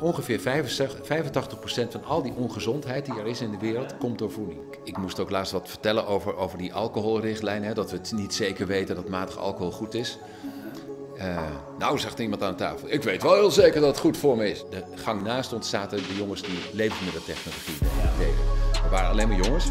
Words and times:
ongeveer 0.00 0.40
65, 0.40 1.00
85% 1.00 1.88
van 1.90 2.04
al 2.04 2.22
die 2.22 2.34
ongezondheid 2.34 3.04
die 3.04 3.18
er 3.18 3.26
is 3.26 3.40
in 3.40 3.50
de 3.50 3.58
wereld 3.58 3.96
komt 3.98 4.18
door 4.18 4.30
voeding. 4.30 4.60
Ik 4.84 4.96
moest 4.96 5.20
ook 5.20 5.30
laatst 5.30 5.52
wat 5.52 5.68
vertellen 5.68 6.06
over, 6.06 6.36
over 6.36 6.58
die 6.58 6.74
alcoholrichtlijn. 6.74 7.64
Hè, 7.64 7.74
dat 7.74 7.90
we 7.90 7.96
het 7.96 8.12
niet 8.12 8.34
zeker 8.34 8.66
weten 8.66 8.94
dat 8.94 9.08
matig 9.08 9.38
alcohol 9.38 9.70
goed 9.72 9.94
is. 9.94 10.18
Uh, 11.16 11.42
nou, 11.78 11.98
zegt 11.98 12.18
iemand 12.18 12.42
aan 12.42 12.56
tafel. 12.56 12.88
Ik 12.90 13.02
weet 13.02 13.22
wel 13.22 13.34
heel 13.34 13.50
zeker 13.50 13.80
dat 13.80 13.90
het 13.90 13.98
goed 13.98 14.16
voor 14.16 14.36
me 14.36 14.50
is. 14.50 14.64
De 14.70 14.84
gang 14.94 15.22
naast 15.22 15.52
ons 15.52 15.68
zaten 15.68 15.98
de 15.98 16.16
jongens 16.16 16.42
die 16.42 16.58
levensmiddeltechnologie 16.72 17.74
deden. 18.18 18.34
Er 18.84 18.90
waren 18.90 19.10
alleen 19.10 19.28
maar 19.28 19.36
jongens. 19.36 19.70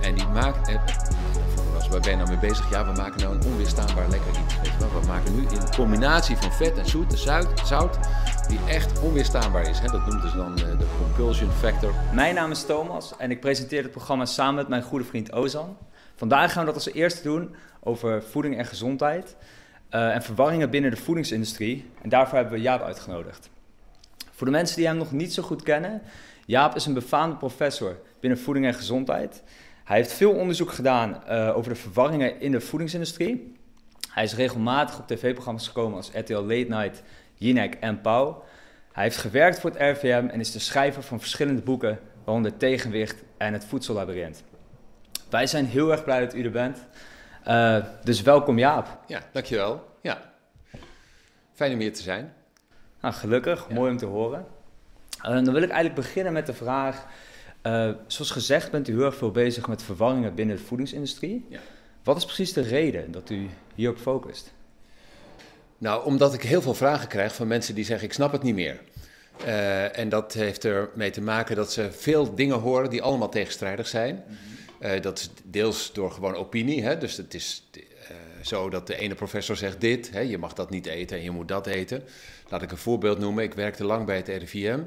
En 0.00 0.14
die 0.14 0.26
maakten. 0.26 0.74
Eh, 0.74 1.90
waar 1.90 2.00
ben 2.00 2.10
je 2.10 2.16
nou 2.16 2.28
mee 2.28 2.38
bezig? 2.38 2.70
Ja, 2.70 2.86
we 2.86 2.92
maken 2.92 3.20
nou 3.20 3.34
een 3.34 3.46
onweerstaanbaar 3.46 4.08
lekker 4.08 4.30
iets. 4.44 4.54
We 4.78 5.06
maken 5.06 5.34
nu 5.34 5.40
in 5.40 5.74
combinatie 5.76 6.36
van 6.36 6.52
vet 6.52 6.78
en 6.78 6.86
zoet, 6.86 7.10
de 7.10 7.16
zout, 7.16 7.60
zout 7.64 7.98
die 8.48 8.58
echt 8.68 9.00
onweerstaanbaar 9.00 9.68
is. 9.68 9.78
Hè? 9.78 9.86
Dat 9.86 10.06
noemen 10.06 10.30
ze 10.30 10.36
dan 10.36 10.58
eh, 10.58 10.78
de 10.78 10.86
compulsion 10.98 11.50
factor. 11.50 11.94
Mijn 12.14 12.34
naam 12.34 12.50
is 12.50 12.64
Thomas 12.64 13.16
en 13.16 13.30
ik 13.30 13.40
presenteer 13.40 13.82
het 13.82 13.90
programma 13.90 14.24
samen 14.24 14.54
met 14.54 14.68
mijn 14.68 14.82
goede 14.82 15.04
vriend 15.04 15.32
Ozan. 15.32 15.76
Vandaag 16.14 16.52
gaan 16.52 16.60
we 16.60 16.72
dat 16.72 16.74
als 16.74 16.94
eerste 16.94 17.22
doen 17.22 17.54
over 17.80 18.22
voeding 18.22 18.58
en 18.58 18.66
gezondheid. 18.66 19.36
Uh, 19.90 20.14
en 20.14 20.22
verwarringen 20.22 20.70
binnen 20.70 20.90
de 20.90 20.96
voedingsindustrie. 20.96 21.90
En 22.02 22.08
daarvoor 22.08 22.38
hebben 22.38 22.54
we 22.54 22.60
Jaap 22.60 22.82
uitgenodigd. 22.82 23.50
Voor 24.32 24.46
de 24.46 24.52
mensen 24.52 24.76
die 24.76 24.86
hem 24.86 24.96
nog 24.96 25.12
niet 25.12 25.32
zo 25.32 25.42
goed 25.42 25.62
kennen, 25.62 26.02
Jaap 26.46 26.76
is 26.76 26.86
een 26.86 26.94
befaamde 26.94 27.36
professor 27.36 27.96
binnen 28.20 28.38
voeding 28.38 28.66
en 28.66 28.74
gezondheid. 28.74 29.42
Hij 29.84 29.96
heeft 29.96 30.12
veel 30.12 30.32
onderzoek 30.32 30.72
gedaan 30.72 31.22
uh, 31.28 31.56
over 31.56 31.72
de 31.72 31.78
verwarringen 31.78 32.40
in 32.40 32.52
de 32.52 32.60
voedingsindustrie. 32.60 33.56
Hij 34.10 34.24
is 34.24 34.34
regelmatig 34.34 34.98
op 34.98 35.06
tv-programma's 35.06 35.66
gekomen 35.66 35.96
als 35.96 36.10
RTL 36.14 36.34
Late 36.34 36.66
Night, 36.68 37.02
Jinek 37.38 37.74
en 37.74 38.00
Pauw. 38.00 38.44
Hij 38.92 39.02
heeft 39.02 39.16
gewerkt 39.16 39.60
voor 39.60 39.70
het 39.70 39.80
RVM 39.80 40.28
en 40.30 40.40
is 40.40 40.52
de 40.52 40.58
schrijver 40.58 41.02
van 41.02 41.20
verschillende 41.20 41.62
boeken, 41.62 41.98
waaronder 42.24 42.56
Tegenwicht 42.56 43.22
en 43.36 43.52
Het 43.52 43.64
Voedsellabyrinth. 43.64 44.42
Wij 45.30 45.46
zijn 45.46 45.66
heel 45.66 45.90
erg 45.90 46.04
blij 46.04 46.20
dat 46.20 46.34
u 46.34 46.44
er 46.44 46.50
bent. 46.50 46.78
Uh, 47.48 47.84
dus 48.04 48.22
welkom 48.22 48.58
Jaap. 48.58 48.98
Ja, 49.06 49.20
dankjewel. 49.32 49.84
Ja. 50.02 50.32
Fijn 51.52 51.72
om 51.72 51.78
hier 51.78 51.92
te 51.92 52.02
zijn. 52.02 52.32
Nou, 53.00 53.14
gelukkig, 53.14 53.68
mooi 53.68 53.90
om 53.90 53.96
te 53.96 54.06
horen. 54.06 54.46
Uh, 55.22 55.30
dan 55.30 55.52
wil 55.52 55.62
ik 55.62 55.70
eigenlijk 55.70 55.94
beginnen 55.94 56.32
met 56.32 56.46
de 56.46 56.54
vraag... 56.54 57.06
Uh, 57.62 57.90
zoals 58.06 58.30
gezegd 58.30 58.70
bent 58.70 58.88
u 58.88 58.92
heel 58.92 59.04
erg 59.04 59.16
veel 59.16 59.30
bezig 59.30 59.68
met 59.68 59.82
verwarringen 59.82 60.34
binnen 60.34 60.56
de 60.56 60.62
voedingsindustrie. 60.62 61.46
Ja. 61.48 61.58
Wat 62.04 62.16
is 62.16 62.24
precies 62.24 62.52
de 62.52 62.60
reden 62.60 63.10
dat 63.10 63.30
u 63.30 63.48
hierop 63.74 63.98
focust? 63.98 64.52
Nou, 65.78 66.04
omdat 66.04 66.34
ik 66.34 66.42
heel 66.42 66.62
veel 66.62 66.74
vragen 66.74 67.08
krijg 67.08 67.34
van 67.34 67.46
mensen 67.46 67.74
die 67.74 67.84
zeggen: 67.84 68.06
Ik 68.06 68.12
snap 68.12 68.32
het 68.32 68.42
niet 68.42 68.54
meer. 68.54 68.80
Uh, 69.46 69.98
en 69.98 70.08
dat 70.08 70.32
heeft 70.32 70.64
ermee 70.64 71.10
te 71.10 71.20
maken 71.20 71.56
dat 71.56 71.72
ze 71.72 71.92
veel 71.92 72.34
dingen 72.34 72.58
horen 72.58 72.90
die 72.90 73.02
allemaal 73.02 73.28
tegenstrijdig 73.28 73.88
zijn. 73.88 74.24
-hmm. 74.26 74.90
uh, 74.90 75.00
dat 75.00 75.18
is 75.18 75.30
deels 75.44 75.92
door 75.92 76.10
gewoon 76.10 76.34
opinie. 76.34 76.82
Hè? 76.82 76.98
Dus 76.98 77.16
het 77.16 77.34
is 77.34 77.68
uh, 77.76 77.82
zo 78.42 78.70
dat 78.70 78.86
de 78.86 78.96
ene 78.96 79.14
professor 79.14 79.56
zegt 79.56 79.80
dit: 79.80 80.10
hè? 80.10 80.20
je 80.20 80.38
mag 80.38 80.52
dat 80.52 80.70
niet 80.70 80.86
eten 80.86 81.16
en 81.16 81.22
je 81.22 81.30
moet 81.30 81.48
dat 81.48 81.66
eten. 81.66 82.02
Laat 82.48 82.62
ik 82.62 82.70
een 82.70 82.78
voorbeeld 82.78 83.18
noemen. 83.18 83.44
Ik 83.44 83.54
werkte 83.54 83.84
lang 83.84 84.06
bij 84.06 84.16
het 84.16 84.28
RIVM. 84.28 84.80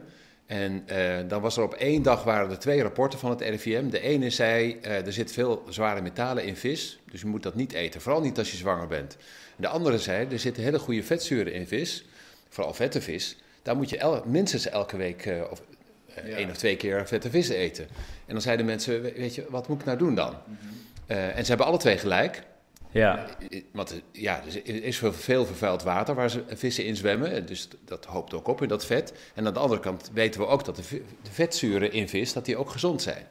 En 0.46 0.84
dan 1.28 1.42
was 1.42 1.58
er 1.58 1.64
op 1.64 1.74
één 1.74 2.02
dag 2.02 2.24
waren 2.24 2.50
er 2.50 2.60
twee 2.60 2.82
rapporten 2.82 3.20
van 3.20 3.30
het 3.30 3.42
RIVM. 3.42 3.90
De 3.90 4.00
ene 4.00 4.30
zei: 4.30 4.80
er 4.82 5.14
zit 5.14 5.32
veel 5.32 5.64
zware 5.70 6.02
metalen 6.02 6.46
in 6.46 6.56
vis, 6.56 7.00
dus 7.12 7.22
je 7.22 7.28
moet 7.28 7.44
dat 7.44 7.56
niet 7.56 7.74
eten. 7.74 8.02
Vooral 8.02 8.22
niet 8.22 8.38
als 8.38 8.52
je 8.52 8.58
zwanger 8.58 8.88
bent. 8.88 9.18
De 9.62 9.68
andere 9.68 10.00
zei, 10.00 10.28
er 10.32 10.40
zitten 10.40 10.64
hele 10.64 10.80
goede 10.80 11.04
vetzuren 11.04 11.54
in 11.54 11.68
vis, 11.68 12.06
vooral 12.50 12.74
vette 12.74 13.02
vis. 13.02 13.38
Daar 13.62 13.76
moet 13.76 13.90
je 13.90 14.22
minstens 14.26 14.70
elke 14.70 14.98
week 14.98 15.26
uh, 15.26 15.42
of 15.52 15.62
uh, 16.26 16.36
één 16.38 16.50
of 16.50 16.58
twee 16.58 16.76
keer 16.76 17.08
vette 17.08 17.30
vis 17.30 17.50
eten. 17.50 17.88
En 18.26 18.34
dan 18.34 18.42
zeiden 18.42 18.66
mensen, 18.66 19.02
weet 19.02 19.36
je, 19.36 19.46
wat 19.50 19.68
moet 19.68 19.80
ik 19.80 19.86
nou 19.86 19.98
doen 19.98 20.16
dan? 20.16 20.30
Mm 20.46 20.58
-hmm. 20.60 21.16
uh, 21.18 21.38
en 21.38 21.44
ze 21.44 21.50
hebben 21.50 21.66
alle 21.66 21.78
twee 21.78 21.98
gelijk. 21.98 22.44
Ja. 22.92 23.26
Want 23.72 24.02
ja, 24.12 24.44
er 24.66 24.84
is 24.84 24.98
veel 24.98 25.46
vervuild 25.46 25.84
water 25.84 26.16
waar 26.16 26.30
ze 26.30 26.44
vissen 26.48 26.86
in 26.86 26.96
zwemmen. 26.96 27.46
Dus 27.46 27.68
dat 27.86 28.06
hoopt 28.06 28.34
ook 28.34 28.48
op 28.48 28.62
in 28.62 28.68
dat 28.68 28.86
vet. 28.86 29.14
En 29.34 29.48
aan 29.48 29.54
de 29.54 29.60
andere 29.60 29.82
kant 29.82 30.10
weten 30.14 30.40
we 30.40 30.48
ook 30.48 30.66
dat 30.66 30.76
de, 30.76 31.02
vetzuren 31.30 31.92
in 31.92 32.10
vis, 32.10 32.34
dat 32.34 32.46
die 32.46 32.58
ook 32.58 32.70
gezond 32.70 33.02
zijn. 33.02 33.26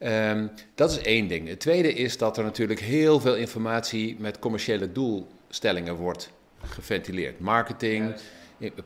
Um, 0.00 0.50
dat 0.74 0.90
is 0.90 0.98
één 0.98 1.28
ding. 1.28 1.48
Het 1.48 1.60
tweede 1.60 1.92
is 1.92 2.18
dat 2.18 2.38
er 2.38 2.44
natuurlijk 2.44 2.80
heel 2.80 3.20
veel 3.20 3.34
informatie 3.34 4.16
met 4.18 4.38
commerciële 4.38 4.92
doelstellingen 5.60 5.94
wordt 6.02 6.30
geventileerd. 6.64 7.40
Marketing, 7.40 8.14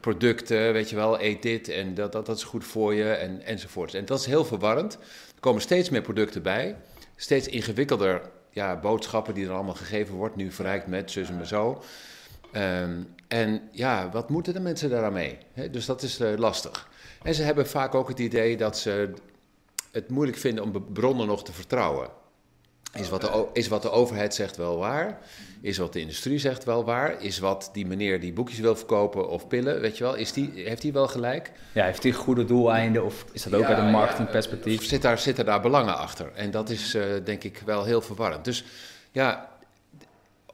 producten, 0.01 0.73
weet 0.73 0.91
je 0.91 0.97
wel, 0.97 1.21
eet 1.21 1.43
dit 1.43 1.69
en 1.69 1.95
dat, 1.95 2.13
dat, 2.13 2.27
dat 2.27 2.37
is 2.37 2.43
goed 2.43 2.65
voor 2.65 2.95
je 2.95 3.11
en, 3.11 3.43
enzovoort. 3.43 3.95
En 3.95 4.05
dat 4.05 4.21
is 4.21 4.27
heel 4.27 4.45
verwarrend. 4.45 4.95
Er 5.35 5.41
komen 5.41 5.61
steeds 5.61 5.91
meer 5.91 6.03
producten 6.03 6.43
bij, 6.43 6.77
steeds 7.17 7.49
ingewikkelder 7.49 8.23
ja, 8.51 8.77
boodschappen 8.77 9.35
die 9.35 9.47
er 9.47 9.53
allemaal 9.53 9.75
gegeven 9.75 10.15
wordt, 10.15 10.37
nu 10.37 10.53
verrijkt 10.53 10.87
met 10.87 11.11
zus 11.11 11.29
en 11.29 11.47
zo. 11.47 11.83
Um, 12.53 13.15
en 13.29 13.69
ja, 13.73 14.11
wat 14.11 14.29
moeten 14.29 14.55
de 14.55 14.61
mensen 14.61 14.91
daar 14.91 15.05
aan 15.05 15.13
mee? 15.13 15.39
He, 15.53 15.71
dus 15.71 15.87
dat 15.87 16.03
is 16.03 16.21
uh, 16.21 16.37
lastig. 16.37 16.89
En 17.23 17.35
ze 17.35 17.43
hebben 17.43 17.67
vaak 17.67 17.95
ook 17.95 18.09
het 18.09 18.19
idee 18.19 18.57
dat 18.57 18.79
ze 18.79 19.13
het 19.93 20.09
moeilijk 20.09 20.39
vinden 20.39 20.65
om 20.65 20.93
bronnen 20.93 21.27
nog 21.27 21.45
te 21.45 21.53
vertrouwen. 21.53 22.20
Is 22.95 23.09
wat, 23.09 23.21
de, 23.21 23.47
is 23.53 23.69
wat 23.69 23.83
de 23.83 23.91
overheid 23.91 24.35
zegt 24.35 24.57
wel 24.57 24.79
waar? 24.79 25.19
Is 25.61 25.79
wat 25.79 25.93
de 25.93 26.01
industrie 26.01 26.39
zegt 26.39 26.65
wel 26.65 26.85
waar? 26.85 27.23
Is 27.23 27.39
wat 27.39 27.71
die 27.73 27.87
meneer 27.87 28.21
die 28.21 28.33
boekjes 28.33 28.59
wil 28.59 28.77
verkopen 28.77 29.29
of 29.29 29.49
pillen, 29.49 29.81
weet 29.81 29.99
je 29.99 30.05
wel, 30.05 30.15
is 30.15 30.33
die, 30.33 30.51
heeft 30.55 30.83
hij 30.83 30.93
wel 30.93 31.09
gelijk? 31.09 31.53
Ja, 31.73 31.85
heeft 31.85 32.03
hij 32.03 32.13
goede 32.13 32.45
doeleinden 32.45 33.05
of 33.05 33.25
is 33.33 33.43
dat 33.43 33.55
ook 33.55 33.61
ja, 33.61 33.67
uit 33.67 33.79
een 33.79 33.91
marketingperspectief? 33.91 34.83
Ja, 34.83 34.89
zit, 34.89 35.03
daar, 35.03 35.19
zitten 35.19 35.45
daar 35.45 35.61
belangen 35.61 35.97
achter? 35.97 36.33
En 36.35 36.51
dat 36.51 36.71
is 36.71 36.95
uh, 36.95 37.05
denk 37.25 37.45
ik 37.45 37.63
wel 37.65 37.85
heel 37.85 38.01
verwarrend. 38.01 38.45
Dus 38.45 38.65
ja, 39.13 39.49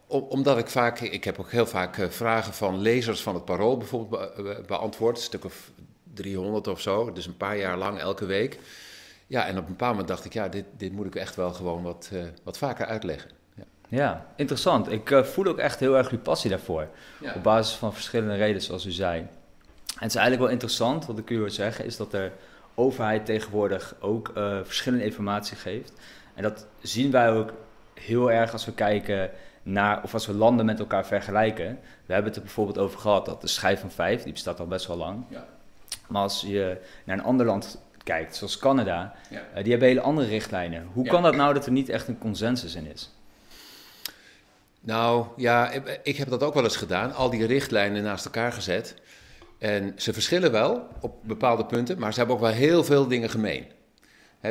omdat 0.07 0.59
ik 0.59 0.69
vaak, 0.69 1.01
ik 1.01 1.25
heb 1.25 1.39
ook 1.39 1.51
heel 1.51 1.67
vaak 1.67 1.97
uh, 1.97 2.09
vragen 2.09 2.55
van 2.55 2.81
lezers 2.81 3.23
van 3.23 3.35
het 3.35 3.45
Parool 3.45 3.77
bijvoorbeeld 3.77 4.35
be 4.35 4.63
beantwoord, 4.67 5.17
een 5.17 5.23
stuk 5.23 5.45
of 5.45 5.71
300 6.15 6.69
of 6.69 6.81
zo, 6.81 7.13
dus 7.13 7.27
een 7.27 7.37
paar 7.37 7.59
jaar 7.59 7.77
lang 7.77 7.99
elke 7.99 8.27
week. 8.27 8.59
Ja, 9.26 9.47
en 9.47 9.59
op 9.59 9.62
een 9.62 9.70
bepaald 9.70 9.91
moment 9.91 10.09
dacht 10.09 10.25
ik, 10.25 10.32
ja, 10.32 10.48
dit, 10.48 10.64
dit 10.76 10.92
moet 10.92 11.06
ik 11.06 11.14
echt 11.14 11.34
wel 11.37 11.53
gewoon 11.53 11.82
wat, 11.82 12.10
uh, 12.12 12.25
wat 12.42 12.59
vaker 12.59 12.87
uitleggen. 12.87 13.31
Ja, 13.54 13.64
ja 13.88 14.26
interessant. 14.37 14.92
Ik 14.92 15.10
uh, 15.10 15.22
voel 15.22 15.47
ook 15.47 15.59
echt 15.59 15.81
heel 15.81 15.97
erg 15.97 16.10
uw 16.10 16.19
passie 16.19 16.50
daarvoor. 16.50 16.88
Ja. 17.20 17.34
Op 17.34 17.42
basis 17.42 17.76
van 17.76 17.92
verschillende 17.92 18.34
redenen, 18.34 18.62
zoals 18.62 18.87
u 18.87 18.91
zei. 18.91 19.19
En 19.19 20.03
het 20.03 20.10
is 20.10 20.14
eigenlijk 20.14 20.41
wel 20.41 20.53
interessant, 20.53 21.06
wat 21.06 21.19
ik 21.19 21.31
u 21.31 21.38
wil 21.38 21.50
zeggen, 21.50 21.84
is 21.84 21.97
dat 21.97 22.10
de 22.10 22.31
overheid 22.75 23.26
tegenwoordig 23.26 23.94
ook 24.00 24.32
uh, 24.37 24.59
verschillende 24.62 25.04
informatie 25.04 25.56
geeft. 25.56 25.93
En 26.34 26.43
dat 26.43 26.66
zien 26.81 27.10
wij 27.10 27.31
ook 27.31 27.53
heel 27.94 28.31
erg 28.31 28.53
als 28.53 28.64
we 28.64 28.72
kijken 28.72 29.31
naar, 29.62 30.03
of 30.03 30.14
als 30.14 30.26
we 30.26 30.34
landen 30.34 30.66
met 30.66 30.78
elkaar 30.78 31.06
vergelijken. 31.06 31.78
We 32.06 32.12
hebben 32.12 32.31
het 32.31 32.37
er 32.37 32.43
bijvoorbeeld 32.43 32.78
over 32.78 32.98
gehad 32.98 33.26
dat 33.26 33.41
de 33.41 33.47
schijf 33.47 33.81
van 33.81 33.91
vijf, 33.91 34.22
die 34.22 34.32
bestaat 34.32 34.60
al 34.60 34.66
best 34.66 34.87
wel 34.87 34.97
lang. 34.97 35.25
Ja. 35.28 35.47
Maar 36.08 36.22
als 36.22 36.41
je 36.41 36.81
naar 37.04 37.19
een 37.19 37.25
ander 37.25 37.47
land 37.47 37.78
kijkt, 38.06 38.37
zoals 38.37 38.59
Canada, 38.59 39.15
ja. 39.31 39.41
uh, 39.56 39.62
die 39.62 39.71
hebben 39.71 39.89
hele 39.89 40.00
andere 40.00 40.28
richtlijnen. 40.28 40.89
Hoe 40.93 41.05
ja. 41.05 41.11
kan 41.11 41.22
dat 41.22 41.37
nou 41.37 41.55
dat 41.55 41.67
er 41.67 41.72
niet 41.72 41.89
echt 41.89 42.09
een 42.09 42.19
consensus 42.19 42.75
in 42.75 42.87
is? 42.93 43.11
Nou 44.81 45.27
ja, 45.37 45.71
ik 46.03 46.17
heb 46.17 46.28
dat 46.28 46.43
ook 46.43 46.55
wel 46.55 46.65
eens 46.65 46.77
gedaan, 46.77 47.15
al 47.15 47.31
die 47.31 47.47
richtlijnen 47.47 48.03
naast 48.03 48.25
elkaar 48.25 48.53
gezet. 48.53 48.94
En 49.59 49.93
ze 49.97 50.12
verschillen 50.12 50.53
wel 50.53 50.89
op 51.00 51.15
bepaalde 51.22 51.65
punten, 51.65 51.99
maar 51.99 52.12
ze 52.12 52.19
hebben 52.19 52.37
ook 52.37 52.43
wel 52.43 52.53
heel 52.53 52.84
veel 52.84 53.06
dingen 53.06 53.31
gemeen. 53.31 53.67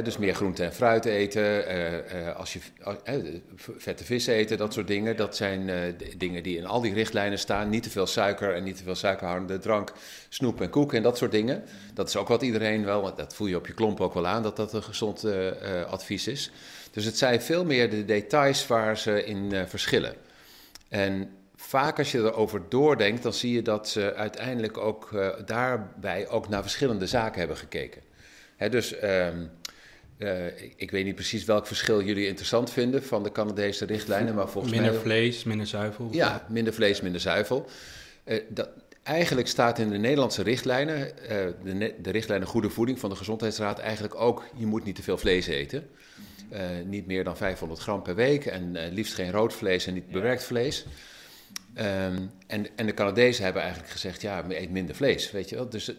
Dus 0.03 0.17
meer 0.17 0.35
groente 0.35 0.63
en 0.63 0.73
fruit 0.73 1.05
eten, 1.05 1.41
uh, 1.43 1.91
uh, 1.93 2.35
als 2.35 2.53
je 2.53 2.59
vette 3.77 4.03
vis 4.03 4.27
eten, 4.27 4.57
dat 4.57 4.73
soort 4.73 4.87
dingen. 4.87 5.17
Dat 5.17 5.35
zijn 5.35 5.95
dingen 6.17 6.43
die 6.43 6.57
in 6.57 6.65
al 6.65 6.81
die 6.81 6.93
richtlijnen 6.93 7.39
staan. 7.39 7.69
Niet 7.69 7.83
te 7.83 7.89
veel 7.89 8.07
suiker 8.07 8.53
en 8.53 8.63
niet 8.63 8.77
te 8.77 8.83
veel 8.83 8.95
suikerhoudende 8.95 9.59
drank, 9.59 9.91
snoep 10.29 10.61
en 10.61 10.69
koek 10.69 10.93
en 10.93 11.03
dat 11.03 11.17
soort 11.17 11.31
dingen. 11.31 11.63
Dat 11.93 12.07
is 12.07 12.15
ook 12.15 12.27
wat 12.27 12.41
iedereen 12.41 12.85
wel, 12.85 13.15
dat 13.15 13.35
voel 13.35 13.47
je 13.47 13.55
op 13.55 13.67
je 13.67 13.73
klomp 13.73 14.01
ook 14.01 14.13
wel 14.13 14.27
aan, 14.27 14.43
dat 14.43 14.55
dat 14.55 14.73
een 14.73 14.83
gezond 14.83 15.25
advies 15.87 16.27
is. 16.27 16.51
Dus 16.91 17.05
het 17.05 17.17
zijn 17.17 17.41
veel 17.41 17.65
meer 17.65 17.89
de 17.89 18.05
details 18.05 18.67
waar 18.67 18.97
ze 18.97 19.25
in 19.25 19.67
verschillen. 19.67 20.15
En 20.89 21.29
vaak 21.55 21.97
als 21.97 22.11
je 22.11 22.17
erover 22.17 22.61
doordenkt, 22.69 23.23
dan 23.23 23.33
zie 23.33 23.53
je 23.53 23.61
dat 23.61 23.89
ze 23.89 24.13
uiteindelijk 24.13 24.77
ook 24.77 25.09
daarbij 25.45 26.27
ook 26.27 26.49
naar 26.49 26.61
verschillende 26.61 27.07
zaken 27.07 27.39
hebben 27.39 27.57
gekeken. 27.57 28.01
Dus... 28.69 29.03
Um, 29.03 29.51
uh, 30.17 30.45
ik, 30.45 30.73
ik, 30.75 30.91
weet 30.91 31.05
niet 31.05 31.15
precies 31.15 31.45
welk 31.45 31.67
verschil 31.67 32.03
jullie 32.03 32.27
interessant 32.27 32.69
vinden 32.71 33.03
van 33.03 33.23
de 33.23 33.31
Canadese 33.31 33.85
richtlijnen, 33.85 34.35
maar 34.35 34.49
volgens 34.49 34.73
minder 34.73 34.91
mij... 34.91 35.01
vlees, 35.01 35.43
minder 35.43 35.67
zuivel. 35.67 36.09
Ja, 36.11 36.45
minder 36.49 36.73
vlees, 36.73 37.01
minder 37.01 37.21
zuivel. 37.21 37.65
Uh, 38.25 38.39
dat, 38.49 38.69
eigenlijk 39.03 39.47
staat 39.47 39.79
in 39.79 39.89
de 39.89 39.97
Nederlandse 39.97 40.43
richtlijnen, 40.43 40.97
uh, 40.97 41.27
de, 41.63 41.95
de, 42.01 42.11
richtlijnen 42.11 42.47
Goede 42.47 42.69
Voeding 42.69 42.99
van 42.99 43.09
de 43.09 43.15
Gezondheidsraad, 43.15 43.79
eigenlijk 43.79 44.15
ook, 44.15 44.43
je 44.55 44.65
moet 44.65 44.83
niet 44.83 44.95
te 44.95 45.03
veel 45.03 45.17
vlees 45.17 45.47
eten. 45.47 45.89
niet 46.85 47.05
meer 47.05 47.23
dan 47.23 47.37
500 47.37 47.79
gram 47.79 48.01
per 48.01 48.15
week 48.15 48.45
en 48.45 48.89
liefst 48.89 49.13
geen 49.13 49.31
rood 49.31 49.53
vlees 49.53 49.87
en 49.87 49.93
niet 49.93 50.11
bewerkt 50.11 50.43
vlees. 50.43 50.85
Um, 51.77 52.31
en, 52.47 52.67
en, 52.75 52.85
de 52.85 52.93
Canadezen 52.93 53.43
hebben 53.43 53.61
eigenlijk 53.61 53.91
gezegd, 53.91 54.21
ja, 54.21 54.45
eet 54.49 54.71
minder 54.71 54.95
vlees, 54.95 55.31
weet 55.31 55.49
je 55.49 55.55
wel. 55.55 55.69
Dus 55.69 55.91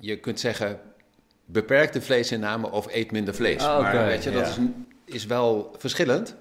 je 0.00 0.16
kunt 0.16 0.40
zeggen, 0.40 0.80
beperk 1.50 1.92
de 1.92 2.00
vleesinname 2.00 2.70
of 2.70 2.86
eet 2.94 3.10
minder 3.10 3.34
vlees. 3.34 3.62
Ah, 3.62 3.82
maar 3.82 4.06
weet 4.06 4.24
je, 4.24 4.30
dat 4.30 4.46
ja. 4.46 4.50
is, 4.50 4.56
is 5.04 5.26
wel 5.26 5.74
verschillend. 5.78 6.34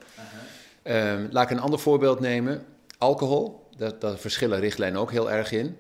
Ehm, 0.84 1.28
laat 1.32 1.44
ik 1.44 1.58
een 1.58 1.64
ander 1.64 1.80
voorbeeld 1.80 2.20
nemen. 2.20 2.66
Alcohol, 2.98 3.70
daar, 3.78 4.00
daar 4.00 4.18
verschillen 4.18 4.60
richtlijnen 4.60 5.02
ook 5.02 5.12
heel 5.12 5.32
erg 5.32 5.52
in. 5.52 5.78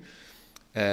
Eh, 0.71 0.83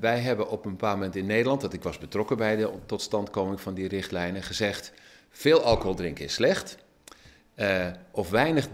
wij 0.00 0.18
hebben 0.18 0.50
op 0.50 0.64
een 0.64 0.70
bepaald 0.70 0.96
moment 0.96 1.16
in 1.16 1.26
Nederland, 1.26 1.60
dat 1.60 1.72
ik 1.72 1.82
was 1.82 1.98
betrokken 1.98 2.36
bij 2.36 2.56
de 2.56 2.70
totstandkoming 2.86 3.60
van 3.60 3.74
die 3.74 3.88
richtlijnen, 3.88 4.42
gezegd: 4.42 4.92
veel 5.30 5.62
alcohol 5.62 5.94
drinken 5.94 6.24
is 6.24 6.34
slecht. 6.34 6.76
Eh, 7.54 7.86
of 8.10 8.30
weinig 8.30 8.68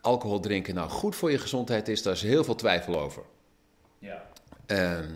alcohol 0.00 0.40
drinken 0.40 0.74
nou 0.74 0.90
goed 0.90 1.16
voor 1.16 1.30
je 1.30 1.38
gezondheid 1.38 1.88
is, 1.88 2.02
daar 2.02 2.12
is 2.12 2.22
heel 2.22 2.44
veel 2.44 2.54
twijfel 2.54 3.00
over. 3.00 3.22
Ja. 3.98 4.26
Ehm, 4.66 5.08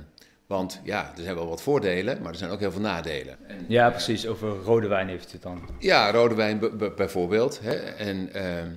want 0.48 0.80
ja, 0.84 1.12
er 1.16 1.22
zijn 1.22 1.34
wel 1.34 1.48
wat 1.48 1.62
voordelen, 1.62 2.22
maar 2.22 2.32
er 2.32 2.38
zijn 2.38 2.50
ook 2.50 2.60
heel 2.60 2.72
veel 2.72 2.80
nadelen. 2.80 3.38
ja, 3.68 3.90
precies. 3.90 4.26
Over 4.26 4.48
rode 4.48 4.88
wijn 4.88 5.08
heeft 5.08 5.28
u 5.28 5.32
het 5.32 5.42
dan. 5.42 5.68
Ja, 5.78 6.10
rode 6.10 6.34
wijn 6.34 6.60
bijvoorbeeld. 6.96 7.60
Hè. 7.62 7.72
En 7.74 8.32
ehm, 8.32 8.70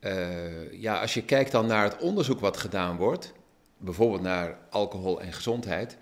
eh, 0.00 0.72
ja, 0.80 1.00
als 1.00 1.14
je 1.14 1.22
kijkt 1.22 1.52
dan 1.52 1.66
naar 1.66 1.84
het 1.84 1.96
onderzoek 1.98 2.40
wat 2.40 2.56
gedaan 2.56 2.96
wordt, 2.96 3.32
bijvoorbeeld 3.78 4.22
naar 4.22 4.56
alcohol 4.70 5.20
en 5.20 5.32
gezondheid, 5.32 5.96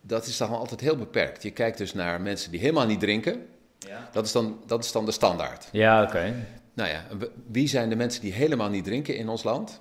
dat 0.00 0.26
is 0.26 0.36
dan 0.36 0.50
altijd 0.50 0.80
heel 0.80 0.96
beperkt. 0.96 1.42
Je 1.42 1.50
kijkt 1.50 1.78
dus 1.78 1.94
naar 1.94 2.20
mensen 2.20 2.50
die 2.50 2.60
helemaal 2.60 2.86
niet 2.86 3.00
drinken. 3.00 3.46
Ja, 3.78 4.08
Dat 4.12 4.24
is 4.24 4.32
dan, 4.32 4.60
dat 4.66 4.84
is 4.84 4.92
dan 4.92 5.04
de 5.04 5.12
standaard. 5.12 5.68
ja 5.72 6.02
oké. 6.02 6.34
Nou 6.74 6.88
ja, 6.90 7.04
wie 7.50 7.68
zijn 7.68 7.88
de 7.88 7.96
mensen 7.96 8.20
die 8.22 8.32
helemaal 8.32 8.68
niet 8.68 8.84
drinken 8.84 9.16
in 9.16 9.28
ons 9.28 9.42
land? 9.42 9.80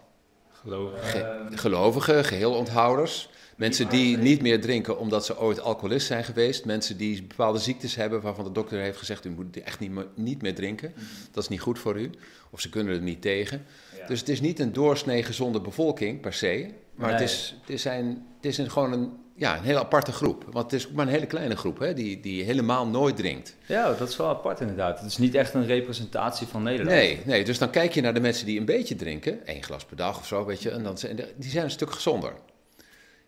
Geloof 0.51 0.92
Ge- 1.01 1.46
gelovigen, 1.51 2.25
geheelonthouders. 2.25 3.30
Mensen 3.55 3.89
die 3.89 4.17
niet 4.17 4.41
meer 4.41 4.61
drinken 4.61 5.00
omdat 5.00 5.25
ze 5.25 5.39
ooit 5.39 5.61
alcoholist 5.61 6.07
zijn 6.07 6.23
geweest. 6.23 6.65
Mensen 6.65 6.97
die 6.97 7.23
bepaalde 7.23 7.59
ziektes 7.59 7.95
hebben 7.95 8.21
waarvan 8.21 8.45
de 8.45 8.51
dokter 8.51 8.79
heeft 8.79 8.97
gezegd: 8.97 9.25
u 9.25 9.29
moet 9.29 9.61
echt 9.61 9.79
niet 9.79 9.91
meer, 9.91 10.07
niet 10.15 10.41
meer 10.41 10.55
drinken. 10.55 10.94
Dat 11.31 11.44
is 11.44 11.50
niet 11.50 11.61
goed 11.61 11.79
voor 11.79 12.00
u. 12.00 12.09
Of 12.50 12.59
ze 12.59 12.69
kunnen 12.69 12.95
er 12.95 13.01
niet 13.01 13.21
tegen. 13.21 13.65
Dus 14.07 14.19
het 14.19 14.29
is 14.29 14.41
niet 14.41 14.59
een 14.59 14.73
doorsnee 14.73 15.23
gezonde 15.23 15.61
bevolking 15.61 16.21
per 16.21 16.33
se. 16.33 16.69
Maar 16.95 17.11
het 17.11 17.21
is, 17.21 17.55
het 17.61 17.69
is, 17.69 17.81
zijn, 17.81 18.25
het 18.35 18.45
is 18.45 18.57
een, 18.57 18.71
gewoon 18.71 18.91
een, 18.94 19.11
ja, 19.35 19.57
een 19.57 19.63
hele 19.63 19.79
aparte 19.79 20.11
groep. 20.11 20.45
Want 20.51 20.71
het 20.71 20.81
is 20.81 20.89
maar 20.89 21.05
een 21.05 21.11
hele 21.11 21.25
kleine 21.25 21.55
groep 21.55 21.79
hè, 21.79 21.94
die, 21.94 22.19
die 22.19 22.44
helemaal 22.44 22.88
nooit 22.88 23.15
drinkt. 23.15 23.55
Ja, 23.65 23.94
dat 23.94 24.09
is 24.09 24.17
wel 24.17 24.27
apart 24.27 24.59
inderdaad. 24.59 25.00
Het 25.00 25.09
is 25.09 25.17
niet 25.17 25.35
echt 25.35 25.53
een 25.53 25.65
representatie 25.65 26.47
van 26.47 26.63
Nederland. 26.63 26.97
Nee, 26.97 27.21
nee, 27.25 27.44
dus 27.44 27.57
dan 27.57 27.69
kijk 27.69 27.94
je 27.94 28.01
naar 28.01 28.13
de 28.13 28.19
mensen 28.19 28.45
die 28.45 28.59
een 28.59 28.65
beetje 28.65 28.95
drinken. 28.95 29.45
één 29.45 29.63
glas 29.63 29.85
per 29.85 29.97
dag 29.97 30.17
of 30.19 30.25
zo, 30.25 30.45
weet 30.45 30.61
je. 30.61 30.69
En 30.69 30.83
dan 30.83 30.97
zijn, 30.97 31.19
die 31.35 31.50
zijn 31.50 31.63
een 31.63 31.71
stuk 31.71 31.91
gezonder. 31.91 32.33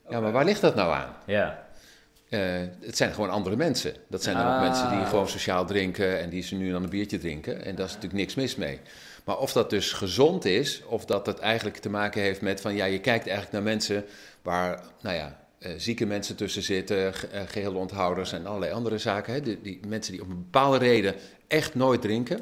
Ja, 0.09 0.19
maar 0.19 0.31
waar 0.31 0.45
ligt 0.45 0.61
dat 0.61 0.75
nou 0.75 0.93
aan? 0.93 1.15
Ja. 1.25 1.63
Eh, 2.29 2.39
het 2.81 2.97
zijn 2.97 3.13
gewoon 3.13 3.29
andere 3.29 3.55
mensen. 3.55 3.93
Dat 4.07 4.23
zijn 4.23 4.35
dan 4.37 4.45
ook 4.45 4.51
Ah. 4.53 4.61
mensen 4.61 4.89
die 4.97 5.05
gewoon 5.05 5.29
sociaal 5.29 5.65
drinken 5.65 6.19
en 6.19 6.29
die 6.29 6.43
ze 6.43 6.55
nu 6.55 6.71
dan 6.71 6.83
een 6.83 6.89
biertje 6.89 7.17
drinken. 7.17 7.65
En 7.65 7.75
daar 7.75 7.85
is 7.85 7.93
natuurlijk 7.93 8.19
niks 8.21 8.35
mis 8.35 8.55
mee. 8.55 8.79
Maar 9.23 9.37
of 9.37 9.51
dat 9.53 9.69
dus 9.69 9.91
gezond 9.93 10.45
is, 10.45 10.81
of 10.85 11.05
dat 11.05 11.25
het 11.25 11.39
eigenlijk 11.39 11.77
te 11.77 11.89
maken 11.89 12.21
heeft 12.21 12.41
met 12.41 12.61
van 12.61 12.75
ja, 12.75 12.85
je 12.85 12.99
kijkt 12.99 13.23
eigenlijk 13.27 13.51
naar 13.51 13.63
mensen 13.73 14.05
waar, 14.41 14.81
nou 15.01 15.15
ja, 15.15 15.39
eh, 15.59 15.71
zieke 15.77 16.05
mensen 16.05 16.35
tussen 16.35 16.61
zitten, 16.63 17.13
ge- 17.13 17.27
eh, 17.27 17.41
gehele 17.47 17.77
onthouders 17.77 18.33
en 18.33 18.45
allerlei 18.45 18.71
andere 18.71 18.97
zaken. 18.97 19.33
Hè? 19.33 19.41
Die, 19.41 19.59
die 19.61 19.79
mensen 19.87 20.11
die 20.13 20.21
om 20.21 20.29
een 20.29 20.37
bepaalde 20.43 20.77
reden 20.77 21.15
echt 21.47 21.75
nooit 21.75 22.01
drinken. 22.01 22.39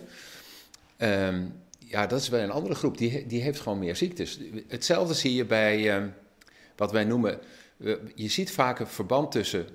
Ehm, 0.97 1.41
ja, 1.79 2.07
dat 2.07 2.19
is 2.21 2.29
wel 2.29 2.39
een 2.41 2.51
andere 2.51 2.75
groep. 2.75 2.97
Die, 2.97 3.27
die 3.27 3.41
heeft 3.41 3.59
gewoon 3.59 3.79
meer 3.79 3.95
ziektes. 3.95 4.39
Hetzelfde 4.67 5.13
zie 5.13 5.35
je 5.35 5.45
bij 5.45 5.89
ehm, 5.95 6.07
wat 6.75 6.91
wij 6.91 7.03
noemen. 7.03 7.39
Je 8.15 8.27
ziet 8.29 8.51
vaak 8.51 8.79
een 8.79 8.87
verband 8.87 9.31
tussen 9.31 9.67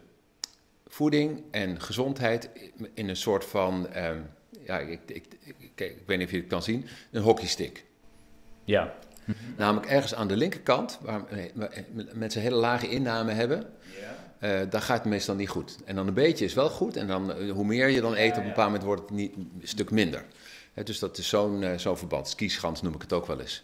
voeding 0.86 1.42
en 1.50 1.80
gezondheid 1.80 2.48
in 2.94 3.08
een 3.08 3.16
soort 3.16 3.44
van. 3.44 3.88
ehm, 3.88 4.18
ja, 4.64 4.78
ik, 4.78 5.00
ik, 5.06 5.24
ik, 5.58 5.70
kijk, 5.74 5.90
ik 5.90 6.02
weet 6.06 6.18
niet 6.18 6.26
of 6.26 6.32
je 6.32 6.38
het 6.40 6.48
kan 6.48 6.62
zien. 6.62 6.86
Een 7.10 7.22
hockeystick. 7.22 7.84
Ja. 8.64 8.94
Namelijk 9.56 9.86
ergens 9.90 10.14
aan 10.14 10.28
de 10.28 10.36
linkerkant, 10.36 10.98
waar 11.02 11.22
waar 11.54 11.70
mensen 12.12 12.40
hele 12.42 12.56
lage 12.56 12.88
inname 12.88 13.32
hebben. 13.32 13.72
eh, 14.38 14.70
daar 14.70 14.82
gaat 14.82 14.98
het 14.98 15.06
meestal 15.08 15.34
niet 15.34 15.48
goed. 15.48 15.76
En 15.84 15.94
dan 15.94 16.06
een 16.06 16.14
beetje 16.14 16.44
is 16.44 16.54
wel 16.54 16.70
goed. 16.70 16.96
En 16.96 17.06
dan, 17.06 17.32
eh, 17.32 17.50
hoe 17.50 17.64
meer 17.64 17.88
je 17.88 18.00
dan 18.00 18.14
eet, 18.16 18.30
op 18.30 18.36
een 18.36 18.42
bepaald 18.48 18.66
moment 18.66 18.84
wordt 18.84 19.00
het 19.02 19.10
niet, 19.10 19.34
een 19.36 19.60
stuk 19.62 19.90
minder. 19.90 20.24
Hè, 20.74 20.82
dus 20.82 20.98
dat 20.98 21.18
is 21.18 21.28
zo'n 21.28 21.62
eh, 21.62 21.78
zo'n 21.78 21.96
verband. 21.98 22.28
Skischans 22.28 22.82
noem 22.82 22.94
ik 22.94 23.00
het 23.00 23.12
ook 23.12 23.26
wel 23.26 23.40
eens. 23.40 23.62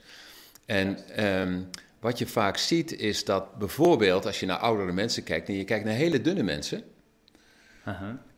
En 0.67 1.09
ehm, 1.09 1.61
wat 2.05 2.19
je 2.19 2.27
vaak 2.27 2.57
ziet 2.57 2.99
is 2.99 3.25
dat 3.25 3.59
bijvoorbeeld 3.59 4.27
als 4.27 4.41
je 4.41 4.47
naar 4.47 4.59
oudere 4.59 4.93
mensen 4.93 5.23
kijkt... 5.23 5.49
en 5.49 5.55
je 5.55 5.65
kijkt 5.65 5.85
naar 5.85 5.95
hele 5.95 6.21
dunne 6.21 6.43
mensen... 6.43 6.83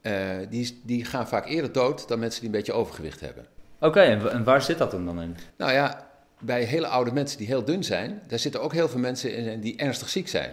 Eh, 0.01 0.37
die, 0.51 0.81
die 0.85 1.05
gaan 1.05 1.29
vaak 1.29 1.47
eerder 1.47 1.73
dood 1.73 2.09
dan 2.09 2.19
mensen 2.19 2.41
die 2.41 2.51
een 2.51 2.57
beetje 2.57 2.73
overgewicht 2.73 3.21
hebben. 3.21 3.47
Oké, 3.81 4.01
en, 4.01 4.23
wa- 4.23 4.29
en 4.31 4.45
waar 4.45 4.63
zit 4.63 4.79
dat 4.79 4.93
hem 4.93 5.05
dan 5.05 5.23
in? 5.23 5.37
Nou 5.57 5.73
ja, 5.73 6.11
bij 6.41 6.63
hele 6.63 6.87
oude 6.87 7.13
mensen 7.13 7.39
die 7.39 7.47
heel 7.47 7.65
dun 7.65 7.85
zijn... 7.85 8.23
daar 8.29 8.39
zitten 8.39 8.61
ook 8.63 8.73
heel 8.73 8.89
veel 8.89 9.01
mensen 9.01 9.35
in 9.35 9.61
die 9.61 9.77
ernstig 9.77 10.09
ziek 10.09 10.29
zijn. 10.29 10.51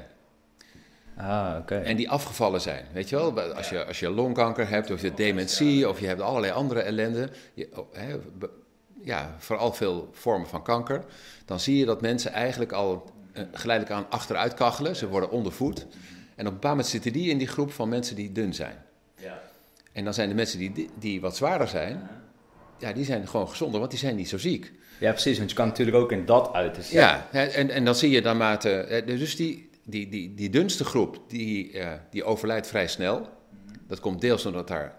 Ah, 1.18 1.56
oké. 1.60 1.76
En 1.76 1.96
die 1.96 2.10
afgevallen 2.10 2.62
zijn, 2.62 2.86
weet 2.94 3.10
je 3.10 3.16
wel? 3.16 3.42
Als 3.42 3.70
je, 3.70 3.86
als 3.86 4.00
je 4.00 4.10
longkanker 4.10 4.70
hebt, 4.70 4.92
of 4.92 5.02
je 5.02 5.06
hebt 5.06 5.18
dementie, 5.18 5.90
of 5.90 6.00
je 6.00 6.08
hebt 6.08 6.22
allerlei 6.22 6.54
andere 6.54 6.82
ellende. 6.82 7.30
Je, 7.54 7.70
oh, 7.74 7.94
hè, 7.94 8.20
ja, 9.04 9.36
vooral 9.40 9.74
veel 9.74 10.10
vormen 10.12 10.48
van 10.48 10.64
kanker. 10.64 11.04
Dan 11.46 11.60
zie 11.60 11.78
je 11.78 11.86
dat 11.86 12.02
mensen 12.02 12.32
eigenlijk 12.32 12.72
al 12.72 13.12
eh, 13.34 13.44
geleidelijk 13.54 13.98
aan 13.98 14.10
achteruit 14.10 14.54
kachelen. 14.54 14.96
Ze 14.96 15.08
worden 15.08 15.32
ondervoed. 15.32 15.80
En 15.80 15.86
op 15.88 16.38
een 16.38 16.44
bepaald 16.44 16.64
moment 16.64 16.88
zitten 16.88 17.14
die 17.14 17.30
in 17.30 17.38
die 17.38 17.48
groep 17.48 17.72
van 17.72 17.90
mensen 17.90 18.16
die 18.16 18.32
dun 18.32 18.54
zijn. 18.54 18.84
Ja. 19.16 19.42
En 19.92 20.04
dan 20.04 20.14
zijn 20.14 20.30
de 20.30 20.36
mensen 20.36 20.60
die, 20.60 20.90
die 21.00 21.22
wat 21.22 21.36
zwaarder 21.36 21.68
zijn, 21.68 22.10
ja, 22.80 22.94
die 22.94 23.06
zijn 23.06 23.28
gewoon 23.28 23.50
gezonder, 23.50 23.80
want 23.80 23.92
die 23.92 24.00
zijn 24.00 24.16
niet 24.16 24.30
zo 24.30 24.38
ziek. 24.38 24.72
ja, 25.00 25.12
precies, 25.12 25.38
want 25.38 25.50
je 25.50 25.56
kan 25.56 25.68
natuurlijk 25.68 25.98
ook 25.98 26.12
in 26.12 26.26
dat 26.26 26.54
uit. 26.54 26.76
Dus 26.76 26.90
Ja, 26.90 27.28
hè, 27.32 27.44
en, 27.46 27.70
en 27.70 27.86
dan 27.86 27.96
zie 27.96 28.10
je 28.10 28.22
naarmate. 28.22 28.70
eh, 28.70 29.06
Dus 29.08 29.36
die, 29.36 29.70
die, 29.86 30.10
die, 30.10 30.34
die 30.34 30.50
dunste 30.50 30.84
groep, 30.86 31.20
die, 31.28 31.72
eh, 31.80 31.92
die 32.10 32.24
overlijdt 32.24 32.68
vrij 32.68 32.88
snel. 32.88 33.30
Dat 33.88 34.00
komt 34.00 34.22
deels 34.22 34.46
omdat 34.46 34.68
daar, 34.68 34.96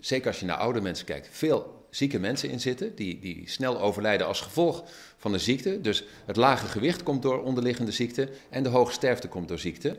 zeker 0.00 0.26
als 0.26 0.40
je 0.40 0.46
naar 0.46 0.56
oude 0.56 0.80
mensen 0.80 1.06
kijkt, 1.06 1.28
veel 1.30 1.81
zieke 1.92 2.18
mensen 2.18 2.50
in 2.50 2.60
zitten. 2.60 2.94
Die, 2.94 3.18
die 3.20 3.42
snel 3.46 3.80
overlijden 3.80 4.26
als 4.26 4.40
gevolg 4.40 4.84
van 5.16 5.32
de 5.32 5.38
ziekte. 5.38 5.80
Dus 5.80 6.04
het 6.24 6.36
lage 6.36 6.66
gewicht 6.66 7.02
komt 7.02 7.22
door 7.22 7.42
onderliggende 7.42 7.92
ziekte. 7.92 8.28
En 8.50 8.62
de 8.62 8.68
hoge 8.68 8.92
sterfte 8.92 9.28
komt 9.28 9.48
door 9.48 9.58
ziekte. 9.58 9.96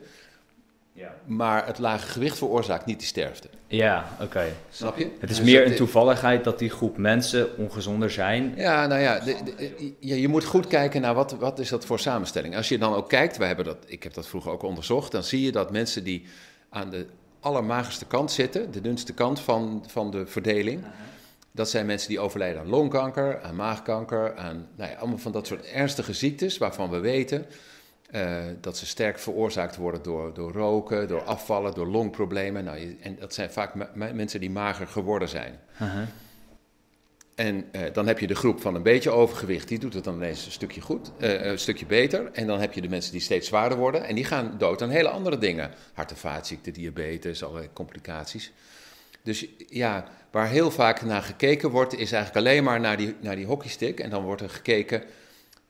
Ja, 0.96 1.14
Maar 1.26 1.66
het 1.66 1.78
lage 1.78 2.06
gewicht 2.06 2.38
veroorzaakt 2.38 2.86
niet 2.86 2.98
die 2.98 3.06
sterfte. 3.08 3.48
ja 3.66 4.16
oké. 4.20 4.44
Snap 4.70 4.98
je? 4.98 5.04
Het 5.20 5.30
is 5.30 5.36
Dus 5.36 5.46
meer 5.46 5.60
dat- 5.62 5.70
een 5.70 5.76
toevalligheid 5.76 6.44
dat 6.44 6.58
die 6.58 6.70
groep 6.70 6.96
mensen 6.96 7.56
ongezonder 7.58 8.10
zijn. 8.10 8.52
Ja, 8.56 8.86
nou 8.86 9.00
ja, 9.00 9.18
de- 9.20 9.36
de- 9.56 9.92
je, 9.98 10.20
je 10.20 10.28
moet 10.28 10.44
goed 10.44 10.66
kijken 10.66 11.00
naar 11.00 11.14
wat, 11.14 11.32
wat 11.32 11.58
is 11.58 11.68
dat 11.68 11.84
voor 11.86 11.98
samenstelling. 11.98 12.56
Als 12.56 12.68
je 12.68 12.78
dan 12.78 12.94
ook 12.94 13.08
kijkt, 13.08 13.36
wij 13.36 13.46
hebben 13.46 13.64
dat, 13.64 13.76
ik 13.86 14.02
heb 14.02 14.14
dat 14.14 14.26
vroeger 14.26 14.50
ook 14.52 14.62
onderzocht, 14.62 15.12
dan 15.12 15.24
zie 15.24 15.42
je 15.42 15.52
dat 15.52 15.70
mensen 15.70 16.04
die 16.04 16.24
aan 16.70 16.90
de 16.90 17.06
allermagerste 17.40 18.04
kant 18.06 18.32
zitten, 18.32 18.70
de 18.72 18.80
dunste 18.80 19.12
kant 19.12 19.40
van, 19.40 19.84
van 19.86 20.10
de 20.10 20.26
verdeling, 20.26 20.84
dat 21.54 21.70
zijn 21.70 21.86
mensen 21.86 22.08
die 22.08 22.20
overlijden 22.20 22.60
aan 22.60 22.68
longkanker, 22.68 23.42
aan 23.42 23.56
maagkanker, 23.56 24.36
aan 24.36 24.68
nou 24.76 24.90
ja, 24.90 24.96
allemaal 24.96 25.18
van 25.18 25.32
dat 25.32 25.46
soort 25.46 25.64
ernstige 25.64 26.12
ziektes 26.12 26.58
waarvan 26.58 26.90
we 26.90 26.98
weten 26.98 27.46
eh, 28.10 28.42
dat 28.60 28.76
ze 28.76 28.86
sterk 28.86 29.18
veroorzaakt 29.18 29.76
worden 29.76 30.02
door, 30.02 30.34
door 30.34 30.52
roken, 30.52 31.08
door 31.08 31.22
afvallen, 31.22 31.74
door 31.74 31.86
longproblemen. 31.86 32.64
Nou, 32.64 32.78
je- 32.78 32.96
en 33.00 33.16
dat 33.20 33.34
zijn 33.34 33.50
vaak 33.50 33.74
me- 33.74 33.88
me- 33.94 34.12
mensen 34.12 34.40
die 34.40 34.50
mager 34.50 34.86
geworden 34.86 35.28
zijn. 35.28 35.60
Aha. 35.78 36.06
En 37.34 37.64
eh, 37.72 37.92
dan 37.92 38.06
heb 38.06 38.18
je 38.18 38.26
de 38.26 38.34
groep 38.34 38.60
van 38.60 38.74
een 38.74 38.82
beetje 38.82 39.10
overgewicht, 39.10 39.68
die 39.68 39.78
doet 39.78 39.94
het 39.94 40.04
dan 40.04 40.14
ineens 40.14 40.46
een 40.46 40.52
stukje 40.52 40.80
goed, 40.80 41.10
eh, 41.18 41.44
een 41.44 41.58
stukje 41.58 41.86
beter. 41.86 42.30
En 42.32 42.46
dan 42.46 42.60
heb 42.60 42.72
je 42.72 42.80
de 42.80 42.88
mensen 42.88 43.12
die 43.12 43.20
steeds 43.20 43.48
zwaarder 43.48 43.78
worden 43.78 44.04
en 44.04 44.14
die 44.14 44.24
gaan 44.24 44.54
dood 44.58 44.82
aan 44.82 44.90
hele 44.90 45.08
andere 45.08 45.38
dingen. 45.38 45.70
Hart- 45.92 46.10
en 46.10 46.16
vaatziekten, 46.16 46.72
diabetes, 46.72 47.42
allerlei 47.44 47.68
complicaties. 47.72 48.52
Dus 49.24 49.46
ja, 49.68 50.04
waar 50.30 50.48
heel 50.48 50.70
vaak 50.70 51.02
naar 51.02 51.22
gekeken 51.22 51.70
wordt, 51.70 51.92
is 51.92 52.12
eigenlijk 52.12 52.46
alleen 52.46 52.64
maar 52.64 52.80
naar 52.80 52.96
die, 52.96 53.16
naar 53.20 53.36
die 53.36 53.46
hockeystick. 53.46 54.00
En 54.00 54.10
dan 54.10 54.22
wordt 54.22 54.42
er 54.42 54.50
gekeken, 54.50 55.02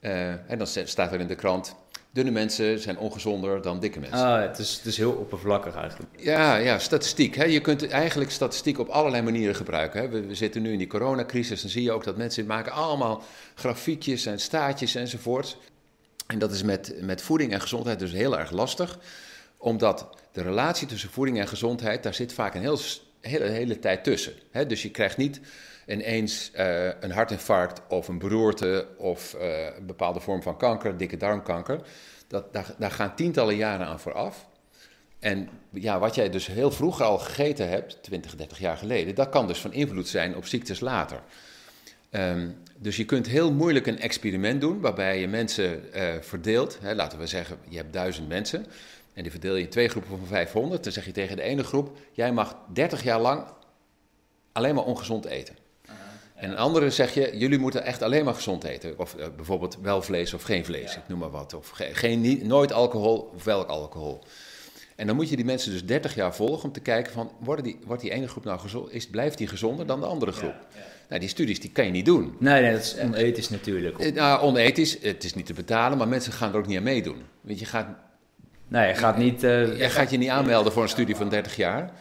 eh, 0.00 0.50
en 0.50 0.58
dan 0.58 0.66
staat 0.66 1.12
er 1.12 1.20
in 1.20 1.26
de 1.26 1.34
krant, 1.34 1.74
dunne 2.10 2.30
mensen 2.30 2.78
zijn 2.78 2.98
ongezonder 2.98 3.62
dan 3.62 3.80
dikke 3.80 4.00
mensen. 4.00 4.18
Ah, 4.18 4.40
het, 4.40 4.58
is, 4.58 4.76
het 4.76 4.86
is 4.86 4.96
heel 4.96 5.12
oppervlakkig 5.12 5.74
eigenlijk. 5.74 6.10
Ja, 6.16 6.56
ja, 6.56 6.78
statistiek. 6.78 7.34
Hè. 7.34 7.44
Je 7.44 7.60
kunt 7.60 7.88
eigenlijk 7.88 8.30
statistiek 8.30 8.78
op 8.78 8.88
allerlei 8.88 9.22
manieren 9.22 9.54
gebruiken. 9.54 10.00
Hè. 10.00 10.08
We, 10.08 10.26
we 10.26 10.34
zitten 10.34 10.62
nu 10.62 10.72
in 10.72 10.78
die 10.78 10.86
coronacrisis, 10.86 11.60
dan 11.60 11.70
zie 11.70 11.82
je 11.82 11.92
ook 11.92 12.04
dat 12.04 12.16
mensen 12.16 12.46
maken 12.46 12.72
allemaal 12.72 13.22
grafiekjes 13.54 14.26
en 14.26 14.40
staartjes 14.40 14.94
enzovoort. 14.94 15.56
En 16.26 16.38
dat 16.38 16.52
is 16.52 16.62
met, 16.62 16.94
met 17.00 17.22
voeding 17.22 17.52
en 17.52 17.60
gezondheid 17.60 17.98
dus 17.98 18.12
heel 18.12 18.38
erg 18.38 18.50
lastig, 18.50 18.98
omdat 19.56 20.08
de 20.32 20.42
relatie 20.42 20.86
tussen 20.86 21.10
voeding 21.10 21.38
en 21.38 21.48
gezondheid, 21.48 22.02
daar 22.02 22.14
zit 22.14 22.32
vaak 22.32 22.54
een 22.54 22.60
heel, 22.60 22.78
hele, 23.28 23.44
hele 23.44 23.78
tijd 23.78 24.04
tussen. 24.04 24.32
Hè. 24.50 24.66
Dus 24.66 24.82
je 24.82 24.90
krijgt 24.90 25.16
niet 25.16 25.40
ineens 25.86 26.50
eh, 26.52 26.86
een 27.00 27.10
hartinfarct 27.10 27.80
of 27.88 28.08
een 28.08 28.18
beroerte 28.18 28.86
of 28.96 29.34
eh, 29.34 29.64
een 29.76 29.86
bepaalde 29.86 30.20
vorm 30.20 30.42
van 30.42 30.56
kanker, 30.56 30.96
dikke 30.96 31.16
darmkanker. 31.16 31.80
Dat, 32.28 32.52
daar, 32.52 32.74
daar 32.78 32.90
gaan 32.90 33.14
tientallen 33.14 33.56
jaren 33.56 33.86
aan 33.86 34.00
vooraf. 34.00 34.46
En 35.18 35.48
ja, 35.70 35.98
wat 35.98 36.14
jij 36.14 36.30
dus 36.30 36.46
heel 36.46 36.70
vroeg 36.70 37.00
al 37.00 37.18
gegeten 37.18 37.68
hebt, 37.68 38.02
20, 38.02 38.34
30 38.36 38.58
jaar 38.58 38.76
geleden, 38.76 39.14
dat 39.14 39.28
kan 39.28 39.46
dus 39.46 39.58
van 39.58 39.72
invloed 39.72 40.08
zijn 40.08 40.36
op 40.36 40.46
ziektes 40.46 40.80
later. 40.80 41.20
Ehm, 42.10 42.48
dus 42.78 42.96
je 42.96 43.04
kunt 43.04 43.26
heel 43.26 43.52
moeilijk 43.52 43.86
een 43.86 44.00
experiment 44.00 44.60
doen 44.60 44.80
waarbij 44.80 45.20
je 45.20 45.28
mensen 45.28 45.82
uh, 45.94 46.14
verdeelt. 46.20 46.78
Hè, 46.80 46.94
laten 46.94 47.18
we 47.18 47.26
zeggen, 47.26 47.58
je 47.68 47.76
hebt 47.76 47.92
duizend 47.92 48.28
mensen 48.28 48.66
en 49.14 49.22
die 49.22 49.30
verdeel 49.30 49.54
je 49.54 49.62
in 49.62 49.68
twee 49.68 49.88
groepen 49.88 50.18
van 50.18 50.26
500. 50.26 50.84
Dan 50.84 50.92
zeg 50.92 51.04
je 51.04 51.12
tegen 51.12 51.36
de 51.36 51.42
ene 51.42 51.64
groep, 51.64 51.98
jij 52.12 52.32
mag 52.32 52.56
30 52.72 53.02
jaar 53.02 53.20
lang 53.20 53.44
alleen 54.52 54.74
maar 54.74 54.84
ongezond 54.84 55.24
eten. 55.24 55.56
En 56.34 56.50
een 56.50 56.56
andere 56.56 56.90
zeg 56.90 57.14
je, 57.14 57.36
jullie 57.36 57.58
moeten 57.58 57.84
echt 57.84 58.02
alleen 58.02 58.24
maar 58.24 58.34
gezond 58.34 58.64
eten. 58.64 58.98
Of 58.98 59.14
uh, 59.18 59.26
bijvoorbeeld 59.36 59.78
wel 59.82 60.02
vlees 60.02 60.34
of 60.34 60.42
geen 60.42 60.64
vlees, 60.64 60.96
ik 60.96 61.02
noem 61.08 61.18
maar 61.18 61.30
wat. 61.30 61.54
Of 61.54 61.72
geen, 61.74 62.20
niet, 62.20 62.44
nooit 62.44 62.72
alcohol 62.72 63.30
of 63.34 63.44
welk 63.44 63.68
alcohol. 63.68 64.22
En 64.96 65.06
dan 65.06 65.16
moet 65.16 65.28
je 65.28 65.36
die 65.36 65.44
mensen 65.44 65.72
dus 65.72 65.84
30 65.84 66.14
jaar 66.14 66.34
volgen 66.34 66.64
om 66.64 66.72
te 66.72 66.80
kijken 66.80 67.12
van, 67.12 67.30
worden 67.40 67.64
die, 67.64 67.78
wordt 67.84 68.02
die 68.02 68.10
ene 68.10 68.28
groep 68.28 68.44
nou 68.44 68.58
gezond, 68.58 68.92
is, 68.92 69.08
blijft 69.08 69.38
die 69.38 69.46
gezonder 69.46 69.86
dan 69.86 70.00
de 70.00 70.06
andere 70.06 70.32
groep? 70.32 70.54
Ja, 70.70 70.78
ja. 70.78 70.86
Nou, 71.08 71.20
die 71.20 71.28
studies 71.28 71.60
die 71.60 71.70
kan 71.70 71.84
je 71.84 71.90
niet 71.90 72.04
doen. 72.04 72.36
Nee, 72.38 72.62
nee 72.62 72.72
dat 72.72 72.82
is 72.82 72.98
onethisch 72.98 73.48
natuurlijk. 73.48 73.98
Uh, 73.98 74.12
nou, 74.12 74.42
onethisch, 74.42 74.98
het 75.00 75.24
is 75.24 75.34
niet 75.34 75.46
te 75.46 75.52
betalen, 75.52 75.98
maar 75.98 76.08
mensen 76.08 76.32
gaan 76.32 76.52
er 76.52 76.58
ook 76.58 76.66
niet 76.66 76.76
aan 76.76 76.82
meedoen. 76.82 77.22
Want 77.40 77.58
je 77.58 77.64
gaat... 77.64 77.86
Nee, 78.68 78.88
je 78.88 78.94
gaat 78.94 79.16
niet... 79.16 79.42
Uh, 79.42 79.78
je 79.78 79.90
gaat 79.90 80.10
je 80.10 80.18
niet 80.18 80.28
aanmelden 80.28 80.72
voor 80.72 80.82
een 80.82 80.88
studie 80.88 81.16
van 81.16 81.28
30 81.28 81.56
jaar, 81.56 81.92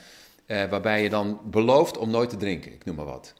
uh, 0.48 0.63
waarbij 0.65 1.03
je 1.03 1.10
dan 1.10 1.39
belooft 1.43 1.98
om 1.98 2.10
nooit 2.10 2.29
te 2.29 2.38
drinken, 2.38 2.74
ik 2.74 2.86
noem 2.86 2.96
maar 2.96 3.05
wat. 3.05 3.34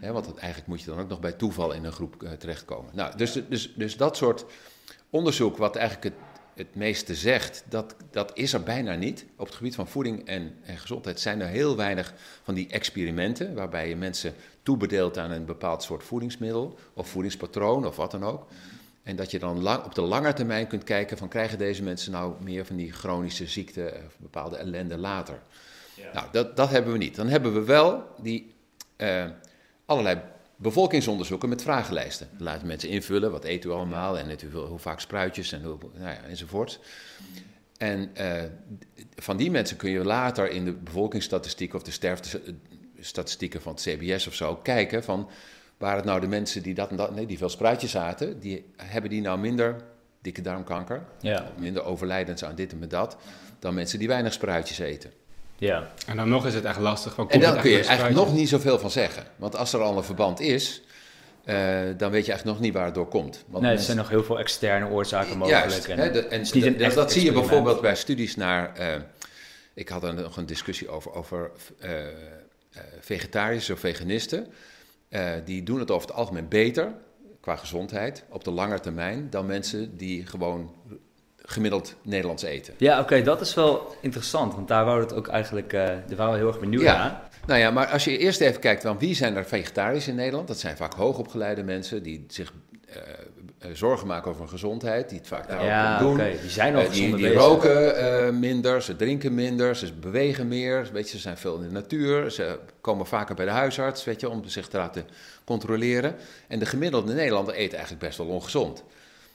Want 0.00 0.36
eigenlijk 0.36 0.66
moet 0.66 0.80
je 0.80 0.86
dan 0.86 0.98
ook 0.98 1.08
nog 1.08 1.20
bij 1.20 1.32
toeval 1.32 1.72
in 1.72 1.84
een 1.84 1.92
groep 1.92 2.22
uh, 2.22 2.30
terechtkomen. 2.30 2.90
Nou, 2.94 3.16
dus, 3.16 3.40
dus, 3.48 3.74
dus 3.76 3.96
dat 3.96 4.16
soort 4.16 4.44
onderzoek, 5.10 5.56
wat 5.56 5.76
eigenlijk 5.76 6.04
het, 6.04 6.14
het 6.54 6.74
meeste 6.74 7.14
zegt, 7.14 7.64
dat, 7.68 7.96
dat 8.10 8.30
is 8.34 8.52
er 8.52 8.62
bijna 8.62 8.94
niet. 8.94 9.26
Op 9.36 9.46
het 9.46 9.54
gebied 9.54 9.74
van 9.74 9.88
voeding 9.88 10.26
en, 10.26 10.54
en 10.62 10.78
gezondheid 10.78 11.20
zijn 11.20 11.40
er 11.40 11.48
heel 11.48 11.76
weinig 11.76 12.14
van 12.42 12.54
die 12.54 12.68
experimenten, 12.68 13.54
waarbij 13.54 13.88
je 13.88 13.96
mensen 13.96 14.34
toebedeelt 14.62 15.18
aan 15.18 15.30
een 15.30 15.44
bepaald 15.44 15.82
soort 15.82 16.04
voedingsmiddel 16.04 16.78
of 16.94 17.08
voedingspatroon 17.08 17.86
of 17.86 17.96
wat 17.96 18.10
dan 18.10 18.24
ook. 18.24 18.46
En 19.04 19.16
dat 19.16 19.30
je 19.30 19.38
dan 19.38 19.62
lang, 19.62 19.84
op 19.84 19.94
de 19.94 20.00
lange 20.00 20.32
termijn 20.32 20.66
kunt 20.66 20.84
kijken 20.84 21.16
van 21.16 21.28
krijgen 21.28 21.58
deze 21.58 21.82
mensen 21.82 22.12
nou 22.12 22.34
meer 22.42 22.66
van 22.66 22.76
die 22.76 22.92
chronische 22.92 23.46
ziekte 23.46 23.94
of 24.06 24.18
bepaalde 24.18 24.56
ellende 24.56 24.96
later. 24.96 25.42
Ja. 25.96 26.12
Nou, 26.12 26.26
dat, 26.32 26.56
dat 26.56 26.70
hebben 26.70 26.92
we 26.92 26.98
niet. 26.98 27.16
Dan 27.16 27.28
hebben 27.28 27.54
we 27.54 27.64
wel 27.64 28.04
die 28.22 28.54
uh, 28.96 29.24
allerlei 29.86 30.20
bevolkingsonderzoeken 30.56 31.48
met 31.48 31.62
vragenlijsten. 31.62 32.28
Laten 32.38 32.66
mensen 32.66 32.88
invullen, 32.88 33.30
wat 33.30 33.44
eet 33.44 33.64
u 33.64 33.70
allemaal 33.70 34.18
en 34.18 34.30
u, 34.30 34.56
hoe 34.56 34.78
vaak 34.78 35.00
spruitjes 35.00 35.52
en 35.52 35.62
hoe, 35.62 35.78
nou 35.94 36.10
ja, 36.10 36.22
enzovoort. 36.22 36.80
En 37.78 38.10
uh, 38.18 38.42
van 39.16 39.36
die 39.36 39.50
mensen 39.50 39.76
kun 39.76 39.90
je 39.90 40.04
later 40.04 40.50
in 40.50 40.64
de 40.64 40.72
bevolkingsstatistiek 40.72 41.74
of 41.74 41.82
de 41.82 41.90
sterftestatistieken 41.90 43.62
van 43.62 43.72
het 43.72 43.82
CBS 43.82 44.26
of 44.26 44.34
zo 44.34 44.56
kijken 44.56 45.04
van... 45.04 45.30
Waren 45.84 45.98
het 45.98 46.08
nou 46.08 46.20
de 46.20 46.26
mensen 46.26 46.62
die, 46.62 46.74
dat 46.74 46.90
en 46.90 46.96
dat, 46.96 47.14
nee, 47.14 47.26
die 47.26 47.38
veel 47.38 47.48
spruitjes 47.48 47.96
aten, 47.96 48.40
die, 48.40 48.72
hebben 48.76 49.10
die 49.10 49.20
nou 49.20 49.38
minder 49.38 49.76
dikke 50.22 50.40
darmkanker, 50.40 51.02
ja. 51.20 51.46
minder 51.58 51.84
overlijdens 51.84 52.44
aan 52.44 52.54
dit 52.54 52.72
en 52.72 52.78
met 52.78 52.90
dat, 52.90 53.16
dan 53.58 53.74
mensen 53.74 53.98
die 53.98 54.08
weinig 54.08 54.32
spruitjes 54.32 54.78
eten? 54.78 55.10
Ja. 55.56 55.88
En 56.06 56.16
dan 56.16 56.28
nog 56.28 56.46
is 56.46 56.54
het 56.54 56.64
echt 56.64 56.78
lastig. 56.78 57.16
en 57.28 57.40
daar 57.40 57.60
kun 57.60 57.70
je 57.70 57.84
eigenlijk 57.84 58.16
nog 58.16 58.34
niet 58.34 58.48
zoveel 58.48 58.78
van 58.78 58.90
zeggen. 58.90 59.22
Want 59.36 59.56
als 59.56 59.72
er 59.72 59.80
al 59.80 59.96
een 59.96 60.04
verband 60.04 60.40
is, 60.40 60.82
uh, 61.44 61.54
dan 61.96 62.10
weet 62.10 62.24
je 62.26 62.32
eigenlijk 62.32 62.44
nog 62.44 62.60
niet 62.60 62.74
waar 62.74 62.84
het 62.84 62.94
door 62.94 63.08
komt. 63.08 63.44
Want 63.46 63.64
nee, 63.64 63.72
er 63.72 63.78
zijn 63.78 63.96
nog 63.96 64.08
heel 64.08 64.24
veel 64.24 64.38
externe 64.38 64.88
oorzaken 64.88 65.38
mogelijk. 65.38 65.70
Juist, 65.70 65.84
en, 65.84 65.98
hè, 65.98 66.10
de, 66.10 66.26
en 66.26 66.78
dat, 66.78 66.94
dat 66.94 67.12
zie 67.12 67.24
je 67.24 67.32
bijvoorbeeld 67.32 67.80
bij 67.80 67.96
studies 67.96 68.36
naar... 68.36 68.72
Uh, 68.80 68.86
ik 69.74 69.88
had 69.88 70.02
er 70.02 70.14
nog 70.14 70.36
een 70.36 70.46
discussie 70.46 70.88
over, 70.88 71.12
over 71.12 71.50
uh, 71.84 71.90
vegetariërs 73.00 73.70
of 73.70 73.78
veganisten. 73.78 74.46
Die 75.44 75.62
doen 75.62 75.78
het 75.78 75.90
over 75.90 76.08
het 76.08 76.16
algemeen 76.16 76.48
beter, 76.48 76.94
qua 77.40 77.56
gezondheid, 77.56 78.24
op 78.28 78.44
de 78.44 78.50
lange 78.50 78.80
termijn... 78.80 79.30
dan 79.30 79.46
mensen 79.46 79.96
die 79.96 80.26
gewoon 80.26 80.74
gemiddeld 81.46 81.94
Nederlands 82.02 82.42
eten. 82.42 82.74
Ja, 82.76 83.00
oké, 83.00 83.22
dat 83.22 83.40
is 83.40 83.54
wel 83.54 83.96
interessant, 84.00 84.54
want 84.54 84.68
daar 84.68 84.84
waren 84.84 85.00
het 85.00 85.14
ook 85.14 85.28
eigenlijk, 85.28 85.72
uh, 85.72 85.80
daar 85.80 86.16
waren 86.16 86.32
we 86.32 86.38
heel 86.38 86.48
erg 86.48 86.60
benieuwd 86.60 86.82
ja. 86.82 86.96
naar. 86.96 87.28
Nou 87.46 87.60
ja, 87.60 87.70
maar 87.70 87.86
als 87.86 88.04
je 88.04 88.18
eerst 88.18 88.40
even 88.40 88.60
kijkt 88.60 88.82
van 88.82 88.98
wie 88.98 89.14
zijn 89.14 89.36
er 89.36 89.44
vegetarisch 89.44 90.08
in 90.08 90.14
Nederland, 90.14 90.48
dat 90.48 90.58
zijn 90.58 90.76
vaak 90.76 90.94
hoogopgeleide 90.94 91.62
mensen 91.62 92.02
die 92.02 92.24
zich 92.28 92.52
uh, 92.88 92.96
zorgen 93.72 94.06
maken 94.06 94.28
over 94.28 94.40
hun 94.40 94.50
gezondheid, 94.50 95.08
die 95.08 95.18
het 95.18 95.26
vaak 95.26 95.48
daarop 95.48 95.66
ja, 95.66 95.98
doen. 95.98 96.12
Okay. 96.12 96.38
Die 96.40 96.50
zijn 96.50 96.74
al 96.74 96.82
uh, 96.82 96.90
Die, 96.90 97.16
die 97.16 97.32
roken 97.32 98.38
minder, 98.38 98.82
ze 98.82 98.96
drinken 98.96 99.34
minder, 99.34 99.76
ze 99.76 99.92
bewegen 99.92 100.48
meer, 100.48 100.88
weet 100.92 101.10
je, 101.10 101.16
ze 101.16 101.22
zijn 101.22 101.36
veel 101.36 101.56
in 101.56 101.62
de 101.62 101.70
natuur, 101.70 102.30
ze 102.30 102.58
komen 102.80 103.06
vaker 103.06 103.34
bij 103.34 103.44
de 103.44 103.50
huisarts, 103.50 104.04
weet 104.04 104.20
je, 104.20 104.28
om 104.28 104.44
zich 104.44 104.68
te 104.68 104.76
laten 104.76 105.06
controleren. 105.44 106.16
En 106.48 106.58
de 106.58 106.66
gemiddelde 106.66 107.12
Nederlander 107.12 107.58
eet 107.58 107.72
eigenlijk 107.72 108.04
best 108.04 108.18
wel 108.18 108.26
ongezond. 108.26 108.84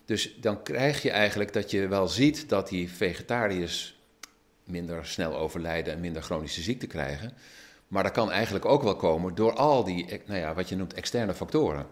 Dus 0.06 0.36
dan 0.42 0.64
krijg 0.64 1.02
je 1.02 1.12
eigenlijk 1.12 1.54
dat 1.54 1.72
je 1.72 1.88
wel 1.88 2.08
ziet 2.08 2.50
dat 2.50 2.70
die 2.70 2.90
vegetariërs 2.92 4.00
minder 4.64 5.06
snel 5.06 5.38
overlijden 5.38 5.94
en 5.94 6.00
minder 6.00 6.22
chronische 6.22 6.62
ziekte 6.62 6.88
krijgen. 6.88 7.34
Maar 7.88 8.04
dat 8.04 8.12
kan 8.12 8.32
eigenlijk 8.32 8.66
ook 8.66 8.84
wel 8.84 8.96
komen 8.96 9.36
door 9.36 9.54
al 9.54 9.84
die, 9.84 10.22
nou 10.26 10.40
ja, 10.40 10.54
wat 10.54 10.70
je 10.70 10.76
noemt 10.76 10.94
externe 10.94 11.34
factoren. 11.34 11.86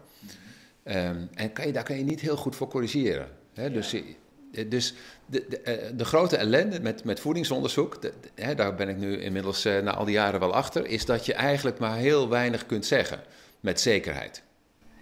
Um, 0.88 1.28
en 1.34 1.52
kan 1.52 1.66
je, 1.66 1.72
daar 1.72 1.84
kan 1.84 1.96
je 1.96 2.04
niet 2.04 2.20
heel 2.20 2.36
goed 2.36 2.56
voor 2.56 2.68
corrigeren. 2.68 3.28
Hè? 3.54 3.70
Dus, 3.70 3.92
eh, 3.92 4.70
dus 4.70 4.94
de, 5.26 5.44
de, 5.48 5.60
eh, 5.60 5.90
de, 5.96 6.04
grote 6.04 6.36
ellende 6.36 6.80
met, 6.80 7.04
met 7.04 7.20
voedingsonderzoek, 7.20 8.02
de, 8.02 8.12
hè, 8.34 8.54
daar 8.54 8.74
ben 8.74 8.88
ik 8.88 8.96
nu 8.96 9.20
inmiddels 9.20 9.66
uh, 9.66 9.78
na 9.78 9.94
al 9.94 10.04
die 10.04 10.14
jaren 10.14 10.40
wel 10.40 10.54
achter, 10.54 10.86
is 10.86 11.04
dat 11.04 11.26
je 11.26 11.34
eigenlijk 11.34 11.78
maar 11.78 11.96
heel 11.96 12.28
weinig 12.28 12.66
kunt 12.66 12.86
zeggen 12.86 13.20
met 13.60 13.80
zekerheid. 13.80 14.42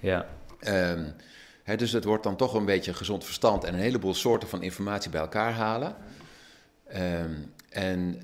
Ja. 0.01 0.27
Um, 0.69 1.15
dus 1.77 1.93
het 1.93 2.05
wordt 2.05 2.23
dan 2.23 2.37
toch 2.37 2.55
een 2.55 2.65
beetje 2.65 2.95
gezond 2.95 3.25
verstand 3.25 3.65
en 3.65 3.75
een 3.75 3.81
heleboel 3.81 4.15
soorten 4.15 4.49
van 4.49 4.63
informatie 4.63 5.11
bij 5.11 5.21
elkaar 5.21 5.53
halen. 5.53 5.97
Um, 6.95 7.53
en 7.69 8.23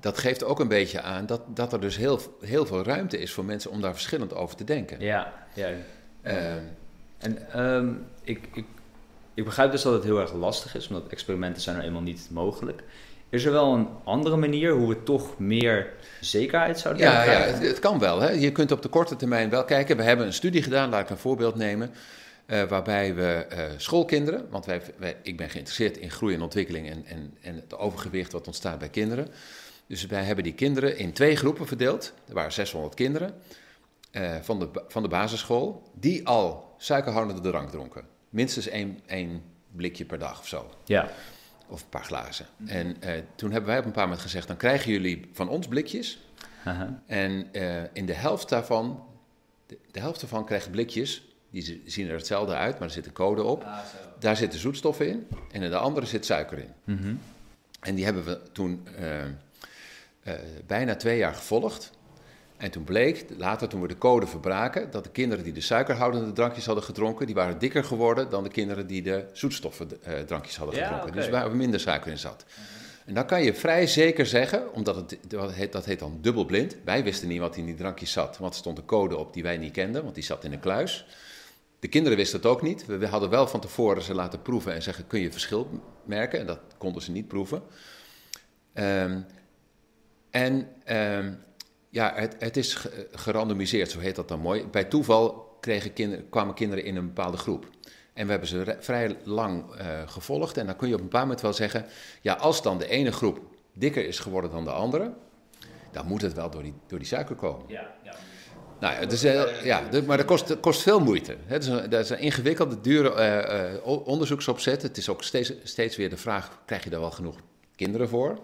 dat 0.00 0.18
geeft 0.18 0.44
ook 0.44 0.60
een 0.60 0.68
beetje 0.68 1.00
aan 1.00 1.26
dat, 1.26 1.56
dat 1.56 1.72
er 1.72 1.80
dus 1.80 1.96
heel, 1.96 2.20
heel 2.40 2.66
veel 2.66 2.82
ruimte 2.82 3.18
is 3.18 3.32
voor 3.32 3.44
mensen 3.44 3.70
om 3.70 3.80
daar 3.80 3.92
verschillend 3.92 4.34
over 4.34 4.56
te 4.56 4.64
denken. 4.64 5.00
Ja, 5.00 5.46
ja. 5.54 5.70
Um, 6.26 6.76
en 7.18 8.06
ik, 8.22 8.48
ik, 8.52 8.64
ik 9.34 9.44
begrijp 9.44 9.70
dus 9.70 9.82
dat 9.82 9.92
het 9.92 10.04
heel 10.04 10.20
erg 10.20 10.32
lastig 10.32 10.74
is, 10.74 10.88
omdat 10.88 11.08
experimenten 11.08 11.62
zijn 11.62 11.76
er 11.76 11.82
eenmaal 11.82 12.02
niet 12.02 12.28
mogelijk. 12.30 12.82
Is 13.28 13.44
er 13.44 13.52
wel 13.52 13.74
een 13.74 13.88
andere 14.04 14.36
manier 14.36 14.72
hoe 14.72 14.88
we 14.88 15.02
toch 15.02 15.38
meer 15.38 15.92
zekerheid 16.20 16.78
zouden 16.78 17.02
ja, 17.02 17.22
Ja, 17.22 17.30
het, 17.30 17.62
het, 17.62 17.78
kan 17.78 17.98
wel. 17.98 18.20
Hè. 18.20 18.30
Je 18.30 18.52
kunt 18.52 18.72
op 18.72 18.82
de 18.82 18.88
korte 18.88 19.16
termijn 19.16 19.50
wel 19.50 19.64
kijken. 19.64 19.96
We 19.96 20.02
hebben 20.02 20.26
een 20.26 20.32
studie 20.32 20.62
gedaan, 20.62 20.90
laat 20.90 21.02
ik 21.02 21.10
een 21.10 21.18
voorbeeld 21.18 21.54
nemen. 21.54 21.90
Uh, 22.46 22.62
waarbij 22.62 23.14
we 23.14 23.46
uh, 23.52 23.58
schoolkinderen, 23.76 24.46
want 24.50 24.66
wij, 24.66 24.82
wij, 24.96 25.16
ik 25.22 25.36
ben 25.36 25.50
geïnteresseerd 25.50 25.96
in 25.96 26.10
groei 26.10 26.34
en 26.34 26.42
ontwikkeling 26.42 26.90
en, 26.90 27.04
en, 27.06 27.34
en 27.40 27.54
het 27.54 27.76
overgewicht 27.78 28.32
wat 28.32 28.46
ontstaat 28.46 28.78
bij 28.78 28.88
kinderen. 28.88 29.28
Dus 29.86 30.06
wij 30.06 30.22
hebben 30.22 30.44
die 30.44 30.54
kinderen 30.54 30.98
in 30.98 31.12
twee 31.12 31.36
groepen 31.36 31.66
verdeeld. 31.66 32.12
Er 32.28 32.34
waren 32.34 32.52
600 32.52 32.94
kinderen 32.94 33.34
uh, 34.12 34.36
van, 34.36 34.58
de, 34.58 34.68
van 34.88 35.02
de 35.02 35.08
basisschool 35.08 35.90
die 35.94 36.26
al 36.26 36.74
suikerhoudende 36.78 37.42
drank 37.50 37.70
dronken. 37.70 38.04
Minstens 38.28 38.68
één, 38.68 39.00
één 39.06 39.42
blikje 39.70 40.04
per 40.04 40.18
dag 40.18 40.38
of 40.38 40.48
zo. 40.48 40.70
Ja. 40.84 41.08
Of 41.68 41.82
een 41.82 41.88
paar 41.88 42.04
glazen. 42.04 42.46
En 42.66 42.96
uh, 43.04 43.12
toen 43.34 43.50
hebben 43.50 43.70
wij 43.70 43.78
op 43.78 43.84
een 43.84 43.92
paar 43.92 44.04
moment 44.04 44.22
gezegd: 44.22 44.46
dan 44.46 44.56
krijgen 44.56 44.92
jullie 44.92 45.28
van 45.32 45.48
ons 45.48 45.68
blikjes. 45.68 46.18
En 47.06 47.48
uh, 47.52 47.82
in 47.92 48.06
de 48.06 48.12
helft 48.12 48.48
daarvan, 48.48 49.04
de, 49.66 49.78
de, 49.90 50.00
helft 50.00 50.20
daarvan 50.20 50.44
krijgt 50.44 50.70
blikjes. 50.70 51.26
Die 51.50 51.82
zien 51.86 52.08
er 52.08 52.16
hetzelfde 52.16 52.54
uit, 52.54 52.78
maar 52.78 52.88
er 52.88 52.94
zit 52.94 53.06
een 53.06 53.12
code 53.12 53.42
op. 53.42 53.64
Ah, 53.64 53.78
Daar 54.18 54.36
zitten 54.36 54.58
zoetstoffen 54.58 55.08
in. 55.08 55.26
En 55.52 55.62
in 55.62 55.70
de 55.70 55.76
andere 55.76 56.06
zit 56.06 56.26
suiker 56.26 56.58
in. 56.58 56.72
Mm 56.84 56.98
-hmm. 56.98 57.20
En 57.80 57.94
die 57.94 58.04
hebben 58.04 58.24
we 58.24 58.40
toen 58.52 58.86
uh, 59.00 60.34
bijna 60.66 60.96
twee 60.96 61.18
jaar 61.18 61.34
gevolgd. 61.34 61.90
En 62.62 62.70
toen 62.70 62.84
bleek, 62.84 63.24
later 63.36 63.68
toen 63.68 63.80
we 63.80 63.88
de 63.88 63.98
code 63.98 64.26
verbraken, 64.26 64.90
dat 64.90 65.04
de 65.04 65.10
kinderen 65.10 65.44
die 65.44 65.52
de 65.52 65.60
suikerhoudende 65.60 66.32
drankjes 66.32 66.66
hadden 66.66 66.84
gedronken, 66.84 67.26
die 67.26 67.34
waren 67.34 67.58
dikker 67.58 67.84
geworden 67.84 68.30
dan 68.30 68.42
de 68.42 68.48
kinderen 68.48 68.86
die 68.86 69.02
de 69.02 69.24
zoetstoffendrankjes 69.32 70.56
hadden 70.56 70.76
ja, 70.76 70.82
gedronken. 70.82 71.10
Okay. 71.10 71.22
Dus 71.22 71.30
waar 71.30 71.56
minder 71.56 71.80
suiker 71.80 72.10
in 72.10 72.18
zat. 72.18 72.44
En 73.04 73.14
dan 73.14 73.26
kan 73.26 73.42
je 73.42 73.54
vrij 73.54 73.86
zeker 73.86 74.26
zeggen, 74.26 74.74
omdat 74.74 74.96
het, 74.96 75.18
dat, 75.28 75.52
heet, 75.52 75.72
dat 75.72 75.84
heet 75.84 75.98
dan 75.98 76.18
dubbelblind. 76.20 76.76
Wij 76.84 77.04
wisten 77.04 77.28
niet 77.28 77.40
wat 77.40 77.56
in 77.56 77.64
die 77.64 77.74
drankjes 77.74 78.12
zat, 78.12 78.38
want 78.38 78.52
er 78.52 78.58
stond 78.58 78.78
een 78.78 78.84
code 78.84 79.16
op 79.16 79.32
die 79.32 79.42
wij 79.42 79.56
niet 79.56 79.72
kenden, 79.72 80.02
want 80.02 80.14
die 80.14 80.24
zat 80.24 80.44
in 80.44 80.52
een 80.52 80.60
kluis. 80.60 81.06
De 81.80 81.88
kinderen 81.88 82.18
wisten 82.18 82.38
het 82.38 82.46
ook 82.46 82.62
niet. 82.62 82.86
We 82.86 83.06
hadden 83.06 83.30
wel 83.30 83.46
van 83.46 83.60
tevoren 83.60 84.02
ze 84.02 84.14
laten 84.14 84.42
proeven 84.42 84.74
en 84.74 84.82
zeggen, 84.82 85.06
kun 85.06 85.20
je 85.20 85.32
verschil 85.32 85.80
merken? 86.04 86.40
En 86.40 86.46
dat 86.46 86.60
konden 86.78 87.02
ze 87.02 87.10
niet 87.10 87.28
proeven. 87.28 87.62
Um, 88.74 89.26
en 90.30 90.68
um, 90.90 91.38
ja, 91.92 92.12
het, 92.14 92.36
het 92.38 92.56
is 92.56 92.86
gerandomiseerd, 93.12 93.90
zo 93.90 93.98
heet 93.98 94.16
dat 94.16 94.28
dan 94.28 94.40
mooi. 94.40 94.66
Bij 94.66 94.84
toeval 94.84 95.56
kregen 95.60 95.92
kinderen, 95.92 96.28
kwamen 96.28 96.54
kinderen 96.54 96.84
in 96.84 96.96
een 96.96 97.06
bepaalde 97.06 97.36
groep. 97.36 97.70
En 98.12 98.24
we 98.24 98.30
hebben 98.30 98.48
ze 98.48 98.76
vrij 98.80 99.16
lang 99.24 99.64
gevolgd. 100.06 100.56
En 100.56 100.66
dan 100.66 100.76
kun 100.76 100.88
je 100.88 100.94
op 100.94 101.00
een 101.00 101.06
bepaald 101.06 101.24
moment 101.24 101.42
wel 101.42 101.52
zeggen: 101.52 101.86
ja, 102.20 102.34
als 102.34 102.62
dan 102.62 102.78
de 102.78 102.88
ene 102.88 103.12
groep 103.12 103.40
dikker 103.72 104.06
is 104.06 104.18
geworden 104.18 104.50
dan 104.50 104.64
de 104.64 104.70
andere, 104.70 105.12
dan 105.90 106.06
moet 106.06 106.22
het 106.22 106.32
wel 106.32 106.50
door 106.50 106.62
die, 106.62 106.74
door 106.86 106.98
die 106.98 107.08
suiker 107.08 107.36
komen. 107.36 107.64
Ja, 107.68 107.94
ja. 108.04 108.14
Nou, 108.80 108.94
het 108.94 109.12
is, 109.12 109.24
uh, 109.24 109.64
ja, 109.64 109.82
maar 110.06 110.16
dat 110.16 110.26
kost, 110.26 110.60
kost 110.60 110.82
veel 110.82 111.00
moeite. 111.00 111.36
Het 111.44 111.62
is 111.62 111.68
een, 111.68 111.90
dat 111.90 112.00
is 112.00 112.10
een 112.10 112.18
ingewikkelde, 112.18 112.80
dure 112.80 113.14
uh, 113.14 113.74
uh, 113.74 114.06
onderzoeksopzet. 114.06 114.82
Het 114.82 114.96
is 114.96 115.08
ook 115.08 115.22
steeds, 115.22 115.52
steeds 115.62 115.96
weer 115.96 116.10
de 116.10 116.16
vraag: 116.16 116.58
krijg 116.64 116.84
je 116.84 116.90
daar 116.90 117.00
wel 117.00 117.10
genoeg 117.10 117.36
kinderen 117.76 118.08
voor? 118.08 118.38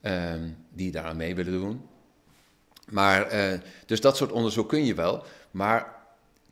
Ehm, 0.00 0.48
die 0.72 0.90
daaraan 0.90 1.16
mee 1.16 1.34
willen 1.34 1.52
doen. 1.52 1.88
Maar, 2.86 3.28
dus 3.86 4.00
dat 4.00 4.16
soort 4.16 4.32
onderzoek 4.32 4.68
kun 4.68 4.84
je 4.84 4.94
wel. 4.94 5.24
Maar 5.50 5.94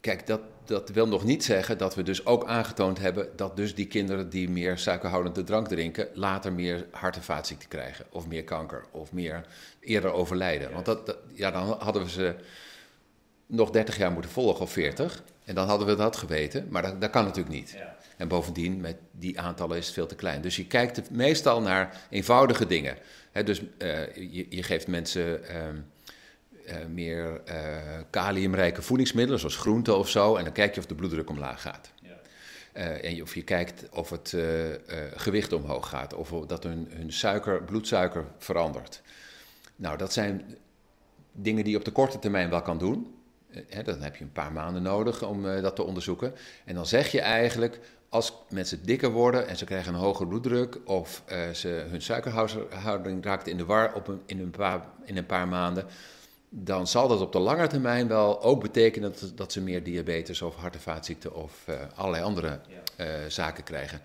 kijk, 0.01 0.27
dat, 0.27 0.41
dat 0.65 0.89
wil 0.89 1.09
nog 1.09 1.25
niet 1.25 1.45
zeggen 1.45 1.79
dat 1.79 1.95
we 1.95 2.03
dus 2.03 2.27
ook 2.27 2.47
aangetoond 2.47 2.99
hebben 2.99 3.29
dat 3.37 3.57
dus 3.57 3.75
die 3.75 3.87
kinderen 3.87 4.29
die 4.29 4.51
meer 4.51 4.79
suikerhoudende 4.79 5.45
drank 5.45 5.69
drinken, 5.69 6.09
later 6.15 6.53
meer 6.53 6.87
hart- 6.91 7.17
en 7.17 7.23
vaatziekten 7.23 7.69
krijgen. 7.69 8.07
Of 8.11 8.27
meer 8.27 8.45
kanker, 8.45 8.85
of 8.91 9.13
meer 9.13 9.47
eerder 9.81 10.13
overlijden. 10.13 10.73
Want 10.73 10.85
dat, 10.85 11.17
ja, 11.33 11.51
dan 11.51 11.77
hadden 11.79 12.03
we 12.03 12.11
ze 12.11 12.35
nog 13.47 13.71
30 13.71 13.97
jaar 13.97 14.13
moeten 14.13 14.31
volgen 14.31 14.63
of 14.63 14.73
40. 14.73 15.23
En 15.45 15.55
dan 15.55 15.69
hadden 15.69 15.87
we 15.87 15.97
dat 15.97 16.17
geweten, 16.17 16.67
maar 16.71 16.83
dat, 16.83 17.01
dat 17.01 17.11
kan 17.11 17.25
natuurlijk 17.25 17.55
niet. 17.55 17.71
Ja. 17.71 17.97
En 18.17 18.29
bovendien, 18.29 18.81
met 18.81 18.97
die 19.11 19.41
aantallen 19.41 19.77
is 19.77 19.85
het 19.85 19.95
veel 19.95 20.07
te 20.07 20.15
klein. 20.15 20.41
Dus 20.41 20.57
je 20.57 20.67
kijkt 20.67 21.11
meestal 21.11 21.61
naar 21.61 22.01
eenvoudige 22.11 22.67
dingen. 22.67 22.97
dus 23.45 23.61
uh, 23.61 24.15
je, 24.15 24.47
je, 24.49 24.63
geeft 24.63 24.87
mensen 24.87 25.41
uh, 25.43 25.49
uh, 26.67 26.75
meer 26.93 27.41
kaliumrijke 28.11 28.83
voedingsmiddelen, 28.83 29.41
zoals 29.41 29.57
groenten 29.57 29.99
of 29.99 30.09
zo. 30.09 30.37
En 30.37 30.45
dan 30.45 30.53
kijk 30.53 30.75
je 30.75 30.81
of 30.81 30.87
de 30.87 30.95
bloeddruk 30.95 31.31
omlaag 31.31 31.61
gaat. 31.61 31.93
Ja. 32.03 32.83
en 32.83 33.23
of 33.23 33.35
je 33.35 33.43
kijkt 33.43 33.89
of 33.91 34.11
het 34.11 34.37
gewicht 35.15 35.53
omhoog 35.53 35.89
gaat, 35.89 36.15
of 36.15 36.31
dat 36.47 36.63
hun, 36.63 36.89
hun 36.91 37.13
suiker, 37.13 37.63
bloedsuiker 37.63 38.25
verandert. 38.39 39.03
Nou, 39.77 39.97
dat 39.97 40.13
zijn 40.13 40.57
dingen 41.33 41.63
die 41.63 41.73
je 41.73 41.79
op 41.79 41.85
de 41.85 41.91
korte 41.91 42.19
termijn 42.19 42.51
wel 42.51 42.63
kan 42.63 42.79
doen. 42.79 43.15
Eh, 43.69 43.85
dan 43.85 44.01
heb 44.01 44.17
je 44.17 44.25
een 44.25 44.33
paar 44.33 44.53
maanden 44.53 44.83
nodig 44.83 45.25
om 45.25 45.49
eh, 45.49 45.63
dat 45.63 45.77
te 45.77 45.83
onderzoeken. 45.83 46.35
En 46.65 46.75
dan 46.75 46.87
zeg 46.87 47.13
je 47.13 47.21
eigenlijk, 47.21 47.81
als 48.09 48.33
mensen 48.49 48.85
dikker 48.85 49.11
worden 49.11 49.49
en 49.49 49.57
ze 49.57 49.65
krijgen 49.65 49.95
een 49.95 50.01
hogere 50.01 50.29
bloeddruk 50.29 50.79
of 50.85 51.23
ze, 51.53 51.69
hun 51.69 52.03
suikerhouding 52.03 53.25
raakt 53.25 53.47
in 53.47 53.57
de 53.57 53.65
war 53.65 53.95
op 53.95 54.09
een, 54.09 54.21
in, 54.27 54.39
een 54.39 54.51
paar, 54.51 54.87
in 55.05 55.17
een 55.17 55.27
paar 55.27 55.49
maanden, 55.49 55.87
dan 56.57 56.87
zal 56.87 57.09
dat 57.09 57.21
op 57.21 57.33
de 57.33 57.39
lange 57.39 57.67
termijn 57.67 58.09
wel 58.09 58.43
ook 58.43 58.63
betekenen 58.63 59.13
dat, 59.13 59.33
dat 59.35 59.53
ze 59.53 59.61
meer 59.61 59.83
diabetes 59.83 60.43
of 60.43 60.57
hart- 60.57 60.75
en 60.75 60.81
vaatziekten 60.81 61.35
of 61.35 61.53
uh, 61.69 61.75
allerlei 61.95 62.23
andere 62.23 62.61
zaken 63.29 63.65
krijgen. 63.65 64.01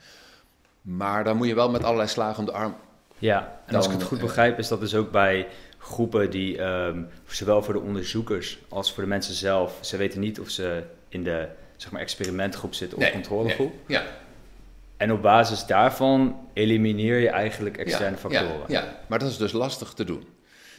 Maar 0.81 1.23
dan 1.23 1.37
moet 1.37 1.47
je 1.47 1.55
wel 1.55 1.69
met 1.69 1.83
allerlei 1.83 2.09
slagen 2.09 2.39
om 2.39 2.45
de 2.45 2.51
arm. 2.51 2.75
Ja, 3.17 3.61
en 3.65 3.75
als 3.75 3.85
ik 3.85 3.91
het 3.91 4.03
goed 4.03 4.19
begrijp, 4.19 4.59
is 4.59 4.67
dat 4.67 4.79
dus 4.79 4.95
ook 4.95 5.11
bij 5.11 5.47
groepen 5.77 6.29
die, 6.29 6.61
um, 6.61 7.07
zowel 7.27 7.63
voor 7.63 7.73
de 7.73 7.79
onderzoekers 7.79 8.59
als 8.69 8.93
voor 8.93 9.03
de 9.03 9.09
mensen 9.09 9.33
zelf, 9.33 9.77
ze 9.81 9.97
weten 9.97 10.19
niet 10.19 10.39
of 10.39 10.49
ze 10.49 10.83
in 11.09 11.23
de 11.23 11.47
zeg 11.77 11.91
maar, 11.91 12.01
experimentgroep 12.01 12.73
zitten 12.73 12.97
of 12.97 13.11
controlegroep. 13.11 13.73
ja. 13.87 14.03
En 14.97 15.11
op 15.11 15.21
basis 15.21 15.65
daarvan 15.65 16.49
elimineer 16.53 17.19
je 17.19 17.29
eigenlijk 17.29 17.77
externe 17.77 18.17
factoren. 18.17 18.63
Ja, 18.67 18.81
ja, 18.81 18.99
maar 19.07 19.19
dat 19.19 19.29
is 19.29 19.37
dus 19.37 19.51
lastig 19.51 19.93
te 19.93 20.03
doen. 20.03 20.27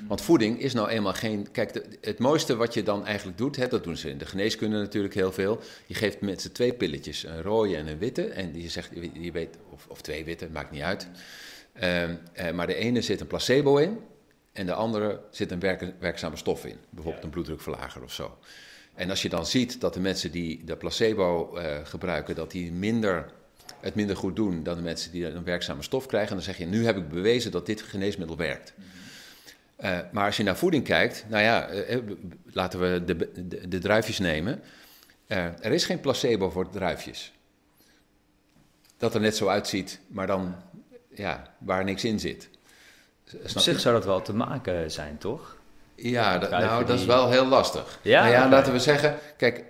Want 0.08 0.20
voeding 0.22 0.60
is 0.60 0.72
nou 0.72 0.88
eenmaal 0.88 1.12
geen. 1.12 1.50
Kijk, 1.50 1.84
het 2.00 2.18
mooiste 2.18 2.56
wat 2.56 2.74
je 2.74 2.82
dan 2.82 3.06
eigenlijk 3.06 3.38
doet, 3.38 3.56
hè, 3.56 3.68
dat 3.68 3.84
doen 3.84 3.96
ze 3.96 4.10
in 4.10 4.18
de 4.18 4.26
geneeskunde 4.26 4.78
natuurlijk 4.78 5.14
heel 5.14 5.32
veel. 5.32 5.60
Je 5.86 5.94
geeft 5.94 6.20
mensen 6.20 6.52
twee 6.52 6.72
pilletjes, 6.72 7.24
een 7.24 7.42
rode 7.42 7.76
en 7.76 7.86
een 7.86 7.98
witte. 7.98 8.24
En 8.24 8.52
die 8.52 8.70
zegt, 8.70 8.90
je 9.12 9.32
weet, 9.32 9.56
of, 9.70 9.86
of 9.88 10.00
twee 10.00 10.24
witte, 10.24 10.48
maakt 10.52 10.70
niet 10.70 10.82
uit. 10.82 11.08
Um, 11.82 12.18
uh, 12.40 12.50
maar 12.50 12.66
de 12.66 12.74
ene 12.74 13.00
zit 13.00 13.20
een 13.20 13.26
placebo 13.26 13.76
in. 13.76 13.98
En 14.52 14.66
de 14.66 14.74
andere 14.74 15.20
zit 15.30 15.50
een 15.50 15.60
werkzame 15.98 16.36
stof 16.36 16.64
in, 16.64 16.76
bijvoorbeeld 16.90 17.24
een 17.24 17.30
bloeddrukverlager 17.30 18.02
of 18.02 18.12
zo. 18.12 18.38
En 18.94 19.10
als 19.10 19.22
je 19.22 19.28
dan 19.28 19.46
ziet 19.46 19.80
dat 19.80 19.94
de 19.94 20.00
mensen 20.00 20.30
die 20.30 20.64
de 20.64 20.76
placebo 20.76 21.56
uh, 21.56 21.62
gebruiken, 21.84 22.34
dat 22.34 22.50
die 22.50 22.72
minder, 22.72 23.32
het 23.80 23.94
minder 23.94 24.16
goed 24.16 24.36
doen 24.36 24.62
dan 24.62 24.76
de 24.76 24.82
mensen 24.82 25.12
die 25.12 25.26
een 25.26 25.44
werkzame 25.44 25.82
stof 25.82 26.06
krijgen, 26.06 26.34
dan 26.34 26.44
zeg 26.44 26.58
je, 26.58 26.66
nu 26.66 26.84
heb 26.84 26.96
ik 26.96 27.08
bewezen 27.08 27.50
dat 27.50 27.66
dit 27.66 27.82
geneesmiddel 27.82 28.36
werkt. 28.36 28.72
Uh, 29.80 29.98
maar 30.12 30.24
als 30.24 30.36
je 30.36 30.42
naar 30.42 30.56
voeding 30.56 30.84
kijkt, 30.84 31.24
nou 31.28 31.42
ja, 31.42 31.70
uh, 31.70 31.98
laten 32.52 32.80
we 32.80 33.04
de, 33.04 33.16
de, 33.48 33.68
de 33.68 33.78
druifjes 33.78 34.18
nemen. 34.18 34.62
er 35.26 35.72
is 35.72 35.84
geen 35.84 36.00
placebo 36.00 36.50
voor 36.50 36.70
druifjes. 36.70 37.32
Dat 38.96 39.14
er 39.14 39.20
net 39.20 39.36
zo 39.36 39.48
uitziet, 39.48 40.00
maar 40.08 40.26
dan 40.26 40.54
ja, 41.14 41.54
waar 41.58 41.84
niks 41.84 42.04
in 42.04 42.20
zit. 42.20 42.48
Op 43.42 43.58
zich 43.58 43.80
zou 43.80 43.94
dat 43.94 44.04
wel 44.04 44.22
te 44.22 44.34
maken 44.34 44.90
zijn, 44.90 45.18
toch? 45.18 45.56
Ja, 45.94 46.38
dat, 46.38 46.50
nou, 46.50 46.84
dat 46.84 46.98
is 46.98 47.04
wel 47.04 47.30
heel 47.30 47.46
lastig. 47.46 47.98
Ja, 48.02 48.20
nou 48.20 48.32
ja 48.32 48.48
laten 48.48 48.72
we 48.72 48.78
zeggen, 48.78 49.18
kijk, 49.36 49.64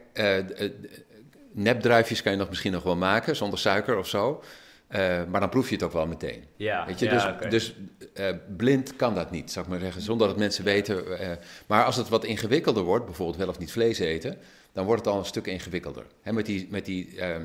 nepdruifjes 1.53 2.23
kan 2.23 2.33
je 2.33 2.39
nog 2.39 2.49
misschien 2.49 2.73
nog 2.73 2.83
wel 2.83 2.97
maken 2.97 3.37
zonder 3.37 3.59
suiker 3.59 3.97
of 3.97 4.09
zo. 4.09 4.43
Uh, 4.91 5.21
maar 5.31 5.41
dan 5.41 5.49
proef 5.49 5.69
je 5.69 5.75
het 5.75 5.85
ook 5.85 5.93
wel 5.93 6.07
meteen. 6.07 6.45
Ja, 6.57 6.87
Weet 6.87 6.99
je? 6.99 7.09
dus 7.09 7.25
dus 7.49 7.75
uh, 8.15 8.29
blind 8.57 8.97
kan 8.97 9.15
dat 9.15 9.31
niet, 9.31 9.51
zou 9.53 9.65
ik 9.65 9.71
maar 9.71 9.81
zeggen, 9.81 10.03
zonder 10.03 10.27
dat 10.27 10.37
mensen 10.37 10.65
weten. 10.65 11.05
Uh, 11.09 11.29
maar 11.67 11.85
als 11.85 11.97
het 11.97 12.09
wat 12.09 12.25
ingewikkelder 12.25 12.83
wordt, 12.83 13.05
bijvoorbeeld 13.05 13.39
wel 13.39 13.49
of 13.49 13.59
niet 13.59 13.73
vlees 13.73 13.99
eten, 13.99 14.37
dan 14.73 14.85
wordt 14.85 15.05
het 15.05 15.15
al 15.15 15.19
een 15.19 15.27
stuk 15.27 15.47
ingewikkelder. 15.47 16.07
Met 16.23 16.47
die, 16.47 16.67
met 16.71 16.85
die 16.85 17.21
ehm, 17.21 17.45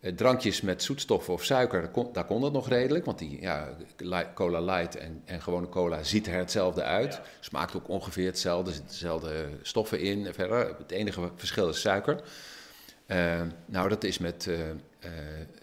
eh, 0.00 0.12
drankjes 0.12 0.60
met 0.60 0.82
zoetstoffen 0.82 1.34
of 1.34 1.44
suiker, 1.44 1.90
daar 2.12 2.24
kon, 2.24 2.40
dat 2.40 2.52
nog 2.52 2.68
redelijk. 2.68 3.04
Want 3.04 3.18
die 3.18 3.40
ja, 3.40 3.68
cola 4.34 4.60
light 4.60 4.96
en, 4.96 5.22
en 5.24 5.42
gewone 5.42 5.68
cola 5.68 6.02
ziet 6.02 6.26
er 6.26 6.34
hetzelfde 6.34 6.82
uit. 6.82 7.20
Smaakt 7.40 7.76
ook 7.76 7.88
ongeveer 7.88 8.26
hetzelfde, 8.26 8.70
er 8.70 8.76
zitten 8.76 8.92
dezelfde 8.92 9.48
stoffen 9.62 10.00
in. 10.00 10.34
Verder. 10.34 10.74
Het 10.78 10.90
enige 10.90 11.30
verschil 11.36 11.68
is 11.68 11.80
suiker. 11.80 12.22
Uh, 13.06 13.40
nou, 13.66 13.88
dat 13.88 14.04
is 14.04 14.18
met 14.18 14.48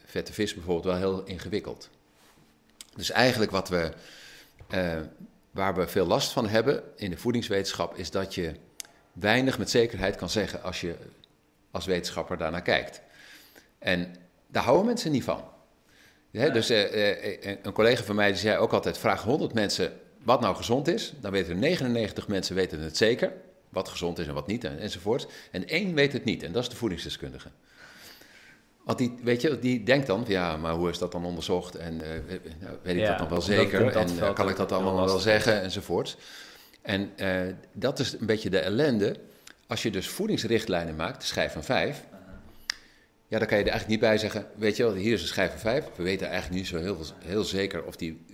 vette 0.10 0.34
vis 0.34 0.54
bijvoorbeeld 0.54 0.86
wel 0.86 0.96
heel 0.96 1.24
ingewikkeld. 1.24 1.90
Dus 2.96 3.12
eigenlijk 3.12 3.52
wat 3.52 3.70
we, 3.70 3.92
waar 5.52 5.76
we 5.76 5.88
veel 5.88 6.06
last 6.06 6.32
van 6.32 6.48
hebben 6.48 6.84
in 6.96 7.10
de 7.10 7.18
voedingswetenschap, 7.18 7.98
is 7.98 8.12
dat 8.12 8.36
je 8.36 8.56
weinig 9.14 9.58
met 9.58 9.70
zekerheid 9.70 10.16
kan 10.16 10.30
zeggen 10.30 10.64
als 10.64 10.82
je 10.82 10.96
als 11.72 11.86
wetenschapper 11.86 12.38
daarnaar 12.38 12.62
kijkt. 12.62 13.02
En 13.80 14.16
daar 14.48 14.64
houden 14.64 14.86
mensen 14.86 15.12
niet 15.12 15.24
van. 15.24 15.44
dus 16.32 16.72
uh, 16.72 16.96
uh, 16.96 17.56
een 17.64 17.72
collega 17.74 18.04
van 18.04 18.16
mij 18.16 18.28
die 18.28 18.40
zei 18.40 18.58
ook 18.58 18.74
altijd: 18.74 18.98
vraag 18.98 19.24
100 19.24 19.54
mensen 19.54 20.00
wat 20.24 20.42
nou 20.42 20.56
gezond 20.56 20.88
is. 20.88 21.14
Dan 21.22 21.32
weten 21.32 21.52
er 21.52 21.58
99 21.58 22.28
mensen 22.28 22.56
weten 22.56 22.80
het 22.80 22.98
zeker. 22.98 23.34
Wat 23.70 23.90
gezond 23.90 24.20
is 24.20 24.28
en 24.28 24.34
wat 24.34 24.48
niet 24.48 24.64
en, 24.64 24.80
enzovoort. 24.80 25.28
En 25.52 25.68
één 25.68 25.94
weet 25.94 26.14
het 26.14 26.24
niet 26.24 26.44
en 26.44 26.52
dat 26.52 26.64
is 26.64 26.70
de 26.70 26.76
voedingsdeskundige. 26.76 27.50
Want 28.90 29.02
die, 29.02 29.16
weet 29.24 29.42
je, 29.42 29.60
die 29.60 29.84
denkt 29.84 30.08
dan, 30.08 30.24
ja, 30.28 30.58
maar 30.58 30.74
hoe 30.74 30.90
is 30.90 30.98
dat 30.98 31.12
dan 31.12 31.26
onderzocht? 31.26 31.76
En 31.76 31.94
uh, 31.94 32.02
weet 32.82 32.96
ik 32.96 33.06
dat 33.06 33.18
dan 33.18 33.30
wel 33.30 33.42
zeker? 33.42 33.96
En 33.96 34.34
kan 34.34 34.50
ik 34.50 34.56
dat 34.56 34.72
allemaal 34.72 35.06
wel 35.06 35.20
zeggen? 35.20 35.62
Enzovoort. 35.62 36.18
En 36.82 37.12
dat 37.74 38.00
is 38.00 38.14
een 38.14 38.26
beetje 38.26 38.50
de 38.50 38.60
ellende. 38.60 39.16
Als 39.68 39.84
je 39.84 39.92
dus 39.92 40.08
voedingsrichtlijnen 40.08 40.96
maakt, 40.96 41.20
de 41.20 41.26
schijf 41.26 41.52
van 41.52 41.64
vijf, 41.64 42.04
ja, 43.28 43.40
dan 43.40 43.48
kan 43.48 43.58
je 43.58 43.64
er 43.64 43.70
eigenlijk 43.70 43.88
niet 43.88 44.10
bij 44.10 44.18
zeggen, 44.18 44.48
weet 44.56 44.78
je 44.78 44.84
wel, 44.84 44.94
hier 44.94 45.14
is 45.14 45.22
een 45.22 45.28
schijf 45.28 45.52
van 45.52 45.60
vijf. 45.60 45.86
We 45.96 46.04
weten 46.04 46.28
eigenlijk 46.28 46.56
niet 46.56 46.68
zo 46.68 46.78
heel, 46.78 46.98
heel 47.26 47.44
zeker 47.44 47.84
of, 47.84 47.96
die, 47.96 48.26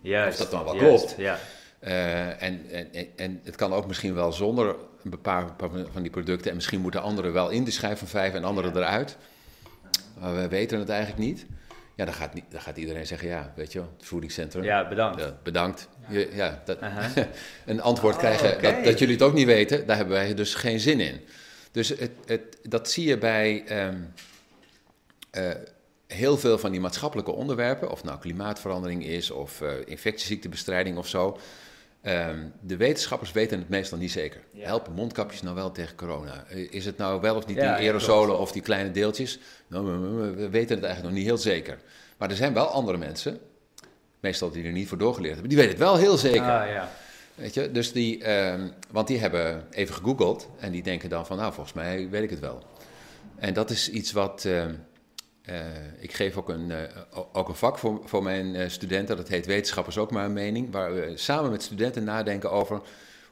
juist, 0.00 0.40
of 0.40 0.48
dat 0.48 0.50
dan 0.50 0.64
wel 0.64 0.88
klopt. 0.88 1.14
Ja. 1.18 1.38
Uh, 1.80 2.42
en, 2.42 2.70
en, 2.70 3.06
en 3.16 3.40
het 3.44 3.56
kan 3.56 3.72
ook 3.72 3.86
misschien 3.86 4.14
wel 4.14 4.32
zonder 4.32 4.76
een 5.04 5.20
paar 5.20 5.50
van 5.92 6.02
die 6.02 6.10
producten. 6.10 6.50
En 6.50 6.56
misschien 6.56 6.80
moeten 6.80 7.02
anderen 7.02 7.32
wel 7.32 7.50
in 7.50 7.64
de 7.64 7.70
schijf 7.70 7.98
van 7.98 8.08
vijf 8.08 8.34
en 8.34 8.44
anderen 8.44 8.76
eruit. 8.76 9.16
Maar 10.20 10.34
we 10.34 10.48
weten 10.48 10.78
het 10.78 10.88
eigenlijk 10.88 11.20
niet. 11.20 11.46
Ja, 11.96 12.04
dan 12.04 12.14
gaat, 12.14 12.34
niet, 12.34 12.44
dan 12.48 12.60
gaat 12.60 12.76
iedereen 12.76 13.06
zeggen, 13.06 13.28
ja, 13.28 13.52
weet 13.56 13.72
je 13.72 13.78
wel, 13.78 13.92
het 13.96 14.06
voedingscentrum. 14.06 14.64
Ja, 14.64 14.88
bedankt. 14.88 15.20
Ja, 15.20 15.36
bedankt. 15.42 15.88
Je, 16.08 16.30
ja, 16.32 16.62
dat, 16.64 16.78
een 17.66 17.80
antwoord 17.80 18.14
oh, 18.14 18.20
krijgen 18.20 18.62
dat, 18.62 18.84
dat, 18.84 18.98
jullie 18.98 19.14
het 19.14 19.24
ook 19.24 19.34
niet 19.34 19.46
weten, 19.46 19.86
daar 19.86 19.96
hebben 19.96 20.14
wij 20.14 20.34
dus 20.34 20.54
geen 20.54 20.80
zin 20.80 21.00
in. 21.00 21.20
Dus 21.70 21.88
het, 21.88 22.10
het, 22.26 22.58
dat 22.62 22.90
zie 22.90 23.06
je 23.06 23.18
bij... 23.18 23.64
Um, 23.86 24.12
uh, 25.38 25.50
heel 26.06 26.38
veel 26.38 26.58
van 26.58 26.70
die 26.70 26.80
maatschappelijke 26.80 27.32
onderwerpen, 27.32 27.90
of 27.90 28.04
nou 28.04 28.18
klimaatverandering 28.18 29.06
is 29.06 29.30
of 29.30 29.60
uh, 29.60 29.72
infectieziektebestrijding 29.84 30.96
of 30.96 31.08
zo, 31.08 31.38
um, 32.06 32.52
de 32.60 32.76
wetenschappers 32.76 33.32
weten 33.32 33.58
het 33.58 33.68
meestal 33.68 33.98
niet 33.98 34.12
zeker. 34.12 34.40
Helpen 34.56 34.92
mondkapjes 34.92 35.42
nou 35.42 35.54
wel 35.54 35.72
tegen 35.72 35.96
corona? 35.96 36.44
Eh, 36.48 36.72
is 36.72 36.86
het 36.86 36.96
nou 36.96 37.20
wel 37.20 37.36
of 37.36 37.46
niet 37.46 37.56
die 37.56 37.66
aerosolen 37.66 38.38
of 38.38 38.52
die 38.52 38.62
kleine 38.62 38.90
deeltjes? 38.90 39.38
Nou, 39.66 39.84
we 40.36 40.48
weten 40.48 40.74
het 40.74 40.84
eigenlijk 40.84 41.02
nog 41.02 41.12
niet 41.12 41.24
heel 41.24 41.38
zeker. 41.38 41.78
Maar 42.16 42.30
er 42.30 42.36
zijn 42.36 42.54
wel 42.54 42.66
andere 42.66 42.98
mensen, 42.98 43.38
meestal 44.20 44.50
die 44.50 44.64
er 44.64 44.72
niet 44.72 44.88
voor 44.88 44.98
doorgeleerd 44.98 45.32
hebben, 45.32 45.50
die 45.50 45.58
weten 45.58 45.74
het 45.74 45.84
wel 45.84 45.96
heel 45.96 46.16
zeker. 46.16 46.60
Ah, 46.60 46.68
ja. 46.68 46.90
Weet 47.34 47.54
je, 47.54 47.70
dus 47.70 47.92
die, 47.92 48.30
um, 48.30 48.72
want 48.90 49.06
die 49.06 49.18
hebben 49.18 49.64
even 49.70 49.94
gegoogeld 49.94 50.48
en 50.58 50.72
die 50.72 50.82
denken 50.82 51.08
dan 51.08 51.26
van, 51.26 51.36
nou 51.36 51.52
volgens 51.52 51.74
mij 51.74 52.08
weet 52.10 52.22
ik 52.22 52.30
het 52.30 52.40
wel. 52.40 52.62
En 53.36 53.54
dat 53.54 53.70
is 53.70 53.90
iets 53.90 54.12
wat... 54.12 54.44
Uh, 54.46 54.64
ik 55.98 56.14
geef 56.14 56.36
ook 56.36 56.48
een, 56.48 56.72
ook 57.32 57.48
een 57.48 57.54
vak 57.54 57.78
voor, 57.78 58.00
voor 58.04 58.22
mijn 58.22 58.70
studenten, 58.70 59.16
dat 59.16 59.28
heet 59.28 59.46
Wetenschappers 59.46 59.98
ook 59.98 60.10
maar 60.10 60.24
een 60.24 60.32
mening, 60.32 60.72
waar 60.72 60.94
we 60.94 61.12
samen 61.14 61.50
met 61.50 61.62
studenten 61.62 62.04
nadenken 62.04 62.50
over 62.50 62.80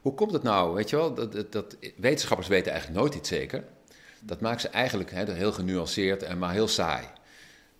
hoe 0.01 0.13
komt 0.13 0.31
het 0.31 0.43
nou? 0.43 0.73
Weet 0.73 0.89
je 0.89 0.95
wel, 0.95 1.13
dat, 1.13 1.31
dat, 1.31 1.51
dat 1.51 1.77
wetenschappers 1.95 2.47
weten 2.47 2.71
eigenlijk 2.71 3.01
nooit 3.01 3.15
iets 3.15 3.29
zeker. 3.29 3.63
Dat 4.19 4.41
maakt 4.41 4.61
ze 4.61 4.67
eigenlijk 4.67 5.11
heel 5.11 5.51
genuanceerd 5.51 6.23
en 6.23 6.37
maar 6.37 6.51
heel 6.51 6.67
saai 6.67 7.05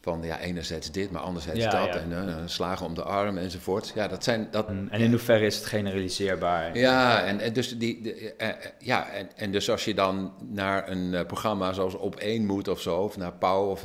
van 0.03 0.23
ja, 0.23 0.39
enerzijds 0.39 0.91
dit, 0.91 1.11
maar 1.11 1.21
anderzijds 1.21 1.65
dat. 1.65 1.95
En 1.95 2.11
uh, 2.11 2.35
slagen 2.45 2.85
om 2.85 2.93
de 2.93 3.03
arm 3.03 3.37
enzovoort. 3.37 3.91
Ja, 3.95 4.07
dat 4.07 4.23
zijn, 4.23 4.47
dat, 4.51 4.67
en 4.67 4.89
in 4.91 5.09
hoeverre 5.09 5.45
is 5.45 5.55
het 5.55 5.65
generaliseerbaar? 5.65 6.77
Ja, 6.77 7.23
en, 7.23 7.39
en 7.39 7.53
dus, 7.53 7.77
die, 7.77 8.01
uh, 8.37 8.47
ja 8.79 9.09
en, 9.09 9.29
en 9.35 9.51
dus 9.51 9.69
als 9.69 9.85
je 9.85 9.93
dan 9.93 10.33
naar 10.49 10.89
een 10.89 11.25
programma 11.25 11.73
zoals 11.73 11.95
Op 11.95 12.15
één 12.15 12.45
moet 12.45 12.67
of 12.67 12.81
zo, 12.81 12.97
of 12.97 13.17
naar 13.17 13.33
Pauw, 13.33 13.69
of, 13.69 13.83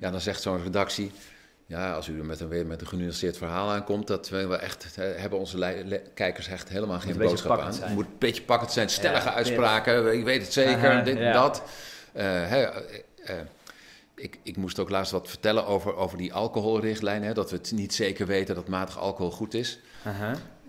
ja, 0.00 0.10
dan 0.10 0.20
zegt 0.20 0.42
zo'n 0.42 0.62
redactie... 0.62 1.12
Ja, 1.66 1.92
als 1.94 2.08
u 2.08 2.18
er 2.18 2.24
met 2.24 2.40
een, 2.40 2.48
weer 2.48 2.66
met 2.66 2.80
een 2.80 2.86
genuanceerd 2.86 3.36
verhaal 3.36 3.70
aankomt, 3.70 4.06
dat 4.06 4.28
we 4.28 4.56
echt, 4.56 4.96
hebben 4.96 5.38
onze 5.38 6.00
kijkers 6.14 6.48
echt 6.48 6.68
helemaal 6.68 7.00
geen 7.00 7.18
boodschap 7.18 7.58
aan. 7.58 7.66
Het 7.66 7.88
moet 7.88 8.04
een 8.04 8.18
beetje 8.18 8.42
pakkend 8.42 8.72
zijn, 8.72 8.88
stellige 8.88 9.32
uitspraken, 9.32 10.18
ik 10.18 10.24
weet 10.24 10.42
het 10.42 10.52
zeker, 10.52 11.04
dit, 11.04 11.32
dat. 11.32 11.62
Hè, 12.12 12.68
ik, 14.22 14.38
ik 14.42 14.56
moest 14.56 14.78
ook 14.78 14.90
laatst 14.90 15.12
wat 15.12 15.28
vertellen 15.28 15.66
over, 15.66 15.96
over 15.96 16.18
die 16.18 16.32
alcoholrichtlijn. 16.32 17.22
Hè, 17.22 17.34
dat 17.34 17.50
we 17.50 17.56
het 17.56 17.72
niet 17.72 17.94
zeker 17.94 18.26
weten 18.26 18.54
dat 18.54 18.68
matig 18.68 18.98
alcohol 18.98 19.30
goed 19.30 19.54
is. 19.54 19.78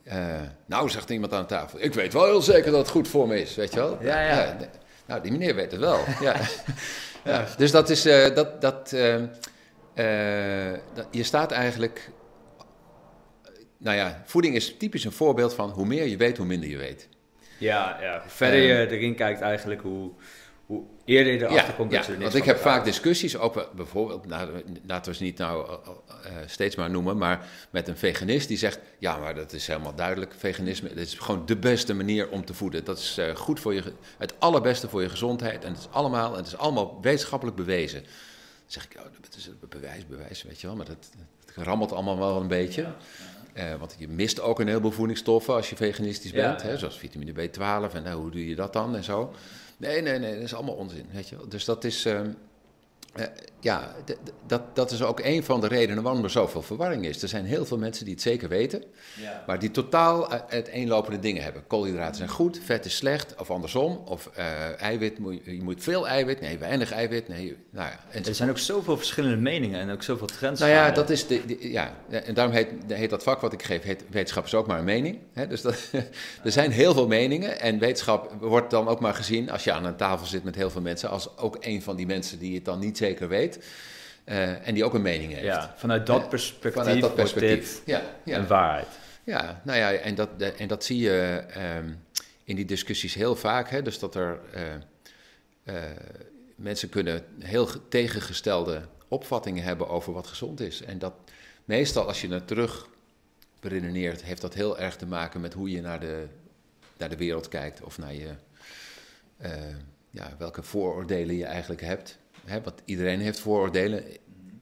Uh, 0.08 0.42
nou, 0.66 0.90
zegt 0.90 1.10
iemand 1.10 1.34
aan 1.34 1.48
tafel. 1.48 1.82
Ik 1.82 1.94
weet 1.94 2.14
wel 2.14 2.26
heel 2.26 2.42
zeker 2.42 2.72
dat 2.72 2.80
het 2.80 2.90
goed 2.90 3.08
voor 3.08 3.28
me 3.28 3.42
is, 3.42 3.56
weet 3.56 3.74
je 3.74 3.80
wel? 3.80 4.04
Ja, 4.04 4.22
ja. 4.22 4.58
nou, 5.06 5.22
die 5.22 5.32
meneer 5.32 5.56
weet 5.56 5.72
het 5.72 5.80
wel. 5.80 6.00
ja. 6.22 6.36
ja. 7.24 7.48
Dus 7.58 7.72
dat 7.72 7.90
is, 7.90 8.06
uh, 8.06 8.36
dat, 8.36 8.62
dat, 8.62 8.92
uh, 8.94 9.22
dat, 10.94 11.08
je 11.12 11.24
staat 11.24 11.52
eigenlijk, 11.52 12.12
nou 13.78 13.98
ja, 13.98 14.22
voeding 14.26 14.56
is 14.56 14.78
typisch 14.78 15.04
een 15.04 15.12
voorbeeld 15.12 15.54
van 15.54 15.70
hoe 15.70 15.86
meer 15.86 16.08
je 16.08 16.18
weet, 16.18 16.38
hoe 16.38 16.46
minder 16.46 16.70
je 16.70 16.78
weet. 16.78 17.08
Ja, 17.58 17.98
ja. 18.02 18.20
hoe 18.22 18.32
verder 18.32 18.60
je 18.60 18.92
erin 18.92 19.16
kijkt 19.16 19.42
eigenlijk, 19.42 19.82
hoe 19.82 20.12
eerder 21.06 21.34
erachter 21.34 21.74
komt 21.74 21.92
dat 21.92 22.06
ja, 22.06 22.18
Want 22.18 22.36
ik 22.36 22.44
heb 22.44 22.58
vaak 22.58 22.84
discussies, 22.84 23.38
ook 23.38 23.70
bijvoorbeeld, 23.76 24.26
nou, 24.26 24.64
laten 24.86 25.12
we 25.12 25.18
ze 25.18 25.24
niet 25.24 25.38
nou 25.38 25.70
uh, 25.70 26.32
steeds 26.46 26.76
maar 26.76 26.90
noemen, 26.90 27.18
maar 27.18 27.48
met 27.70 27.88
een 27.88 27.98
veganist 27.98 28.48
die 28.48 28.58
zegt, 28.58 28.80
ja, 29.00 29.18
maar 29.18 29.36
dat 29.36 29.54
is 29.54 29.68
helemaal 29.68 29.96
duidelijk, 29.96 30.34
veganisme, 30.38 30.90
dat 30.90 30.98
is 30.98 31.14
gewoon 31.14 31.46
de 31.46 31.58
beste 31.58 31.94
manier 31.94 32.30
om 32.30 32.46
te 32.46 32.54
voeden. 32.54 32.84
Dat 32.84 32.98
is 32.98 33.18
uh, 33.20 33.36
goed 33.36 33.60
voor 33.60 33.74
je, 33.74 33.84
het 34.18 34.34
allerbeste 34.40 34.90
voor 34.90 35.02
je 35.02 35.10
gezondheid 35.10 35.64
en 35.64 35.72
het 35.72 35.80
is 35.80 35.88
allemaal, 35.92 36.36
het 36.36 36.48
is 36.48 36.58
allemaal 36.58 37.00
wetenschappelijk 37.02 37.58
bewezen. 37.58 38.02
Dan 38.02 38.12
zeg 38.66 38.86
ik, 38.86 38.96
oh, 38.98 39.04
dat 39.22 39.36
is 39.36 39.50
bewijs, 39.70 40.08
bewijs, 40.08 40.44
weet 40.44 40.62
je 40.62 40.68
wel, 40.68 40.76
maar 40.76 40.86
dat, 40.86 41.10
dat 41.46 41.66
rammelt 41.66 41.92
allemaal 41.92 42.18
wel 42.18 42.42
een 42.42 42.48
beetje. 42.48 42.86
Uh, 43.58 43.76
want 43.80 43.96
je 43.98 44.08
mist 44.08 44.42
ook 44.42 44.60
een 44.60 44.68
heleboel 44.68 44.92
voedingsstoffen 44.92 45.54
als 45.54 45.70
je 45.70 45.76
veganistisch 45.76 46.32
bent, 46.32 46.62
Hè, 46.62 46.78
zoals 46.78 46.98
vitamine 46.98 47.32
B12 47.32 47.94
en 47.94 48.04
nou, 48.04 48.22
hoe 48.22 48.32
doe 48.32 48.48
je 48.48 48.56
dat 48.56 48.74
dan 48.74 48.96
en 48.96 49.04
zo. 49.04 49.34
Nee, 49.84 50.02
nee, 50.02 50.20
nee, 50.20 50.34
dat 50.34 50.44
is 50.44 50.54
allemaal 50.54 50.76
onzin. 50.76 51.06
Weet 51.12 51.30
je. 51.30 51.38
Dus 51.48 51.66
dat 51.66 51.84
is. 51.84 52.06
Uh, 52.06 52.22
uh, 53.16 53.26
ja, 53.60 53.96
dat, 54.48 54.76
dat 54.76 54.92
is 54.92 55.04
ook 55.04 55.20
een 55.20 55.44
van 55.44 55.62
de 55.62 55.68
redenen 55.68 56.04
waarom 56.04 56.24
er 56.24 56.30
zoveel 56.30 56.62
verwarring 56.62 57.06
is. 57.06 57.22
Er 57.22 57.28
zijn 57.28 57.46
heel 57.46 57.66
veel 57.66 57.78
mensen 57.78 58.06
die 58.06 58.14
het 58.14 58.24
zeker 58.24 58.50
weten, 58.50 58.84
ja. 59.22 59.44
maar 59.48 59.60
die 59.60 59.72
totaal 59.72 60.32
uiteenlopende 60.32 61.20
dingen 61.20 61.44
hebben. 61.44 61.68
Koolhydraten 61.68 62.16
zijn 62.16 62.30
goed, 62.30 62.60
vet 62.66 62.86
is 62.86 62.96
slecht, 62.96 63.36
of 63.40 63.52
andersom. 63.52 64.02
Of 64.06 64.30
uh, 64.38 64.82
eiwit, 64.82 65.20
moet, 65.20 65.40
je 65.46 65.64
moet 65.64 65.84
veel 65.84 66.08
eiwit, 66.08 66.42
nee, 66.42 66.58
weinig 66.58 66.92
eiwit. 66.92 67.28
Nee, 67.28 67.58
nou 67.70 67.90
ja, 67.90 68.00
en 68.10 68.26
er 68.26 68.36
zijn 68.36 68.50
ook 68.50 68.58
zoveel 68.58 68.98
verschillende 68.98 69.38
meningen 69.38 69.80
en 69.80 69.92
ook 69.92 70.04
zoveel 70.04 70.28
trends. 70.28 70.60
Nou 70.60 70.72
ja, 70.72 70.92
dat 70.92 71.10
is 71.10 71.28
de, 71.28 71.58
ja, 71.72 71.94
en 72.10 72.34
daarom 72.34 72.54
heet, 72.54 72.70
heet 72.88 73.10
dat 73.10 73.24
vak 73.24 73.42
wat 73.42 73.54
ik 73.54 73.64
geef, 73.64 73.84
heet 73.84 74.04
wetenschap 74.10 74.46
is 74.46 74.54
ook 74.54 74.68
maar 74.68 74.80
een 74.80 74.86
mening. 74.86 75.20
Hè? 75.34 75.48
Dus 75.48 75.62
dat, 75.62 75.76
er 76.44 76.52
zijn 76.52 76.72
heel 76.72 76.94
veel 76.94 77.08
meningen 77.08 77.60
en 77.60 77.80
wetenschap 77.80 78.36
wordt 78.40 78.70
dan 78.70 78.88
ook 78.88 79.00
maar 79.00 79.14
gezien, 79.14 79.52
als 79.52 79.64
je 79.64 79.72
aan 79.72 79.86
een 79.86 79.96
tafel 79.96 80.26
zit 80.26 80.44
met 80.44 80.56
heel 80.56 80.70
veel 80.70 80.82
mensen, 80.82 81.10
als 81.10 81.38
ook 81.38 81.58
een 81.60 81.82
van 81.82 81.96
die 81.96 82.06
mensen 82.06 82.40
die 82.40 82.56
het 82.56 82.66
dan 82.66 82.80
niet 82.80 82.98
zeker 83.04 83.28
weet. 83.28 83.60
Uh, 84.26 84.68
en 84.68 84.74
die 84.74 84.84
ook 84.84 84.94
een 84.94 85.02
mening 85.02 85.34
heeft. 85.34 85.46
Ja, 85.46 85.74
vanuit 85.78 86.06
dat 86.06 86.30
perspectief, 86.30 86.84
vanuit 86.84 87.02
dat 87.02 87.16
perspectief. 87.16 87.82
ja, 87.86 88.02
ja. 88.24 88.38
een 88.38 88.48
waarheid. 88.48 88.88
Ja, 89.24 89.62
nou 89.64 89.78
ja, 89.78 89.92
en 89.92 90.16
dat, 90.16 90.30
en 90.58 90.68
dat 90.68 90.84
zie 90.84 91.00
je 91.00 91.44
um, 91.78 92.04
in 92.44 92.56
die 92.56 92.66
discussies 92.66 93.14
heel 93.14 93.36
vaak. 93.36 93.70
Hè, 93.70 93.82
dus 93.82 94.00
dat 94.00 94.16
er 94.16 94.40
uh, 94.56 94.62
uh, 95.64 95.84
mensen 96.56 96.90
kunnen 96.90 97.26
heel 97.40 97.68
tegengestelde 97.90 98.82
opvattingen 99.08 99.64
hebben 99.64 99.88
over 99.88 100.14
wat 100.14 100.28
gezond 100.28 100.60
is. 100.60 100.82
En 100.82 101.00
dat 101.00 101.14
meestal 101.66 102.08
als 102.08 102.22
je 102.22 102.28
naar 102.28 102.46
terug 102.46 102.88
beredeneert, 103.60 104.24
heeft 104.24 104.42
dat 104.42 104.54
heel 104.54 104.80
erg 104.80 104.96
te 104.96 105.06
maken 105.06 105.42
met 105.42 105.54
hoe 105.54 105.72
je 105.72 105.82
naar 105.82 106.00
de, 106.00 106.28
naar 106.98 107.10
de 107.10 107.18
wereld 107.18 107.48
kijkt 107.48 107.82
of 107.82 107.98
naar 107.98 108.14
je, 108.14 108.30
ja, 110.10 110.36
welke 110.38 110.64
vooroordelen 110.64 111.36
je 111.36 111.46
eigenlijk 111.46 111.82
hebt. 111.82 112.18
Hè, 112.46 112.62
want 112.62 112.82
iedereen 112.86 113.20
heeft 113.20 113.40
vooroordelen. 113.40 114.04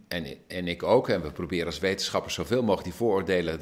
En, 0.07 0.25
en 0.47 0.67
ik 0.67 0.83
ook. 0.83 1.09
En 1.09 1.21
we 1.21 1.31
proberen 1.31 1.65
als 1.65 1.79
wetenschappers 1.79 2.33
zoveel 2.33 2.61
mogelijk 2.61 2.83
die 2.83 2.93
vooroordelen 2.93 3.59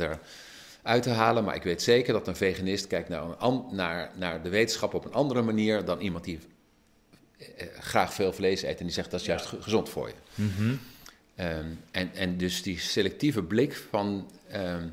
eruit 0.81 1.03
te 1.03 1.09
halen. 1.09 1.43
Maar 1.43 1.55
ik 1.55 1.63
weet 1.63 1.81
zeker 1.81 2.13
dat 2.13 2.27
een 2.27 2.35
veganist 2.35 2.87
kijkt 2.87 3.09
naar, 3.09 3.23
een, 3.39 3.63
naar, 3.71 4.11
naar 4.15 4.43
de 4.43 4.49
wetenschap 4.49 4.93
op 4.93 5.05
een 5.05 5.13
andere 5.13 5.41
manier 5.41 5.85
dan 5.85 5.99
iemand 5.99 6.23
die 6.23 6.39
eh, 7.37 7.47
eh, 7.57 7.67
graag 7.79 8.13
veel 8.13 8.33
vlees 8.33 8.63
eet 8.63 8.79
en 8.79 8.85
die 8.85 8.93
zegt 8.93 9.11
dat 9.11 9.19
is 9.19 9.25
juist 9.25 9.45
gezond 9.59 9.89
voor 9.89 10.07
je. 10.07 10.43
Mhm. 10.43 10.75
Ehm, 11.35 11.65
en, 11.91 12.13
en 12.13 12.37
dus 12.37 12.61
die 12.61 12.79
selectieve 12.79 13.43
blik 13.43 13.75
van 13.89 14.31
ehm, 14.47 14.87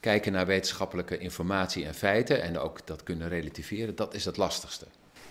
kijken 0.00 0.32
naar 0.32 0.46
wetenschappelijke 0.46 1.18
informatie 1.18 1.86
en 1.86 1.94
feiten 1.94 2.42
en 2.42 2.58
ook 2.58 2.86
dat 2.86 3.02
kunnen 3.02 3.28
relativeren, 3.28 3.96
dat 3.96 4.14
is 4.14 4.24
het 4.24 4.36
lastigste. 4.36 4.86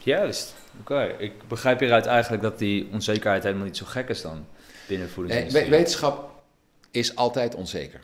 Juist. 0.05 0.55
Oké. 0.79 1.15
Ik 1.17 1.47
begrijp 1.47 1.79
hieruit 1.79 2.05
eigenlijk 2.05 2.43
dat 2.43 2.59
die 2.59 2.87
onzekerheid 2.91 3.43
helemaal 3.43 3.65
niet 3.65 3.77
zo 3.77 3.85
gek 3.85 4.09
is 4.09 4.21
dan 4.21 4.45
binnen 4.87 5.09
voedingsindustrie. 5.09 5.69
wetenschap 5.69 6.43
is 6.91 7.15
altijd 7.15 7.55
onzeker. 7.55 7.99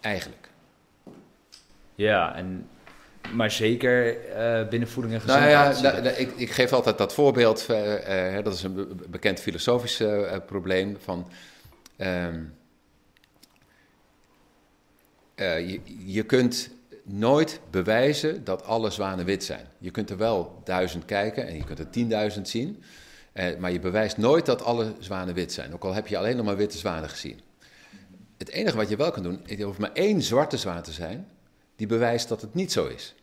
Eigenlijk. 0.00 0.48
Ja, 1.94 2.34
en, 2.34 2.68
maar 3.32 3.50
zeker 3.50 4.16
uh, 4.28 4.68
binnen 4.68 4.88
voeding 4.88 5.14
en 5.14 5.20
gezondheid. 5.20 5.82
Nou 5.82 6.04
ja, 6.04 6.10
ik, 6.10 6.32
ik, 6.36 6.50
geef 6.50 6.72
altijd 6.72 6.98
dat 6.98 7.14
voorbeeld. 7.14 7.66
Uh, 7.70 8.36
uh, 8.36 8.44
dat 8.44 8.54
is 8.54 8.62
een 8.62 9.00
bekend 9.08 9.40
filosofisch 9.40 10.02
probleem 10.46 10.96
van... 11.00 11.28
Um, 11.96 12.54
je, 15.36 15.80
je 16.04 16.22
kunt 16.22 16.70
nooit 17.12 17.60
bewijzen 17.70 18.44
dat 18.44 18.64
alle 18.64 18.90
zwanen 18.90 19.24
wit 19.24 19.44
zijn. 19.44 19.66
Je 19.78 19.90
kunt 19.90 20.10
er 20.10 20.16
wel 20.16 20.60
duizend 20.64 21.04
kijken 21.04 21.46
en 21.46 21.56
je 21.56 21.64
kunt 21.64 21.78
er 21.78 21.90
tienduizend 21.90 22.48
zien. 22.48 22.82
Eh, 23.32 23.56
maar 23.56 23.72
je 23.72 23.80
bewijst 23.80 24.16
nooit 24.16 24.46
dat 24.46 24.64
alle 24.64 24.94
zwanen 24.98 25.34
wit 25.34 25.52
zijn. 25.52 25.74
Ook 25.74 25.84
al 25.84 25.94
heb 25.94 26.06
je 26.06 26.18
alleen 26.18 26.36
nog 26.36 26.44
maar 26.44 26.56
witte 26.56 26.78
zwanen 26.78 27.08
gezien. 27.08 27.40
Het 28.38 28.48
enige 28.48 28.76
wat 28.76 28.88
je 28.88 28.96
wel 28.96 29.10
kan 29.10 29.22
doen, 29.22 29.46
er 29.46 29.62
hoeft 29.62 29.78
maar 29.78 29.92
één 29.92 30.22
zwarte 30.22 30.56
zwaan 30.56 30.82
te 30.82 30.92
zijn, 30.92 31.28
die 31.76 31.86
bewijst 31.86 32.28
dat 32.28 32.40
het 32.40 32.54
niet 32.54 32.72
zo 32.72 32.86
is. 32.86 33.14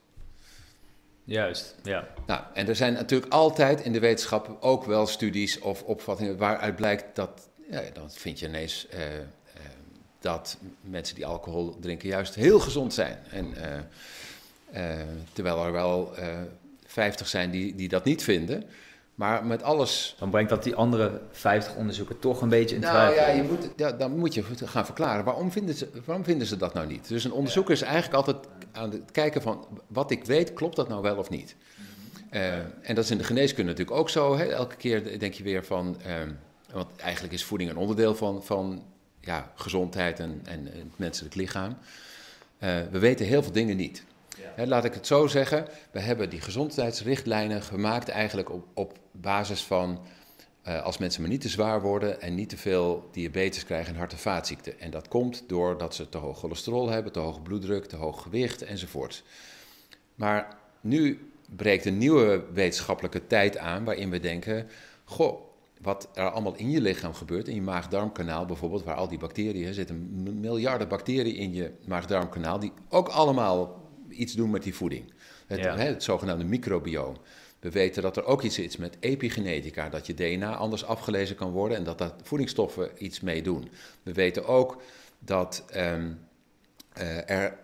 Juist, 1.24 1.76
ja. 1.84 2.08
Nou, 2.26 2.42
en 2.54 2.68
er 2.68 2.76
zijn 2.76 2.94
natuurlijk 2.94 3.34
altijd 3.34 3.82
in 3.82 3.92
de 3.92 4.00
wetenschap 4.00 4.58
ook 4.60 4.84
wel 4.84 5.08
studies 5.08 5.60
of 5.60 5.84
opvattingen 5.84 6.38
waaruit 6.38 6.76
blijkt 6.76 7.16
dat, 7.16 7.50
ja, 7.70 7.82
dan 7.94 8.12
vind 8.12 8.40
je 8.40 8.48
ineens 8.48 8.88
eh, 8.88 9.00
dat 10.20 10.58
mensen 10.82 11.16
die 11.16 11.26
alcohol 11.26 11.78
drinken 11.80 12.10
juist 12.10 12.36
heel 12.36 12.60
gezond 12.60 12.94
zijn. 12.94 13.18
En, 13.30 13.54
uh, 14.74 14.92
terwijl 15.34 15.66
er 15.66 15.72
wel 15.72 16.16
eh, 16.16 16.28
50 16.86 17.28
zijn 17.28 17.52
die, 17.52 17.76
die 17.76 17.90
dat 17.90 18.04
niet 18.04 18.24
vinden. 18.24 18.64
Maar 19.16 19.46
met 19.46 19.64
alles. 19.64 20.16
Dan 20.20 20.30
brengt 20.30 20.50
dat 20.50 20.64
die 20.64 20.76
andere 20.76 21.22
50 21.32 21.76
onderzoeken 21.76 22.20
toch 22.20 22.42
een 22.42 22.50
beetje 22.50 22.76
in 22.76 22.82
nou, 22.82 22.94
twijfel. 22.94 23.32
Ja, 23.32 23.42
je 23.42 23.50
moet, 23.50 23.70
ja, 23.76 23.92
dan 23.92 24.18
moet 24.18 24.34
je 24.34 24.44
gaan 24.44 24.86
verklaren 24.86 25.26
waarom 25.26 25.52
vinden, 25.52 25.76
ze, 25.76 25.90
waarom 26.06 26.24
vinden 26.24 26.48
ze 26.48 26.58
dat 26.58 26.74
nou 26.74 26.88
niet. 26.88 27.08
Dus 27.08 27.24
een 27.24 27.32
onderzoeker 27.32 27.74
is 27.74 27.82
eigenlijk 27.82 28.14
altijd 28.14 28.48
aan 28.72 28.92
het 28.92 29.12
kijken 29.12 29.42
van 29.42 29.68
wat 29.88 30.12
ik 30.12 30.26
weet, 30.26 30.54
klopt 30.54 30.76
dat 30.76 30.88
nou 30.88 31.02
wel 31.02 31.18
of 31.18 31.30
niet. 31.30 31.56
Uh, 32.32 32.54
en 32.58 32.96
dat 32.96 33.04
is 33.04 33.12
in 33.12 33.18
de 33.18 33.24
geneeskunde 33.24 33.72
natuurlijk 33.72 33.98
ook 33.98 34.10
zo. 34.10 34.38
Hè? 34.38 34.46
Elke 34.46 34.76
keer 34.76 35.20
denk 35.20 35.34
je 35.34 35.44
weer 35.44 35.66
van. 35.66 35.98
Uh, 36.08 36.14
want 36.72 36.88
eigenlijk 36.96 37.34
is 37.34 37.44
voeding 37.44 37.70
een 37.70 37.78
onderdeel 37.78 38.16
van, 38.16 38.44
van 38.44 38.84
ja, 39.28 39.52
gezondheid 39.56 40.20
en, 40.20 40.42
en 40.46 40.66
het 40.66 40.98
menselijk 40.98 41.36
lichaam. 41.36 41.78
Uh, 42.60 42.80
we 42.92 43.00
weten 43.00 43.26
heel 43.26 43.44
veel 43.44 43.52
dingen 43.52 43.78
niet. 43.78 44.04
Ja. 44.56 44.66
laat 44.68 44.86
ik 44.86 44.94
het 44.94 45.08
zo 45.08 45.28
zeggen, 45.28 45.68
we 45.92 46.00
hebben 46.00 46.30
die 46.30 46.42
gezondheidsrichtlijnen 46.42 47.62
gemaakt 47.62 48.10
eigenlijk 48.10 48.52
op, 48.52 48.66
op 48.74 48.98
basis 49.12 49.62
van 49.62 50.06
uh, 50.68 50.84
als 50.84 50.98
mensen 50.98 51.22
maar 51.22 51.30
niet 51.30 51.42
te 51.42 51.50
zwaar 51.50 51.82
worden 51.82 52.22
en 52.22 52.36
niet 52.36 52.50
te 52.50 52.58
veel 52.58 53.10
diabetes 53.12 53.66
krijgen 53.66 53.94
en 53.94 54.00
hart- 54.00 54.12
en 54.12 54.18
vaatziekten. 54.18 54.80
En 54.80 54.92
dat 54.92 55.08
komt 55.08 55.44
doordat 55.48 55.96
ze 55.96 56.10
te 56.10 56.18
hoog 56.18 56.40
cholesterol 56.40 56.90
hebben, 56.90 57.12
te 57.12 57.20
hoge 57.20 57.42
bloeddruk, 57.42 57.86
te 57.86 57.96
hoog 57.96 58.22
gewicht 58.22 58.62
enzovoort. 58.62 59.24
Maar 60.16 60.58
nu 60.82 61.32
breekt 61.56 61.86
een 61.86 61.98
nieuwe 61.98 62.44
wetenschappelijke 62.54 63.28
tijd 63.28 63.58
aan 63.58 63.84
waarin 63.84 64.10
we 64.10 64.20
denken, 64.20 64.68
goh, 65.04 65.42
wat 65.82 66.10
er 66.14 66.30
allemaal 66.30 66.56
in 66.56 66.70
je 66.70 66.82
lichaam 66.82 67.14
gebeurt, 67.14 67.48
in 67.48 67.56
je 67.56 67.62
maag-darmkanaal 67.62 68.46
bijvoorbeeld, 68.46 68.84
waar 68.84 68.96
al 68.96 69.08
die 69.08 69.18
bacteriën 69.18 69.74
zitten, 69.74 70.24
miljarden 70.40 70.88
bacteriën 70.88 71.36
in 71.36 71.54
je 71.54 71.72
maag-darmkanaal, 71.86 72.60
die 72.60 72.72
ook 72.90 73.08
allemaal 73.08 73.86
iets 74.10 74.34
doen 74.34 74.50
met 74.50 74.64
die 74.64 74.76
voeding. 74.76 75.14
Het, 75.48 75.64
het 75.64 76.04
zogenaamde 76.04 76.46
microbioom. 76.46 77.18
We 77.60 77.72
weten 77.72 78.02
dat 78.02 78.18
er 78.18 78.26
ook 78.26 78.42
iets 78.42 78.60
is 78.60 78.78
met 78.78 78.98
epigenetica, 79.00 79.90
dat 79.90 80.08
je 80.08 80.14
DNA 80.14 80.56
anders 80.56 80.86
afgelezen 80.86 81.36
kan 81.36 81.52
worden 81.52 81.78
en 81.78 81.84
dat 81.84 81.98
dat 81.98 82.14
voedingsstoffen 82.24 82.90
iets 82.98 83.20
mee 83.20 83.42
doen. 83.42 83.70
We 84.04 84.14
weten 84.14 84.46
ook 84.46 84.82
dat 85.20 85.64
ehm, 85.70 86.12
eh, 86.94 87.30
er 87.30 87.58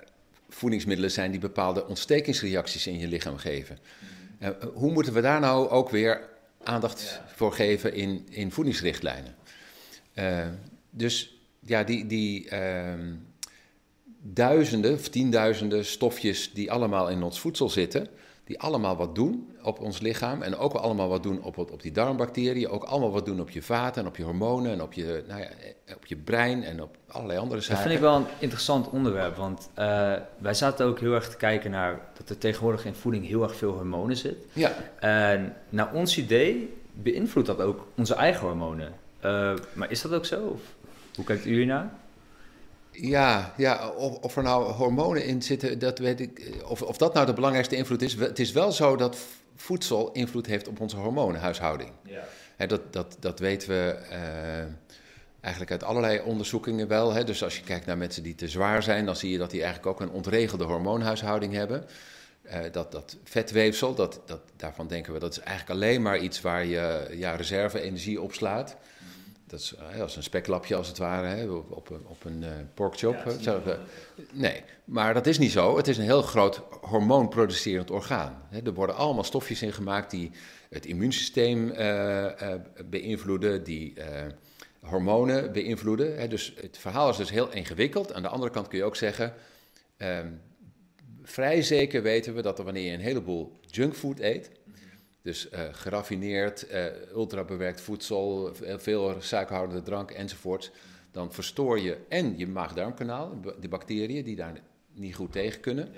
voedingsmiddelen 0.49 1.11
zijn 1.11 1.31
die 1.31 1.39
bepaalde 1.39 1.87
ontstekingsreacties 1.87 2.87
in 2.87 2.99
je 2.99 3.07
lichaam 3.07 3.37
geven. 3.37 3.77
Uh, 4.39 4.49
hoe 4.73 4.91
moeten 4.91 5.13
we 5.13 5.21
daar 5.21 5.39
nou 5.39 5.69
ook 5.69 5.89
weer 5.89 6.29
aandacht 6.63 7.21
voor 7.35 7.53
geven 7.53 7.93
in, 7.93 8.27
in 8.29 8.51
voedingsrichtlijnen? 8.51 9.35
Uh, 10.15 10.47
dus 10.89 11.37
ja, 11.59 11.83
die, 11.83 12.07
die 12.07 12.49
ehm, 12.49 13.13
duizenden 14.21 14.93
of 14.93 15.09
tienduizenden 15.09 15.85
stofjes 15.85 16.53
die 16.53 16.71
allemaal 16.71 17.09
in 17.09 17.23
ons 17.23 17.39
voedsel 17.39 17.69
zitten, 17.69 18.07
die 18.43 18.59
allemaal 18.59 18.95
wat 18.95 19.15
doen 19.15 19.49
op 19.63 19.79
ons 19.79 19.99
lichaam 19.99 20.41
en 20.41 20.55
ook 20.55 20.73
allemaal 20.73 21.09
wat 21.09 21.23
doen 21.23 21.43
op, 21.43 21.57
op 21.57 21.81
die 21.81 21.91
darmbacteriën, 21.91 22.69
ook 22.69 22.83
allemaal 22.83 23.11
wat 23.11 23.25
doen 23.25 23.41
op 23.41 23.49
je 23.49 23.61
vaten 23.61 24.01
en 24.01 24.07
op 24.07 24.17
je 24.17 24.23
hormonen 24.23 24.71
en 24.71 24.81
op 24.81 24.93
je, 24.93 25.23
nou 25.27 25.41
ja, 25.41 25.47
op 25.95 26.05
je 26.05 26.15
brein 26.15 26.63
en 26.63 26.81
op 26.81 26.97
allerlei 27.07 27.39
andere 27.39 27.61
zaken. 27.61 27.75
Dat 27.75 27.83
vind 27.83 27.95
ik 27.95 28.01
wel 28.01 28.15
een 28.15 28.25
interessant 28.39 28.89
onderwerp, 28.89 29.35
want 29.35 29.69
uh, 29.79 30.13
wij 30.37 30.53
zaten 30.53 30.85
ook 30.85 30.99
heel 30.99 31.13
erg 31.13 31.29
te 31.29 31.37
kijken 31.37 31.71
naar 31.71 31.99
dat 32.17 32.29
er 32.29 32.37
tegenwoordig 32.37 32.85
in 32.85 32.95
voeding 32.95 33.27
heel 33.27 33.43
erg 33.43 33.55
veel 33.55 33.71
hormonen 33.71 34.17
zit. 34.17 34.37
Ja. 34.53 34.71
En 34.99 35.55
naar 35.69 35.93
ons 35.93 36.17
idee 36.17 36.73
beïnvloedt 36.93 37.47
dat 37.47 37.61
ook 37.61 37.87
onze 37.95 38.15
eigen 38.15 38.47
hormonen. 38.47 38.93
Uh, 39.25 39.53
maar 39.73 39.91
is 39.91 40.01
dat 40.01 40.13
ook 40.13 40.25
zo? 40.25 40.45
Of 40.45 40.61
hoe 41.15 41.25
kijkt 41.25 41.45
u 41.45 41.65
naar? 41.65 41.93
Ja, 42.93 43.53
ja 43.57 43.89
of, 43.89 44.17
of, 44.17 44.37
er 44.37 44.43
nou 44.43 44.71
hormonen 44.71 45.25
in 45.25 45.41
zitten, 45.41 45.79
dat 45.79 45.99
weet 45.99 46.19
ik. 46.19 46.51
Of, 46.67 46.81
of 46.81 46.97
dat 46.97 47.13
nou 47.13 47.25
de 47.25 47.33
belangrijkste 47.33 47.75
invloed 47.75 48.01
is. 48.01 48.13
Het 48.13 48.39
is 48.39 48.51
wel 48.51 48.71
zo 48.71 48.95
dat 48.95 49.17
voedsel 49.55 50.11
invloed 50.11 50.45
heeft 50.45 50.67
op 50.67 50.79
onze 50.79 50.97
hormonenhuishouding. 50.97 51.91
Ja. 52.57 52.65
dat, 52.65 52.93
dat, 52.93 53.17
dat 53.19 53.39
weten 53.39 53.69
we 53.69 53.97
uh, 54.11 54.73
eigenlijk 55.41 55.71
uit 55.71 55.83
allerlei 55.83 56.21
onderzoekingen 56.21 56.87
wel. 56.87 57.13
Hè. 57.13 57.23
Dus 57.23 57.43
als 57.43 57.57
je 57.57 57.63
kijkt 57.63 57.85
naar 57.85 57.97
mensen 57.97 58.23
die 58.23 58.35
te 58.35 58.47
zwaar 58.47 58.83
zijn, 58.83 59.05
dan 59.05 59.15
zie 59.15 59.31
je 59.31 59.37
dat 59.37 59.51
die 59.51 59.63
eigenlijk 59.63 59.91
ook 59.91 60.07
een 60.07 60.15
ontregelde 60.15 60.63
hormoonhuishouding 60.63 61.53
hebben. 61.53 61.85
Uh, 62.45 62.57
dat, 62.71 62.91
dat 62.91 63.17
vetweefsel, 63.23 63.95
dat, 63.95 64.21
dat, 64.25 64.41
daarvan 64.55 64.87
denken 64.87 65.13
we 65.13 65.19
dat 65.19 65.31
is 65.31 65.39
eigenlijk 65.39 65.79
alleen 65.79 66.01
maar 66.01 66.19
iets 66.19 66.41
waar 66.41 66.65
je 66.65 67.07
ja, 67.11 67.35
reserve-energie 67.35 68.21
opslaat. 68.21 68.75
Dat 69.53 69.61
is 69.61 69.75
als 70.01 70.15
een 70.15 70.23
speklapje 70.23 70.75
als 70.75 70.87
het 70.87 70.97
ware, 70.97 71.27
hè, 71.27 71.49
op, 71.49 71.71
op, 71.71 71.99
op 72.07 72.25
een 72.25 72.41
uh, 72.41 72.49
porkchop. 72.73 73.35
Ja, 73.39 73.61
nee, 74.31 74.63
maar 74.85 75.13
dat 75.13 75.27
is 75.27 75.37
niet 75.37 75.51
zo. 75.51 75.77
Het 75.77 75.87
is 75.87 75.97
een 75.97 76.03
heel 76.03 76.21
groot 76.21 76.61
hormoonproducerend 76.81 77.91
orgaan. 77.91 78.47
Hè. 78.49 78.61
Er 78.61 78.73
worden 78.73 78.95
allemaal 78.95 79.23
stofjes 79.23 79.61
in 79.61 79.73
gemaakt 79.73 80.11
die 80.11 80.31
het 80.69 80.85
immuunsysteem 80.85 81.69
uh, 81.69 82.25
beïnvloeden, 82.85 83.63
die 83.63 83.93
hormonen 84.79 85.51
beïnvloeden. 85.51 86.19
Hè. 86.19 86.27
Dus 86.27 86.53
het 86.61 86.77
verhaal 86.77 87.09
is 87.09 87.17
dus 87.17 87.29
heel 87.29 87.51
ingewikkeld. 87.51 88.13
Aan 88.13 88.21
de 88.21 88.27
andere 88.27 88.51
kant 88.51 88.67
kun 88.67 88.77
je 88.77 88.83
ook 88.83 88.95
zeggen, 88.95 89.33
ehm, 89.97 90.27
vrij 91.23 91.61
zeker 91.61 92.01
weten 92.01 92.35
we 92.35 92.41
dat 92.41 92.57
er 92.57 92.65
wanneer 92.65 92.83
je 92.83 92.93
een 92.93 92.99
heleboel 92.99 93.59
junkfood 93.61 94.19
eet 94.19 94.51
dus 95.23 95.49
uh, 95.51 95.59
geraffineerd, 95.71 96.71
uh, 96.71 96.85
ultrabewerkt 97.13 97.81
voedsel, 97.81 98.55
veel 98.77 99.15
suikerhoudende 99.19 99.83
drank 99.83 100.11
enzovoort. 100.11 100.71
Dan 101.11 101.33
verstoor 101.33 101.79
je 101.79 101.97
en 102.09 102.37
je 102.37 102.47
maag-darmkanaal, 102.47 103.39
de 103.59 103.67
bacteriën 103.67 104.23
die 104.23 104.35
daar 104.35 104.53
niet 104.93 105.15
goed 105.15 105.31
tegen 105.31 105.59
kunnen. 105.59 105.91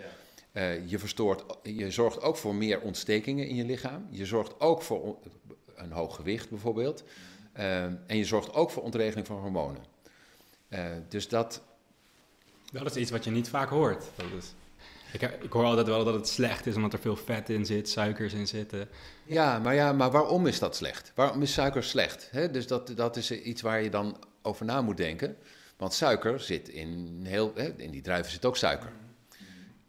Uh, 0.53 0.89
je, 0.89 0.99
verstoort, 0.99 1.43
je 1.63 1.91
zorgt 1.91 2.21
ook 2.21 2.37
voor 2.37 2.55
meer 2.55 2.81
ontstekingen 2.81 3.47
in 3.47 3.55
je 3.55 3.65
lichaam. 3.65 4.07
Je 4.09 4.25
zorgt 4.25 4.59
ook 4.59 4.81
voor 4.81 5.17
een 5.75 5.91
hoog 5.91 6.15
gewicht 6.15 6.49
bijvoorbeeld. 6.49 7.03
en 7.53 8.17
je 8.17 8.25
zorgt 8.25 8.53
ook 8.53 8.71
voor 8.71 8.83
ontregeling 8.83 9.27
van 9.27 9.39
hormonen. 9.39 9.83
dus 11.09 11.27
dat. 11.27 11.61
Dat 12.71 12.85
is 12.85 12.95
iets 12.95 13.11
wat 13.11 13.23
je 13.23 13.31
niet 13.31 13.49
vaak 13.49 13.69
hoort. 13.69 14.03
Dat 14.15 14.25
is... 14.37 14.53
Ik, 15.11 15.21
ik, 15.21 15.51
hoor 15.51 15.63
altijd 15.63 15.87
wel 15.87 16.03
dat 16.03 16.13
het 16.13 16.27
slecht 16.27 16.65
is 16.65 16.75
omdat 16.75 16.93
er 16.93 16.99
veel 16.99 17.15
vet 17.15 17.49
in 17.49 17.65
zit, 17.65 17.89
suikers 17.89 18.33
in 18.33 18.47
zitten. 18.47 18.89
Ja, 19.25 19.59
maar, 19.59 19.75
ja, 19.75 19.93
maar 19.93 20.11
waarom 20.11 20.47
is 20.47 20.59
dat 20.59 20.75
slecht? 20.75 21.11
Waarom 21.15 21.41
is 21.41 21.53
suiker 21.53 21.83
slecht? 21.83 22.29
dus 22.51 22.67
dat, 22.67 22.91
dat 22.95 23.17
is 23.17 23.31
iets 23.31 23.61
waar 23.61 23.81
je 23.81 23.89
dan 23.89 24.17
over 24.41 24.65
na 24.65 24.81
moet 24.81 24.97
denken. 24.97 25.37
Want 25.77 25.93
suiker 25.93 26.39
zit 26.39 26.69
in 26.69 27.19
heel. 27.23 27.53
in 27.77 27.91
die 27.91 28.01
druiven 28.01 28.31
zit 28.31 28.45
ook 28.45 28.57
suiker. 28.57 28.91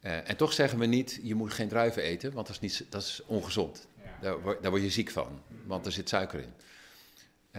Uh, 0.01 0.29
en 0.29 0.35
toch 0.37 0.53
zeggen 0.53 0.79
we 0.79 0.85
niet: 0.85 1.19
je 1.23 1.35
moet 1.35 1.53
geen 1.53 1.67
druiven 1.67 2.01
eten, 2.01 2.33
want 2.33 2.47
dat 2.47 2.55
is, 2.55 2.61
niet, 2.61 2.85
dat 2.89 3.01
is 3.01 3.21
ongezond. 3.25 3.87
Daar, 4.21 4.37
daar, 4.61 4.69
word 4.71 4.81
je 4.81 4.89
ziek 4.89 5.09
van, 5.09 5.41
want 5.65 5.85
er 5.85 5.91
zit 5.91 6.09
suiker 6.09 6.39
in. 6.39 6.53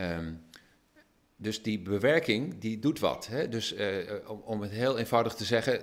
Um, 0.02 0.42
dus 1.36 1.62
die 1.62 1.80
bewerking, 1.80 2.58
die 2.58 2.78
doet 2.78 2.98
wat. 2.98 3.26
Hè? 3.26 3.48
Dus 3.48 3.74
uh, 3.74 4.12
om, 4.26 4.40
om 4.44 4.60
het 4.60 4.70
heel 4.70 4.98
eenvoudig 4.98 5.34
te 5.34 5.44
zeggen, 5.44 5.82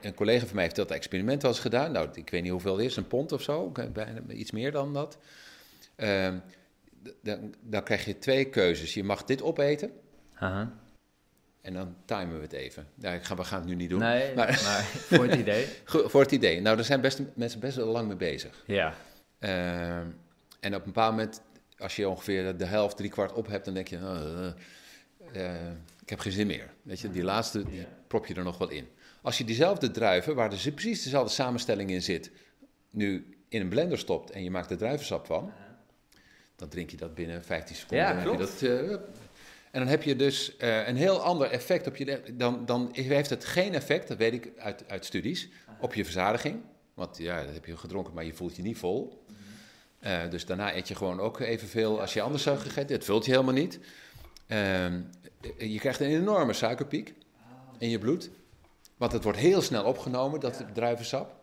een 0.00 0.14
collega 0.14 0.46
van 0.46 0.54
mij 0.54 0.64
heeft 0.64 0.76
dat 0.76 0.90
experiment 0.90 1.42
wel 1.42 1.50
eens 1.50 1.60
gedaan. 1.60 1.92
Nou, 1.92 2.08
ik 2.14 2.30
weet 2.30 2.42
niet 2.42 2.50
hoeveel 2.50 2.76
het 2.76 2.86
is, 2.86 2.96
een 2.96 3.06
pond 3.06 3.32
of 3.32 3.42
zo, 3.42 3.72
bijna 3.92 4.20
iets 4.28 4.50
meer 4.50 4.72
dan 4.72 4.92
dat. 4.92 5.18
Uh, 5.96 6.34
dan, 7.22 7.54
dan, 7.60 7.82
krijg 7.82 8.04
je 8.04 8.18
twee 8.18 8.44
keuzes. 8.44 8.94
Je 8.94 9.04
mag 9.04 9.24
dit 9.24 9.42
opeten. 9.42 9.90
Aha. 10.34 10.72
En 11.60 11.74
dan 11.74 11.96
timen 12.04 12.36
we 12.36 12.42
het 12.42 12.52
even. 12.52 12.86
Nou, 12.94 13.16
ik 13.16 13.22
ga, 13.22 13.36
we 13.36 13.44
gaan 13.44 13.58
het 13.58 13.68
nu 13.68 13.74
niet 13.74 13.90
doen. 13.90 13.98
Nee, 13.98 14.34
maar, 14.34 14.46
maar 14.66 14.82
voor 14.82 15.24
het 15.24 15.34
idee. 15.34 15.66
voor 16.10 16.20
het 16.20 16.32
idee. 16.32 16.60
Nou, 16.60 16.76
daar 16.76 16.84
zijn 16.84 17.00
best, 17.00 17.20
mensen 17.34 17.60
best 17.60 17.76
wel 17.76 17.86
lang 17.86 18.06
mee 18.08 18.16
bezig. 18.16 18.62
Ja. 18.66 18.94
Uh, 19.40 19.96
en 20.60 20.74
op 20.74 20.80
een 20.80 20.82
bepaald 20.84 21.10
moment, 21.10 21.42
als 21.78 21.96
je 21.96 22.08
ongeveer 22.08 22.56
de 22.56 22.64
helft, 22.64 22.96
drie 22.96 23.10
kwart 23.10 23.32
op 23.32 23.46
hebt, 23.46 23.64
dan 23.64 23.74
denk 23.74 23.88
je, 23.88 23.96
uh, 23.96 25.42
uh, 25.42 25.70
ik 26.02 26.08
heb 26.08 26.18
geen 26.18 26.32
zin 26.32 26.46
meer. 26.46 26.70
Weet 26.82 27.00
je, 27.00 27.10
die 27.10 27.24
laatste, 27.24 27.62
die 27.62 27.86
prop 28.06 28.26
je 28.26 28.34
er 28.34 28.44
nog 28.44 28.58
wel 28.58 28.70
in. 28.70 28.88
Als 29.22 29.38
je 29.38 29.44
diezelfde 29.44 29.90
druiven, 29.90 30.34
waar 30.34 30.52
er 30.52 30.72
precies 30.72 31.02
dezelfde 31.02 31.32
samenstelling 31.32 31.90
in 31.90 32.02
zit, 32.02 32.30
nu 32.90 33.36
in 33.48 33.60
een 33.60 33.68
blender 33.68 33.98
stopt 33.98 34.30
en 34.30 34.42
je 34.42 34.50
maakt 34.50 34.70
er 34.70 34.76
druivensap 34.76 35.26
van, 35.26 35.52
dan 36.56 36.68
drink 36.68 36.90
je 36.90 36.96
dat 36.96 37.14
binnen 37.14 37.44
15 37.44 37.76
seconden. 37.76 38.06
Ja, 38.06 38.22
klopt. 38.22 38.38
Dat, 38.38 38.62
uh, 38.62 38.90
en 39.70 39.80
dan 39.80 39.86
heb 39.86 40.02
je 40.02 40.16
dus 40.16 40.56
uh, 40.58 40.88
een 40.88 40.96
heel 40.96 41.20
ander 41.20 41.50
effect 41.50 41.86
op 41.86 41.96
je. 41.96 42.22
Dan, 42.32 42.66
dan 42.66 42.90
heeft 42.92 43.30
het 43.30 43.44
geen 43.44 43.74
effect, 43.74 44.08
dat 44.08 44.16
weet 44.16 44.32
ik 44.32 44.50
uit, 44.58 44.84
uit 44.88 45.04
studies, 45.04 45.48
op 45.80 45.94
je 45.94 46.04
verzadiging. 46.04 46.60
Want 46.94 47.18
ja, 47.18 47.44
dat 47.44 47.54
heb 47.54 47.64
je 47.64 47.76
gedronken, 47.76 48.14
maar 48.14 48.24
je 48.24 48.34
voelt 48.34 48.56
je 48.56 48.62
niet 48.62 48.78
vol. 48.78 49.24
Uh, 50.00 50.30
dus 50.30 50.46
daarna 50.46 50.74
eet 50.74 50.88
je 50.88 50.94
gewoon 50.94 51.20
ook 51.20 51.40
evenveel 51.40 52.00
als 52.00 52.12
je 52.12 52.20
anders 52.20 52.42
zou 52.42 52.58
gegeten. 52.58 52.96
Het 52.96 53.04
vult 53.04 53.24
je 53.24 53.30
helemaal 53.30 53.54
niet. 53.54 53.78
Ehm, 54.46 55.00
je 55.58 55.78
krijgt 55.78 56.00
een 56.00 56.08
enorme 56.08 56.52
suikerpiek 56.52 57.14
in 57.78 57.90
je 57.90 57.98
bloed. 57.98 58.30
Want 58.98 59.12
het 59.12 59.22
wordt 59.22 59.38
heel 59.38 59.62
snel 59.62 59.84
opgenomen, 59.84 60.40
dat 60.40 60.64
druivensap. 60.74 61.36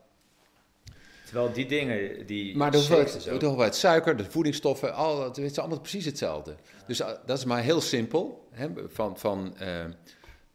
Terwijl 1.25 1.53
die 1.53 1.65
dingen, 1.65 2.25
die... 2.25 2.57
Maar 2.57 2.71
de 2.71 2.77
hoeveelheid, 2.77 3.23
de 3.23 3.29
hoeveelheid 3.29 3.75
suiker, 3.75 4.17
de 4.17 4.25
voedingsstoffen, 4.25 4.93
al, 4.93 5.23
het 5.23 5.37
is 5.37 5.59
allemaal 5.59 5.79
precies 5.79 6.05
hetzelfde. 6.05 6.55
Dus 6.87 6.99
uh, 6.99 7.07
dat 7.25 7.37
is 7.37 7.45
maar 7.45 7.61
heel 7.61 7.81
simpel, 7.81 8.47
hè, 8.51 8.67
van, 8.87 9.17
van 9.17 9.55
uh, 9.61 9.83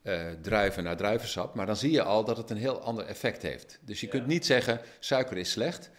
uh, 0.02 0.22
druiven 0.42 0.84
naar 0.84 0.96
druivensap. 0.96 1.54
Maar 1.54 1.66
dan 1.66 1.76
zie 1.76 1.90
je 1.90 2.02
al 2.02 2.24
dat 2.24 2.36
het 2.36 2.50
een 2.50 2.56
heel 2.56 2.80
ander 2.80 3.04
effect 3.04 3.42
heeft. 3.42 3.78
Dus 3.82 4.00
je 4.00 4.06
ja. 4.06 4.12
kunt 4.12 4.26
niet 4.26 4.46
zeggen, 4.46 4.80
suiker 4.98 5.36
is 5.36 5.50
slecht. 5.50 5.90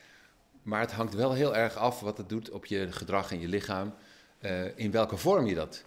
Maar 0.64 0.80
het 0.82 0.92
hangt 0.92 1.14
wel 1.14 1.34
heel 1.34 1.56
erg 1.56 1.76
af 1.76 2.00
wat 2.00 2.18
het 2.18 2.30
doet 2.30 2.50
op 2.50 2.66
je 2.66 2.92
gedrag 2.92 3.32
en 3.32 3.40
je 3.40 3.48
lichaam. 3.48 3.94
in 4.76 4.92
welke 4.92 5.18
vorm 5.18 5.46
je 5.46 5.56
dat 5.56 5.84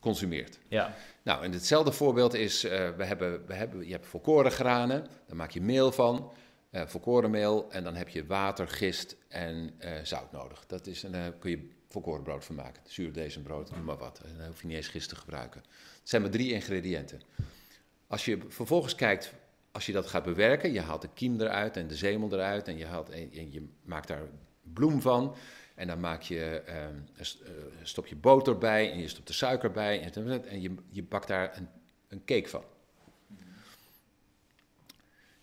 consumeert. 0.00 0.58
Ja. 0.68 0.94
Nou, 1.28 1.44
en 1.44 1.52
hetzelfde 1.52 1.92
voorbeeld 1.92 2.34
is, 2.34 2.64
uh, 2.64 2.70
we 2.70 3.04
hebben, 3.04 3.46
we 3.46 3.54
hebben, 3.54 3.86
je 3.86 3.92
hebt 3.92 4.06
volkoren 4.06 4.50
granen, 4.50 5.06
daar 5.26 5.36
maak 5.36 5.50
je 5.50 5.60
meel 5.60 5.92
van, 5.92 6.32
uh, 6.70 6.86
volkorenmeel, 6.86 7.70
en 7.70 7.84
dan 7.84 7.94
heb 7.94 8.08
je 8.08 8.26
water, 8.26 8.68
gist 8.68 9.16
en 9.28 9.74
uh, 9.80 9.90
zout 10.02 10.32
nodig. 10.32 10.66
Dat 10.66 10.86
is, 10.86 11.04
en 11.04 11.12
daar 11.12 11.32
kun 11.32 11.50
je 11.50 11.68
volkorenbrood 11.88 12.44
van 12.44 12.54
maken, 12.54 12.82
zuurdezenbrood, 12.86 13.70
noem 13.70 13.84
maar 13.84 13.96
wat. 13.96 14.20
En 14.24 14.38
dan 14.38 14.46
hoef 14.46 14.60
je 14.60 14.66
niet 14.66 14.76
eens 14.76 14.88
gist 14.88 15.08
te 15.08 15.16
gebruiken. 15.16 15.60
Het 16.00 16.08
zijn 16.08 16.22
maar 16.22 16.30
drie 16.30 16.52
ingrediënten. 16.52 17.20
Als 18.06 18.24
je 18.24 18.38
vervolgens 18.48 18.94
kijkt, 18.94 19.32
als 19.72 19.86
je 19.86 19.92
dat 19.92 20.06
gaat 20.06 20.24
bewerken, 20.24 20.72
je 20.72 20.80
haalt 20.80 21.02
de 21.02 21.10
kiem 21.14 21.40
eruit 21.40 21.76
en 21.76 21.88
de 21.88 21.96
zemel 21.96 22.32
eruit 22.32 22.68
en 22.68 22.78
je, 22.78 22.86
haalt, 22.86 23.10
en 23.10 23.52
je 23.52 23.68
maakt 23.84 24.08
daar 24.08 24.22
bloem 24.72 25.00
van, 25.00 25.34
en 25.78 25.86
dan 25.86 26.00
maak 26.00 26.22
je, 26.22 26.62
uh, 26.68 27.24
stop 27.82 28.06
je 28.06 28.16
boter 28.16 28.58
bij 28.58 28.92
en 28.92 28.98
je 28.98 29.08
stopt 29.08 29.26
de 29.26 29.32
suiker 29.32 29.70
bij 29.70 30.00
en, 30.00 30.44
en 30.48 30.60
je, 30.60 30.74
je 30.90 31.02
bakt 31.02 31.28
daar 31.28 31.56
een, 31.56 31.68
een 32.08 32.24
cake 32.24 32.48
van. 32.48 32.64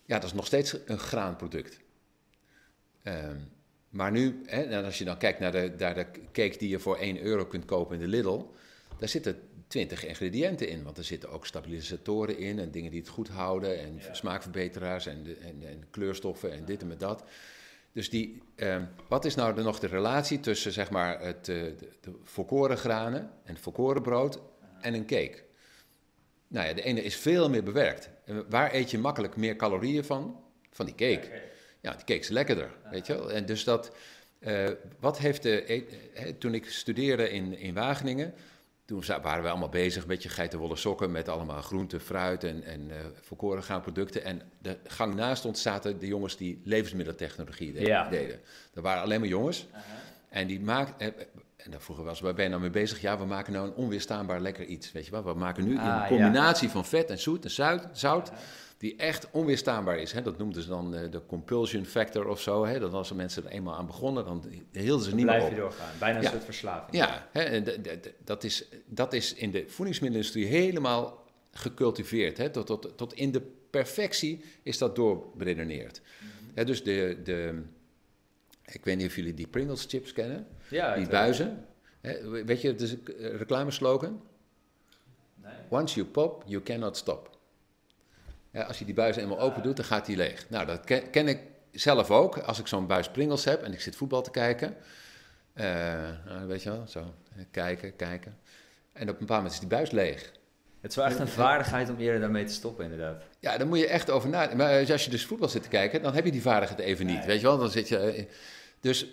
Ja, 0.04 0.14
dat 0.18 0.24
is 0.24 0.32
nog 0.32 0.46
steeds 0.46 0.76
een 0.86 0.98
graanproduct. 0.98 1.80
Um, 3.02 3.50
maar 3.88 4.12
nu, 4.12 4.42
hè, 4.46 4.62
en 4.62 4.84
als 4.84 4.98
je 4.98 5.04
dan 5.04 5.18
kijkt 5.18 5.38
naar 5.38 5.52
de, 5.52 5.74
naar 5.78 5.94
de 5.94 6.06
cake 6.32 6.58
die 6.58 6.68
je 6.68 6.78
voor 6.78 6.96
1 6.96 7.20
euro 7.20 7.46
kunt 7.46 7.64
kopen 7.64 7.94
in 7.94 8.00
de 8.00 8.08
Lidl, 8.08 8.44
daar 8.98 9.08
zitten 9.08 9.40
20 9.66 10.04
ingrediënten 10.04 10.68
in. 10.68 10.82
Want 10.82 10.98
er 10.98 11.04
zitten 11.04 11.30
ook 11.30 11.46
stabilisatoren 11.46 12.38
in 12.38 12.58
en 12.58 12.70
dingen 12.70 12.90
die 12.90 13.00
het 13.00 13.08
goed 13.08 13.28
houden 13.28 13.80
en 13.80 14.00
smaakverbeteraars 14.12 15.06
en, 15.06 15.26
en, 15.40 15.62
en, 15.68 15.84
kleurstoffen 15.90 16.52
en 16.52 16.64
dit 16.64 16.80
en 16.80 16.86
met 16.86 17.00
dat. 17.00 17.24
Dus 17.96 18.10
die, 18.10 18.42
eh, 18.56 18.82
wat 19.08 19.24
is 19.24 19.34
nou 19.34 19.54
de, 19.54 19.62
nog 19.62 19.78
de 19.78 19.86
relatie 19.86 20.40
tussen 20.40 20.72
zeg 20.72 20.90
maar, 20.90 21.20
het, 21.20 21.48
uh, 21.48 21.62
de, 21.62 21.88
de 22.00 22.10
volkoren 22.24 22.76
granen 22.76 23.30
en 23.44 23.56
volkoren 23.56 24.02
brood 24.02 24.38
en 24.80 24.94
een 24.94 25.06
cake? 25.06 25.42
Nou 26.48 26.66
ja, 26.66 26.72
de 26.72 26.82
ene 26.82 27.02
is 27.02 27.16
veel 27.16 27.50
meer 27.50 27.62
bewerkt. 27.62 28.10
En 28.24 28.50
waar 28.50 28.74
eet 28.74 28.90
je 28.90 28.98
makkelijk 28.98 29.36
meer 29.36 29.56
calorieën 29.56 30.04
van? 30.04 30.40
Van 30.70 30.86
die 30.86 30.94
cake. 30.94 31.42
Ja, 31.80 31.90
die 31.90 32.04
cake 32.04 32.18
is 32.18 32.28
lekkerder, 32.28 32.70
weet 32.90 33.06
je 33.06 33.14
wel. 33.14 33.32
En 33.32 33.46
dus 33.46 33.64
dat, 33.64 33.96
uh, 34.40 34.68
wat 35.00 35.18
heeft 35.18 35.42
de, 35.42 35.84
uh, 36.14 36.28
toen 36.38 36.54
ik 36.54 36.70
studeerde 36.70 37.30
in, 37.30 37.58
in 37.58 37.74
Wageningen, 37.74 38.34
toen 38.86 39.02
waren 39.22 39.42
we 39.42 39.48
allemaal 39.48 39.68
bezig 39.68 40.06
met 40.06 40.22
je 40.22 40.28
geitenwolle 40.28 40.76
sokken 40.76 41.10
met 41.10 41.28
allemaal 41.28 41.62
groente, 41.62 42.00
fruit 42.00 42.44
en, 42.44 42.62
en 42.62 42.88
uh, 42.88 42.96
volkoren 43.20 43.62
graanproducten. 43.62 44.24
En 44.24 44.42
de 44.58 44.78
gang 44.86 45.14
naast 45.14 45.44
ons 45.44 45.62
zaten 45.62 45.98
de 45.98 46.06
jongens 46.06 46.36
die 46.36 46.60
levensmiddeltechnologie 46.64 47.72
deden. 47.72 47.88
Ja. 47.88 48.10
Er 48.74 48.82
waren 48.82 49.02
alleen 49.02 49.20
maar 49.20 49.28
jongens. 49.28 49.66
-huh. 49.72 49.80
En 50.28 50.46
die 50.46 50.60
maakten, 50.60 51.14
en 51.56 51.70
daar 51.70 51.80
vroeger 51.80 52.04
was, 52.04 52.20
waar 52.20 52.34
ben 52.34 52.44
je 52.44 52.50
nou 52.50 52.60
mee 52.62 52.70
bezig? 52.70 53.00
Ja, 53.00 53.18
we 53.18 53.24
maken 53.24 53.52
nou 53.52 53.66
een 53.66 53.74
onweerstaanbaar 53.74 54.40
lekker 54.40 54.64
iets, 54.64 54.92
weet 54.92 55.04
je 55.04 55.10
wel. 55.10 55.24
We 55.24 55.34
maken 55.34 55.64
nu 55.64 55.78
ah, 55.78 56.00
een 56.00 56.08
combinatie 56.08 56.66
ja. 56.66 56.72
van 56.72 56.84
vet 56.84 57.10
en 57.10 57.18
zoet 57.18 57.44
en 57.44 57.50
zout, 57.50 57.88
zout 57.92 58.32
die 58.76 58.96
echt 58.96 59.30
onweerstaanbaar 59.30 59.98
is. 59.98 60.12
Hè? 60.12 60.22
Dat 60.22 60.38
noemden 60.38 60.62
ze 60.62 60.68
dan 60.68 60.94
uh, 60.94 61.10
de 61.10 61.26
compulsion 61.26 61.84
factor 61.84 62.28
of 62.28 62.40
zo. 62.40 62.64
Hè? 62.64 62.78
Dat 62.78 62.92
als 62.92 63.12
mensen 63.12 63.44
er 63.44 63.50
eenmaal 63.50 63.74
aan 63.74 63.86
begonnen, 63.86 64.24
dan 64.24 64.44
hielden 64.72 65.04
ze 65.04 65.08
dan 65.08 65.18
niet 65.18 65.26
meer 65.26 65.34
op. 65.34 65.40
blijf 65.40 65.54
je 65.54 65.60
doorgaan, 65.60 65.98
bijna 65.98 66.16
een 66.16 66.22
ja. 66.22 66.30
soort 66.30 66.44
verslaving. 66.44 66.96
Ja, 66.96 67.28
hè? 67.32 67.40
En 67.42 67.64
dat, 68.24 68.44
is, 68.44 68.68
dat 68.86 69.12
is 69.12 69.34
in 69.34 69.50
de 69.50 69.64
voedingsmiddelenindustrie 69.68 70.46
helemaal 70.46 71.24
gecultiveerd. 71.50 72.38
Hè? 72.38 72.50
Tot, 72.50 72.66
tot, 72.66 72.96
tot 72.96 73.14
in 73.14 73.32
de 73.32 73.42
perfectie 73.70 74.44
is 74.62 74.78
dat 74.78 74.96
doorberedeneerd. 74.96 76.00
Mm 76.00 76.28
-hmm. 76.28 76.50
hè, 76.54 76.64
dus 76.64 76.82
de, 76.82 77.20
de, 77.24 77.62
ik 78.64 78.84
weet 78.84 78.96
niet 78.96 79.06
of 79.06 79.16
jullie 79.16 79.34
die 79.34 79.46
Pringles 79.46 79.84
chips 79.88 80.12
kennen. 80.12 80.46
Ja, 80.68 80.94
die 80.94 81.08
buizen. 81.08 81.66
Hè? 82.00 82.44
Weet 82.44 82.60
je, 82.60 82.68
het 82.68 82.80
is 82.80 82.92
een 82.92 83.36
reclameslogan. 83.36 84.22
Nee. 85.34 85.52
Once 85.68 85.94
you 85.94 86.06
pop, 86.06 86.42
you 86.46 86.62
cannot 86.62 86.96
stop. 86.96 87.35
Als 88.64 88.78
je 88.78 88.84
die 88.84 88.94
buis 88.94 89.16
eenmaal 89.16 89.40
open 89.40 89.62
doet, 89.62 89.76
dan 89.76 89.84
gaat 89.84 90.06
die 90.06 90.16
leeg. 90.16 90.46
Nou, 90.48 90.66
dat 90.66 90.84
ken, 90.84 91.10
ken 91.10 91.28
ik 91.28 91.40
zelf 91.72 92.10
ook. 92.10 92.38
Als 92.38 92.58
ik 92.58 92.66
zo'n 92.66 92.86
buis 92.86 93.08
Pringles 93.10 93.44
heb 93.44 93.62
en 93.62 93.72
ik 93.72 93.80
zit 93.80 93.96
voetbal 93.96 94.22
te 94.22 94.30
kijken. 94.30 94.76
Uh, 95.54 95.64
nou, 96.26 96.46
weet 96.46 96.62
je 96.62 96.70
wel, 96.70 96.84
zo. 96.88 97.14
Kijken, 97.50 97.96
kijken. 97.96 98.38
En 98.92 99.02
op 99.02 99.08
een 99.08 99.18
bepaald 99.18 99.28
moment 99.28 99.52
is 99.52 99.58
die 99.58 99.68
buis 99.68 99.90
leeg. 99.90 100.32
Het 100.80 100.90
is 100.90 100.96
wel 100.96 101.06
echt 101.06 101.18
een 101.18 101.28
vaardigheid 101.28 101.88
om 101.88 101.96
eerder 101.96 102.20
daarmee 102.20 102.44
te 102.44 102.52
stoppen, 102.52 102.84
inderdaad. 102.84 103.22
Ja, 103.40 103.58
daar 103.58 103.66
moet 103.66 103.78
je 103.78 103.86
echt 103.86 104.10
over 104.10 104.28
nadenken. 104.28 104.56
Maar 104.56 104.90
als 104.92 105.04
je 105.04 105.10
dus 105.10 105.26
voetbal 105.26 105.48
zit 105.48 105.62
te 105.62 105.68
kijken, 105.68 106.02
dan 106.02 106.14
heb 106.14 106.24
je 106.24 106.32
die 106.32 106.42
vaardigheid 106.42 106.80
even 106.80 107.06
niet. 107.06 107.18
Nee. 107.18 107.26
Weet 107.26 107.40
je 107.40 107.46
wel, 107.46 107.58
dan 107.58 107.70
zit 107.70 107.88
je... 107.88 108.26
Dus 108.80 109.06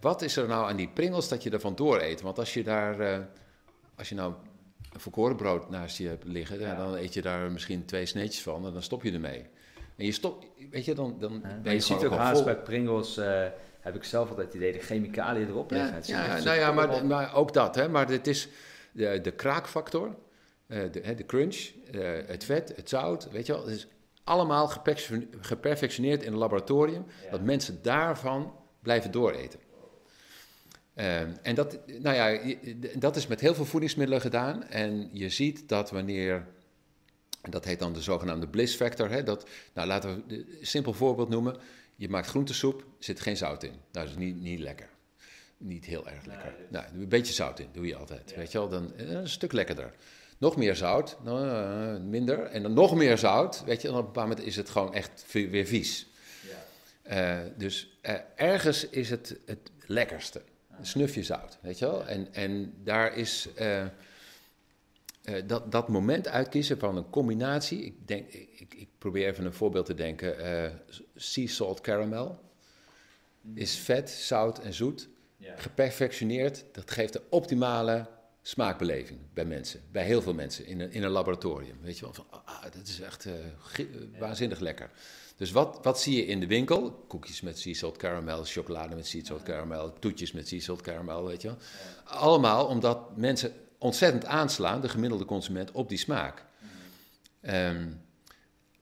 wat 0.00 0.22
is 0.22 0.36
er 0.36 0.48
nou 0.48 0.68
aan 0.68 0.76
die 0.76 0.88
Pringles 0.88 1.28
dat 1.28 1.42
je 1.42 1.50
ervan 1.50 1.74
door 1.74 2.00
eet? 2.00 2.20
Want 2.20 2.38
als 2.38 2.54
je 2.54 2.62
daar... 2.62 3.26
Als 3.96 4.08
je 4.08 4.14
nou 4.14 4.34
volkoren 4.96 5.36
brood 5.36 5.70
naast 5.70 5.98
je 5.98 6.08
hebt 6.08 6.24
liggen, 6.24 6.60
ja. 6.60 6.74
dan 6.74 6.94
eet 6.94 7.14
je 7.14 7.22
daar 7.22 7.50
misschien 7.52 7.84
twee 7.84 8.06
sneetjes 8.06 8.42
van 8.42 8.66
en 8.66 8.72
dan 8.72 8.82
stop 8.82 9.02
je 9.02 9.12
ermee. 9.12 9.46
En 9.96 10.04
je 10.04 10.12
stopt, 10.12 10.46
weet 10.70 10.84
je, 10.84 10.94
dan, 10.94 11.16
dan 11.18 11.32
ja, 11.32 11.58
ben 11.62 11.72
je, 11.72 11.78
je 11.78 11.80
ziet 11.84 12.04
ook 12.04 12.12
haast 12.12 12.44
bij 12.44 12.56
Pringles, 12.56 13.18
uh, 13.18 13.44
heb 13.80 13.94
ik 13.94 14.04
zelf 14.04 14.28
altijd 14.28 14.46
het 14.46 14.56
idee, 14.56 14.72
de 14.72 14.78
chemicaliën 14.78 15.48
erop 15.48 15.70
liggen. 15.70 16.02
Ja, 16.04 16.24
ja 16.24 16.42
nou 16.42 16.58
ja, 16.58 16.72
maar, 16.72 17.06
maar, 17.06 17.34
ook 17.34 17.52
dat, 17.52 17.74
hè, 17.74 17.88
maar 17.88 18.08
het 18.08 18.26
is 18.26 18.48
de, 18.92 19.20
de 19.20 19.30
kraakfactor, 19.30 20.16
uh, 20.66 20.82
de, 20.92 21.14
de 21.14 21.26
crunch, 21.26 21.70
uh, 21.94 22.08
het 22.26 22.44
vet, 22.44 22.72
het 22.76 22.88
zout, 22.88 23.30
weet 23.30 23.46
je 23.46 23.52
wel, 23.52 23.66
het 23.66 23.74
is 23.74 23.88
allemaal 24.24 24.68
geperfectioneerd 25.40 26.22
in 26.22 26.32
een 26.32 26.38
laboratorium, 26.38 27.06
dat 27.30 27.42
mensen 27.42 27.78
daarvan 27.82 28.52
blijven 28.82 29.10
dooreten. 29.10 29.60
Uh, 30.98 31.20
en 31.20 31.54
dat, 31.54 31.78
nou 31.86 32.16
ja, 32.16 32.54
dat 32.94 33.16
is 33.16 33.26
met 33.26 33.40
heel 33.40 33.54
veel 33.54 33.64
voedingsmiddelen 33.64 34.20
gedaan. 34.20 34.64
En 34.64 35.08
je 35.12 35.28
ziet 35.28 35.68
dat 35.68 35.90
wanneer, 35.90 36.46
dat 37.50 37.64
heet 37.64 37.78
dan 37.78 37.92
de 37.92 38.02
zogenaamde 38.02 38.48
bliss 38.48 38.76
factor. 38.76 39.10
Hè, 39.10 39.22
dat, 39.22 39.48
nou, 39.72 39.88
laten 39.88 40.24
we 40.26 40.34
een 40.34 40.46
simpel 40.60 40.92
voorbeeld 40.92 41.28
noemen. 41.28 41.56
Je 41.96 42.08
maakt 42.08 42.26
groentesoep, 42.26 42.80
er 42.80 42.86
zit 42.98 43.20
geen 43.20 43.36
zout 43.36 43.62
in. 43.62 43.70
Nou, 43.70 43.80
dat 43.90 44.08
is 44.08 44.16
niet, 44.16 44.40
niet 44.40 44.60
lekker. 44.60 44.88
Niet 45.56 45.84
heel 45.84 46.08
erg 46.08 46.24
lekker. 46.24 46.54
Nee, 46.58 46.66
nou, 46.68 46.84
een 46.94 47.08
beetje 47.08 47.32
zout 47.32 47.58
in, 47.58 47.68
doe 47.72 47.86
je 47.86 47.96
altijd. 47.96 48.30
Ja. 48.30 48.36
Weet 48.36 48.52
je 48.52 48.58
wel, 48.58 48.68
dan 48.68 48.92
uh, 48.96 49.10
een 49.10 49.28
stuk 49.28 49.52
lekkerder. 49.52 49.94
Nog 50.38 50.56
meer 50.56 50.76
zout, 50.76 51.16
dan, 51.24 51.44
uh, 51.44 51.96
minder. 52.00 52.42
En 52.42 52.62
dan 52.62 52.72
nog 52.72 52.94
meer 52.94 53.18
zout, 53.18 53.64
weet 53.64 53.82
je. 53.82 53.88
En 53.88 53.94
op 53.94 54.00
een 54.00 54.06
bepaald 54.06 54.28
moment 54.28 54.46
is 54.46 54.56
het 54.56 54.70
gewoon 54.70 54.94
echt 54.94 55.24
weer 55.30 55.66
vies. 55.66 56.06
Ja. 57.04 57.44
dus 57.56 57.98
ergens 58.34 58.88
is 58.88 59.10
het 59.10 59.36
het 59.46 59.70
lekkerste 59.86 60.42
een 60.78 60.86
snufje 60.86 61.22
zout, 61.22 61.58
weet 61.62 61.78
je 61.78 61.84
wel? 61.84 62.06
En, 62.06 62.34
en 62.34 62.74
daar 62.84 63.16
is 63.16 63.48
uh, 63.58 63.84
uh, 63.84 63.88
dat, 65.46 65.72
dat 65.72 65.88
moment 65.88 66.28
uitkiezen 66.28 66.78
van 66.78 66.96
een 66.96 67.10
combinatie. 67.10 67.84
Ik, 67.84 68.08
denk, 68.08 68.32
ik, 68.32 68.74
ik 68.74 68.88
probeer 68.98 69.26
even 69.26 69.44
een 69.44 69.52
voorbeeld 69.52 69.86
te 69.86 69.94
denken. 69.94 70.40
Uh, 70.40 70.70
sea 71.14 71.46
salt 71.46 71.80
caramel 71.80 72.40
is 73.54 73.78
vet, 73.78 74.10
zout 74.10 74.58
en 74.58 74.74
zoet. 74.74 75.08
Ja. 75.36 75.56
Geperfectioneerd, 75.56 76.64
dat 76.72 76.90
geeft 76.90 77.12
de 77.12 77.22
optimale 77.30 78.06
smaakbeleving 78.42 79.18
bij 79.34 79.44
mensen. 79.44 79.80
Bij 79.92 80.04
heel 80.04 80.22
veel 80.22 80.34
mensen 80.34 80.66
in 80.66 80.80
een, 80.80 80.92
in 80.92 81.02
een 81.02 81.10
laboratorium. 81.10 81.78
Weet 81.82 81.98
je 81.98 82.04
wel, 82.04 82.14
van 82.14 82.26
ah, 82.30 82.62
dat 82.62 82.86
is 82.86 83.00
echt 83.00 83.26
waanzinnig 84.18 84.60
lekker. 84.60 84.90
Dus 85.38 85.50
wat, 85.50 85.78
wat 85.82 86.00
zie 86.00 86.16
je 86.16 86.26
in 86.26 86.40
de 86.40 86.46
winkel? 86.46 87.04
Koekjes 87.08 87.40
met 87.40 87.58
sea 87.58 87.74
salt 87.74 87.96
caramel, 87.96 88.44
chocolade 88.44 88.94
met 88.94 89.06
sea 89.06 89.24
salt 89.24 89.42
caramel, 89.42 89.92
toetjes 89.98 90.32
met 90.32 90.48
sea 90.48 90.60
salt 90.60 90.80
caramel, 90.80 91.26
weet 91.26 91.42
je 91.42 91.48
wel. 91.48 91.56
Allemaal 92.04 92.66
omdat 92.66 93.16
mensen 93.16 93.52
ontzettend 93.78 94.24
aanslaan, 94.24 94.80
de 94.80 94.88
gemiddelde 94.88 95.24
consument, 95.24 95.70
op 95.70 95.88
die 95.88 95.98
smaak. 95.98 96.44
Um, 97.42 98.02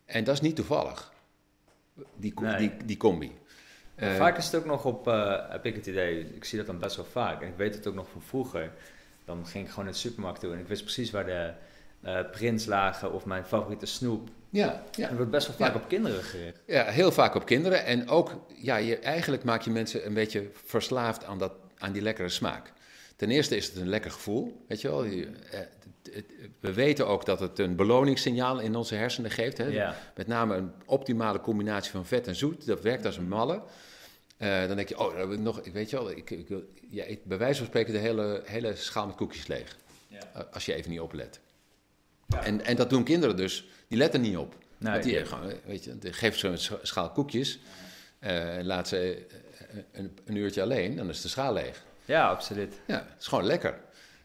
en 0.05 0.25
dat 0.25 0.35
is 0.35 0.41
niet 0.41 0.57
toevallig, 0.57 1.13
die, 2.17 2.41
nee. 2.41 2.57
die, 2.57 2.85
die 2.85 2.97
combi. 2.97 3.39
Uh, 3.97 4.15
vaak 4.15 4.37
is 4.37 4.45
het 4.45 4.55
ook 4.55 4.65
nog 4.65 4.85
op, 4.85 5.09
uh, 5.09 5.51
heb 5.51 5.67
ik 5.67 5.75
het 5.75 5.87
idee, 5.87 6.35
ik 6.35 6.45
zie 6.45 6.59
dat 6.59 6.67
dan 6.67 6.79
best 6.79 6.97
wel 6.97 7.05
vaak. 7.05 7.43
En 7.43 7.49
ik 7.49 7.57
weet 7.57 7.75
het 7.75 7.87
ook 7.87 7.95
nog 7.95 8.09
van 8.11 8.23
vroeger. 8.23 8.73
Dan 9.25 9.47
ging 9.47 9.65
ik 9.65 9.71
gewoon 9.71 9.85
naar 9.85 9.95
de 9.95 10.01
supermarkt 10.01 10.41
toe 10.41 10.53
en 10.53 10.59
ik 10.59 10.67
wist 10.67 10.83
precies 10.83 11.11
waar 11.11 11.27
de 11.27 11.53
uh, 12.05 12.31
prins 12.31 12.67
lagen 12.67 13.13
of 13.13 13.25
mijn 13.25 13.45
favoriete 13.45 13.87
snoep. 13.87 14.29
Ja, 14.51 14.83
ja. 14.91 15.15
Wordt 15.15 15.31
best 15.31 15.47
wel 15.47 15.57
vaak 15.57 15.75
ja. 15.75 15.81
op 15.81 15.89
kinderen 15.89 16.23
gericht. 16.23 16.61
Ja, 16.67 16.85
heel 16.85 17.13
vaak 17.13 17.35
op 17.35 17.47
kinderen. 17.47 17.85
En 17.85 18.09
ook, 18.09 18.47
ja, 18.55 18.77
je, 18.77 18.99
eigenlijk 18.99 19.45
maak 19.45 19.63
je 19.63 19.71
mensen 19.71 20.07
een 20.07 20.15
beetje 20.15 20.51
verslaafd 20.65 21.25
aan, 21.25 21.39
dat, 21.39 21.53
aan 21.79 21.93
die 21.93 22.03
lekkere 22.03 22.29
smaak. 22.29 22.73
Ten 23.17 23.31
eerste 23.31 23.57
is 23.57 23.67
het 23.67 23.77
een 23.77 23.89
lekker 23.89 24.11
gevoel, 24.11 24.65
weet 24.69 24.81
je 24.81 24.89
wel. 24.89 25.05
Eh, 25.05 25.11
we 26.61 26.73
weten 26.73 27.07
ook 27.07 27.25
dat 27.25 27.41
het 27.41 27.59
een 27.59 27.77
beloningssignaal 27.77 28.61
in 28.61 28.75
onze 28.75 28.95
hersenen 28.95 29.31
geeft. 29.31 29.59
Hè? 29.59 29.67
Ja. 29.67 29.97
Met 30.15 30.27
name 30.27 30.57
een 30.57 30.73
optimale 30.85 31.41
combinatie 31.41 31.91
van 31.91 32.07
vet 32.07 32.27
en 32.27 32.37
zoet. 32.37 32.67
Dat 32.67 32.81
werkt 32.81 33.07
als 33.07 33.17
een 33.17 33.29
malle. 33.29 33.63
Uh, 34.39 34.67
dan 34.67 34.77
denk 34.77 34.89
je, 34.89 34.99
oh, 34.99 35.29
nog, 35.29 35.61
weet 35.73 35.91
je 35.91 35.97
wel, 35.97 36.11
ik, 36.11 36.31
ik, 36.31 36.49
ja, 36.91 37.05
ik, 37.05 37.25
bij 37.25 37.39
wijze 37.39 37.59
van 37.59 37.67
spreken 37.67 37.93
de 37.93 37.99
hele, 37.99 38.43
hele 38.45 38.77
schaal 38.77 39.07
met 39.07 39.15
koekjes 39.15 39.47
leeg. 39.47 39.77
Ja. 40.09 40.47
Als 40.53 40.67
je 40.67 40.75
even 40.75 40.91
niet 40.91 41.01
oplet. 41.01 41.41
Ja. 42.27 42.45
En, 42.45 42.65
en 42.65 42.77
dat 42.77 42.91
doen 42.91 43.05
kinderen 43.05 43.37
dus, 43.37 43.69
die 43.89 43.99
letten 43.99 44.21
niet 44.21 44.37
op. 44.37 44.55
Nee, 44.79 44.93
Want 44.93 45.05
die, 45.05 45.25
gewoon, 45.25 45.53
weet 45.65 45.85
je, 45.85 45.97
geef 46.01 46.39
ze 46.39 46.49
een 46.49 46.59
schaal 46.83 47.11
koekjes, 47.11 47.59
uh, 48.21 48.59
laat 48.63 48.89
ze 48.89 49.27
een, 49.93 50.19
een, 50.25 50.37
uurtje 50.37 50.63
alleen, 50.63 50.97
dan 50.97 51.09
is 51.09 51.21
de 51.21 51.29
schaal 51.29 51.53
leeg. 51.53 51.85
Ja, 52.05 52.29
absoluut. 52.29 52.75
Ja, 52.87 53.07
het 53.09 53.21
is 53.21 53.27
gewoon 53.27 53.45
lekker. 53.45 53.81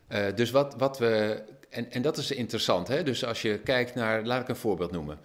Uh, 0.10 0.26
dus 0.36 0.52
wat, 0.52 0.76
wat 0.78 1.00
we, 1.00 1.44
en, 1.70 1.92
en 1.92 2.02
dat 2.02 2.18
is 2.18 2.32
interessant, 2.32 2.88
hè? 2.88 3.04
dus 3.04 3.26
als 3.26 3.42
je 3.42 3.60
kijkt 3.60 3.96
naar, 3.96 4.26
laat 4.26 4.42
ik 4.42 4.48
een 4.48 4.56
voorbeeld 4.56 4.92
noemen. 4.92 5.20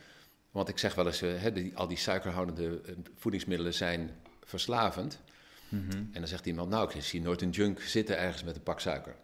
Want 0.51 0.69
ik 0.69 0.79
zeg 0.79 0.95
wel 0.95 1.07
eens, 1.07 1.21
hè, 1.21 1.53
die, 1.53 1.73
al 1.75 1.89
die 1.89 1.97
suikerhoudende 1.97 2.81
voedingsmiddelen 3.17 3.75
zijn 3.75 4.11
verslavend. 4.45 5.21
Mm 5.69 5.87
-hmm. 5.91 6.11
En 6.13 6.21
dan 6.21 6.29
zegt 6.29 6.47
iemand, 6.47 6.69
nou, 6.71 6.91
ik 6.95 7.03
zie 7.03 7.21
nooit 7.21 7.43
een 7.43 7.51
junk 7.51 7.81
zitten 7.81 8.19
ergens 8.19 8.45
met 8.45 8.57
een 8.57 8.63
pak 8.63 8.81
suiker. 8.81 9.15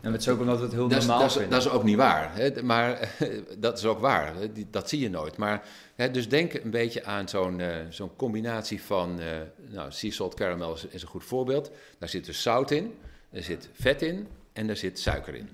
En 0.00 0.12
het 0.12 0.20
is 0.20 0.28
ook 0.28 0.40
omdat 0.40 0.58
we 0.58 0.64
het 0.64 0.72
heel 0.72 0.88
dat 0.88 0.98
normaal 0.98 1.24
is, 1.24 1.32
vinden. 1.32 1.50
Dat 1.50 1.60
is 1.60 1.70
ook 1.70 1.82
niet 1.82 1.96
waar. 1.96 2.36
Hè? 2.36 2.62
Maar 2.62 3.14
dat 3.58 3.78
is 3.78 3.84
ook 3.84 3.98
waar. 3.98 4.34
Dat 4.70 4.88
zie 4.88 5.00
je 5.00 5.10
nooit. 5.10 5.36
Maar, 5.36 5.68
hè, 5.94 6.10
dus 6.10 6.28
denk 6.28 6.54
een 6.54 6.70
beetje 6.70 7.04
aan 7.04 7.28
zo'n 7.28 7.58
uh, 7.58 7.76
zo'n 7.88 8.16
combinatie 8.16 8.82
van... 8.82 9.20
Uh, 9.20 9.26
nou, 9.56 9.92
sea 9.92 10.10
salt 10.10 10.34
caramel 10.34 10.74
is, 10.74 10.86
is, 10.86 11.02
een 11.02 11.08
goed 11.08 11.24
voorbeeld. 11.24 11.70
Daar 11.98 12.08
zit 12.08 12.24
dus 12.24 12.42
zout 12.42 12.70
in, 12.70 12.98
er 13.30 13.42
zit 13.42 13.68
vet 13.72 14.02
in 14.02 14.28
en 14.52 14.66
daar 14.66 14.76
zit 14.76 14.98
suiker 14.98 15.34
in. 15.34 15.48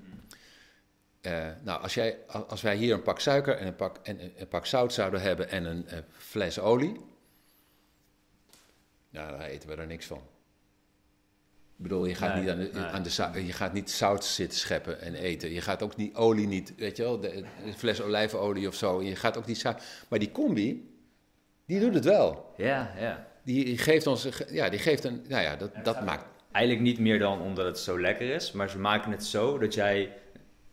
Uh, 1.23 1.47
nou, 1.63 1.83
als, 1.83 1.95
jij, 1.95 2.17
als 2.49 2.63
wij 2.63 2.77
hier 2.77 2.95
een 2.95 3.03
pak 3.03 3.21
suiker 3.21 3.57
en 3.57 3.67
een 3.67 3.77
pak, 3.77 3.99
en 4.03 4.21
een 4.37 4.49
pak 4.49 4.67
zout 4.67 4.93
zouden 4.93 5.21
hebben 5.21 5.51
en 5.51 5.65
een 5.65 5.87
fles 6.17 6.59
olie... 6.59 7.01
Nou, 9.11 9.31
daar 9.31 9.47
eten 9.47 9.69
we 9.69 9.75
er 9.75 9.87
niks 9.87 10.07
van. 10.07 10.21
Ik 11.77 11.83
bedoel, 11.83 12.07
je 12.07 12.15
gaat, 12.15 12.35
Nee, 12.35 12.41
niet, 12.43 12.51
aan 12.51 12.59
de, 12.59 12.71
nee. 12.73 12.83
aan 12.83 13.03
de, 13.03 13.11
zou- 13.11 13.39
je 13.41 13.53
gaat 13.53 13.73
niet 13.73 13.91
zout 13.91 14.25
zitten 14.25 14.59
scheppen 14.59 15.01
en 15.01 15.15
eten. 15.15 15.53
Je 15.53 15.61
gaat 15.61 15.83
ook 15.83 15.97
niet 15.97 16.15
olie 16.15 16.47
niet, 16.47 16.75
weet 16.77 16.97
je 16.97 17.03
wel, 17.03 17.21
de, 17.21 17.45
de 17.65 17.73
fles 17.73 18.03
olijfolie 18.03 18.69
of 18.69 18.75
zo. 18.75 19.03
Je 19.03 19.17
gaat 19.17 19.37
ook 19.37 19.47
niet 19.47 19.59
zout. 19.59 19.83
Maar 20.09 20.19
die 20.19 20.33
combi, 20.33 20.95
die 21.67 21.81
doet 21.81 21.95
het 21.95 22.05
wel. 22.05 22.55
Ja, 22.57 22.93
ja. 22.99 23.27
Die, 23.43 23.79
geeft 23.79 24.07
ons, 24.07 24.29
ja, 24.51 24.69
die 24.69 24.79
geeft 24.79 25.05
een, 25.05 25.25
nou 25.29 25.43
ja, 25.43 25.57
dat, 25.57 25.71
dat 25.85 26.05
maakt, 26.05 26.25
Eigenlijk 26.53 26.85
niet 26.85 26.99
meer 26.99 27.19
dan 27.19 27.41
omdat 27.41 27.65
het 27.67 27.79
zo 27.79 28.01
lekker 28.01 28.31
is, 28.35 28.53
maar 28.53 28.71
ze 28.71 28.79
maken 28.79 29.11
het 29.11 29.25
zo 29.25 29.59
dat 29.59 29.75
jij 29.75 30.13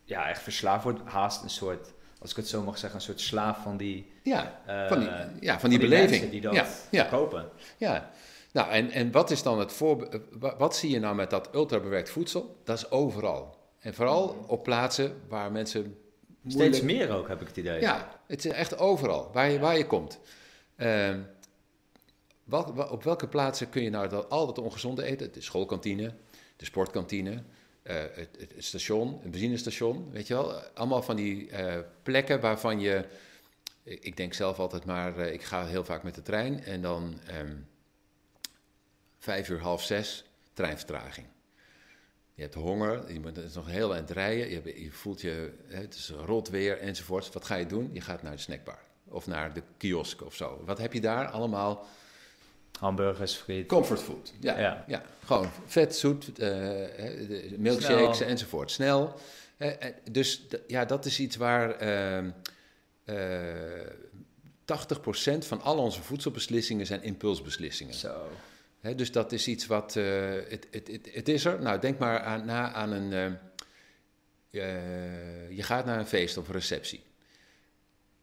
ja, 0.03 0.29
echt 0.29 0.41
verslaafd 0.41 0.83
wordt. 0.83 0.99
Haast 1.05 1.43
een 1.43 1.49
soort, 1.49 1.93
als 2.19 2.29
ik 2.31 2.35
het 2.35 2.47
zo 2.47 2.63
mag 2.63 2.77
zeggen, 2.77 2.99
een 2.99 3.05
soort 3.05 3.19
slaaf 3.21 3.61
van 3.63 3.77
die, 3.77 4.11
ja, 4.23 4.61
eh, 4.65 4.87
van 4.87 4.99
die, 4.99 5.09
ja, 5.39 5.59
van 5.59 5.69
die 5.69 5.79
beleving. 5.79 6.29
die 6.29 6.41
dat 6.41 6.53
ja, 6.53 6.67
ja, 6.91 7.03
kopen. 7.03 7.49
ja. 7.77 8.09
Nou, 8.53 8.69
en, 8.71 8.91
en 8.91 9.11
wat 9.11 9.31
is 9.31 9.43
dan 9.43 9.59
het 9.59 9.71
voorbeeld, 9.71 10.21
wat 10.57 10.75
zie 10.75 10.89
je 10.89 10.99
nou 10.99 11.15
met 11.15 11.29
dat 11.29 11.49
ultrabewerkt 11.53 12.09
voedsel? 12.09 12.57
Dat 12.63 12.77
is 12.77 12.91
overal. 12.91 13.57
En 13.79 13.93
vooral 13.93 14.45
op 14.47 14.63
plaatsen 14.63 15.21
waar 15.27 15.51
mensen 15.51 15.97
Steeds 16.47 16.81
meer 16.81 17.09
ook, 17.09 17.27
heb 17.27 17.41
ik 17.41 17.47
het 17.47 17.57
idee. 17.57 17.81
Ja, 17.81 18.21
het 18.27 18.45
is 18.45 18.51
echt 18.51 18.77
overal, 18.77 19.29
waar 19.33 19.49
je, 19.49 19.59
waar 19.59 19.77
je 19.77 19.87
komt. 19.87 20.19
Ehm, 20.75 21.19
wel- 22.43 22.87
op 22.89 23.03
welke 23.03 23.27
plaatsen 23.27 23.69
kun 23.69 23.83
je 23.83 23.89
nou 23.89 24.09
dat, 24.09 24.29
al 24.29 24.45
dat 24.45 24.57
ongezonde 24.57 25.03
eten? 25.03 25.33
De 25.33 25.41
schoolkantine, 25.41 26.13
de 26.55 26.65
sportkantine, 26.65 27.43
eh, 27.83 27.95
het, 27.95 28.29
het, 28.39 28.53
station, 28.57 29.19
een 29.23 29.31
benzinestation, 29.31 30.11
weet 30.11 30.27
je 30.27 30.33
wel? 30.33 30.53
Allemaal 30.53 31.01
van 31.01 31.15
die 31.15 31.49
eh, 31.49 31.79
plekken 32.03 32.39
waarvan 32.39 32.79
je... 32.79 33.05
Ik, 33.83 34.17
denk 34.17 34.33
zelf 34.33 34.59
altijd 34.59 34.85
maar, 34.85 35.17
eh, 35.17 35.33
ik 35.33 35.43
ga 35.43 35.65
heel 35.65 35.83
vaak 35.83 36.03
met 36.03 36.15
de 36.15 36.21
trein 36.21 36.63
en 36.63 36.81
dan 36.81 37.19
ehm, 37.27 37.55
vijf 39.21 39.49
uur, 39.49 39.59
half 39.59 39.83
zes, 39.83 40.23
treinvertraging. 40.53 41.27
Je 42.33 42.41
hebt 42.41 42.53
honger, 42.53 43.13
je 43.13 43.19
moet 43.19 43.35
het 43.35 43.45
is 43.45 43.53
nog 43.53 43.67
heel 43.67 43.93
eind 43.95 44.09
rijden, 44.09 44.49
je, 44.49 44.91
voelt 44.91 45.21
je, 45.21 45.53
het 45.67 45.95
is 45.95 46.09
rot 46.09 46.49
weer 46.49 46.79
enzovoort. 46.79 47.33
Wat 47.33 47.45
ga 47.45 47.55
je 47.55 47.65
doen? 47.65 47.89
Je 47.93 48.01
gaat 48.01 48.21
naar 48.23 48.31
de 48.31 48.37
snackbar 48.37 48.79
of 49.07 49.27
naar 49.27 49.53
de 49.53 49.63
kiosk 49.77 50.21
of 50.25 50.35
zo. 50.35 50.61
Wat 50.65 50.77
heb 50.77 50.93
je 50.93 51.01
daar? 51.01 51.27
Allemaal 51.27 51.87
Hamburgers, 52.79 53.33
friet. 53.35 53.67
comfortfood. 53.67 54.33
Ja, 54.39 54.59
Ja. 54.59 54.83
ja. 54.87 55.03
gewoon 55.25 55.49
vet, 55.65 55.95
zoet, 55.95 56.35
de 56.35 57.55
milkshakes 57.57 58.17
Snel. 58.17 58.29
enzovoort. 58.29 58.71
Snel. 58.71 59.19
Eh, 59.57 59.87
eh, 59.87 59.95
dus 60.11 60.41
ja, 60.67 60.85
dat 60.85 61.05
is 61.05 61.19
iets 61.19 61.35
waar 61.35 61.71
ehm 61.71 62.29
eh 63.05 63.15
80% 64.65 65.45
van 65.45 65.61
al 65.61 65.77
onze 65.77 66.01
voedselbeslissingen 66.01 66.85
zijn 66.85 67.03
impulsbeslissingen. 67.03 67.93
Zo. 67.93 68.29
Dus 68.81 69.11
dat 69.11 69.31
is 69.31 69.47
iets 69.47 69.65
wat. 69.67 69.95
eh, 69.95 70.29
het, 70.47 70.67
het, 71.13 71.29
is 71.29 71.45
er. 71.45 71.61
Nou, 71.61 71.79
denk 71.79 71.99
maar 71.99 72.19
aan, 72.19 72.45
na 72.45 72.71
aan 72.71 72.91
een. 72.91 73.13
eh, 73.13 73.25
eh, 74.51 75.51
je 75.51 75.63
gaat 75.63 75.85
naar 75.85 75.99
een 75.99 76.07
feest 76.07 76.37
of 76.37 76.47
een 76.47 76.53
receptie. 76.53 77.03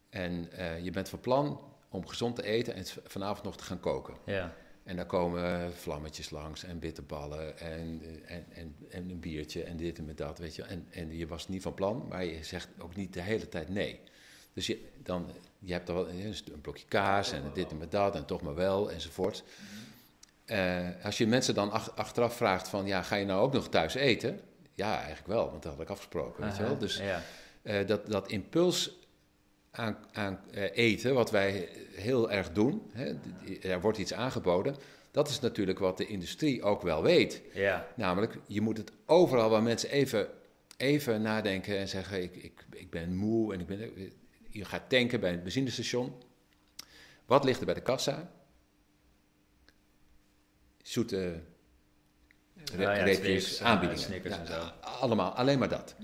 En 0.09 0.49
je 0.83 0.91
bent 0.91 1.09
van 1.09 1.19
plan 1.19 1.61
om 1.89 2.07
gezond 2.07 2.35
te 2.35 2.43
eten 2.43 2.73
en 2.73 2.85
vanavond 3.03 3.43
nog 3.43 3.57
te 3.57 3.63
gaan 3.63 3.79
koken. 3.79 4.13
Ja. 4.25 4.55
En 4.83 4.95
dan 4.95 5.05
komen 5.05 5.73
vlammetjes 5.73 6.29
langs 6.29 6.63
en 6.63 6.79
bitterballen 6.79 7.59
en, 7.59 8.01
en, 8.25 8.45
en, 8.49 8.75
en 8.89 9.09
een 9.09 9.19
biertje 9.19 9.63
en 9.63 9.77
dit 9.77 9.97
en 9.97 10.05
met 10.05 10.17
dat, 10.17 10.37
weet 10.37 10.55
je. 10.55 10.63
En, 10.63 10.87
en 10.89 11.17
je 11.17 11.27
was 11.27 11.47
niet 11.47 11.61
van 11.61 11.73
plan, 11.73 12.05
maar 12.09 12.25
je 12.25 12.43
zegt 12.43 12.67
ook 12.79 12.95
niet 12.95 13.13
de 13.13 13.21
hele 13.21 13.49
tijd 13.49 13.69
nee. 13.69 13.99
Dus 14.53 14.67
je, 14.67 14.87
dan, 15.03 15.31
je 15.59 15.71
hebt 15.71 15.89
er 15.89 15.95
wel 15.95 16.09
een 16.09 16.61
blokje 16.61 16.85
kaas 16.87 17.31
en 17.31 17.43
dit 17.53 17.71
en 17.71 17.77
met 17.77 17.91
dat 17.91 18.15
en 18.15 18.25
toch 18.25 18.41
maar 18.41 18.55
wel 18.55 18.91
enzovoort. 18.91 19.43
Eh, 20.49 20.87
als 21.03 21.17
je 21.17 21.27
mensen 21.27 21.53
dan 21.53 21.71
ach- 21.71 21.95
achteraf 21.95 22.35
vraagt 22.35 22.67
van, 22.67 22.85
ja, 22.85 23.01
ga 23.01 23.15
je 23.15 23.25
nou 23.25 23.41
ook 23.41 23.53
nog 23.53 23.69
thuis 23.69 23.93
eten? 23.93 24.39
Ja, 24.73 24.95
eigenlijk 24.97 25.27
wel, 25.27 25.49
want 25.49 25.63
dat 25.63 25.71
had 25.71 25.81
ik 25.81 25.89
afgesproken, 25.89 26.43
weet 26.43 26.57
je 26.57 26.63
wel. 26.63 26.77
Dus 26.77 26.97
ja. 26.97 27.21
eh, 27.61 27.87
dat, 27.87 28.07
dat 28.07 28.31
impuls 28.31 28.97
aan, 29.71 29.97
aan 30.11 30.39
eh, 30.51 30.63
eten, 30.77 31.13
wat 31.13 31.31
wij 31.31 31.69
heel 31.93 32.31
erg 32.31 32.51
doen, 32.51 32.81
hè, 32.91 33.13
er 33.61 33.81
wordt 33.81 33.97
iets 33.97 34.13
aangeboden, 34.13 34.75
dat 35.11 35.29
is 35.29 35.39
natuurlijk 35.39 35.79
wat 35.79 35.97
de 35.97 36.05
industrie 36.05 36.63
ook 36.63 36.81
wel 36.81 37.03
weet. 37.03 37.41
ja. 37.53 37.87
Namelijk, 37.95 38.37
je 38.47 38.61
moet 38.61 38.77
het 38.77 38.91
overal 39.05 39.49
waar 39.49 39.63
mensen 39.63 39.89
even, 39.89 40.27
even 40.77 41.21
nadenken 41.21 41.77
en 41.77 41.87
zeggen: 41.87 42.23
ik, 42.23 42.35
ik, 42.35 42.65
ik 42.71 42.89
ben 42.89 43.15
moe 43.15 43.53
en 43.53 43.59
ik 43.59 43.67
ben. 43.67 43.91
Je 44.49 44.65
gaat 44.65 44.89
tanken 44.89 45.19
bij 45.19 45.33
een 45.33 45.43
benzinestation. 45.43 46.13
Wat 47.25 47.43
ligt 47.43 47.59
er 47.59 47.65
bij 47.65 47.73
de 47.75 47.81
kassa? 47.81 48.31
Zoete 50.89 51.39
ja, 52.77 52.93
reepjes, 53.03 53.59
eh, 53.59 53.65
aanbiedingen. 53.65 54.03
Snickers 54.03 54.37
en 54.37 54.47
zo. 54.47 54.61
Allemaal, 54.81 55.31
alleen 55.31 55.59
maar 55.59 55.69
dat. 55.69 55.95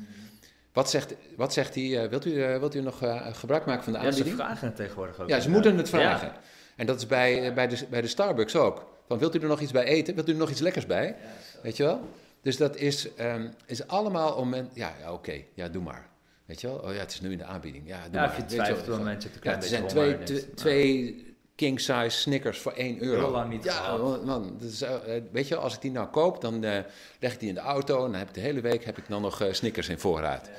Wat 0.73 0.89
zegt, 0.89 1.13
wat 1.35 1.53
zegt 1.53 1.75
hij? 1.75 2.03
eh, 2.03 2.09
wilt, 2.09 2.25
u, 2.25 2.43
eh, 2.43 2.59
wilt 2.59 2.75
u 2.75 2.81
nog 2.81 3.01
eh, 3.01 3.27
gebruik 3.33 3.65
maken 3.65 3.83
van 3.83 3.93
de 3.93 3.99
Ja, 3.99 4.03
ze 4.05 4.09
aanbieding? 4.11 4.35
vragen 4.35 4.67
het 4.67 4.75
tegenwoordig 4.75 5.19
ook. 5.19 5.29
Ja, 5.29 5.39
ze 5.39 5.49
moeten 5.49 5.77
het 5.77 5.89
vragen. 5.89 6.31
En 6.75 6.85
dat 6.85 6.97
is 6.97 7.05
bij, 7.07 7.47
eh, 7.47 7.53
bij, 7.53 7.67
de, 7.67 7.85
bij 7.89 8.01
de 8.01 8.07
Starbucks 8.07 8.55
ook. 8.55 8.93
Van, 9.07 9.17
wilt 9.17 9.35
u 9.35 9.39
er 9.39 9.47
nog 9.47 9.59
iets 9.61 9.71
bij 9.71 9.83
eten? 9.83 10.15
Wilt 10.15 10.29
u 10.29 10.31
er 10.31 10.37
nog 10.37 10.49
iets 10.49 10.59
lekkers 10.59 10.85
bij? 10.85 11.15
Weet 11.63 11.77
je 11.77 11.83
wel? 11.83 12.09
Dus 12.41 12.57
dat 12.57 12.75
is, 12.75 13.13
ehm, 13.15 13.47
is 13.65 13.87
allemaal 13.87 14.33
om... 14.33 14.49
men- 14.49 14.69
ja, 14.73 14.93
ja 14.99 15.13
oké, 15.13 15.41
ja, 15.53 15.67
doe 15.67 15.83
maar. 15.83 16.09
Weet 16.45 16.61
je 16.61 16.67
wel? 16.67 16.77
Oh 16.77 16.93
ja, 16.93 16.99
het 16.99 17.11
is 17.11 17.21
nu 17.21 17.31
in 17.31 17.37
de 17.37 17.43
aanbieding. 17.43 17.87
Ja, 17.87 18.03
doe 18.03 18.13
Ja, 18.21 18.25
maar. 18.25 18.31
je 18.35 18.37
wel. 18.41 18.47
twijfelt 18.47 18.85
wel, 18.87 18.99
mensen 19.01 19.31
Ja, 19.33 19.39
klein 19.39 19.57
er 19.57 19.63
zijn 19.67 19.87
twee, 19.87 20.17
twee, 20.53 21.34
twee 21.55 21.69
king-size 21.69 22.09
Snickers 22.19 22.59
voor 22.59 22.71
1 22.71 23.01
euro. 23.01 23.19
Heel 23.21 23.31
lang 23.31 23.49
niet 23.49 23.63
ja, 23.63 23.97
man, 23.97 24.57
dat 24.59 24.69
is, 24.71 24.81
eh, 24.81 24.93
weet 25.31 25.47
je 25.47 25.55
als 25.55 25.75
ik 25.75 25.81
die 25.81 25.91
nou 25.91 26.07
koop, 26.07 26.41
dan 26.41 26.63
eh, 26.63 26.79
leg 27.19 27.33
ik 27.33 27.39
die 27.39 27.49
in 27.49 27.55
de 27.55 27.61
auto... 27.61 27.95
en 28.05 28.11
dan 28.11 28.19
heb 28.19 28.27
ik 28.27 28.33
de 28.33 28.39
hele 28.39 28.61
week 28.61 28.85
heb 28.85 28.97
ik 28.97 29.07
dan 29.07 29.21
nog 29.21 29.47
Snickers 29.51 29.89
in 29.89 29.99
voorraad. 29.99 30.49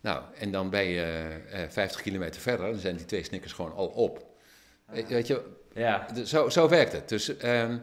Nou, 0.00 0.22
en 0.38 0.50
dan 0.52 0.70
ben 0.70 0.84
je 0.84 1.02
eh, 1.02 1.62
eh, 1.62 1.70
50 1.70 2.02
kilometer 2.02 2.40
verder... 2.40 2.70
dan 2.70 2.80
zijn 2.80 2.96
die 2.96 3.06
twee 3.06 3.24
Snickers 3.24 3.52
gewoon 3.52 3.74
al 3.74 3.86
op. 3.86 4.26
Weet- 4.84 5.08
Weet 5.08 5.26
je, 5.26 5.42
Ja, 5.74 6.06
Zo, 6.24 6.48
zo 6.48 6.68
werkt 6.68 6.92
het. 6.92 7.08
Dus 7.08 7.36
ehm, 7.36 7.78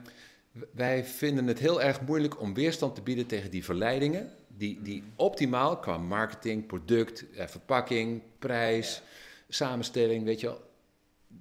wij 0.72 1.06
vinden 1.06 1.48
het 1.48 1.60
heel 1.60 1.82
erg 1.82 2.02
moeilijk 2.02 2.40
om 2.42 2.54
weerstand 2.54 2.96
te 2.96 3.02
bieden 3.02 3.26
tegen 3.26 3.50
die 3.52 3.64
verleidingen. 3.64 4.32
Die, 4.48 4.80
die 4.82 5.04
optimaal 5.16 5.78
qua 5.78 5.98
marketing, 5.98 6.66
product, 6.66 7.26
eh, 7.36 7.48
verpakking, 7.48 8.22
prijs, 8.40 9.02
samenstelling, 9.50 10.24
weet 10.24 10.40
je 10.40 10.48
wel. 10.48 10.62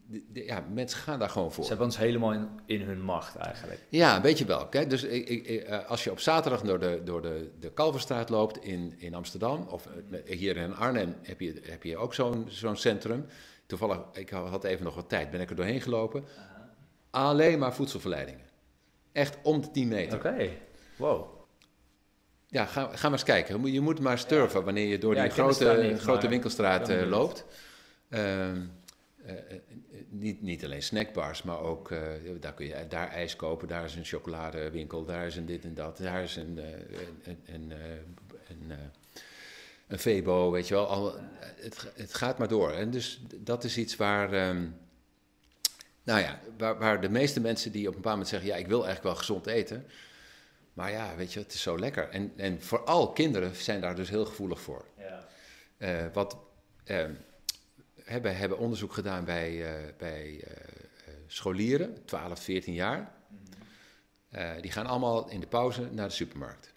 De- 0.06 0.24
de- 0.32 0.44
ja, 0.44 0.64
mensen 0.72 0.98
gaan 0.98 1.18
daar 1.18 1.30
gewoon 1.30 1.52
voor. 1.52 1.62
ze 1.62 1.68
hebben 1.68 1.86
ons 1.86 1.96
helemaal 1.98 2.32
in, 2.32 2.48
in 2.66 2.80
hun 2.80 3.00
macht 3.02 3.36
eigenlijk. 3.36 3.80
Ja, 3.88 4.20
weet 4.20 4.38
je 4.38 4.44
wel. 4.44 4.66
Kijk, 4.68 4.90
dus 4.90 5.02
ik, 5.02 5.28
ik, 5.28 5.46
eh, 5.46 5.86
als 5.88 6.04
je 6.04 6.10
op 6.10 6.20
zaterdag 6.20 6.60
door 6.62 6.78
de, 6.78 7.00
door 7.04 7.22
de, 7.22 7.50
de 7.60 7.70
Kalverstraat 7.72 8.28
loopt 8.28 8.64
in, 8.64 8.94
in 8.98 9.14
Amsterdam, 9.14 9.66
of 9.68 9.86
eh, 10.26 10.36
hier 10.38 10.56
in 10.56 10.74
Arnhem 10.76 11.14
heb 11.22 11.40
je, 11.40 11.60
heb 11.62 11.82
je 11.82 11.96
ook 11.96 12.14
zo'n 12.14 12.44
zo'n 12.48 12.76
centrum. 12.76 13.26
Toevallig, 13.66 13.98
ik 14.12 14.30
had 14.30 14.64
even 14.64 14.84
nog 14.84 14.94
wat 14.94 15.08
tijd, 15.08 15.30
ben 15.30 15.40
ik 15.40 15.50
er 15.50 15.56
doorheen 15.56 15.80
gelopen. 15.80 16.24
Alleen 17.10 17.58
maar 17.58 17.74
voedselverleidingen. 17.74 18.44
Echt 19.12 19.36
om 19.42 19.60
de 19.60 19.70
10 19.70 19.88
meter. 19.88 20.18
Oké, 20.18 20.48
wow. 20.96 21.40
Ja, 22.48 22.64
ga, 22.64 22.82
ga 22.92 23.02
maar 23.02 23.12
eens 23.12 23.22
kijken. 23.22 23.72
Je 23.72 23.80
moet- 23.80 24.00
maar 24.00 24.18
sturven 24.18 24.64
wanneer 24.64 24.86
je 24.86 24.98
door 24.98 25.14
Ja, 25.14 25.22
die 25.22 25.30
grote, 25.30 25.78
niet, 25.82 26.00
grote 26.00 26.28
winkelstraat 26.28 26.88
eh, 26.88 27.06
loopt. 27.08 27.44
Ehm, 28.08 28.60
eh, 29.26 29.34
eh, 29.34 29.58
niet, 30.08 30.42
niet 30.42 30.64
alleen 30.64 30.82
snackbars, 30.82 31.42
maar 31.42 31.60
ook 31.60 31.90
eh, 31.90 32.00
daar 32.40 32.54
kun 32.54 32.66
je 32.66 32.86
daar 32.88 33.08
ijs 33.08 33.36
kopen. 33.36 33.68
Daar 33.68 33.84
is 33.84 33.94
een 33.94 34.04
chocoladewinkel, 34.04 35.04
daar 35.04 35.26
is 35.26 35.36
een 35.36 35.46
dit 35.46 35.64
en 35.64 35.74
dat. 35.74 35.98
Daar 35.98 36.22
is 36.22 36.36
een, 36.36 36.58
een, 37.24 37.40
een, 37.46 37.72
een, 38.48 38.78
een 39.88 39.98
Febo, 39.98 40.50
weet 40.50 40.68
je 40.68 40.74
wel. 40.74 40.86
Al, 40.86 41.14
het, 41.40 41.92
het 41.94 42.14
gaat 42.14 42.38
maar 42.38 42.48
door. 42.48 42.72
En 42.72 42.90
dus 42.90 43.22
dat 43.36 43.64
is 43.64 43.78
iets 43.78 43.96
waar... 43.96 44.32
ehm, 44.32 44.66
nou 46.02 46.20
ja, 46.20 46.40
waar, 46.58 46.78
waar 46.78 47.00
de 47.00 47.08
meeste 47.08 47.40
mensen 47.40 47.72
die 47.72 47.88
op 47.88 47.94
een 47.94 48.00
bepaald 48.00 48.14
moment 48.16 48.28
zeggen... 48.28 48.48
ja, 48.48 48.56
ik 48.56 48.66
wil 48.66 48.84
eigenlijk 48.84 49.14
wel 49.14 49.16
gezond 49.16 49.46
eten... 49.46 49.86
Maar 50.72 50.90
ja, 50.90 51.16
weet 51.16 51.32
je, 51.32 51.38
het 51.38 51.52
is 51.52 51.62
zo 51.62 51.78
lekker. 51.78 52.08
En, 52.08 52.32
en 52.36 52.62
vooral 52.62 53.12
kinderen 53.12 53.56
zijn 53.56 53.80
daar 53.80 53.94
dus 53.96 54.08
heel 54.08 54.24
gevoelig 54.24 54.60
voor. 54.60 54.84
Ja. 54.98 56.10
Wat, 56.12 56.36
eh, 56.84 57.04
hè, 58.04 58.20
wij 58.20 58.32
hebben 58.32 58.58
onderzoek 58.58 58.92
gedaan 58.92 59.24
bij, 59.24 59.74
eh, 59.74 59.92
bij 59.98 60.44
eh, 60.44 60.52
eh, 60.52 61.14
scholieren, 61.26 62.04
12, 62.04 62.40
14 62.40 62.74
jaar. 62.74 63.12
Eh, 64.28 64.50
die 64.60 64.70
gaan 64.70 64.86
allemaal 64.86 65.28
in 65.28 65.40
de 65.40 65.46
pauze 65.46 65.88
naar 65.90 66.08
de 66.08 66.14
supermarkt. 66.14 66.74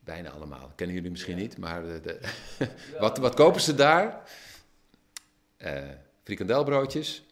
Bijna 0.00 0.30
allemaal. 0.30 0.72
Kennen 0.74 0.96
jullie 0.96 1.10
misschien 1.10 1.36
niet, 1.36 1.58
maar 1.58 1.82
de, 1.82 2.00
de 2.00 2.20
wat, 3.00 3.18
wat 3.18 3.34
kopen 3.34 3.60
ze 3.60 3.74
daar? 3.74 4.22
Frikandelbroodjes, 6.22 7.24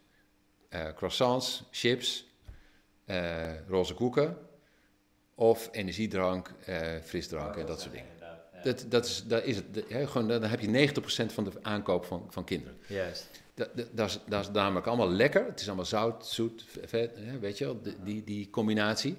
croissants, 0.94 1.64
chips, 1.70 2.26
roze 3.66 3.94
koeken 3.94 4.38
of 5.34 5.68
energiedrank, 5.72 6.54
frisdrank 7.04 7.56
en 7.56 7.66
dat 7.66 7.80
soort 7.80 7.92
dingen. 7.92 8.17
Dat, 8.64 8.84
dat, 8.88 9.04
is, 9.06 9.24
dat 9.26 9.44
is 9.44 9.56
het. 9.56 9.84
Gewoon, 9.88 10.28
dan 10.28 10.42
heb 10.42 10.60
je 10.60 10.88
90% 10.88 11.32
van 11.32 11.44
de 11.44 11.50
aankoop 11.62 12.04
van, 12.04 12.26
van 12.30 12.44
kinderen. 12.44 12.78
Juist. 12.86 13.28
Dat, 13.54 13.76
dat, 13.76 13.86
dat 13.92 14.08
is, 14.08 14.20
dat 14.26 14.40
is 14.40 14.50
namelijk 14.50 14.86
allemaal 14.86 15.10
lekker. 15.10 15.44
Het 15.44 15.60
is 15.60 15.66
allemaal 15.66 15.84
zout, 15.84 16.26
zoet, 16.26 16.64
vet, 16.84 17.10
weet 17.40 17.58
je 17.58 17.64
wel, 17.64 17.82
die, 17.82 17.96
die, 18.04 18.24
die 18.24 18.50
combinatie. 18.50 19.18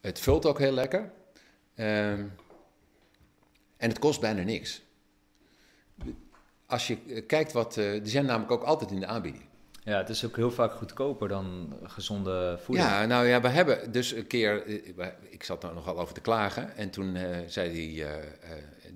Het 0.00 0.18
vult 0.18 0.46
ook 0.46 0.58
heel 0.58 0.72
lekker. 0.72 1.12
Ehm, 1.74 2.24
en 3.76 3.88
het 3.88 3.98
kost 3.98 4.20
bijna 4.20 4.42
niks. 4.42 4.82
Als 6.66 6.86
je 6.86 6.98
eh, 7.08 7.26
kijkt 7.26 7.52
wat... 7.52 7.76
eh, 7.76 7.92
die 7.92 8.08
zijn 8.08 8.24
namelijk 8.26 8.52
ook 8.52 8.62
altijd 8.62 8.90
in 8.90 9.00
de 9.00 9.06
aanbieding. 9.06 9.44
Ja, 9.86 9.96
het 9.98 10.08
is 10.08 10.24
ook 10.24 10.36
heel 10.36 10.50
vaak 10.50 10.72
goedkoper 10.72 11.28
dan 11.28 11.76
gezonde 11.82 12.58
voeding. 12.62 12.88
Ja, 12.88 13.06
nou 13.06 13.26
ja, 13.26 13.40
we 13.40 13.48
hebben 13.48 13.92
dus 13.92 14.12
een 14.12 14.26
keer... 14.26 14.66
eh, 14.98 15.06
Ik 15.30 15.42
zat 15.42 15.60
daar 15.60 15.74
nogal 15.74 15.98
over 15.98 16.14
te 16.14 16.20
klagen. 16.20 16.76
En 16.76 16.90
toen 16.90 17.16
eh, 17.16 17.36
zei 17.46 17.72
die, 17.72 18.04
eh, 18.04 18.16
eh, 18.18 18.22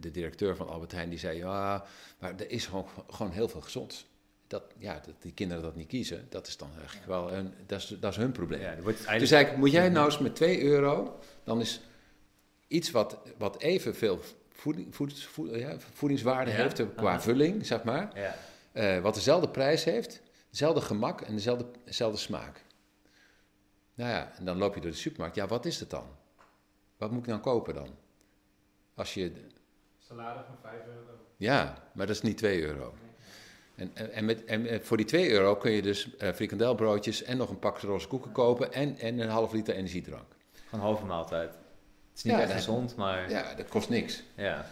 de 0.00 0.10
directeur 0.10 0.56
van 0.56 0.68
Albert 0.68 0.92
Heijn... 0.92 1.08
die 1.10 1.18
zei, 1.18 1.36
ja, 1.38 1.84
maar 2.18 2.32
er 2.38 2.50
is 2.50 2.66
gewoon, 2.66 2.86
gewoon 3.10 3.32
heel 3.32 3.48
veel 3.48 3.60
gezonds. 3.60 4.06
Dat, 4.46 4.62
ja, 4.78 4.92
dat 5.06 5.14
die 5.20 5.32
kinderen 5.32 5.62
dat 5.62 5.76
niet 5.76 5.88
kiezen, 5.88 6.26
dat 6.28 6.46
is 6.46 6.56
dan 6.56 6.70
eigenlijk 6.78 7.06
wel... 7.06 7.32
Een, 7.32 7.54
dat, 7.66 7.78
is, 7.80 7.96
dat 8.00 8.10
is 8.10 8.16
hun 8.16 8.32
probleem. 8.32 8.60
Ja, 8.60 8.74
wordt 8.82 8.96
Toen 8.98 9.06
eigenlijk... 9.06 9.26
zei 9.26 9.44
ik, 9.44 9.56
moet 9.56 9.72
jij 9.72 9.88
nou 9.88 10.04
eens 10.06 10.18
met 10.18 10.34
2 10.34 10.62
euro... 10.62 11.18
dan 11.44 11.60
is 11.60 11.80
iets 12.68 12.90
wat, 12.90 13.18
wat 13.38 13.60
evenveel 13.62 14.20
voeding, 14.52 14.94
voed, 14.94 15.22
voed- 15.22 15.54
ja, 15.54 15.76
voedingswaarde 15.94 16.50
Ja, 16.50 16.56
heeft... 16.56 16.82
qua 16.96 17.20
vulling, 17.20 17.66
zeg 17.66 17.82
maar... 17.82 18.10
Ja. 18.14 18.34
eh, 18.72 19.00
wat 19.02 19.14
dezelfde 19.14 19.48
prijs 19.48 19.84
heeft, 19.84 20.20
dezelfde 20.50 20.80
gemak 20.80 21.20
en 21.20 21.34
dezelfde, 21.34 21.66
dezelfde 21.84 22.18
smaak. 22.18 22.64
Nou 23.94 24.10
ja, 24.10 24.32
en 24.38 24.44
dan 24.44 24.56
loop 24.58 24.74
je 24.74 24.80
door 24.80 24.90
de 24.90 24.96
supermarkt. 24.96 25.36
Ja, 25.36 25.46
wat 25.46 25.64
is 25.66 25.80
het 25.80 25.90
dan? 25.90 26.06
Wat 26.96 27.10
moet 27.10 27.22
ik 27.22 27.28
dan 27.28 27.40
kopen 27.40 27.74
dan? 27.74 27.88
Als 28.94 29.14
je, 29.14 29.32
Salade 29.98 30.44
van 30.46 30.56
5 30.62 30.74
euro. 30.86 31.10
ja, 31.36 31.88
maar 31.94 32.06
dat 32.06 32.16
is 32.16 32.22
niet 32.22 32.36
2 32.36 32.62
euro. 32.62 32.94
En, 33.74 34.12
en, 34.12 34.24
met, 34.24 34.44
en 34.44 34.66
eh, 34.66 34.80
voor 34.80 34.96
die 34.96 35.06
2 35.06 35.30
euro 35.30 35.56
kun 35.56 35.70
je 35.70 35.82
dus 35.82 36.16
eh 36.16 36.32
frikandelbroodjes 36.32 37.22
en 37.22 37.36
nog 37.36 37.50
een 37.50 37.58
pak 37.58 37.78
roze 37.80 38.08
koeken 38.08 38.32
kopen 38.32 38.72
en, 38.72 38.98
en 38.98 39.18
een 39.18 39.28
half 39.28 39.52
liter 39.52 39.74
energiedrank. 39.74 40.32
Gewoon 40.52 40.80
een 40.84 40.92
halve 40.92 41.04
maaltijd. 41.06 41.50
Het 41.50 41.58
is 42.18 42.22
niet 42.22 42.32
Ja, 42.32 42.40
echt 42.40 42.52
gezond, 42.52 42.96
maar 42.96 43.30
ja. 43.30 43.38
Ja, 43.38 43.54
dat 43.54 43.68
kost 43.68 43.88
niks. 43.88 44.22
ja. 44.36 44.66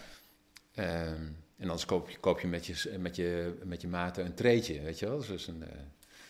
Ehm, 0.74 1.22
en 1.58 1.64
anders 1.68 1.84
koop 1.86 2.10
je, 2.10 2.18
koop 2.18 2.40
je 2.40 2.46
met 2.46 2.66
je, 2.66 2.96
met 2.98 3.16
je, 3.16 3.54
met 3.64 3.80
je 3.80 3.88
maten 3.88 4.24
een 4.24 4.34
treetje, 4.34 4.80
weet 4.80 4.98
je 4.98 5.08
wel. 5.08 5.24
Dus 5.26 5.46
een, 5.46 5.62
eh, 5.62 5.68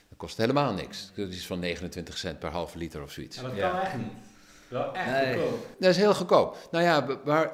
dat 0.08 0.18
kost 0.18 0.36
helemaal 0.36 0.72
niks. 0.72 1.10
Dat 1.14 1.28
is 1.28 1.46
van 1.46 1.58
29 1.58 2.18
cent 2.18 2.38
per 2.38 2.50
halve 2.50 2.78
liter 2.78 3.02
of 3.02 3.10
zoiets. 3.12 3.36
dat 3.42 3.56
Ja. 3.56 3.70
kan 3.70 3.80
echt 3.80 3.96
niet. 3.96 4.12
Wel 4.68 4.94
echt 4.94 5.10
Nee. 5.10 5.34
goedkoop. 5.38 5.66
Dat 5.78 5.90
is 5.90 5.96
heel 5.96 6.14
goedkoop. 6.14 6.68
Nou 6.70 6.84
ja, 6.84 7.06
maar, 7.24 7.52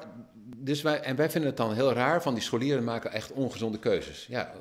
dus 0.57 0.81
wij, 0.81 0.99
en 1.01 1.15
wij 1.15 1.29
vinden 1.29 1.49
het 1.49 1.57
dan 1.59 1.73
heel 1.73 1.93
raar 1.93 2.21
van 2.21 2.33
die 2.33 2.43
scholieren 2.43 2.83
maken 2.83 3.11
echt 3.11 3.31
ongezonde 3.31 3.79
keuzes. 3.79 4.25
Ja, 4.29 4.51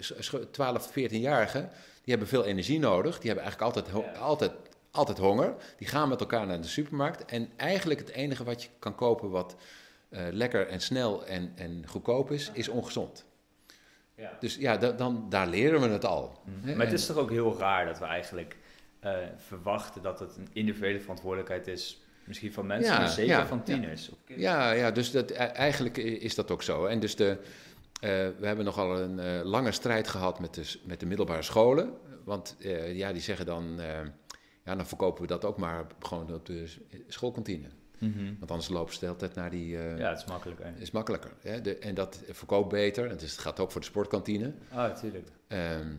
sch- 0.00 0.12
scho- 0.18 0.50
12, 0.50 0.90
14-jarigen, 0.90 1.60
die 2.02 2.10
hebben 2.14 2.28
veel 2.28 2.44
energie 2.44 2.78
nodig. 2.78 3.18
Die 3.18 3.30
hebben 3.30 3.44
eigenlijk 3.44 3.76
altijd, 3.76 4.04
Ja. 4.14 4.18
altijd, 4.20 4.52
altijd 4.90 5.18
honger. 5.18 5.54
Die 5.78 5.88
gaan 5.88 6.08
met 6.08 6.20
elkaar 6.20 6.46
naar 6.46 6.60
de 6.60 6.66
supermarkt. 6.68 7.24
En 7.24 7.48
eigenlijk 7.56 8.00
het 8.00 8.08
enige 8.10 8.44
wat 8.44 8.62
je 8.62 8.68
kan 8.78 8.94
kopen 8.94 9.30
wat 9.30 9.56
lekker 10.30 10.66
en 10.68 10.80
snel 10.80 11.26
en, 11.26 11.52
en 11.54 11.84
goedkoop 11.86 12.30
is, 12.30 12.50
is 12.52 12.68
ongezond. 12.68 13.24
Ja. 14.16 14.36
Dus 14.40 14.56
ja, 14.56 14.76
da- 14.76 14.92
dan, 14.92 15.26
daar 15.28 15.46
leren 15.46 15.80
we 15.80 15.88
het 15.88 16.04
al. 16.04 16.42
Hè, 16.62 16.74
Maar 16.76 16.84
het 16.86 16.94
is 16.94 17.06
toch 17.06 17.16
ook 17.16 17.30
heel 17.30 17.58
raar 17.58 17.86
dat 17.86 17.98
we 17.98 18.04
eigenlijk 18.04 18.56
eh, 19.00 19.16
verwachten 19.36 20.02
dat 20.02 20.20
het 20.20 20.36
een 20.36 20.48
individuele 20.52 21.00
verantwoordelijkheid 21.00 21.66
is. 21.66 22.02
Misschien 22.24 22.52
van 22.52 22.66
mensen, 22.66 22.92
Ja, 22.92 22.98
maar 22.98 23.08
zeker 23.08 23.30
ja, 23.36 23.46
van 23.46 23.62
tieners. 23.62 24.10
Ja, 24.26 24.70
ja 24.72 24.90
dus 24.90 25.10
dat, 25.10 25.30
e- 25.30 25.34
eigenlijk 25.34 25.96
is 25.96 26.34
dat 26.34 26.50
ook 26.50 26.62
zo. 26.62 26.84
En 26.86 27.00
dus 27.00 27.16
de, 27.16 27.28
eh, 28.00 28.10
we 28.38 28.46
hebben 28.46 28.64
nogal 28.64 28.98
een 29.00 29.18
eh, 29.18 29.40
lange 29.44 29.72
strijd 29.72 30.08
gehad 30.08 30.40
met 30.40 30.54
de, 30.54 30.74
met 30.84 31.00
de 31.00 31.06
middelbare 31.06 31.42
scholen. 31.42 31.92
Want 32.24 32.56
eh, 32.60 32.94
ja, 32.96 33.12
die 33.12 33.22
zeggen 33.22 33.46
dan, 33.46 33.80
eh, 33.80 33.86
ja, 34.64 34.74
dan 34.74 34.86
verkopen 34.86 35.22
we 35.22 35.28
dat 35.28 35.44
ook 35.44 35.58
maar 35.58 35.86
gewoon 36.00 36.34
op 36.34 36.46
de 36.46 36.66
s- 36.66 36.78
Mhm. 38.08 38.34
Want 38.38 38.50
anders 38.50 38.68
lopen 38.68 38.92
ze 38.92 38.98
de 38.98 39.06
hele 39.06 39.18
tijd 39.18 39.34
naar 39.34 39.50
die... 39.50 39.78
eh, 39.78 39.98
ja, 39.98 40.08
het 40.08 40.18
is 40.18 40.24
makkelijker. 40.24 40.72
is 40.78 40.90
makkelijker. 40.90 41.32
Hè? 41.40 41.60
De, 41.60 41.78
en 41.78 41.94
dat 41.94 42.22
verkoopt 42.30 42.68
beter. 42.68 43.04
En 43.04 43.10
het 43.10 43.38
gaat 43.38 43.60
ook 43.60 43.70
voor 43.70 43.80
de 43.80 43.86
sportkantine. 43.86 44.52
Ah, 44.70 44.76
natuurlijk. 44.76 45.28
Ehm, 45.48 45.92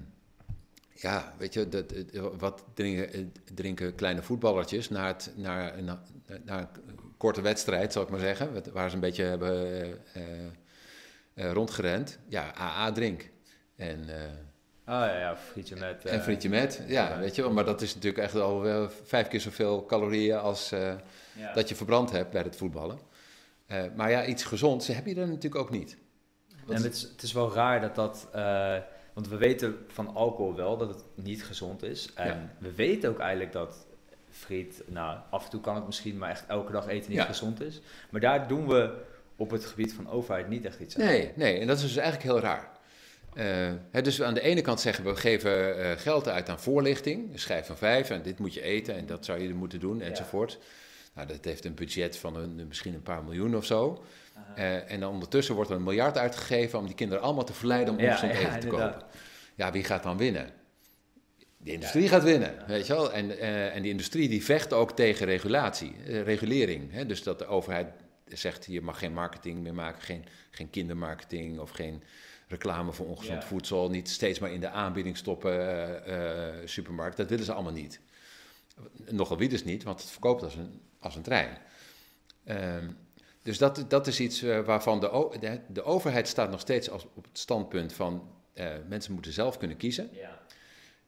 ja, 0.94 1.34
weet 1.38 1.54
je, 1.54 1.70
dat, 1.70 1.92
eh, 1.92 2.26
wat 2.38 2.64
drinken, 2.74 3.14
eh, 3.14 3.22
drinken 3.54 3.96
kleine 3.96 4.22
voetballertjes 4.22 4.90
naar, 4.90 5.08
het, 5.08 5.34
naar, 5.36 5.84
naar, 5.84 6.00
naar 6.44 6.60
een 6.60 7.00
korte 7.18 7.42
wedstrijd, 7.42 7.94
zal 7.94 8.04
ik 8.04 8.10
maar 8.10 8.20
zeggen, 8.20 8.64
waar 8.74 8.90
ze 8.90 8.96
een 8.96 9.02
beetje 9.02 9.24
hebben 9.24 9.98
rondgerend. 11.36 12.20
Ja, 12.28 12.56
AA 12.58 12.92
drink. 12.92 13.30
En, 13.76 14.06
eh 14.86 14.94
Ah 14.94 15.08
ja, 15.08 15.18
ja 15.20 15.38
frietje 15.38 15.76
met... 15.76 16.06
eh, 16.06 16.14
en 16.14 16.22
frietje 16.22 16.50
met, 16.50 16.84
ja, 16.88 17.10
ja. 17.10 17.20
weet 17.20 17.36
je 17.36 17.42
wel. 17.42 17.52
Maar 17.52 17.66
dat 17.66 17.82
is 17.82 17.94
natuurlijk 17.96 18.24
echt 18.24 18.36
al 18.36 18.62
wel 18.62 18.90
vijf 19.04 19.28
keer 19.28 19.42
zoveel 19.42 19.86
calorieën 19.86 20.38
als 20.38 20.72
eh, 20.72 20.94
ja. 21.34 21.54
dat 21.54 21.70
je 21.70 21.76
verbrand 21.76 22.12
hebt 22.12 22.32
bij 22.32 22.42
het 22.42 22.56
voetballen. 22.56 23.00
Eh, 23.68 23.84
maar 23.96 24.10
ja, 24.10 24.26
iets 24.26 24.44
gezonds 24.44 24.88
heb 24.88 25.06
je 25.06 25.16
er 25.16 25.28
natuurlijk 25.28 25.56
ook 25.56 25.70
niet. 25.70 25.98
En 26.68 26.84
het 26.84 26.94
is, 26.94 27.02
het 27.02 27.22
is 27.22 27.34
wel 27.34 27.54
raar 27.54 27.82
dat 27.82 27.96
dat... 27.96 28.28
eh, 28.34 28.78
want 29.14 29.28
we 29.28 29.38
weten 29.38 29.78
van 29.88 30.16
alcohol 30.16 30.56
wel 30.56 30.78
dat 30.78 30.90
het 30.90 31.04
niet 31.16 31.44
gezond 31.44 31.84
is. 31.84 32.14
En 32.14 32.52
we 32.60 32.74
weten 32.74 33.10
ook 33.10 33.20
eigenlijk 33.20 33.52
dat 33.52 33.86
friet... 34.30 34.84
Nou, 34.86 35.20
af 35.30 35.44
en 35.44 35.50
toe 35.50 35.62
kan 35.62 35.76
het 35.76 35.86
misschien, 35.86 36.18
maar 36.18 36.30
echt 36.30 36.46
elke 36.48 36.72
dag 36.72 36.88
eten 36.88 37.12
niet 37.12 37.22
gezond 37.22 37.62
is. 37.62 37.82
Maar 38.10 38.22
daar 38.22 38.48
doen 38.48 38.68
we 38.68 38.94
op 39.36 39.52
het 39.52 39.66
gebied 39.66 39.94
van 39.94 40.10
overheid 40.10 40.48
niet 40.48 40.66
echt 40.66 40.80
iets 40.80 40.98
aan. 40.98 41.06
Nee, 41.06 41.32
nee, 41.36 41.60
en 41.60 41.68
dat 41.68 41.78
is 41.78 41.84
dus 41.84 41.96
eigenlijk 41.96 42.24
heel 42.30 42.40
raar. 42.40 42.75
Eh, 43.36 43.72
hè, 43.92 44.02
dus 44.02 44.22
aan 44.22 44.34
de 44.34 44.42
ene 44.42 44.62
kant 44.62 44.82
zeggen 44.82 45.04
we, 45.04 45.10
we 45.10 45.16
geven 45.16 45.80
eh, 45.84 45.98
geld 45.98 46.28
uit 46.28 46.50
aan 46.50 46.60
voorlichting, 46.60 47.34
een 47.34 47.40
schijf 47.40 47.66
van 47.66 47.78
vijf, 47.78 48.10
en 48.10 48.22
dit 48.22 48.40
moet 48.40 48.54
je 48.54 48.62
eten 48.62 48.96
en 48.96 49.06
dat 49.06 49.26
zou 49.26 49.42
je 49.42 49.54
moeten 49.54 49.80
doen, 49.80 50.02
enzovoort. 50.02 50.60
Nou, 51.14 51.28
dat 51.28 51.46
heeft 51.46 51.66
een 51.66 51.74
budget 51.74 52.18
van 52.18 52.36
een, 52.36 52.68
misschien 52.68 52.94
een 52.94 53.02
paar 53.02 53.24
miljoen 53.24 53.56
of 53.56 53.66
zo. 53.66 54.04
Eh, 54.56 54.92
en 54.92 55.00
dan 55.00 55.14
ondertussen 55.14 55.56
wordt 55.56 55.70
er 55.70 55.76
een 55.76 55.84
miljard 55.84 56.18
uitgegeven 56.18 56.80
om 56.80 56.86
die 56.86 56.96
kinderen 56.96 57.24
allemaal 57.24 57.44
te 57.44 57.54
verleiden 57.54 57.94
om 57.94 58.00
Ja, 58.00 58.08
ongezond 58.08 58.32
ja, 58.32 58.40
eten 58.40 58.60
te 58.60 58.66
inderdaad. 58.66 58.94
kopen. 58.94 59.08
Ja, 59.56 59.72
wie 59.72 59.84
gaat 59.84 60.04
dan 60.04 60.18
winnen? 60.18 60.50
De 61.58 61.72
industrie 61.72 62.08
gaat 62.08 62.24
winnen, 62.24 62.54
weet 62.68 62.88
je 62.88 62.94
wel. 62.94 63.14
En, 63.14 63.40
en 63.72 63.82
die 63.82 63.92
industrie 63.92 64.30
die 64.30 64.44
vecht 64.44 64.74
ook 64.74 64.92
tegen 64.92 65.26
regulatie, 65.26 65.96
regulering. 66.24 66.92
Hè? 66.92 67.06
Dus 67.06 67.24
dat 67.24 67.40
de 67.40 67.46
overheid 67.46 67.88
zegt, 68.26 68.66
je 68.70 68.82
mag 68.82 69.00
geen 69.00 69.14
marketing 69.14 69.60
meer 69.60 69.74
maken, 69.74 70.02
geen, 70.02 70.26
geen 70.52 70.70
kindermarketing 70.70 71.60
of 71.60 71.70
geen 71.70 72.04
reclame 72.48 72.94
voor 72.94 73.08
ongezond 73.08 73.42
Ja. 73.42 73.48
voedsel. 73.48 73.90
Niet 73.90 74.10
steeds 74.10 74.40
maar 74.40 74.52
in 74.52 74.60
de 74.60 74.70
aanbieding 74.70 75.18
stoppen, 75.18 75.52
eh, 75.52 76.50
eh, 76.60 76.68
supermarkt. 76.68 77.18
Dat 77.18 77.30
willen 77.30 77.46
ze 77.46 77.54
allemaal 77.54 77.72
niet. 77.72 78.00
Nogal 79.10 79.38
wie 79.38 79.50
dus 79.50 79.64
niet, 79.64 79.84
want 79.84 80.02
het 80.02 80.10
verkoopt 80.10 80.44
als 80.44 80.56
een, 80.56 80.82
als 81.00 81.16
een 81.16 81.22
trein. 81.22 81.58
Ehm, 82.44 82.90
dus 83.42 83.58
dat, 83.58 83.86
dat 83.88 84.08
is 84.08 84.20
iets 84.20 84.42
eh, 84.42 84.60
waarvan 84.60 85.00
de, 85.00 85.38
de, 85.40 85.60
de 85.68 85.84
overheid 85.84 86.28
staat 86.28 86.50
nog 86.52 86.60
steeds 86.60 86.90
als, 86.90 87.06
op 87.14 87.24
het 87.26 87.40
standpunt 87.40 87.94
van 87.94 88.30
mensen 88.88 89.14
moeten 89.14 89.34
zelf 89.34 89.58
kunnen 89.58 89.78
kiezen. 89.78 90.10
Ja. 90.14 90.40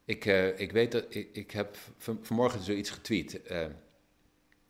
Ik, 0.04 0.24
ik 0.56 0.72
weet 0.72 0.92
dat 0.92 1.04
ik, 1.08 1.28
ik 1.32 1.50
heb 1.50 1.76
van- 1.98 2.18
vanmorgen 2.22 2.60
zoiets 2.60 2.90
getweet. 2.90 3.42
Eh, 3.42 3.66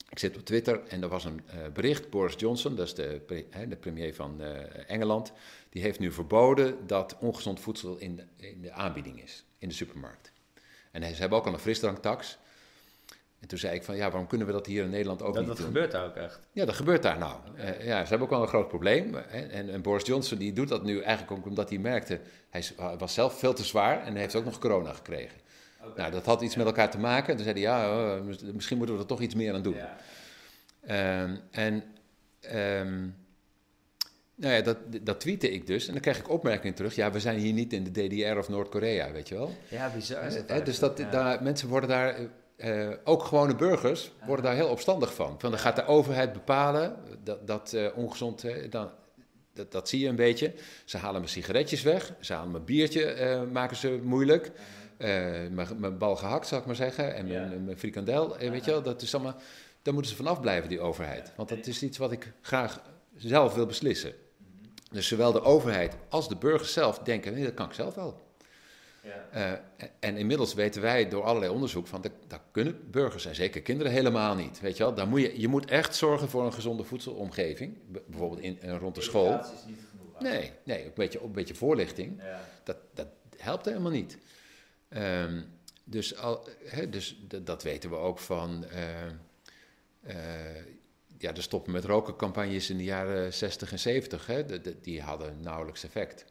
ik 0.09 0.19
zit 0.19 0.37
op 0.37 0.45
Twitter 0.45 0.81
en 0.89 1.03
er 1.03 1.09
was 1.09 1.25
een 1.25 1.41
eh, 1.47 1.59
bericht. 1.73 2.11
Boris 2.11 2.35
Johnson, 2.37 2.77
dat 2.77 2.87
is 2.87 2.95
de, 2.95 3.21
pre- 3.27 3.45
hè, 3.51 3.69
de 3.69 3.77
premier 3.77 4.15
van 4.15 4.41
eh, 4.43 4.51
Engeland, 4.87 5.33
die 5.69 5.83
heeft 5.83 5.99
nu 5.99 6.13
verboden 6.13 6.87
dat 6.87 7.17
ongezond 7.21 7.61
voedsel 7.61 7.97
in 7.97 8.17
de, 8.17 8.25
in 8.37 8.63
de 8.63 8.73
aanbieding 8.73 9.23
is, 9.23 9.45
in 9.59 9.69
de 9.69 9.75
supermarkt. 9.75 10.33
En 10.91 11.03
ze 11.15 11.21
hebben 11.21 11.39
ook 11.39 11.47
al 11.47 11.53
een 11.53 11.59
frisdranktax. 11.59 12.39
En 13.41 13.49
toen 13.49 13.59
zei 13.59 13.75
ik 13.75 13.83
van, 13.83 13.97
ja, 13.97 14.11
waarom 14.11 14.27
kunnen 14.27 14.47
we 14.47 14.53
dat 14.53 14.67
hier 14.67 14.83
in 14.85 14.91
Nederland 14.91 15.23
ook 15.23 15.29
Dat, 15.35 15.39
niet 15.39 15.49
dat 15.49 15.57
doen? 15.57 15.67
gebeurt 15.67 15.91
daar 15.93 16.07
ook 16.07 16.15
echt. 16.17 16.41
Ja, 16.53 16.65
dat 16.65 16.75
gebeurt 16.75 17.03
daar 17.03 17.19
nou. 17.19 17.37
Eh, 17.57 17.87
ja, 17.87 18.03
ze 18.03 18.09
hebben 18.09 18.21
ook 18.27 18.31
wel 18.33 18.43
een 18.43 18.49
groot 18.49 18.69
probleem. 18.69 19.15
En, 19.15 19.71
en 19.71 19.83
Boris 19.83 20.07
Johnson 20.07 20.39
die 20.39 20.53
doet 20.53 20.69
dat 20.69 20.83
nu 20.85 21.01
eigenlijk 21.01 21.39
ook 21.39 21.47
omdat 21.47 21.69
hij 21.69 21.79
merkte... 21.79 22.21
Hij 22.51 22.65
was 22.99 23.15
zelf 23.15 23.39
veel 23.39 23.55
te 23.55 23.65
zwaar 23.65 24.03
en 24.05 24.13
hij 24.13 24.21
heeft 24.21 24.35
ook 24.35 24.45
nog 24.45 24.59
corona 24.59 24.93
gekregen. 24.93 25.39
Nou, 25.97 26.11
dat 26.11 26.25
had 26.25 26.43
iets 26.43 26.57
met 26.57 26.67
elkaar 26.67 26.91
te 26.91 26.99
maken. 26.99 27.35
Toen 27.35 27.45
zei 27.45 27.63
hij, 27.65 27.71
ja, 27.71 27.91
oh, 28.17 28.25
mis- 28.25 28.43
misschien 28.43 28.77
moeten 28.77 28.95
we 28.95 29.01
er 29.01 29.09
toch 29.09 29.21
iets 29.21 29.35
meer 29.35 29.55
aan 29.55 29.63
doen. 29.63 29.75
Ja. 29.75 29.97
Ehm, 30.87 31.37
en 31.51 31.85
ehm, 32.41 33.07
nou 34.35 34.55
ja, 34.55 34.61
dat, 34.61 34.77
dat 35.03 35.21
tweette 35.21 35.51
ik 35.51 35.67
dus. 35.67 35.87
En 35.87 35.93
dan 35.93 36.03
krijg 36.03 36.19
ik 36.19 36.29
opmerkingen 36.29 36.75
terug. 36.75 36.95
Ja, 36.95 37.11
we 37.11 37.21
zijn 37.21 37.39
hier 37.39 37.53
niet 37.53 37.73
in 37.73 37.85
de 37.85 38.07
DDR 38.07 38.39
of 38.39 38.49
Noord-Korea, 38.49 39.13
weet 39.13 39.29
je 39.29 39.35
wel. 39.35 39.55
ja, 39.69 39.91
bizar 39.95 40.27
is 40.27 40.35
het 40.35 40.49
Hè, 40.49 40.63
dus 40.63 40.79
dat, 40.79 40.99
ja. 40.99 41.11
daar, 41.11 41.43
mensen 41.43 41.69
worden 41.69 41.89
daar, 41.89 42.17
eh, 42.57 42.89
ook 43.05 43.23
gewone 43.23 43.55
burgers, 43.55 44.13
worden 44.27 44.45
daar 44.45 44.55
heel 44.55 44.69
opstandig 44.69 45.15
van. 45.15 45.41
Van 45.41 45.51
dan 45.51 45.59
gaat 45.59 45.77
de 45.77 45.87
overheid 45.87 46.33
bepalen 46.33 46.97
dat, 47.25 47.47
dat 47.47 47.73
eh, 47.73 47.87
ongezond, 47.97 48.45
eh, 48.45 48.71
dan, 48.71 48.91
dat, 49.55 49.73
dat 49.73 49.89
zie 49.89 50.01
je 50.01 50.09
een 50.09 50.17
beetje. 50.17 50.53
Ze 50.85 50.97
halen 50.97 51.21
mijn 51.21 51.33
sigaretjes 51.33 51.83
weg, 51.83 52.13
ze 52.21 52.33
halen 52.33 52.51
mijn 52.51 52.65
biertje, 52.65 53.47
maken 53.53 53.77
ze 53.77 54.01
moeilijk. 54.03 54.51
Eh, 54.99 55.09
mijn, 55.77 55.99
bal 55.99 56.17
gehakt, 56.17 56.47
zal 56.47 56.59
ik 56.59 56.67
maar 56.67 56.75
zeggen, 56.75 57.15
en 57.15 57.27
mijn, 57.27 57.51
Ja. 57.51 57.59
mijn 57.59 57.79
frikandel, 57.79 58.39
eh, 58.39 58.51
weet 58.51 58.65
je 58.65 58.71
wel. 58.71 58.83
Dat 58.83 59.03
is 59.03 59.15
allemaal, 59.15 59.37
daar 59.83 59.95
moeten 59.95 60.11
ze 60.13 60.17
vanaf 60.17 60.41
blijven, 60.41 60.69
die 60.69 60.81
overheid. 60.81 61.33
Want 61.37 61.49
dat 61.49 61.67
is 61.67 61.83
iets 61.83 61.99
wat 61.99 62.13
ik 62.13 62.33
graag 62.41 62.83
zelf 63.17 63.55
wil 63.55 63.67
beslissen. 63.67 64.13
Dus 64.91 65.09
zowel 65.09 65.33
de 65.33 65.43
overheid 65.43 65.97
als 66.09 66.29
de 66.29 66.37
burgers 66.37 66.73
zelf 66.73 66.99
denken, 66.99 67.35
nee, 67.35 67.45
dat 67.45 67.55
kan 67.55 67.67
ik 67.67 67.73
zelf 67.73 67.95
wel. 67.95 68.21
Ja. 69.03 69.53
Uh, 69.53 69.59
en 69.99 70.17
inmiddels 70.17 70.55
weten 70.55 70.83
wij 70.83 71.09
door 71.09 71.23
allerlei 71.23 71.53
onderzoek 71.53 71.87
van 71.87 72.01
dat, 72.01 72.13
dat 72.27 72.41
kunnen 72.51 72.91
burgers 72.91 73.27
en 73.27 73.35
zeker 73.35 73.63
kinderen 73.63 73.93
helemaal 73.93 74.35
niet. 74.35 74.61
Weet 74.61 74.77
je 74.77 74.83
wel, 74.83 74.95
dan 74.95 75.09
moet 75.09 75.21
je, 75.21 75.41
je 75.41 75.49
moet 75.49 75.71
echt 75.71 75.95
zorgen 75.95 76.29
voor 76.29 76.45
een 76.45 76.53
gezonde 76.53 76.85
voedselomgeving, 76.85 77.77
bijvoorbeeld 78.07 78.41
in, 78.41 78.59
rond 78.79 78.95
de 78.95 79.01
school. 79.01 79.39
Is 79.39 79.47
niet 79.67 79.79
genoeg. 79.91 80.21
Nee, 80.21 80.53
nee, 80.65 80.85
een 80.85 80.93
beetje, 80.95 81.23
een 81.23 81.33
beetje 81.33 81.55
voorlichting. 81.55 82.23
Ja. 82.23 82.41
Dat, 82.65 82.77
dat 82.95 83.07
helpt 83.37 83.65
helemaal 83.65 83.91
niet. 83.91 84.19
Ehm, 84.89 85.41
dus 85.85 86.17
al, 86.17 86.49
dus 86.89 87.17
dat 87.43 87.63
weten 87.63 87.91
we 87.91 87.97
ook 87.97 88.19
van. 88.19 88.65
eh, 88.65 89.07
eh, 90.03 90.65
ja, 91.19 91.33
de 91.33 91.41
stoppen 91.41 91.73
met 91.73 91.85
roken 91.85 92.17
campagnes 92.17 92.71
in 92.71 92.77
de 92.77 92.85
jaren 92.85 93.35
60 93.35 93.73
en 93.73 93.79
70, 93.79 94.27
hè, 94.27 94.45
de- 94.45 94.61
de- 94.61 94.81
die 94.81 95.03
hadden 95.03 95.41
nauwelijks 95.41 95.85
effect. 95.85 96.25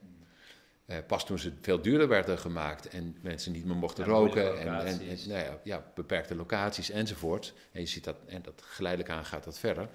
Eh, 0.85 0.97
pas 1.07 1.25
toen 1.25 1.39
ze 1.39 1.51
veel 1.61 1.81
duurder 1.81 2.07
werden 2.07 2.37
gemaakt 2.39 2.87
en 2.89 3.17
mensen 3.21 3.51
niet 3.51 3.65
meer 3.65 3.75
mochten 3.75 4.05
Ja, 4.05 4.09
roken 4.11 4.59
en, 4.59 4.67
en, 4.85 4.97
nou 5.27 5.39
ja, 5.43 5.59
ja, 5.63 5.91
beperkte 5.95 6.35
locaties 6.35 6.89
enzovoort. 6.89 7.53
En 7.71 7.81
je 7.81 7.87
ziet 7.87 8.03
dat, 8.03 8.15
en 8.25 8.41
dat 8.41 8.61
geleidelijk 8.65 9.13
aan 9.13 9.25
gaat 9.25 9.43
dat 9.43 9.59
verder, 9.59 9.89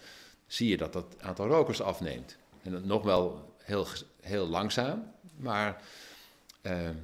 zie 0.46 0.68
je 0.68 0.76
dat 0.76 0.92
dat 0.92 1.16
aantal 1.20 1.46
rokers 1.46 1.80
afneemt. 1.80 2.36
En 2.62 2.70
dat 2.72 2.84
nog 2.84 3.02
wel 3.02 3.54
heel, 3.58 3.86
heel 4.20 4.46
langzaam, 4.48 5.12
maar 5.36 5.82
ehm, 6.62 6.94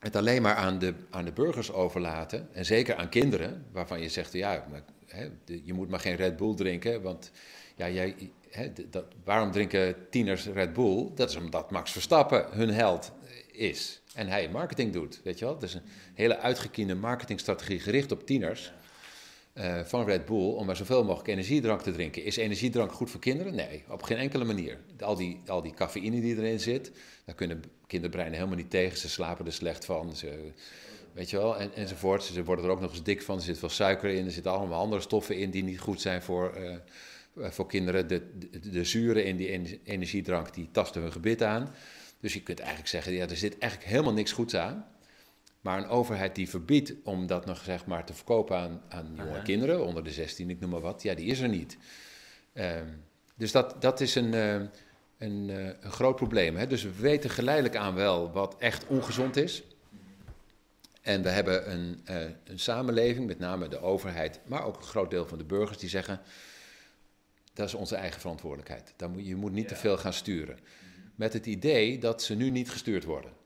het 0.00 0.16
alleen 0.16 0.42
maar 0.42 0.54
aan 0.54 0.78
de, 0.78 0.94
aan 1.10 1.24
de 1.24 1.32
burgers 1.32 1.72
overlaten, 1.72 2.48
en 2.52 2.64
zeker 2.64 2.96
aan 2.96 3.08
kinderen, 3.08 3.64
waarvan 3.72 4.00
je 4.00 4.08
zegt, 4.08 4.32
ja, 4.32 4.66
maar, 4.70 4.82
hè, 5.06 5.28
je 5.64 5.72
moet 5.72 5.88
maar 5.88 6.00
geen 6.00 6.16
Red 6.16 6.36
Bull 6.36 6.54
drinken, 6.54 7.02
want 7.02 7.30
ja, 7.76 7.88
jij, 7.88 8.30
hè, 8.50 8.72
dat, 8.90 9.04
waarom 9.24 9.50
drinken 9.50 9.96
tieners 10.10 10.46
Red 10.46 10.72
Bull? 10.72 11.10
Dat 11.14 11.30
is 11.30 11.36
omdat 11.36 11.70
Max 11.70 11.92
Verstappen 11.92 12.46
hun 12.50 12.70
held 12.70 13.12
is 13.52 14.00
en 14.14 14.28
hij 14.28 14.48
marketing 14.48 14.92
doet, 14.92 15.20
weet 15.24 15.38
je 15.38 15.44
wel. 15.44 15.54
Het 15.54 15.62
is 15.62 15.74
een 15.74 15.82
hele 16.14 16.38
uitgekiende 16.38 16.94
marketingstrategie 16.94 17.80
gericht 17.80 18.12
op 18.12 18.26
tieners 18.26 18.72
eh, 19.56 19.80
van 19.84 20.04
Red 20.04 20.24
Bull 20.24 20.52
om 20.52 20.66
maar 20.66 20.76
zoveel 20.76 21.04
mogelijk 21.04 21.28
energiedrank 21.28 21.82
te 21.82 21.92
drinken. 21.92 22.24
Is 22.24 22.36
energiedrank 22.36 22.92
goed 22.92 23.10
voor 23.10 23.20
kinderen? 23.20 23.54
Nee, 23.54 23.84
op 23.88 24.02
geen 24.02 24.16
enkele 24.16 24.44
manier. 24.44 24.78
Al 25.00 25.16
die, 25.16 25.40
al 25.46 25.62
die 25.62 25.74
cafeïne 25.74 26.20
die 26.20 26.36
erin 26.36 26.60
zit, 26.60 26.92
daar 27.24 27.34
kunnen 27.34 27.62
kinderbreinen 27.86 28.34
helemaal 28.34 28.56
niet 28.56 28.70
tegen. 28.70 28.98
Ze 28.98 29.08
slapen 29.08 29.46
er 29.46 29.52
slecht 29.52 29.84
van. 29.84 30.16
Ze, 30.16 30.50
weet 31.12 31.30
je 31.30 31.36
wel, 31.36 31.58
en, 31.58 31.74
enzovoort. 31.74 32.22
Ze 32.22 32.44
worden 32.44 32.64
er 32.64 32.70
ook 32.70 32.80
nog 32.80 32.90
eens 32.90 33.02
dik 33.02 33.22
van. 33.22 33.36
Er 33.36 33.42
zit 33.42 33.58
veel 33.58 33.68
suiker 33.68 34.10
in. 34.10 34.24
Er 34.24 34.30
zitten 34.30 34.52
allemaal 34.52 34.80
andere 34.80 35.00
stoffen 35.00 35.36
in 35.36 35.50
die 35.50 35.64
niet 35.64 35.80
goed 35.80 36.00
zijn 36.00 36.22
voor, 36.22 36.52
eh, 36.52 37.50
voor 37.50 37.66
kinderen. 37.66 38.08
De, 38.08 38.22
de, 38.38 38.70
de 38.70 38.84
zuren 38.84 39.24
in 39.24 39.36
die 39.36 39.48
ener- 39.48 39.78
energiedrank 39.84 40.54
die 40.54 40.68
tasten 40.72 41.02
hun 41.02 41.12
gebit 41.12 41.42
aan. 41.42 41.74
Dus 42.20 42.32
je 42.32 42.42
kunt 42.42 42.58
eigenlijk 42.58 42.88
zeggen, 42.88 43.12
ja, 43.12 43.28
er 43.28 43.36
zit 43.36 43.58
eigenlijk 43.58 43.90
helemaal 43.90 44.12
niks 44.12 44.32
goeds 44.32 44.54
aan. 44.54 44.86
Maar 45.66 45.78
een 45.78 45.88
overheid 45.88 46.34
die 46.34 46.48
verbiedt 46.48 46.92
om 47.04 47.26
dat 47.26 47.46
nog 47.46 47.62
zeg 47.64 47.86
maar 47.86 48.04
te 48.04 48.14
verkopen 48.14 48.56
aan, 48.56 48.82
aan 48.88 49.14
jonge 49.16 49.42
kinderen, 49.42 49.84
onder 49.84 50.04
de 50.04 50.10
16, 50.10 50.50
ik 50.50 50.60
noem 50.60 50.70
maar 50.70 50.80
wat, 50.80 51.02
ja, 51.02 51.14
die 51.14 51.26
is 51.26 51.40
er 51.40 51.48
niet. 51.48 51.76
Ehm, 52.52 52.88
dus 53.34 53.52
dat, 53.52 53.82
dat 53.82 54.00
is 54.00 54.14
een, 54.14 54.34
eh, 54.34 54.54
een, 55.18 55.50
eh, 55.50 55.64
een 55.80 55.90
groot 55.90 56.16
probleem. 56.16 56.56
Hè? 56.56 56.66
Dus 56.66 56.82
we 56.82 56.92
weten 56.92 57.30
geleidelijk 57.30 57.76
aan 57.76 57.94
wel 57.94 58.32
wat 58.32 58.56
echt 58.58 58.86
ongezond 58.86 59.36
is. 59.36 59.62
En 61.02 61.22
we 61.22 61.28
hebben 61.28 61.72
een, 61.72 62.00
eh, 62.04 62.16
een 62.44 62.58
samenleving, 62.58 63.26
met 63.26 63.38
name 63.38 63.68
de 63.68 63.80
overheid, 63.80 64.40
maar 64.44 64.64
ook 64.64 64.76
een 64.76 64.82
groot 64.82 65.10
deel 65.10 65.26
van 65.26 65.38
de 65.38 65.44
burgers, 65.44 65.78
die 65.78 65.88
zeggen: 65.88 66.20
dat 67.52 67.66
is 67.66 67.74
onze 67.74 67.96
eigen 67.96 68.20
verantwoordelijkheid. 68.20 68.94
Daar 68.96 69.10
moet, 69.10 69.26
je 69.26 69.36
moet 69.36 69.52
niet 69.52 69.68
te 69.68 69.76
veel 69.76 69.98
gaan 69.98 70.12
sturen. 70.12 70.58
Met 71.14 71.32
het 71.32 71.46
idee 71.46 71.98
dat 71.98 72.22
ze 72.22 72.34
nu 72.34 72.50
niet 72.50 72.70
gestuurd 72.70 73.04
worden. 73.04 73.44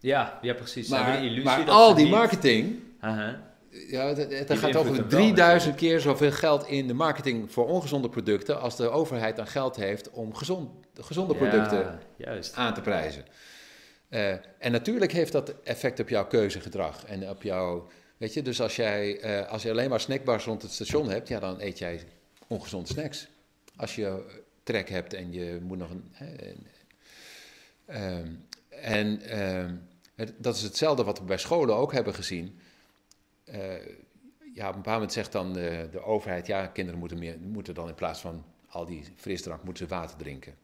Ja, 0.00 0.38
ja, 0.42 0.54
precies. 0.54 0.88
Maar, 0.88 1.12
de 1.20 1.24
illusie 1.26 1.44
maar 1.44 1.64
dat 1.64 1.74
al 1.74 1.94
die 1.94 2.04
niet- 2.04 2.14
marketing, 2.14 2.78
Aha. 3.00 3.40
ja, 3.70 4.14
Die 4.14 4.26
gaat 4.56 4.76
over 4.76 4.92
hem 4.94 5.00
wel 5.00 5.08
3000 5.08 5.74
keer 5.74 6.00
zoveel 6.00 6.32
geld 6.32 6.66
in 6.66 6.86
de 6.86 6.94
marketing 6.94 7.52
voor 7.52 7.66
ongezonde 7.68 8.08
producten 8.08 8.60
als 8.60 8.76
de 8.76 8.88
overheid 8.88 9.40
aan 9.40 9.46
geld 9.46 9.76
heeft 9.76 10.10
om 10.10 10.34
gezond, 10.34 10.70
gezonde 11.00 11.34
producten 11.34 11.78
Ja, 11.78 11.98
juist. 12.16 12.54
aan 12.54 12.74
te 12.74 12.80
prijzen. 12.80 13.24
Eh, 14.08 14.30
en 14.58 14.72
natuurlijk 14.72 15.12
heeft 15.12 15.32
dat 15.32 15.54
effect 15.64 16.00
op 16.00 16.08
jouw 16.08 16.26
keuzegedrag 16.26 17.04
en 17.04 17.28
op 17.28 17.42
jouw, 17.42 17.88
weet 18.16 18.34
je, 18.34 18.42
dus 18.42 18.60
als 18.60 18.76
jij, 18.76 19.20
eh, 19.20 19.48
als 19.48 19.62
je 19.62 19.70
alleen 19.70 19.90
maar 19.90 20.00
snackbars 20.00 20.44
rond 20.44 20.62
het 20.62 20.72
station 20.72 21.10
hebt, 21.10 21.28
ja, 21.28 21.40
dan 21.40 21.60
eet 21.60 21.78
jij 21.78 22.00
ongezonde 22.46 22.88
snacks. 22.88 23.28
Als 23.76 23.94
je 23.94 24.22
trek 24.62 24.88
hebt 24.88 25.14
en 25.14 25.32
je 25.32 25.58
moet 25.62 25.78
nog 25.78 25.90
een, 25.90 26.12
ehm, 27.86 28.26
en 28.70 29.20
ehm, 29.22 29.64
het- 29.68 29.80
dat 30.36 30.56
is 30.56 30.62
hetzelfde 30.62 31.04
wat 31.04 31.18
we 31.18 31.24
bij 31.24 31.38
scholen 31.38 31.76
ook 31.76 31.92
hebben 31.92 32.14
gezien. 32.14 32.58
Eh, 33.44 33.60
ja, 34.54 34.68
op 34.68 34.74
een 34.74 34.82
bepaald 34.82 34.86
moment 34.86 35.12
zegt 35.12 35.32
dan 35.32 35.52
de, 35.52 35.88
de 35.90 36.02
overheid, 36.02 36.46
ja, 36.46 36.66
kinderen 36.66 37.00
moeten, 37.00 37.18
meer, 37.18 37.38
moeten 37.40 37.74
dan 37.74 37.88
in 37.88 37.94
plaats 37.94 38.20
van 38.20 38.44
al 38.68 38.84
die 38.86 39.04
frisdrank, 39.16 39.62
moeten 39.62 39.88
ze 39.88 39.94
water 39.94 40.16
drinken. 40.16 40.54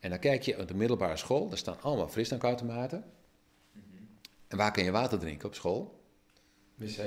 En 0.00 0.10
dan 0.10 0.18
kijk 0.18 0.42
je 0.42 0.58
op 0.58 0.68
de 0.68 0.74
middelbare 0.74 1.16
school, 1.16 1.48
daar 1.48 1.58
staan 1.58 1.80
allemaal 1.80 2.08
frisdrankautomaten. 2.08 3.04
En 4.48 4.56
waar 4.56 4.72
kan 4.72 4.84
je 4.84 4.90
water 4.90 5.18
drinken 5.18 5.48
op 5.48 5.54
school? 5.54 6.00
Wc. 6.74 6.98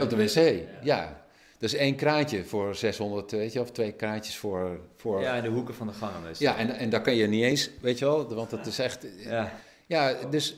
Op 0.00 0.10
de 0.10 0.16
wc, 0.16 0.66
ja. 0.82 1.26
Dus 1.58 1.74
één 1.74 1.96
kraantje 1.96 2.44
voor 2.44 2.74
600, 2.74 3.30
weet 3.30 3.52
je, 3.52 3.60
of 3.60 3.70
twee 3.70 3.92
kraantjes 3.92 4.36
voor... 4.36 4.80
voor 4.96 5.20
Ja, 5.20 5.34
in 5.34 5.42
de 5.42 5.48
hoeken 5.48 5.74
van 5.74 5.86
de 5.86 5.92
gangen. 5.92 6.34
Ja, 6.38 6.56
en, 6.56 6.70
en 6.70 6.90
daar 6.90 7.00
kan 7.00 7.14
je 7.14 7.26
niet 7.26 7.42
eens, 7.42 7.70
weet 7.80 7.98
je 7.98 8.04
wel, 8.04 8.34
want 8.34 8.50
dat 8.50 8.66
is 8.66 8.78
echt... 8.78 9.06
Ja. 9.16 9.52
Ja, 9.86 10.14
dus 10.30 10.56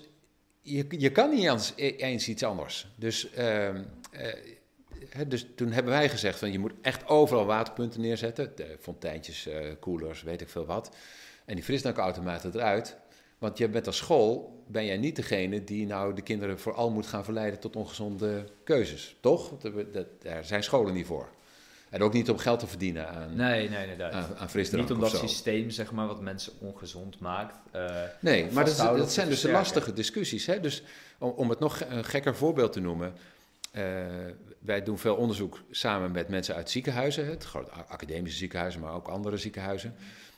je, 0.62 1.10
kan 1.10 1.30
niet 1.30 1.46
eens, 1.46 1.72
eens 1.76 2.28
iets 2.28 2.42
anders. 2.42 2.86
Dus, 2.96 3.30
ehm, 3.30 3.82
eh, 4.10 5.20
dus 5.26 5.46
toen 5.54 5.72
hebben 5.72 5.92
wij 5.92 6.08
gezegd 6.08 6.38
van 6.38 6.52
je 6.52 6.58
moet 6.58 6.72
echt 6.82 7.08
overal 7.08 7.46
waterpunten 7.46 8.00
neerzetten. 8.00 8.52
De 8.56 8.76
fonteintjes, 8.80 9.46
eh, 9.46 9.66
koelers, 9.80 10.22
weet 10.22 10.40
ik 10.40 10.48
veel 10.48 10.66
wat. 10.66 10.96
En 11.44 11.54
die 11.54 11.64
frisdrankautomaten 11.64 12.54
eruit. 12.54 12.96
Want 13.38 13.58
je 13.58 13.68
bent 13.68 13.86
als 13.86 13.96
school, 13.96 14.62
ben 14.66 14.84
jij 14.84 14.96
niet 14.96 15.16
degene 15.16 15.64
die 15.64 15.86
nou 15.86 16.14
de 16.14 16.22
kinderen 16.22 16.58
vooral 16.58 16.90
moet 16.90 17.06
gaan 17.06 17.24
verleiden 17.24 17.60
tot 17.60 17.76
ongezonde 17.76 18.44
keuzes. 18.64 19.16
Toch? 19.20 19.58
Daar 20.18 20.44
zijn 20.44 20.62
scholen 20.62 20.94
niet 20.94 21.06
voor. 21.06 21.28
En 21.90 22.02
ook 22.02 22.12
niet 22.12 22.30
om 22.30 22.38
geld 22.38 22.58
te 22.60 22.66
verdienen 22.66 23.08
aan, 23.08 23.36
Nee, 23.36 23.68
nee, 23.68 23.82
inderdaad. 23.82 24.12
aan, 24.12 24.36
aan 24.38 24.50
frisdrank 24.50 24.82
Niet 24.88 24.92
om 24.92 25.00
dat 25.00 25.16
systeem, 25.16 25.70
zeg 25.70 25.92
maar, 25.92 26.06
wat 26.06 26.20
mensen 26.20 26.52
ongezond 26.60 27.18
maakt. 27.20 27.54
eh, 27.70 28.02
Nee, 28.20 28.50
maar 28.52 28.64
dat, 28.64 28.76
dat 28.76 29.12
zijn 29.12 29.28
dus 29.28 29.40
de 29.40 29.50
lastige 29.50 29.92
discussies. 29.92 30.46
Hè? 30.46 30.60
Dus 30.60 30.82
om, 31.18 31.30
om 31.30 31.50
het 31.50 31.58
nog 31.58 31.80
een 31.88 32.04
gekker 32.04 32.34
voorbeeld 32.36 32.72
te 32.72 32.80
noemen. 32.80 33.12
eh, 33.72 33.82
wij 34.58 34.82
doen 34.82 34.98
veel 34.98 35.14
onderzoek 35.16 35.60
samen 35.70 36.10
met 36.10 36.28
mensen 36.28 36.54
uit 36.54 36.70
ziekenhuizen. 36.70 37.26
Het 37.26 37.44
grote 37.44 37.70
academische 37.70 38.38
ziekenhuizen, 38.38 38.80
maar 38.80 38.94
ook 38.94 39.08
andere 39.08 39.36
ziekenhuizen. 39.36 39.94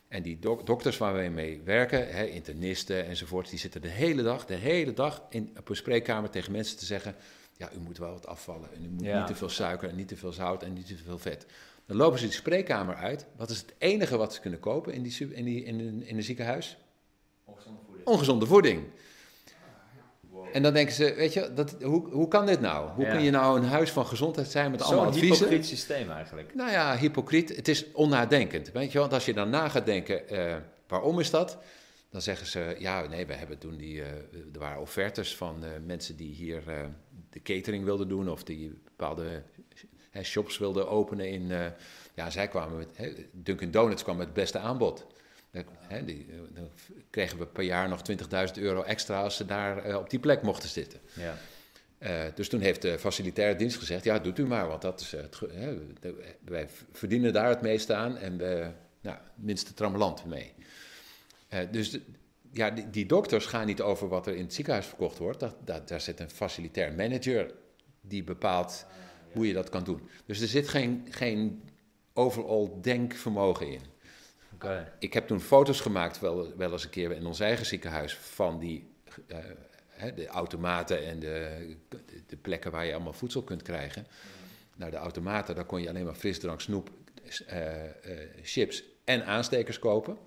En 0.08 0.22
die 0.22 0.38
dok- 0.38 0.66
dokters 0.66 0.98
waar 0.98 1.12
wij 1.12 1.30
mee 1.30 1.60
werken, 1.64 2.08
hè, 2.14 2.24
internisten 2.24 3.06
enzovoort, 3.06 3.50
die 3.50 3.58
zitten 3.58 3.80
de 3.82 3.88
hele 3.88 4.22
dag, 4.22 4.44
de 4.46 4.54
hele 4.54 4.92
dag 4.92 5.22
in, 5.28 5.54
op 5.58 5.68
een 5.68 5.76
spreekkamer 5.76 6.30
tegen 6.30 6.52
mensen 6.52 6.76
te 6.78 6.84
zeggen: 6.84 7.14
Ja, 7.62 7.76
u 7.76 7.80
moet 7.80 7.98
wel 7.98 8.10
wat 8.12 8.26
afvallen. 8.26 8.68
En 8.74 8.84
u 8.84 8.88
moet 8.88 9.04
Ja. 9.04 9.18
niet 9.18 9.26
te 9.26 9.34
veel 9.34 9.48
suiker 9.48 9.88
en 9.88 9.96
niet 9.96 10.08
te 10.08 10.16
veel 10.16 10.32
zout 10.32 10.62
en 10.62 10.72
niet 10.72 10.86
te 10.86 10.96
veel 10.96 11.18
vet. 11.18 11.46
Dan 11.86 11.96
lopen 11.96 12.18
ze 12.18 12.24
die 12.24 12.34
spreekkamer 12.34 12.94
uit. 12.94 13.26
Wat 13.36 13.50
is 13.50 13.58
het 13.58 13.74
enige 13.78 14.16
wat 14.16 14.34
ze 14.34 14.40
kunnen 14.40 14.60
kopen 14.60 14.92
in, 14.92 15.02
die, 15.02 15.32
in, 15.34 15.44
die, 15.44 15.64
in, 15.64 15.80
een- 15.80 16.02
in 16.06 16.16
een 16.16 16.22
ziekenhuis? 16.22 16.76
Ongezonde 17.44 17.80
voeding. 17.86 18.06
ongezonde 18.08 18.46
voeding. 18.46 18.84
En 20.52 20.62
dan 20.62 20.72
denken 20.72 20.94
ze, 20.94 21.14
weet 21.14 21.32
je, 21.32 21.52
dat, 21.54 21.76
hoe, 21.82 22.08
hoe 22.10 22.28
kan 22.28 22.46
dit 22.46 22.60
nou? 22.60 22.90
Hoe 22.90 23.04
Ja. 23.04 23.10
kun 23.10 23.22
je 23.22 23.30
nou 23.30 23.58
een 23.60 23.64
huis 23.68 23.90
van 23.90 24.06
gezondheid 24.06 24.48
zijn 24.48 24.70
met 24.70 24.82
allemaal 24.82 25.04
Zo'n 25.04 25.12
adviezen? 25.12 25.36
hypocriet 25.36 25.66
systeem 25.66 26.10
eigenlijk. 26.10 26.54
Nou 26.54 26.70
ja, 26.70 26.96
hypocriet. 26.98 27.56
Het 27.56 27.68
is 27.68 27.92
onnadenkend. 27.92 28.72
Weet 28.72 28.92
je, 28.92 28.98
want 28.98 29.12
als 29.12 29.24
je 29.24 29.32
dan 29.34 29.50
na 29.50 29.68
gaat 29.68 29.86
denken, 29.86 30.28
eh, 30.28 30.56
waarom 30.88 31.20
is 31.20 31.30
dat? 31.30 31.58
Dan 32.10 32.22
zeggen 32.22 32.46
ze, 32.46 32.76
ja, 32.78 33.06
nee, 33.06 33.26
we 33.26 33.34
hebben 33.34 33.58
toen 33.58 33.76
die, 33.76 34.02
eh, 34.02 34.08
er 34.52 34.58
waren 34.58 34.80
offertes 34.80 35.36
van 35.36 35.64
eh, 35.64 35.70
mensen 35.86 36.16
die 36.16 36.34
hier 36.34 36.62
eh, 36.68 36.76
de 37.32 37.42
catering 37.42 37.84
wilden 37.84 38.08
doen 38.08 38.30
of 38.30 38.44
die 38.44 38.78
bepaalde 38.84 39.42
shops 40.22 40.58
wilden 40.58 40.88
openen 40.88 41.28
in, 41.28 41.50
eh, 41.50 41.66
ja, 42.14 42.30
zij 42.30 42.48
kwamen 42.48 42.78
met, 42.78 42.88
hè, 42.94 43.12
Dunkin' 43.32 43.70
Donuts 43.70 44.02
kwam 44.02 44.16
met 44.16 44.26
het 44.26 44.34
beste 44.34 44.58
aanbod. 44.58 45.06
Hè, 45.78 46.04
die, 46.04 46.26
eh, 46.30 46.36
dan 46.54 46.68
kregen 47.10 47.38
we 47.38 47.46
per 47.46 47.64
jaar 47.64 47.88
nog 47.88 48.02
20.000 48.02 48.58
euro 48.58 48.82
extra 48.82 49.22
als 49.22 49.36
ze 49.36 49.44
daar 49.46 49.84
eh, 49.84 49.96
op 49.96 50.10
die 50.10 50.18
plek 50.18 50.42
mochten 50.42 50.68
zitten. 50.68 51.00
Ja. 51.12 51.36
Dus 52.34 52.48
toen 52.48 52.60
heeft 52.60 52.82
de 52.82 52.98
facilitaire 52.98 53.56
dienst 53.56 53.78
gezegd: 53.78 54.04
ja, 54.04 54.18
doet 54.18 54.38
u 54.38 54.46
maar, 54.46 54.68
want 54.68 54.82
dat 54.82 55.00
is, 55.00 55.12
het, 55.12 55.38
wij 56.44 56.68
verdienen 56.92 57.32
daar 57.32 57.48
het 57.48 57.60
meeste 57.62 57.94
aan 57.94 58.16
en 58.16 58.36
we, 58.38 58.70
nou, 59.00 59.18
minste 59.34 59.74
trammeland 59.74 60.24
mee. 60.24 60.52
Dus 61.70 61.90
de- 61.90 62.02
ja, 62.52 62.70
die, 62.70 62.90
die 62.90 63.06
dokters 63.06 63.46
gaan 63.46 63.66
niet 63.66 63.80
over 63.80 64.08
wat 64.08 64.26
er 64.26 64.34
in 64.34 64.42
het 64.42 64.54
ziekenhuis 64.54 64.86
verkocht 64.86 65.18
wordt. 65.18 65.40
Dat, 65.40 65.54
dat, 65.64 65.88
daar 65.88 66.00
zit 66.00 66.20
een 66.20 66.30
facilitair 66.30 66.94
manager 66.94 67.54
die 68.00 68.24
bepaalt 68.24 68.86
hoe 69.32 69.46
je 69.46 69.52
dat 69.52 69.68
kan 69.68 69.84
doen. 69.84 70.08
Dus 70.26 70.40
er 70.40 70.48
zit 70.48 70.68
geen, 70.68 71.06
geen 71.10 71.62
overal 72.12 72.78
denkvermogen 72.80 73.72
in. 73.72 73.80
Ik 74.98 75.12
heb 75.12 75.26
toen 75.26 75.40
foto's 75.40 75.80
gemaakt, 75.80 76.20
wel, 76.20 76.56
wel 76.56 76.72
eens 76.72 76.84
een 76.84 76.90
keer 76.90 77.12
in 77.12 77.26
ons 77.26 77.40
eigen 77.40 77.66
ziekenhuis, 77.66 78.16
van 78.16 78.58
die 78.58 78.90
eh, 79.26 79.38
de 80.14 80.26
automaten 80.26 81.06
en 81.06 81.18
de, 81.18 81.76
de 82.26 82.36
plekken 82.36 82.70
waar 82.70 82.86
je 82.86 82.94
allemaal 82.94 83.12
voedsel 83.12 83.42
kunt 83.42 83.62
krijgen. 83.62 84.06
Nou, 84.76 84.90
de 84.90 84.96
automaten, 84.96 85.54
daar 85.54 85.64
kon 85.64 85.82
je 85.82 85.88
alleen 85.88 86.04
maar 86.04 86.14
frisdrank, 86.14 86.60
snoep, 86.60 86.90
eh, 87.46 87.84
eh, 87.84 87.92
chips 88.42 88.84
en 89.04 89.24
aanstekers 89.26 89.78
kopen. 89.78 90.18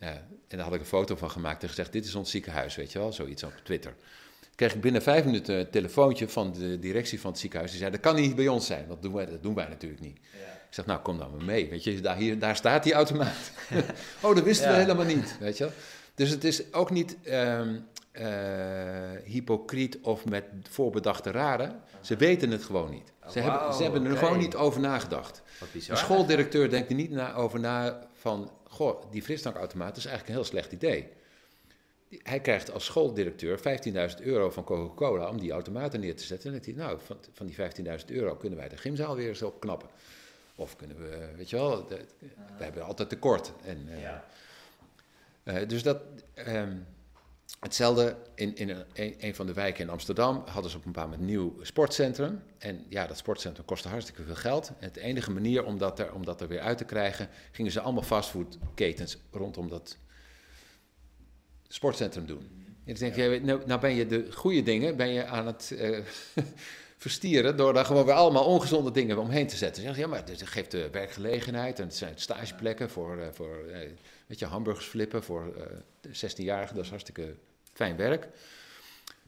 Ja, 0.00 0.26
en 0.48 0.56
daar 0.56 0.60
had 0.60 0.74
ik 0.74 0.80
een 0.80 0.86
foto 0.86 1.16
van 1.16 1.30
gemaakt 1.30 1.62
en 1.62 1.68
gezegd, 1.68 1.92
dit 1.92 2.04
is 2.04 2.14
ons 2.14 2.30
ziekenhuis, 2.30 2.76
weet 2.76 2.92
je 2.92 2.98
wel, 2.98 3.12
zoiets 3.12 3.42
op 3.42 3.52
Twitter. 3.62 3.94
Kreeg 4.54 4.74
ik 4.74 4.80
binnen 4.80 5.02
vijf 5.02 5.24
minuten 5.24 5.58
een 5.58 5.70
telefoontje 5.70 6.28
van 6.28 6.52
de 6.52 6.78
directie 6.78 7.20
van 7.20 7.30
het 7.30 7.40
ziekenhuis. 7.40 7.70
Die 7.70 7.80
zei, 7.80 7.92
dat 7.92 8.00
kan 8.00 8.14
niet 8.14 8.36
bij 8.36 8.48
ons 8.48 8.66
zijn, 8.66 8.88
dat 8.88 9.02
doen 9.02 9.12
wij, 9.14 9.26
dat 9.26 9.42
doen 9.42 9.54
wij 9.54 9.68
natuurlijk 9.68 10.00
niet. 10.00 10.16
Ik 10.16 10.74
zeg, 10.74 10.86
nou, 10.86 11.00
kom 11.00 11.18
dan 11.18 11.30
maar 11.30 11.44
mee, 11.44 11.68
weet 11.68 11.84
je, 11.84 12.00
daar, 12.00 12.16
hier, 12.16 12.38
daar 12.38 12.56
staat 12.56 12.82
die 12.82 12.92
automaat. 12.92 13.50
oh, 14.22 14.34
dat 14.34 14.44
wisten 14.44 14.70
we 14.70 14.76
helemaal 14.76 15.04
niet, 15.04 15.36
weet 15.38 15.56
je 15.56 15.64
wel. 15.64 15.72
Dus 16.14 16.30
het 16.30 16.44
is 16.44 16.72
ook 16.72 16.90
niet 16.90 17.16
ehm, 17.22 17.76
eh, 18.12 18.24
hypocriet 19.24 19.98
of 20.02 20.24
met 20.24 20.44
voorbedachte 20.62 21.30
raden. 21.30 21.80
Ze 22.00 22.16
weten 22.16 22.50
het 22.50 22.64
gewoon 22.64 22.90
niet. 22.90 23.12
Ze, 23.30 23.40
hebben, 23.40 23.74
ze 23.74 23.82
hebben 23.82 24.04
er 24.04 24.16
gewoon 24.16 24.38
niet 24.38 24.54
over 24.54 24.80
nagedacht. 24.80 25.42
De 25.58 25.66
bizar. 25.72 25.96
schooldirecteur 25.96 26.70
denkt 26.70 26.88
er 26.88 26.94
niet 26.94 27.10
na, 27.10 27.34
over 27.34 27.60
na 27.60 28.06
van, 28.12 28.50
goh, 28.76 29.02
die 29.10 29.22
frisdrankautomaat 29.22 29.96
is 29.96 30.04
eigenlijk 30.04 30.28
een 30.28 30.40
heel 30.42 30.50
slecht 30.52 30.72
idee. 30.72 31.08
Hij 32.22 32.40
krijgt 32.40 32.72
als 32.72 32.84
schooldirecteur 32.84 33.58
15.000 33.58 34.22
euro 34.22 34.50
van 34.50 34.64
Coca-Cola 34.64 35.28
om 35.28 35.40
die 35.40 35.52
automaten 35.52 36.00
neer 36.00 36.16
te 36.16 36.22
zetten. 36.24 36.52
En 36.54 36.60
hij, 36.64 36.72
nou, 36.72 36.98
van, 37.04 37.16
van 37.32 37.46
die 37.46 37.56
15.000 38.00 38.06
euro 38.06 38.34
kunnen 38.36 38.58
wij 38.58 38.68
de 38.68 38.76
gymzaal 38.76 39.16
weer 39.16 39.28
eens 39.28 39.42
opknappen. 39.42 39.88
Of 40.54 40.76
kunnen 40.76 40.96
we, 40.96 41.28
weet 41.36 41.50
je 41.50 41.56
wel, 41.56 41.86
de- 41.86 42.04
we 42.58 42.64
hebben 42.64 42.82
altijd 42.84 43.08
tekort. 43.08 43.52
En, 43.64 43.86
eh, 43.88 44.00
Ja. 44.00 44.24
eh, 45.42 45.68
dus 45.68 45.82
dat, 45.82 46.00
ehm, 46.34 46.76
hetzelfde 47.60 48.16
in, 48.34 48.56
in 48.56 48.84
een, 48.94 49.34
van 49.34 49.46
de 49.46 49.52
wijken 49.52 49.84
in 49.84 49.90
Amsterdam 49.90 50.42
hadden 50.46 50.70
ze 50.70 50.76
op 50.76 50.84
een 50.84 50.92
bepaald 50.92 51.10
moment 51.10 51.28
een 51.28 51.36
nieuw 51.36 51.56
sportcentrum. 51.62 52.42
En 52.58 52.84
ja, 52.88 53.06
dat 53.06 53.16
sportcentrum 53.16 53.64
kostte 53.64 53.88
hartstikke 53.88 54.22
veel 54.22 54.34
geld. 54.34 54.72
En 54.78 54.90
de 54.92 55.00
enige 55.00 55.30
manier 55.30 55.64
om 55.64 55.78
dat, 55.78 55.98
er, 55.98 56.12
om 56.12 56.24
dat 56.24 56.40
er 56.40 56.48
weer 56.48 56.60
uit 56.60 56.78
te 56.78 56.84
krijgen, 56.84 57.28
gingen 57.52 57.72
ze 57.72 57.80
allemaal 57.80 58.02
fastfoodketens 58.02 59.18
rondom 59.30 59.68
dat 59.68 59.96
sportcentrum 61.68 62.26
doen. 62.26 62.64
En 62.84 62.92
ik 62.92 62.98
denk, 62.98 63.16
jij, 63.16 63.38
nou, 63.38 63.62
nou 63.66 63.80
ben 63.80 63.94
je 63.94 64.06
de 64.06 64.32
goede 64.32 64.62
dingen 64.62 64.96
ben 64.96 65.08
je 65.08 65.24
aan 65.24 65.46
het 65.46 65.74
eh, 65.78 65.98
verstieren 66.98 67.56
door 67.56 67.72
daar 67.72 67.84
gewoon 67.84 68.04
weer 68.04 68.14
allemaal 68.14 68.44
ongezonde 68.44 68.90
dingen 68.90 69.18
omheen 69.18 69.46
te 69.46 69.56
zetten. 69.56 69.82
Zeg, 69.82 69.94
je, 69.94 70.00
ja, 70.00 70.06
maar 70.06 70.22
het 70.24 70.42
geeft 70.48 70.70
de 70.70 70.90
werkgelegenheid 70.90 71.78
en 71.78 71.84
het 71.84 71.96
zijn 71.96 72.12
stageplekken 72.16 72.90
voor, 72.90 73.18
eh, 73.18 73.28
voor 73.32 73.64
weet 74.26 74.38
je, 74.38 74.46
hamburgers 74.46 74.86
flippen 74.86 75.22
voor 75.22 75.52
16-jarigen. 76.08 76.74
Dat 76.74 76.84
is 76.84 76.90
hartstikke 76.90 77.36
fijn 77.72 77.96
werk. 77.96 78.28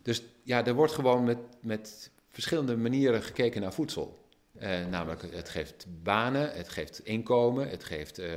Dus 0.03 0.22
ja, 0.43 0.66
er 0.66 0.74
wordt 0.74 0.93
gewoon 0.93 1.24
met, 1.24 1.39
met 1.61 2.11
verschillende 2.29 2.76
manieren 2.76 3.22
gekeken 3.22 3.61
naar 3.61 3.72
voedsel. 3.72 4.26
Eh, 4.59 4.87
namelijk, 4.87 5.22
het 5.35 5.49
geeft 5.49 5.87
banen, 6.03 6.53
het 6.53 6.68
geeft 6.68 7.05
inkomen, 7.05 7.68
het 7.68 7.85
geeft... 7.85 8.18
eh, 8.18 8.37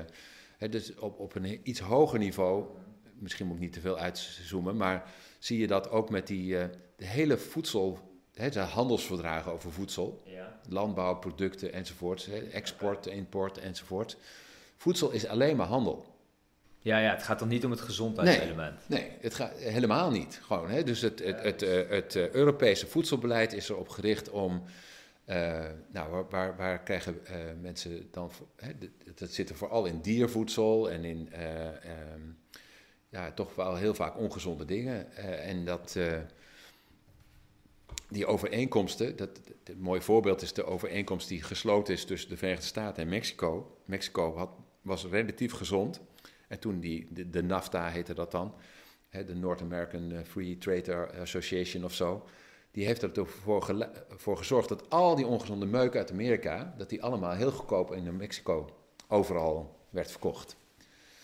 dus 0.70 0.96
op, 0.96 1.20
op 1.20 1.36
een 1.36 1.60
iets 1.64 1.80
hoger 1.80 2.20
niveau, 2.20 2.66
misschien 3.14 3.46
moet 3.46 3.56
ik 3.56 3.62
niet 3.62 3.74
te 3.74 3.80
veel 3.80 3.98
uitzoomen, 3.98 4.78
maar 4.78 5.12
zie 5.40 5.60
je 5.60 5.68
dat 5.68 5.90
ook 5.90 6.10
met 6.10 6.28
die 6.28 6.58
eh, 6.58 6.66
de 6.96 7.06
hele 7.06 7.38
voedsel, 7.38 8.00
hè, 8.34 8.50
de 8.50 8.60
handelsverdragen 8.60 9.52
over 9.52 9.72
voedsel, 9.72 10.22
Ja. 10.26 10.60
landbouwproducten 10.70 11.74
enzovoort, 11.74 12.30
export, 12.52 13.06
import 13.06 13.58
enzovoort. 13.58 14.18
Voedsel 14.78 15.12
is 15.12 15.28
alleen 15.28 15.56
maar 15.56 15.68
handel. 15.68 16.11
Ja, 16.84 16.98
ja, 17.00 17.12
het 17.12 17.24
gaat 17.24 17.40
dan 17.40 17.48
niet 17.48 17.66
om 17.66 17.72
het 17.72 17.82
gezondheidselement. 17.82 18.80
Nee, 18.88 19.12
het 19.20 19.34
gaat 19.34 19.52
helemaal 19.58 20.12
niet. 20.12 20.40
Gewoon, 20.44 20.70
hè? 20.70 20.84
Dus 20.84 21.02
het, 21.02 21.20
het, 21.20 21.44
het, 21.44 21.62
eh, 21.62 21.90
het 21.90 22.16
eh, 22.16 22.30
Europese 22.30 22.88
voedselbeleid 22.88 23.54
is 23.54 23.70
erop 23.70 23.90
gericht 23.90 24.30
om. 24.30 24.64
eh, 25.26 25.66
nou, 25.92 26.12
waar, 26.12 26.30
waar, 26.30 26.56
waar 26.58 26.84
krijgen 26.84 27.22
mensen 27.62 28.08
dan. 28.12 28.32
Hè? 28.56 28.72
Dat 29.16 29.30
zit 29.32 29.50
er 29.50 29.56
vooral 29.56 29.86
in 29.86 30.02
diervoedsel 30.02 30.90
en 30.92 31.04
in. 31.06 31.30
eh, 31.32 31.68
ehm, 31.68 32.22
ja, 33.10 33.32
toch 33.32 33.56
wel 33.56 33.76
heel 33.76 33.94
vaak 33.94 34.18
ongezonde 34.18 34.66
dingen. 34.66 35.16
En 35.44 35.66
dat. 35.66 35.98
die 38.10 38.26
overeenkomsten, 38.26 39.16
dat, 39.16 39.30
een 39.64 39.80
mooi 39.80 40.02
voorbeeld 40.02 40.42
is 40.42 40.54
de 40.54 40.66
overeenkomst 40.66 41.28
die 41.28 41.44
gesloten 41.44 41.94
is 41.94 42.06
tussen 42.06 42.30
de 42.30 42.38
Verenigde 42.38 42.66
Staten 42.66 43.04
en 43.04 43.10
Mexico. 43.10 43.78
Mexico 43.86 44.36
had, 44.38 44.50
was 44.82 45.06
relatief 45.06 45.52
gezond. 45.54 46.00
En 46.52 46.60
toen 46.60 46.80
die, 46.80 47.08
de, 47.10 47.30
de 47.30 47.44
NAFTA 47.44 47.88
heette 47.88 48.14
dat 48.14 48.32
dan, 48.32 48.54
hè, 49.10 49.26
de 49.26 49.36
North 49.36 49.62
American 49.62 50.12
eh, 50.12 50.24
Free 50.24 50.58
Trade 50.58 51.08
Association 51.22 51.84
of 51.84 51.94
zo. 51.94 52.28
Die 52.72 52.86
heeft 52.86 53.04
ervoor 53.04 53.80
voor 54.10 54.38
gezorgd 54.38 54.70
dat 54.70 54.90
al 54.90 55.16
die 55.16 55.26
ongezonde 55.26 55.66
meuk 55.66 55.96
uit 55.96 56.12
Amerika, 56.12 56.74
dat 56.78 56.90
die 56.90 57.04
allemaal 57.04 57.32
heel 57.32 57.52
goedkoop 57.52 57.94
in 57.94 58.16
Mexico 58.18 58.70
overal 59.08 59.80
werd 59.90 60.12
verkocht. 60.12 60.56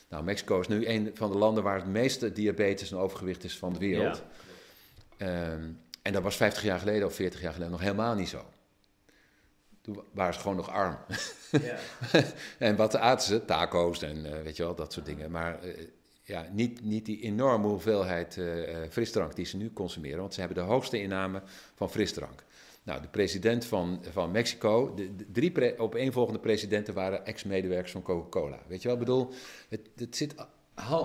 Nou, 0.09 0.23
Mexico 0.23 0.59
is 0.59 0.67
nu 0.67 0.87
een 0.87 1.11
van 1.13 1.31
de 1.31 1.37
landen 1.37 1.63
waar 1.63 1.75
het 1.75 1.87
meeste 1.87 2.31
diabetes 2.31 2.91
en 2.91 2.97
overgewicht 2.97 3.43
is 3.43 3.57
van 3.57 3.73
de 3.73 3.79
wereld. 3.79 4.23
Ehm, 5.17 5.69
en 6.01 6.13
dat 6.13 6.23
was 6.23 6.35
50 6.35 6.63
jaar 6.63 6.79
geleden 6.79 7.07
of 7.07 7.15
40 7.15 7.41
jaar 7.41 7.53
geleden 7.53 7.71
nog 7.71 7.81
helemaal 7.81 8.15
niet 8.15 8.29
zo. 8.29 8.45
Toen 9.87 10.03
waren 10.11 10.33
ze 10.33 10.39
gewoon 10.39 10.55
nog 10.55 10.69
arm. 10.69 10.97
Ja. 11.61 11.77
En 12.57 12.75
wat 12.75 12.95
aten 12.95 13.27
ze? 13.27 13.45
Taco's 13.45 14.01
en 14.01 14.25
eh, 14.25 14.41
weet 14.43 14.57
je 14.57 14.63
wel, 14.63 14.75
dat 14.75 14.93
soort 14.93 15.05
dingen. 15.05 15.31
Maar 15.31 15.61
eh, 15.61 15.87
ja, 16.23 16.45
niet, 16.51 16.83
niet 16.83 17.05
die 17.05 17.21
enorme 17.21 17.67
hoeveelheid 17.67 18.37
eh, 18.37 18.45
frisdrank 18.89 19.35
die 19.35 19.45
ze 19.45 19.57
nu 19.57 19.73
consumeren. 19.73 20.19
Want 20.19 20.33
ze 20.33 20.39
hebben 20.39 20.57
de 20.57 20.63
hoogste 20.63 21.01
inname 21.01 21.41
van 21.75 21.89
frisdrank. 21.89 22.43
Nou, 22.83 23.01
de 23.01 23.07
president 23.07 23.65
van, 23.65 24.03
van 24.11 24.31
Mexico, 24.31 24.93
de, 24.93 25.15
de 25.15 25.31
drie 25.31 25.51
pre- 25.51 25.73
opeenvolgende 25.77 26.39
presidenten 26.39 26.93
waren 26.93 27.25
ex-medewerkers 27.25 27.91
van 27.91 28.01
Coca-Cola. 28.01 28.59
Weet 28.67 28.81
je 28.81 28.87
wel, 28.87 28.97
ik 28.97 29.03
bedoel, 29.03 29.33
het, 29.69 29.89
het 29.95 30.15
zit 30.15 30.35
Wacht 30.35 30.49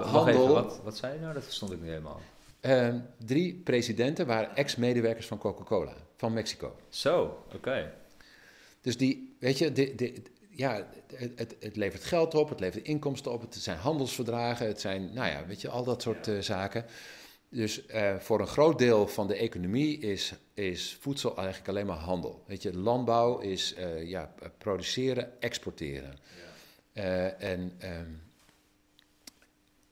handel... 0.06 0.28
even, 0.28 0.48
wat, 0.48 0.80
wat 0.84 0.96
zei 0.96 1.14
je 1.14 1.20
nou? 1.20 1.34
Dat 1.34 1.44
verstond 1.44 1.72
ik 1.72 1.80
niet 1.80 1.88
helemaal. 1.88 2.20
Ehm, 2.60 2.98
drie 3.24 3.54
presidenten 3.64 4.26
waren 4.26 4.56
ex-medewerkers 4.56 5.26
van 5.26 5.38
Coca-Cola, 5.38 5.92
van 6.16 6.32
Mexico. 6.32 6.76
Zo, 6.88 7.44
oké. 7.54 7.92
Dus 8.82 8.96
die, 8.96 9.36
weet 9.38 9.58
je, 9.58 9.72
de, 9.72 9.94
de, 9.94 10.22
ja, 10.50 10.86
het, 11.14 11.32
het, 11.34 11.56
het 11.60 11.76
levert 11.76 12.04
geld 12.04 12.34
op, 12.34 12.48
het 12.48 12.60
levert 12.60 12.84
inkomsten 12.84 13.32
op, 13.32 13.40
het 13.40 13.54
zijn 13.54 13.78
handelsverdragen, 13.78 14.66
het 14.66 14.80
zijn, 14.80 15.12
nou 15.14 15.30
ja, 15.30 15.46
weet 15.46 15.60
je, 15.60 15.68
al 15.68 15.84
dat 15.84 16.02
soort 16.02 16.28
eh, 16.28 16.38
zaken. 16.38 16.84
Dus 17.48 17.86
eh, 17.86 18.16
voor 18.18 18.40
een 18.40 18.46
groot 18.46 18.78
deel 18.78 19.08
van 19.08 19.26
de 19.26 19.34
economie 19.34 19.98
is, 19.98 20.32
is 20.54 20.96
voedsel 21.00 21.36
eigenlijk 21.36 21.68
alleen 21.68 21.86
maar 21.86 21.96
handel. 21.96 22.42
Weet 22.46 22.62
je, 22.62 22.76
landbouw 22.76 23.38
is 23.38 23.74
eh, 23.74 24.08
ja, 24.08 24.34
produceren, 24.58 25.40
exporteren. 25.40 26.18
Eh, 26.92 27.42
en 27.42 27.72
ehm, 27.78 28.10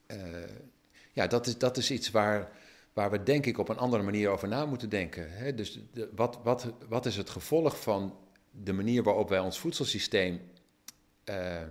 eh, 0.07 0.19
ja, 1.13 1.27
dat 1.27 1.47
is, 1.47 1.59
dat 1.59 1.77
is 1.77 1.91
iets 1.91 2.11
waar, 2.11 2.53
waar 2.93 3.11
we 3.11 3.23
denk 3.23 3.47
ik 3.47 3.59
op 3.59 3.69
een 3.69 3.79
andere 3.79 4.03
manier 4.03 4.29
over 4.29 4.49
na 4.49 4.67
moeten 4.67 4.89
denken. 4.89 5.33
Hè? 5.33 5.55
Dus 5.55 5.81
de, 5.93 6.09
wat, 6.15 6.39
wat, 6.43 6.73
wat 6.89 7.07
is 7.07 7.17
het 7.17 7.31
gevolg 7.31 7.81
van 7.81 8.17
de 8.51 8.73
manier 8.73 9.03
waarop 9.03 9.29
wij 9.29 9.39
ons 9.39 9.59
voedselsysteem 9.59 10.41
eh, 11.25 11.63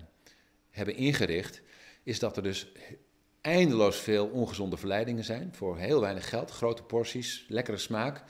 hebben 0.69 0.95
ingericht, 0.95 1.61
is 2.03 2.19
dat 2.19 2.37
er 2.37 2.43
dus 2.43 2.71
eindeloos 3.41 3.97
veel 3.97 4.27
ongezonde 4.27 4.77
verleidingen 4.77 5.23
zijn 5.23 5.49
voor 5.53 5.77
heel 5.77 6.01
weinig 6.01 6.29
geld, 6.29 6.51
grote 6.51 6.83
porties, 6.83 7.45
lekkere 7.47 7.77
smaak, 7.77 8.23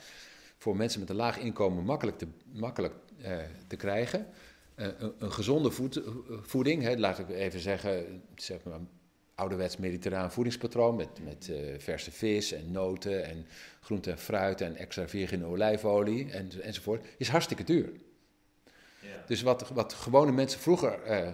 voor 0.56 0.76
mensen 0.76 1.00
met 1.00 1.10
een 1.10 1.16
laag 1.16 1.38
inkomen 1.38 1.84
makkelijk 1.84 2.18
te, 2.18 2.26
makkelijk, 2.52 2.94
eh, 3.22 3.38
te 3.66 3.76
krijgen. 3.76 4.26
Eh, 4.74 4.88
een, 5.18 5.32
gezonde 5.32 5.70
voed- 5.70 6.02
voeding, 6.40 6.82
hè, 6.82 6.96
laat 6.96 7.18
ik 7.18 7.28
even 7.28 7.60
zeggen, 7.60 8.22
zeg 8.36 8.64
maar 8.64 8.80
ouderwets 9.34 9.76
mediterraan 9.76 10.32
voedingspatroon 10.32 10.96
met, 10.96 11.08
met 11.24 11.52
verse 11.78 12.10
vis 12.10 12.52
en 12.52 12.70
noten 12.70 13.24
en 13.24 13.46
groente 13.80 14.10
en 14.10 14.18
fruit 14.18 14.60
en 14.60 14.76
extra 14.76 15.08
virgin 15.08 15.44
olijfolie 15.44 16.30
en, 16.30 16.50
enzovoort, 16.62 17.06
is 17.16 17.28
hartstikke 17.28 17.64
duur. 17.64 17.90
Dus 19.26 19.42
wat, 19.42 19.68
wat 19.68 19.92
gewone 19.92 20.32
mensen 20.32 20.60
vroeger 20.60 21.02
eh, 21.02 21.28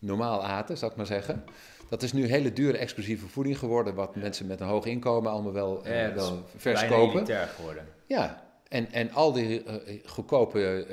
normaal 0.00 0.44
aten, 0.44 0.78
zou 0.78 0.90
ik 0.90 0.96
maar 0.96 1.06
zeggen, 1.06 1.44
dat 1.88 2.02
is 2.02 2.12
nu 2.12 2.26
hele 2.26 2.52
dure 2.52 2.78
exclusieve 2.78 3.28
voeding 3.28 3.58
geworden, 3.58 3.94
wat 3.94 4.16
mensen 4.16 4.46
met 4.46 4.60
een 4.60 4.66
hoog 4.66 4.86
inkomen 4.86 5.30
allemaal 5.30 5.52
wel, 5.52 5.88
Ja, 5.88 6.08
is 6.08 6.14
wel 6.14 6.44
vers 6.56 6.86
kopen. 6.86 7.26
geworden. 7.46 7.86
Ja, 8.06 8.42
en, 8.68 8.92
en 8.92 9.10
al 9.12 9.32
die 9.32 9.64
eh, 9.64 10.00
goedkope 10.06 10.86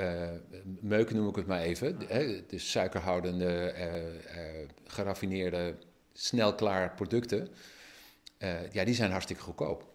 meuken, 0.80 1.16
noem 1.16 1.30
ik 1.30 1.36
het 1.36 1.48
maar 1.48 1.62
even, 1.62 2.00
de, 2.00 2.44
suikerhoudende, 2.56 3.74
geraffineerde, 4.84 5.76
snel 6.14 6.56
klaar 6.56 6.94
producten, 6.96 7.48
ja, 8.72 8.84
die 8.84 8.96
zijn 8.96 9.12
hartstikke 9.12 9.42
goedkoop. 9.42 9.94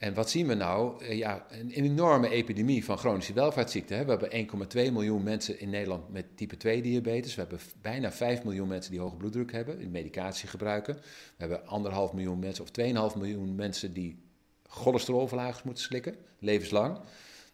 En 0.00 0.14
wat 0.14 0.30
zien 0.30 0.46
we 0.46 0.54
nou? 0.54 1.04
Eh, 1.04 1.18
ja, 1.18 1.46
een, 1.50 1.70
enorme 1.70 2.28
epidemie 2.28 2.84
van 2.84 2.98
chronische 2.98 3.32
welvaartsziekten. 3.32 4.06
We 4.06 4.10
hebben 4.10 4.68
1,2 4.88 4.92
miljoen 4.92 5.22
mensen 5.22 5.60
in 5.60 5.70
Nederland 5.70 6.08
met 6.08 6.36
type 6.36 6.56
2 6.56 6.82
diabetes. 6.82 7.34
We 7.34 7.40
hebben 7.40 7.60
bijna 7.80 8.12
5 8.12 8.44
miljoen 8.44 8.68
mensen 8.68 8.90
die 8.90 9.00
hoge 9.00 9.16
bloeddruk 9.16 9.52
hebben, 9.52 9.78
die 9.78 9.88
medicatie 9.88 10.48
gebruiken. 10.48 10.94
We 10.94 11.00
hebben 11.36 11.66
anderhalf 11.66 12.12
miljoen 12.12 12.38
mensen 12.38 12.64
of 12.64 12.70
2,5 13.12 13.18
miljoen 13.18 13.54
mensen 13.54 13.92
die 13.92 14.18
cholesterolverlagers 14.66 15.62
moeten 15.62 15.84
slikken, 15.84 16.16
levenslang. 16.38 16.98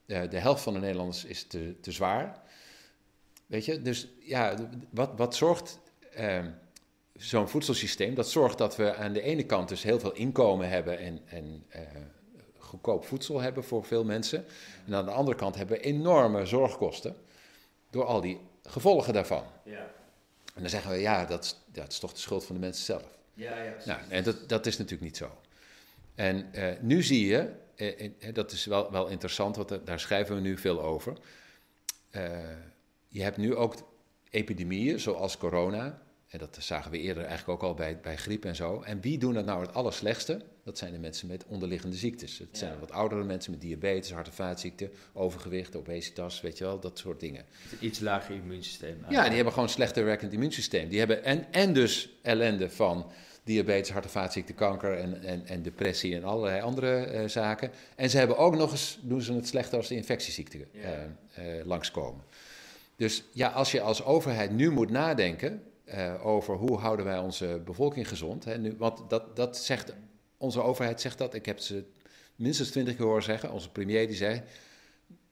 Uh, 0.06 0.20
de 0.30 0.38
helft 0.38 0.62
van 0.62 0.72
de 0.72 0.80
Nederlanders 0.80 1.24
is 1.24 1.44
te, 1.44 1.80
te 1.80 1.92
zwaar. 1.92 2.42
Weet 3.46 3.64
je, 3.64 3.82
dus 3.82 4.08
ja, 4.20 4.70
wat, 4.90 5.10
wat 5.16 5.34
zorgt 5.34 5.78
uh, 6.18 6.44
zo'n 7.14 7.48
voedselsysteem? 7.48 8.14
Dat 8.14 8.30
zorgt 8.30 8.58
dat 8.58 8.76
we 8.76 8.94
aan 8.94 9.12
de 9.12 9.22
ene 9.22 9.44
kant 9.44 9.68
dus 9.68 9.82
heel 9.82 10.00
veel 10.00 10.14
inkomen 10.14 10.68
hebben 10.68 10.98
en, 10.98 11.20
en 11.26 11.64
uh, 11.74 11.80
goedkoop 12.66 13.04
voedsel 13.04 13.40
hebben 13.40 13.64
voor 13.64 13.84
veel 13.84 14.04
mensen. 14.04 14.44
En 14.86 14.94
aan 14.94 15.04
de 15.04 15.10
andere 15.10 15.36
kant 15.36 15.54
hebben 15.54 15.76
we 15.76 15.82
enorme 15.82 16.46
zorgkosten 16.46 17.16
door 17.90 18.04
al 18.04 18.20
die 18.20 18.40
gevolgen 18.62 19.12
daarvan. 19.12 19.44
Ja. 19.64 19.94
En 20.54 20.62
dan 20.62 20.70
zeggen 20.70 20.90
we, 20.90 20.96
ja, 20.96 21.24
dat 21.24 21.44
is, 21.44 21.56
dat 21.72 21.92
is 21.92 21.98
toch 21.98 22.12
de 22.12 22.18
schuld 22.18 22.44
van 22.44 22.54
de 22.54 22.60
mensen 22.60 22.84
zelf. 22.84 23.18
Ja, 23.34 23.62
ja. 23.62 23.74
Nou, 23.84 24.00
en 24.08 24.24
dat, 24.24 24.48
dat 24.48 24.66
is 24.66 24.76
natuurlijk 24.76 25.04
niet 25.04 25.16
zo. 25.16 25.30
En 26.14 26.48
uh, 26.54 26.68
nu 26.80 27.02
zie 27.02 27.26
je, 27.26 27.50
uh, 27.76 28.34
dat 28.34 28.52
is 28.52 28.64
wel, 28.64 28.90
wel 28.90 29.08
interessant, 29.08 29.56
want 29.56 29.86
daar 29.86 30.00
schrijven 30.00 30.34
we 30.34 30.40
nu 30.40 30.58
veel 30.58 30.82
over. 30.82 31.16
Uh, 32.10 32.22
je 33.08 33.22
hebt 33.22 33.36
nu 33.36 33.54
ook 33.54 33.74
epidemieën 34.30 35.00
zoals 35.00 35.38
corona, 35.38 36.02
en 36.28 36.38
dat 36.38 36.56
zagen 36.60 36.90
we 36.90 36.98
eerder 36.98 37.24
eigenlijk 37.24 37.62
ook 37.62 37.68
al 37.68 37.74
bij, 37.74 38.00
bij 38.00 38.16
griep 38.16 38.44
en 38.44 38.56
zo. 38.56 38.82
En 38.82 39.00
wie 39.00 39.18
doen 39.18 39.34
dat 39.34 39.44
nou 39.44 39.60
het 39.60 39.74
allerslechtste? 39.74 40.40
Dat 40.64 40.78
zijn 40.78 40.92
de 40.92 40.98
mensen 40.98 41.28
met 41.28 41.44
onderliggende 41.46 41.96
ziektes. 41.96 42.38
Het 42.38 42.58
zijn 42.58 42.78
wat 42.78 42.90
oudere 42.90 43.24
mensen 43.24 43.50
met 43.50 43.60
diabetes, 43.60 44.12
hart- 44.12 44.26
en 44.26 44.32
vaatziekten, 44.32 44.90
overgewicht, 45.12 45.76
obesitas, 45.76 46.40
weet 46.40 46.58
je 46.58 46.64
wel, 46.64 46.80
dat 46.80 46.98
soort 46.98 47.20
dingen. 47.20 47.44
Iets 47.80 48.00
lager 48.00 48.34
immuunsysteem. 48.34 48.98
Ja, 49.08 49.24
die 49.24 49.34
hebben 49.34 49.52
gewoon 49.52 49.68
een 49.68 49.74
slechter 49.74 50.04
werkend 50.04 50.32
immuunsysteem. 50.32 50.88
Die 50.88 50.98
hebben 50.98 51.24
en, 51.24 51.52
en 51.52 51.72
dus 51.72 52.08
ellende 52.22 52.70
van 52.70 53.10
diabetes, 53.44 53.90
hart- 53.90 54.04
en 54.04 54.10
vaatziekten, 54.10 54.54
kanker 54.54 54.98
en, 54.98 55.22
en, 55.22 55.46
en 55.46 55.62
depressie 55.62 56.14
en 56.14 56.24
allerlei 56.24 56.60
andere 56.60 57.12
uh, 57.12 57.28
zaken. 57.28 57.70
En 57.96 58.10
ze 58.10 58.18
hebben 58.18 58.36
ook 58.36 58.56
nog 58.56 58.70
eens, 58.70 58.98
doen 59.02 59.22
ze 59.22 59.32
het 59.32 59.48
slechter 59.48 59.78
als 59.78 59.88
de 59.88 59.94
infectieziekten 59.94 60.64
uh, 60.72 60.82
uh, 61.38 61.64
langskomen. 61.64 62.24
Dus 62.96 63.24
ja, 63.32 63.48
als 63.48 63.72
je 63.72 63.80
als 63.80 64.04
overheid 64.04 64.50
nu 64.50 64.70
moet 64.70 64.90
nadenken 64.90 65.62
uh, 65.94 66.26
over 66.26 66.54
hoe 66.54 66.78
houden 66.78 67.04
wij 67.04 67.18
onze 67.18 67.60
bevolking 67.64 68.08
gezond. 68.08 68.44
Hè, 68.44 68.58
nu, 68.58 68.74
want 68.78 69.10
dat, 69.10 69.36
dat 69.36 69.56
zegt, 69.56 69.94
onze 70.36 70.62
overheid 70.62 71.00
zegt 71.00 71.18
dat. 71.18 71.34
Ik 71.34 71.46
heb 71.46 71.58
ze 71.58 71.84
minstens 72.36 72.70
twintig 72.70 72.96
keer 72.96 73.04
horen 73.04 73.22
zeggen. 73.22 73.52
Onze 73.52 73.70
premier 73.70 74.06
die 74.06 74.16
zei, 74.16 74.42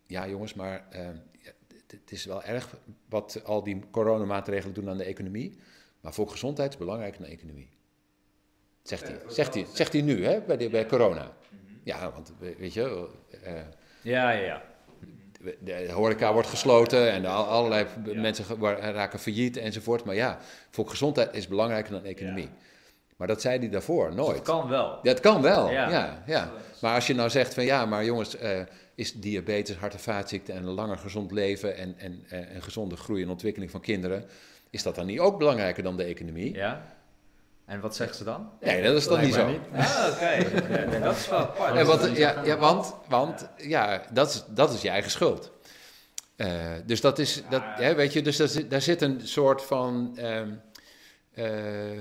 ja 0.07 0.29
jongens, 0.29 0.55
maar 0.55 0.87
uh, 0.95 1.09
het 1.87 2.13
is 2.13 2.25
wel 2.25 2.43
erg 2.43 2.77
wat 3.09 3.41
al 3.45 3.63
die 3.63 3.81
coronamaatregelen 3.91 4.75
doen 4.75 4.89
aan 4.89 4.97
de 4.97 5.05
economie. 5.05 5.59
Maar 6.01 6.15
volksgezondheid 6.15 6.73
is 6.73 6.79
belangrijker 6.79 7.21
dan 7.21 7.29
de 7.29 7.37
economie. 7.37 7.69
Zegt 8.83 9.09
hij, 9.09 9.21
zegt 9.29 9.55
hij, 9.55 9.67
zegt 9.73 9.93
hij 9.93 10.03
nu 10.03 10.25
hè, 10.25 10.41
bij, 10.41 10.57
de, 10.57 10.69
bij 10.69 10.87
corona. 10.87 11.37
Ja, 11.83 12.13
want 12.13 12.33
weet 12.39 12.73
je... 12.73 13.09
Uh, 13.45 13.53
ja, 14.03 14.31
ja, 14.31 14.41
ja 14.41 14.74
de 15.61 15.93
horeca 15.93 16.33
wordt 16.33 16.49
gesloten 16.49 17.11
en 17.13 17.25
allerlei 17.25 17.87
mensen 18.15 18.45
raken 18.79 19.19
failliet 19.19 19.57
enzovoort. 19.57 20.05
Maar 20.05 20.15
ja, 20.15 20.39
volksgezondheid 20.71 21.35
is 21.35 21.49
belangrijker 21.49 21.93
dan 21.93 22.05
economie. 22.05 22.49
Maar 23.17 23.27
dat 23.29 23.41
zei 23.41 23.59
hij 23.59 23.69
daarvoor 23.69 24.15
nooit. 24.15 24.37
dat 24.37 24.45
kan 24.45 24.69
wel. 24.69 24.99
Dat 25.03 25.21
kan 25.21 25.43
wel, 25.43 25.71
ja. 25.71 26.23
ja, 26.27 26.53
Maar 26.81 26.95
als 26.95 27.07
je 27.07 27.15
nou 27.15 27.31
zegt 27.31 27.55
van 27.55 27.65
ja, 27.65 27.87
maar 27.87 28.05
jongens, 28.05 28.41
uh, 28.43 28.61
is 28.95 29.13
diabetes, 29.13 29.77
hart- 29.77 29.93
en 29.93 30.01
vaatziekte 30.01 30.53
en 30.53 30.65
een 30.65 30.75
langer 30.75 30.99
gezond 30.99 31.33
leven 31.33 31.77
en, 31.77 31.95
en, 31.99 32.25
en 32.29 32.63
gezonde 32.63 32.97
groei 32.97 33.23
en 33.23 33.29
ontwikkeling 33.29 33.71
van 33.71 33.81
kinderen, 33.81 34.25
is 34.71 34.83
dat 34.83 34.95
dan 34.95 35.07
niet 35.07 35.19
ook 35.19 35.39
belangrijker 35.39 35.83
dan 35.83 35.97
de 35.97 36.05
economie? 36.05 36.55
Ja. 36.55 36.94
En 37.67 37.81
wat 37.81 37.97
zeggen 37.97 38.17
ze 38.17 38.25
dan? 38.25 38.51
Nee, 38.61 38.83
dat 38.83 38.97
is 38.97 39.09
dan 39.09 39.21
niet 39.21 39.35
zo. 39.35 39.47
Niet. 39.47 39.61
Ah, 39.73 40.09
oké. 40.13 40.25
Okay. 40.65 41.01
Dat 41.01 41.17
is 41.17 41.29
wel 41.29 41.39
apart. 41.39 41.77
En 41.77 41.87
wat, 41.87 42.17
ja, 42.17 42.45
ja, 42.45 42.59
want 42.59 42.95
want 43.09 43.49
ja, 43.57 44.03
dat, 44.13 44.29
is, 44.29 44.45
dat 44.49 44.73
is 44.73 44.83
je 44.83 44.89
eigen 44.89 45.11
schuld. 45.11 45.53
Uh, 46.37 46.73
dus 46.87 47.01
dat 47.01 47.19
is, 47.19 47.43
dat, 47.51 47.63
hè, 47.65 47.95
weet 47.95 48.13
je, 48.13 48.23
dus 48.23 48.37
daar 48.37 48.49
zit, 48.49 48.71
daar 48.71 48.81
zit 48.81 49.03
een 49.03 49.21
soort 49.27 49.63
van 49.63 50.19
uh, 50.19 50.41
uh, 51.35 52.01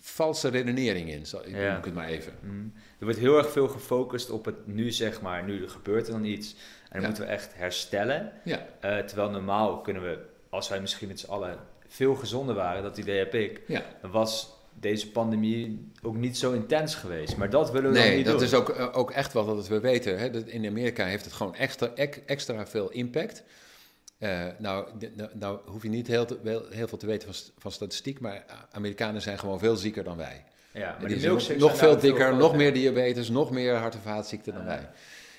valse 0.00 0.48
redenering 0.48 1.10
in, 1.10 1.26
zo, 1.26 1.42
ja. 1.46 1.68
noem 1.68 1.78
ik 1.78 1.84
het 1.84 1.94
maar 1.94 2.08
even. 2.08 2.32
Mm. 2.40 2.72
Er 2.98 3.04
wordt 3.04 3.18
heel 3.18 3.38
erg 3.38 3.50
veel 3.50 3.68
gefocust 3.68 4.30
op 4.30 4.44
het 4.44 4.66
nu, 4.66 4.90
zeg 4.90 5.20
maar, 5.20 5.44
nu 5.44 5.68
gebeurt 5.68 6.06
er 6.06 6.12
dan 6.12 6.24
iets 6.24 6.52
en 6.52 6.90
dan 6.90 7.00
ja. 7.00 7.06
moeten 7.06 7.24
we 7.24 7.30
echt 7.30 7.54
herstellen. 7.54 8.32
Ja. 8.44 8.66
terwijl 8.80 9.30
normaal 9.30 9.80
kunnen 9.80 10.02
we, 10.02 10.18
als 10.50 10.68
wij 10.68 10.80
misschien 10.80 11.08
met 11.08 11.20
z'n 11.20 11.30
allen 11.30 11.58
veel 11.88 12.14
gezonder 12.14 12.54
waren, 12.54 12.82
dat 12.82 12.98
idee 12.98 13.18
heb 13.18 13.34
ik, 13.34 13.60
ja. 13.66 13.82
dan 14.00 14.10
was 14.10 14.55
deze 14.80 15.10
pandemie 15.10 15.90
ook 16.02 16.16
niet 16.16 16.36
zo 16.36 16.52
intens 16.52 16.94
geweest. 16.94 17.36
Maar 17.36 17.50
dat 17.50 17.70
willen 17.70 17.92
we 17.92 17.98
nee, 17.98 18.16
niet 18.16 18.24
dat 18.24 18.34
doen. 18.34 18.44
is 18.44 18.54
ook, 18.54 18.68
uh, 18.68 18.88
ook 18.92 19.10
echt 19.10 19.32
wat 19.32 19.46
dat 19.46 19.68
we 19.68 19.80
weten. 19.80 20.18
Hè? 20.18 20.30
Dat 20.30 20.46
in 20.46 20.66
Amerika 20.66 21.04
heeft 21.04 21.24
het 21.24 21.34
gewoon 21.34 21.54
extra, 21.54 21.90
extra 22.26 22.66
veel 22.66 22.90
impact. 22.90 23.42
Uh, 24.18 24.44
nou, 24.58 24.88
nou, 25.32 25.58
hoef 25.66 25.82
je 25.82 25.88
niet 25.88 26.06
heel, 26.06 26.24
te, 26.24 26.66
heel, 26.70 26.88
veel 26.88 26.98
te 26.98 27.06
weten 27.06 27.34
van, 27.34 27.52
van, 27.58 27.72
statistiek, 27.72 28.20
maar 28.20 28.44
Amerikanen 28.70 29.22
zijn 29.22 29.38
gewoon 29.38 29.58
veel 29.58 29.76
zieker 29.76 30.04
dan 30.04 30.16
wij. 30.16 30.44
Ja, 30.72 30.96
maar 31.00 31.08
die, 31.08 31.26
nog, 31.26 31.56
nog 31.56 31.76
veel 31.76 31.98
dikker, 31.98 32.36
nog 32.36 32.56
meer 32.56 32.72
diabetes, 32.72 33.28
nog 33.28 33.50
meer 33.50 33.74
hart- 33.74 33.94
en 33.94 34.00
vaatziekten 34.00 34.54
dan 34.54 34.64
wij. 34.64 34.88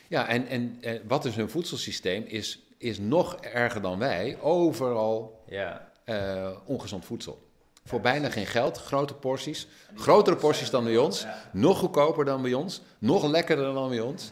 Ja, 0.07 0.27
en, 0.27 0.47
en, 0.47 0.77
en 0.81 1.01
wat 1.07 1.25
is 1.25 1.35
hun 1.35 1.49
voedselsysteem 1.49 2.23
is, 2.27 2.63
is 2.77 2.99
nog 2.99 3.35
erger 3.35 3.81
dan 3.81 3.99
wij. 3.99 4.37
Overal 4.41 5.43
ja. 5.47 5.91
uh, 6.05 6.49
ongezond 6.65 7.05
voedsel. 7.05 7.46
Voor 7.87 8.01
bijna 8.01 8.29
geen 8.29 8.45
geld, 8.45 8.77
grote 8.77 9.13
porties. 9.13 9.67
Grotere 9.95 10.35
porties 10.35 10.69
dan 10.69 10.83
bij 10.83 10.97
ons. 10.97 11.25
Nog 11.51 11.77
goedkoper 11.77 12.25
dan 12.25 12.41
bij 12.41 12.53
ons. 12.53 12.81
Nog 12.97 13.25
lekkerder 13.25 13.73
dan 13.73 13.89
bij 13.89 13.99
ons. 13.99 14.31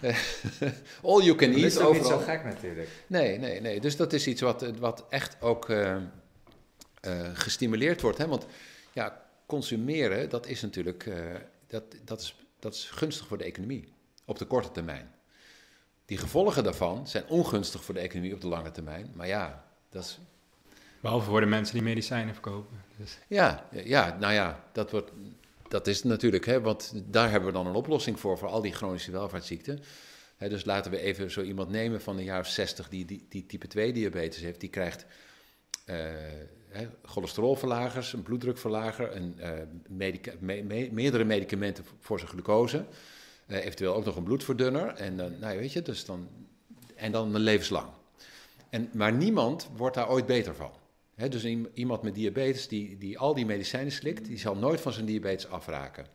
All 1.02 1.22
you 1.22 1.34
can 1.34 1.52
eat. 1.52 1.60
Dat 1.60 1.70
is 1.70 1.78
ook 1.78 1.94
niet 1.94 2.06
zo 2.06 2.18
gek 2.18 2.44
natuurlijk. 2.44 2.88
Nee, 3.06 3.38
nee, 3.38 3.60
nee. 3.60 3.80
Dus 3.80 3.96
dat 3.96 4.12
is 4.12 4.26
iets 4.26 4.40
wat, 4.40 4.70
wat 4.78 5.04
echt 5.08 5.36
ook 5.40 5.68
uh, 5.68 5.96
uh, 7.06 7.28
gestimuleerd 7.32 8.00
wordt. 8.00 8.18
Hè? 8.18 8.26
Want 8.26 8.46
ja, 8.92 9.24
consumeren, 9.46 10.28
dat 10.28 10.46
is 10.46 10.62
natuurlijk 10.62 11.06
uh, 11.06 11.16
dat, 11.66 11.82
dat 12.04 12.20
is, 12.20 12.36
dat 12.58 12.74
is 12.74 12.90
gunstig 12.90 13.26
voor 13.26 13.38
de 13.38 13.44
economie. 13.44 13.92
Op 14.24 14.38
de 14.38 14.44
korte 14.44 14.70
termijn. 14.70 15.14
Die 16.04 16.18
gevolgen 16.18 16.64
daarvan 16.64 17.06
zijn 17.06 17.28
ongunstig 17.28 17.84
voor 17.84 17.94
de 17.94 18.00
economie 18.00 18.34
op 18.34 18.40
de 18.40 18.48
lange 18.48 18.70
termijn. 18.70 19.10
Maar 19.14 19.26
ja, 19.26 19.64
dat 19.90 20.04
is 20.04 20.18
Behalve 21.00 21.30
voor 21.30 21.40
de 21.40 21.46
mensen 21.46 21.74
die 21.74 21.84
medicijnen 21.84 22.34
verkopen. 22.34 22.76
Dus. 22.96 23.18
Ja, 23.28 23.68
ja, 23.84 24.16
nou 24.20 24.32
ja, 24.32 24.64
dat, 24.72 24.90
wordt, 24.90 25.10
dat 25.68 25.86
is 25.86 26.02
natuurlijk, 26.02 26.46
hè, 26.46 26.60
want 26.60 26.92
daar 27.06 27.30
hebben 27.30 27.48
we 27.48 27.54
dan 27.54 27.66
een 27.66 27.74
oplossing 27.74 28.20
voor, 28.20 28.38
voor 28.38 28.48
al 28.48 28.60
die 28.60 28.72
chronische 28.72 29.10
welvaartsziekten. 29.10 29.80
Dus 30.38 30.64
laten 30.64 30.90
we 30.90 31.00
even 31.00 31.30
zo 31.30 31.42
iemand 31.42 31.70
nemen 31.70 32.00
van 32.00 32.18
een 32.18 32.24
jaar 32.24 32.40
of 32.40 32.46
60 32.46 32.88
die, 32.88 33.04
die, 33.04 33.26
die 33.28 33.46
type 33.46 33.66
2 33.66 33.92
diabetes 33.92 34.40
heeft. 34.40 34.60
Die 34.60 34.68
krijgt 34.68 35.06
hè, 36.68 36.88
cholesterolverlagers, 37.04 38.12
een 38.12 38.22
bloeddrukverlager, 38.22 39.16
een, 39.16 39.36
me 40.38 40.88
meerdere 40.92 41.24
medicamenten 41.24 41.84
voor 42.00 42.18
zijn 42.18 42.30
glucose. 42.30 42.84
Uh, 43.46 43.64
eventueel 43.64 43.94
ook 43.94 44.04
nog 44.04 44.16
een 44.16 44.22
bloedverdunner. 44.22 44.88
En 44.88 45.14
nou 45.14 45.58
weet 45.58 45.72
je, 45.72 45.82
dus 45.82 46.04
dan, 46.04 46.28
en 46.94 47.12
dan 47.12 47.38
levenslang. 47.38 47.88
En, 48.70 48.90
maar 48.92 49.12
niemand 49.12 49.68
wordt 49.76 49.94
daar 49.94 50.10
ooit 50.10 50.26
beter 50.26 50.54
van. 50.54 50.70
He, 51.18 51.28
dus 51.28 51.44
iemand 51.74 52.02
met 52.02 52.14
diabetes 52.14 52.68
die, 52.68 52.98
die 52.98 53.18
al 53.18 53.34
die 53.34 53.46
medicijnen 53.46 53.92
slikt, 53.92 54.24
die 54.24 54.38
zal 54.38 54.56
nooit 54.56 54.80
van 54.80 54.92
zijn 54.92 55.06
diabetes 55.06 55.48
afraken. 55.48 56.06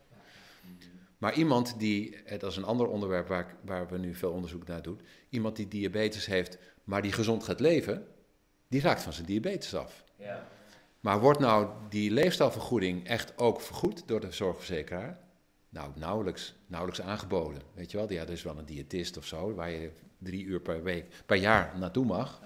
Maar 1.18 1.34
iemand 1.34 1.78
die, 1.78 2.16
dat 2.38 2.50
is 2.50 2.56
een 2.56 2.64
ander 2.64 2.86
onderwerp 2.86 3.28
waar, 3.28 3.56
waar 3.64 3.88
we 3.88 3.98
nu 3.98 4.14
veel 4.14 4.30
onderzoek 4.30 4.66
naar 4.66 4.82
doen, 4.82 5.00
iemand 5.28 5.56
die 5.56 5.68
diabetes 5.68 6.26
heeft, 6.26 6.58
maar 6.84 7.02
die 7.02 7.12
gezond 7.12 7.44
gaat 7.44 7.60
leven, 7.60 8.06
die 8.68 8.80
raakt 8.80 9.02
van 9.02 9.12
zijn 9.12 9.26
diabetes 9.26 9.74
af. 9.74 10.04
Ja. 10.16 10.48
Maar 11.00 11.20
wordt 11.20 11.40
nou 11.40 11.68
die 11.88 12.10
leefstijlvergoeding 12.10 13.06
echt 13.06 13.38
ook 13.38 13.60
vergoed 13.60 14.02
door 14.06 14.20
de 14.20 14.32
zorgverzekeraar? 14.32 15.18
Nou, 15.68 15.90
nauwelijks, 15.94 16.54
nauwelijks 16.66 17.02
aangeboden. 17.02 17.62
Weet 17.74 17.90
je 17.90 17.96
wel, 17.96 18.12
ja, 18.12 18.22
er 18.22 18.30
is 18.30 18.42
wel 18.42 18.58
een 18.58 18.66
diëtist 18.66 19.16
of 19.16 19.26
zo, 19.26 19.54
waar 19.54 19.70
je 19.70 19.90
drie 20.18 20.44
uur 20.44 20.60
per 20.60 20.82
week, 20.82 21.06
per 21.26 21.36
jaar 21.36 21.78
naartoe 21.78 22.04
mag. 22.04 22.40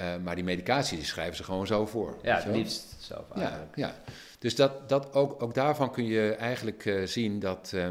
Uh, 0.00 0.16
maar 0.24 0.34
die 0.34 0.44
medicatie 0.44 0.96
die 0.96 1.06
schrijven 1.06 1.36
ze 1.36 1.44
gewoon 1.44 1.66
zo 1.66 1.86
voor. 1.86 2.18
Ja, 2.22 2.36
het 2.36 2.54
liefst 2.54 2.96
zelf 2.98 3.30
eigenlijk. 3.30 3.76
Ja, 3.76 3.86
ja. 3.86 3.94
dus 4.38 4.54
dat, 4.54 4.88
dat 4.88 5.12
ook, 5.12 5.42
ook 5.42 5.54
daarvan 5.54 5.92
kun 5.92 6.04
je 6.04 6.32
eigenlijk 6.32 6.84
uh, 6.84 7.06
zien 7.06 7.40
dat 7.40 7.72
uh, 7.74 7.88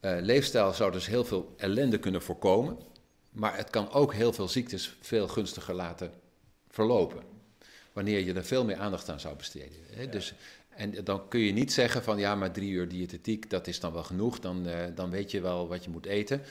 leefstijl 0.00 0.72
zou 0.72 0.92
dus 0.92 1.06
heel 1.06 1.24
veel 1.24 1.54
ellende 1.56 1.98
kunnen 1.98 2.22
voorkomen. 2.22 2.78
Maar 3.30 3.56
het 3.56 3.70
kan 3.70 3.92
ook 3.92 4.14
heel 4.14 4.32
veel 4.32 4.48
ziektes 4.48 4.96
veel 5.00 5.28
gunstiger 5.28 5.74
laten 5.74 6.12
verlopen. 6.68 7.22
Wanneer 7.92 8.20
je 8.20 8.34
er 8.34 8.44
veel 8.44 8.64
meer 8.64 8.76
aandacht 8.76 9.08
aan 9.08 9.20
zou 9.20 9.36
besteden. 9.36 9.78
Hè? 9.90 10.02
Ja. 10.02 10.10
Dus 10.10 10.34
En 10.78 11.04
dan 11.04 11.28
kun 11.28 11.40
je 11.40 11.52
niet 11.52 11.72
zeggen 11.72 12.02
van 12.02 12.18
ja, 12.18 12.34
maar 12.34 12.52
drie 12.52 12.70
uur 12.70 12.88
diëtetiek, 12.88 13.50
dat 13.50 13.66
is 13.66 13.80
dan 13.80 13.92
wel 13.92 14.04
genoeg. 14.04 14.40
Dan, 14.40 14.66
eh, 14.66 14.76
dan 14.94 15.10
weet 15.10 15.30
je 15.30 15.40
wel 15.40 15.68
wat 15.68 15.84
je 15.84 15.90
moet 15.90 16.06
eten. 16.06 16.42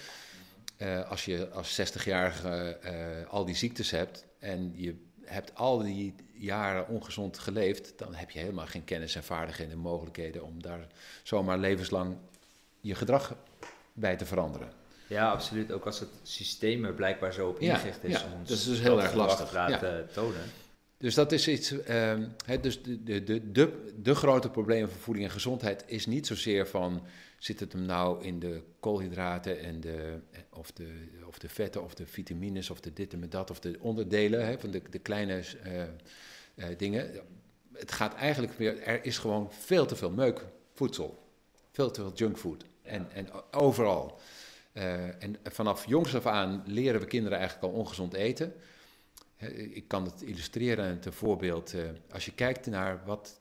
Eh, 0.78 1.10
als 1.10 1.26
je 1.26 1.50
als 1.50 1.80
60-jarige 1.82 2.78
eh, 2.82 3.30
al 3.30 3.46
die 3.46 3.56
ziektes 3.56 3.92
hebt 3.92 4.26
en 4.40 4.74
je 4.76 4.96
hebt 5.26 5.56
al 5.56 5.78
die 5.84 6.16
jaren 6.34 6.88
ongezond 6.88 7.40
geleefd, 7.40 7.94
dan 7.98 8.14
heb 8.16 8.30
je 8.30 8.40
helemaal 8.40 8.66
geen 8.66 8.84
kennis 8.84 9.16
en 9.16 9.24
vaardigheden 9.24 9.74
en 9.74 9.80
mogelijkheden 9.80 10.44
om 10.44 10.62
daar 10.62 10.88
zomaar 11.24 11.58
levenslang 11.58 12.18
je 12.80 12.96
gedrag 12.96 13.36
bij 13.94 14.16
te 14.16 14.26
veranderen. 14.26 14.72
Ja, 15.08 15.32
absoluut. 15.32 15.72
Ook 15.72 15.86
als 15.86 16.00
het 16.00 16.10
systeem 16.24 16.86
er 16.86 16.94
blijkbaar 16.94 17.34
zo 17.34 17.48
op 17.50 17.62
Ja, 17.62 17.74
ingericht 17.74 18.04
is. 18.04 18.12
ja, 18.12 18.26
om 18.26 18.40
ons 18.40 18.50
dat 18.50 18.58
is 18.58 18.64
dus 18.66 18.80
heel 18.80 19.02
erg 19.02 19.14
lastig. 19.14 19.48
te 19.48 19.54
laten 19.56 20.08
tonen. 20.14 20.42
Dus 20.98 21.16
dat 21.16 21.32
is 21.32 21.48
iets. 21.48 21.72
ehm, 21.82 22.24
dus 22.62 22.84
de, 22.84 23.04
de, 23.04 23.24
de, 23.24 23.52
de, 23.52 23.94
de 24.02 24.16
grote 24.16 24.50
problemen 24.50 24.90
van 24.90 25.00
voeding 25.00 25.26
en 25.26 25.32
gezondheid 25.32 25.84
is 25.88 26.06
niet 26.06 26.28
zozeer 26.28 26.68
van. 26.68 27.02
Zit 27.38 27.60
het 27.60 27.74
hem 27.74 27.82
nou 27.82 28.24
in 28.24 28.40
de 28.40 28.62
koolhydraten 28.80 29.60
en 29.60 29.80
de, 29.80 30.20
of, 30.50 30.72
de, 30.72 31.08
of 31.28 31.40
de 31.40 31.50
vetten 31.50 31.84
of 31.84 31.94
de 31.94 32.06
vitamines 32.06 32.70
of 32.70 32.80
de 32.80 32.94
dit 32.94 33.14
en 33.14 33.30
dat 33.30 33.52
of 33.52 33.60
de 33.60 33.78
onderdelen 33.80 34.46
hè, 34.46 34.60
van 34.60 34.72
de, 34.72 34.82
de 34.90 35.00
kleine 35.00 35.44
eh, 35.64 35.82
eh, 35.82 36.78
dingen. 36.78 37.12
Het 37.74 37.92
gaat 37.92 38.16
eigenlijk 38.16 38.54
weer. 38.54 38.82
Er 38.82 39.06
is 39.06 39.18
gewoon 39.18 39.52
veel 39.52 39.86
te 39.86 39.96
veel 39.96 40.12
meukvoedsel. 40.12 41.24
Veel 41.72 41.92
te 41.92 42.02
veel 42.02 42.14
junkfood. 42.14 42.66
En, 42.82 43.12
en 43.12 43.28
overal. 43.52 44.20
Eh, 44.72 45.24
en 45.24 45.36
vanaf 45.44 45.86
jongs 45.86 46.16
af 46.16 46.26
aan 46.26 46.64
leren 46.66 47.02
we 47.02 47.08
kinderen 47.08 47.38
eigenlijk 47.38 47.74
al 47.74 47.80
ongezond 47.80 48.14
eten. 48.14 48.54
Ik 49.74 49.88
kan 49.88 50.04
het 50.04 50.22
illustreren 50.22 50.94
met 50.94 51.06
een 51.06 51.14
voorbeeld. 51.14 51.74
Als 52.12 52.26
je 52.26 52.34
kijkt 52.34 52.66
naar 52.66 53.02
wat 53.06 53.40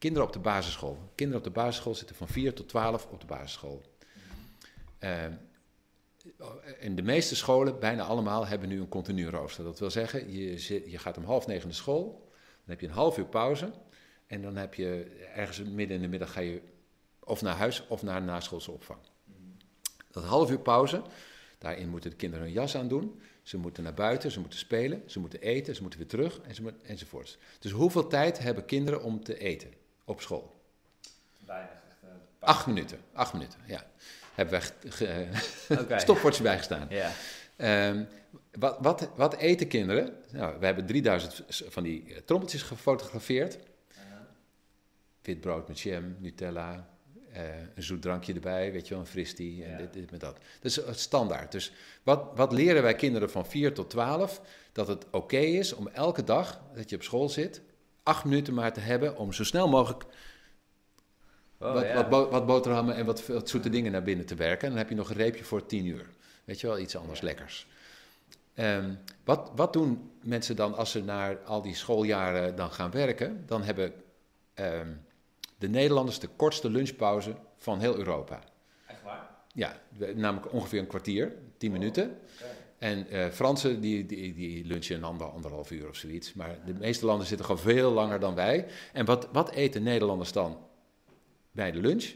kinderen 0.00 0.26
op 0.26 0.32
de 0.32 0.38
basisschool. 0.38 0.98
Kinderen 1.14 1.46
op 1.46 1.54
de 1.54 1.60
basisschool 1.60 1.94
zitten 1.94 2.16
van 2.16 2.28
4 2.28 2.54
tot 2.54 2.68
12 2.68 3.06
op 3.10 3.20
de 3.20 3.26
basisschool. 3.26 3.82
En 6.80 6.94
de 6.94 7.02
meeste 7.02 7.36
scholen, 7.36 7.78
bijna 7.78 8.02
allemaal, 8.02 8.46
hebben 8.46 8.68
nu 8.68 8.80
een 8.80 8.88
continu 8.88 9.28
rooster. 9.28 9.64
Dat 9.64 9.78
wil 9.78 9.90
zeggen, 9.90 10.32
je, 10.32 10.90
je 10.90 10.98
gaat 10.98 11.16
om 11.16 11.24
half 11.24 11.46
negen 11.46 11.66
naar 11.66 11.76
school. 11.76 12.28
Dan 12.34 12.64
heb 12.64 12.80
je 12.80 12.86
een 12.86 12.92
half 12.92 13.18
uur 13.18 13.26
pauze. 13.26 13.72
En 14.26 14.42
dan 14.42 14.56
heb 14.56 14.74
je 14.74 15.04
ergens 15.34 15.62
midden 15.62 15.96
in 15.96 16.02
de 16.02 16.08
middag 16.08 16.32
ga 16.32 16.40
je 16.40 16.62
of 17.20 17.42
naar 17.42 17.56
huis 17.56 17.86
of 17.86 18.02
naar 18.02 18.22
naschoolse 18.22 18.70
opvang. 18.70 18.98
Dat 20.10 20.24
half 20.24 20.50
uur 20.50 20.60
pauze, 20.60 21.02
daarin 21.58 21.88
moeten 21.88 22.10
de 22.10 22.16
kinderen 22.16 22.44
hun 22.44 22.54
jas 22.54 22.76
aandoen. 22.76 23.20
Ze 23.42 23.56
moeten 23.56 23.82
naar 23.82 23.94
buiten, 23.94 24.30
ze 24.30 24.40
moeten 24.40 24.58
spelen, 24.58 25.02
ze 25.06 25.20
moeten 25.20 25.40
eten, 25.40 25.74
ze 25.74 25.82
moeten 25.82 25.98
weer 25.98 26.08
terug 26.08 26.40
enzovoorts. 26.82 27.38
Dus 27.58 27.70
hoeveel 27.70 28.06
tijd 28.06 28.38
hebben 28.38 28.64
kinderen 28.64 29.02
om 29.02 29.24
te 29.24 29.38
eten 29.38 29.79
op 30.10 30.20
school? 30.20 30.54
Weinig. 31.46 31.78
Acht 32.38 32.66
minuten, 32.66 32.98
acht 33.12 33.32
minuten, 33.32 33.58
ja. 33.66 33.86
Hebben 34.34 34.60
wij 34.60 34.98
Oké. 35.82 35.98
stopwatch 36.06 36.42
bijgestaan. 36.42 36.86
Ja. 36.90 37.12
Ehm, 37.56 38.04
wat, 38.52 38.76
wat, 38.80 39.08
wat 39.16 39.36
eten 39.36 39.68
kinderen? 39.68 40.14
Nou, 40.30 40.58
we 40.58 40.66
hebben 40.66 40.86
3000 40.86 41.44
van 41.48 41.82
die 41.82 42.14
eh, 42.14 42.20
trommeltjes 42.24 42.62
gefotografeerd. 42.62 43.58
Wit 45.22 45.40
brood 45.40 45.68
met 45.68 45.80
jam, 45.80 46.16
Nutella, 46.18 46.88
eh, 47.32 47.42
een 47.74 47.82
zoet 47.82 48.02
drankje 48.02 48.34
erbij, 48.34 48.72
weet 48.72 48.88
je 48.88 48.94
wel, 48.94 49.02
een 49.02 49.08
fristie 49.08 49.64
en 49.64 49.70
Ja. 49.70 49.76
dit, 49.76 49.92
dit 49.92 50.10
met 50.10 50.20
dat. 50.20 50.34
Dat 50.34 50.64
is 50.70 50.76
het 50.76 51.00
standaard. 51.00 51.52
Dus 51.52 51.72
wat, 52.02 52.24
wat 52.34 52.52
leren 52.52 52.82
wij 52.82 52.94
kinderen 52.94 53.30
van 53.30 53.46
4 53.46 53.74
tot 53.74 53.90
12? 53.90 54.40
Dat 54.72 54.88
het 54.88 55.06
oké 55.10 55.36
is 55.38 55.72
om 55.72 55.88
elke 55.88 56.24
dag 56.24 56.60
dat 56.74 56.90
je 56.90 56.96
op 56.96 57.02
school 57.02 57.28
zit, 57.28 57.60
acht 58.02 58.24
minuten 58.24 58.54
maar 58.54 58.72
te 58.72 58.80
hebben 58.80 59.16
om 59.16 59.32
zo 59.32 59.44
snel 59.44 59.68
mogelijk 59.68 60.04
Oh, 61.62 61.72
wat, 61.72 61.84
ja. 61.84 61.94
wat, 61.94 62.08
bo- 62.08 62.28
wat 62.28 62.46
boterhammen 62.46 62.94
en 62.94 63.06
wat, 63.06 63.26
wat 63.26 63.48
zoete 63.48 63.68
dingen 63.70 63.92
naar 63.92 64.02
binnen 64.02 64.26
te 64.26 64.34
werken. 64.34 64.62
En 64.62 64.68
dan 64.68 64.78
heb 64.78 64.88
je 64.88 64.94
nog 64.94 65.10
een 65.10 65.16
reepje 65.16 65.44
voor 65.44 65.66
tien 65.66 65.86
uur. 65.86 66.06
Weet 66.44 66.60
je 66.60 66.66
wel, 66.66 66.78
iets 66.78 66.96
anders 66.96 67.20
lekkers. 67.20 67.66
Ehm, 68.54 68.94
wat, 69.24 69.50
wat 69.54 69.72
doen 69.72 70.10
mensen 70.22 70.56
dan 70.56 70.74
als 70.74 70.90
ze 70.90 71.04
naar 71.04 71.38
al 71.38 71.62
die 71.62 71.74
schooljaren 71.74 72.56
dan 72.56 72.70
gaan 72.72 72.90
werken? 72.90 73.42
Dan 73.46 73.62
hebben 73.62 73.92
ehm, 74.54 74.88
de 75.58 75.68
Nederlanders 75.68 76.18
de 76.18 76.28
kortste 76.28 76.70
lunchpauze 76.70 77.34
van 77.56 77.80
heel 77.80 77.96
Europa. 77.96 78.40
Echt 78.86 79.02
waar? 79.02 79.30
Ja, 79.52 79.80
namelijk 80.14 80.52
ongeveer 80.52 80.78
een 80.80 80.86
kwartier, 80.86 81.32
tien 81.56 81.72
minuten. 81.72 82.18
En 82.80 83.08
eh, 83.08 83.28
Fransen 83.28 83.80
die, 83.80 84.06
die, 84.06 84.34
die 84.34 84.64
lunchen 84.64 84.96
een 84.96 85.04
ander, 85.04 85.26
anderhalf 85.26 85.70
uur 85.70 85.88
of 85.88 85.96
zoiets. 85.96 86.34
Maar 86.34 86.58
de 86.66 86.74
meeste 86.74 87.06
landen 87.06 87.26
zitten 87.26 87.46
gewoon 87.46 87.60
veel 87.62 87.90
langer 87.92 88.20
dan 88.20 88.34
wij. 88.34 88.66
En 88.92 89.04
wat, 89.04 89.28
wat 89.32 89.50
eten 89.50 89.82
Nederlanders 89.82 90.32
dan 90.32 90.58
bij 91.52 91.70
de 91.70 91.80
lunch? 91.80 92.14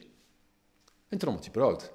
Een 1.09 1.19
trommeltje 1.19 1.51
brood. 1.51 1.93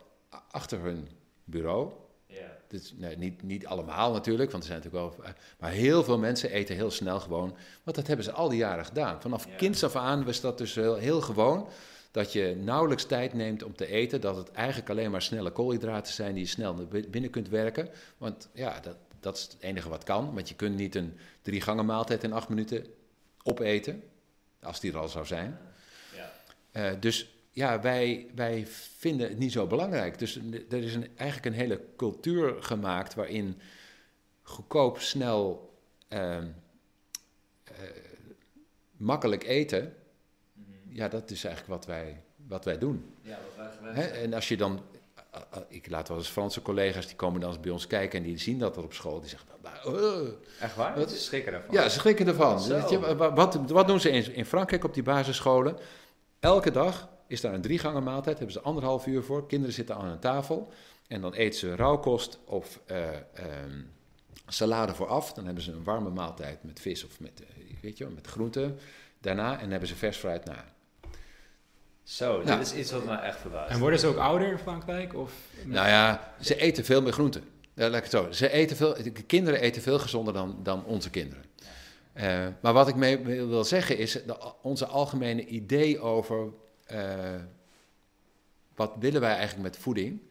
Achter 0.51 0.79
hun 0.79 1.07
bureau. 1.43 1.91
Ja. 2.25 2.57
Dus, 2.67 2.93
nee, 2.97 3.17
niet, 3.17 3.43
niet 3.43 3.65
allemaal 3.65 4.11
natuurlijk, 4.11 4.51
want 4.51 4.63
er 4.63 4.69
zijn 4.69 4.81
natuurlijk 4.83 5.15
wel... 5.15 5.25
Maar 5.59 5.71
heel 5.71 6.03
veel 6.03 6.17
mensen 6.17 6.51
eten 6.51 6.75
heel 6.75 6.91
snel 6.91 7.19
gewoon. 7.19 7.55
Want 7.83 7.95
dat 7.95 8.07
hebben 8.07 8.25
ze 8.25 8.31
al 8.31 8.49
die 8.49 8.57
jaren 8.57 8.85
gedaan. 8.85 9.21
Vanaf 9.21 9.45
Ja. 9.45 9.55
kinds 9.55 9.83
af 9.83 9.95
aan 9.95 10.25
was 10.25 10.41
dat 10.41 10.57
dus 10.57 10.75
heel, 10.75 10.95
heel 10.95 11.21
gewoon... 11.21 11.67
dat 12.11 12.33
je 12.33 12.55
nauwelijks 12.63 13.05
tijd 13.05 13.33
neemt 13.33 13.63
om 13.63 13.75
te 13.75 13.87
eten... 13.87 14.21
dat 14.21 14.35
het 14.35 14.51
eigenlijk 14.51 14.89
alleen 14.89 15.11
maar 15.11 15.21
snelle 15.21 15.51
koolhydraten 15.51 16.13
zijn... 16.13 16.33
die 16.33 16.43
je 16.43 16.49
snel 16.49 16.73
naar 16.73 16.87
bi- 16.87 17.09
binnen 17.09 17.29
kunt 17.29 17.49
werken. 17.49 17.89
Want 18.17 18.49
ja, 18.53 18.79
dat, 18.79 18.95
dat 19.19 19.37
is 19.37 19.43
het 19.43 19.55
enige 19.59 19.89
wat 19.89 20.03
kan. 20.03 20.33
Want 20.33 20.49
je 20.49 20.55
kunt 20.55 20.75
niet 20.75 20.95
een 20.95 21.17
drie 21.41 21.61
gangen 21.61 21.85
maaltijd 21.85 22.23
in 22.23 22.33
acht 22.33 22.49
minuten 22.49 22.85
opeten... 23.43 24.03
als 24.61 24.79
die 24.79 24.91
er 24.91 24.97
al 24.97 25.09
zou 25.09 25.25
zijn. 25.25 25.59
Ja. 26.15 26.31
Eh, 26.71 26.91
dus 26.99 27.29
ja, 27.51 27.81
wij, 27.81 28.27
wij 28.35 28.67
vinden 28.97 29.29
het 29.29 29.37
niet 29.37 29.51
zo 29.51 29.67
belangrijk. 29.67 30.19
Dus 30.19 30.39
er 30.69 30.83
is 30.83 30.95
een, 30.95 31.07
eigenlijk 31.15 31.45
een 31.45 31.61
hele 31.61 31.81
cultuur 31.97 32.63
gemaakt 32.63 33.13
waarin 33.13 33.59
goedkoop, 34.41 34.99
snel, 34.99 35.73
ehm, 36.07 36.47
eh, 37.63 37.73
makkelijk 38.91 39.43
eten, 39.43 39.95
ja, 40.89 41.07
dat 41.07 41.31
is 41.31 41.43
eigenlijk 41.43 41.75
wat 41.75 41.85
wij, 41.85 42.21
wat 42.47 42.65
wij 42.65 42.77
doen. 42.77 43.13
Ja, 43.21 43.37
wat 43.57 43.93
wij. 43.93 44.11
En 44.21 44.33
als 44.33 44.47
je 44.47 44.57
dan, 44.57 44.81
eh, 45.31 45.41
eh, 45.51 45.61
ik 45.67 45.89
laat 45.89 46.07
wel 46.07 46.17
eens 46.17 46.27
Franse 46.27 46.61
collega's, 46.61 47.07
die 47.07 47.15
komen 47.15 47.41
dan 47.41 47.49
eens 47.49 47.59
bij 47.59 47.71
ons 47.71 47.87
kijken 47.87 48.19
en 48.19 48.25
die 48.25 48.37
zien 48.37 48.59
dat 48.59 48.77
er 48.77 48.83
op 48.83 48.93
school. 48.93 49.19
Die 49.19 49.29
zeggen, 49.29 49.49
"Maar, 49.61 49.85
eh, 49.85 50.27
Echt 50.59 50.75
waar? 50.75 50.95
Wat? 50.99 51.11
Ze 51.11 51.17
schrikken 51.17 51.51
daarvan. 51.51 51.75
ja, 51.75 51.83
ze 51.89 51.99
schrikken 51.99 52.27
ervan. 52.27 52.61
Je, 52.89 53.15
wa- 53.17 53.33
wat, 53.33 53.55
wat 53.55 53.87
doen 53.87 53.99
ze 53.99 54.09
in, 54.09 54.33
in 54.33 54.45
Frankrijk 54.45 54.83
op 54.83 54.93
die 54.93 55.03
basisscholen? 55.03 55.77
Elke 56.39 56.71
dag 56.71 57.09
is 57.27 57.41
daar 57.41 57.53
een 57.53 57.61
drie 57.61 57.79
gangen 57.79 58.03
maaltijd, 58.03 58.37
hebben 58.37 58.55
ze 58.55 58.61
anderhalf 58.61 59.05
uur 59.07 59.23
voor. 59.23 59.47
Kinderen 59.47 59.73
zitten 59.75 59.95
aan 59.95 60.05
een 60.05 60.19
tafel 60.19 60.71
en 61.07 61.21
dan 61.21 61.33
eten 61.33 61.59
ze 61.59 61.75
rauwkost 61.75 62.39
of 62.45 62.79
eh, 62.85 63.07
ehm, 63.33 63.81
salade 64.47 64.93
vooraf. 64.95 65.33
Dan 65.33 65.45
hebben 65.45 65.63
ze 65.63 65.71
een 65.71 65.83
warme 65.83 66.09
maaltijd 66.09 66.63
met 66.63 66.79
vis 66.79 67.05
of 67.05 67.19
met, 67.19 67.43
weet 67.81 67.97
je, 67.97 68.05
met 68.07 68.27
groenten. 68.27 68.79
Daarna 69.21 69.53
en 69.53 69.59
dan 69.59 69.69
hebben 69.69 69.87
ze 69.89 69.95
vers 69.95 70.17
fruit 70.17 70.45
na. 70.45 70.65
Zo, 72.09 72.41
Ja. 72.45 72.57
dit 72.57 72.65
is 72.65 72.73
iets 72.73 72.91
wat 72.91 73.05
me 73.05 73.15
echt 73.15 73.39
verbaast. 73.39 73.71
En 73.71 73.79
worden 73.79 73.99
ze 73.99 74.07
ook 74.07 74.17
ouder 74.17 74.51
in 74.51 74.57
Frankrijk? 74.57 75.15
Of... 75.15 75.31
Nou 75.65 75.87
ja, 75.87 76.33
ze 76.39 76.55
eten 76.55 76.85
veel 76.85 77.01
meer 77.01 77.11
groenten. 77.11 77.43
Ja, 77.73 77.89
laat 77.89 77.97
ik 77.97 78.03
het 78.03 78.11
zo. 78.11 78.31
Ze 78.31 78.51
eten 78.51 78.75
veel, 78.77 78.95
de 79.03 79.11
kinderen 79.11 79.59
eten 79.61 79.81
veel 79.81 79.99
gezonder 79.99 80.33
dan, 80.33 80.59
dan 80.63 80.85
onze 80.85 81.09
kinderen. 81.09 81.43
Eh, 82.13 82.47
maar 82.61 82.73
wat 82.73 82.87
ik 82.87 82.95
mee 82.95 83.17
wil 83.17 83.47
wil 83.47 83.63
zeggen 83.63 83.97
is, 83.97 84.11
de, 84.11 84.53
onze 84.61 84.85
algemene 84.85 85.45
idee 85.45 85.99
over 85.99 86.47
eh, 86.85 87.35
wat 88.75 88.91
willen 88.99 89.21
wij 89.21 89.33
eigenlijk 89.35 89.63
met 89.63 89.77
voeding, 89.77 90.21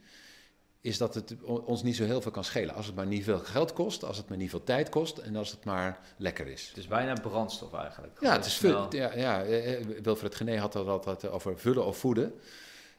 is 0.80 0.98
dat 0.98 1.14
het 1.14 1.34
ons 1.44 1.82
niet 1.82 1.96
zo 1.96 2.04
heel 2.04 2.20
veel 2.20 2.30
kan 2.30 2.44
schelen. 2.44 2.74
Als 2.74 2.86
het 2.86 2.94
maar 2.94 3.06
niet 3.06 3.24
veel 3.24 3.38
geld 3.38 3.72
kost, 3.72 4.04
als 4.04 4.16
het 4.16 4.28
maar 4.28 4.38
niet 4.38 4.50
veel 4.50 4.64
tijd 4.64 4.88
kost 4.88 5.18
en 5.18 5.36
als 5.36 5.50
het 5.50 5.64
maar 5.64 6.00
lekker 6.16 6.46
is. 6.46 6.68
Het 6.68 6.76
is 6.76 6.86
bijna 6.86 7.12
brandstof 7.12 7.74
eigenlijk. 7.74 8.16
Ja, 8.20 8.32
het 8.32 8.44
is 8.44 8.54
snel. 8.54 8.90
vul, 8.90 9.00
ja, 9.00 9.14
ja, 9.16 9.44
eh, 9.44 9.84
Wilfred 10.02 10.34
Gené 10.34 10.56
had 10.58 10.74
het 10.74 10.86
altijd 10.86 11.26
over 11.28 11.58
vullen 11.58 11.84
of 11.86 11.98
voeden. 11.98 12.34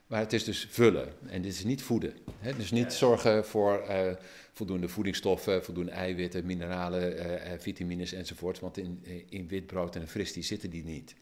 Maar 0.06 0.20
het 0.20 0.32
is 0.32 0.44
dus 0.44 0.66
vullen 0.70 1.12
en 1.26 1.42
dit 1.42 1.52
is 1.52 1.64
niet 1.64 1.82
voeden. 1.82 2.14
Hè? 2.38 2.56
Dus 2.56 2.70
niet 2.70 2.92
zorgen 2.92 3.44
voor 3.44 3.78
eh, 3.80 4.12
voldoende 4.52 4.88
voedingsstoffen, 4.88 5.64
voldoende 5.64 5.90
eiwitten, 5.90 6.46
mineralen, 6.46 7.18
eh, 7.18 7.52
eh, 7.52 7.60
vitamines 7.60 8.12
enzovoort. 8.12 8.60
Want 8.60 8.76
in, 8.76 9.00
eh, 9.04 9.12
in 9.28 9.48
wit 9.48 9.66
brood 9.66 9.94
en 9.96 10.00
een 10.00 10.08
fristie 10.08 10.42
zitten 10.42 10.70
die 10.70 10.84
niet. 10.84 11.14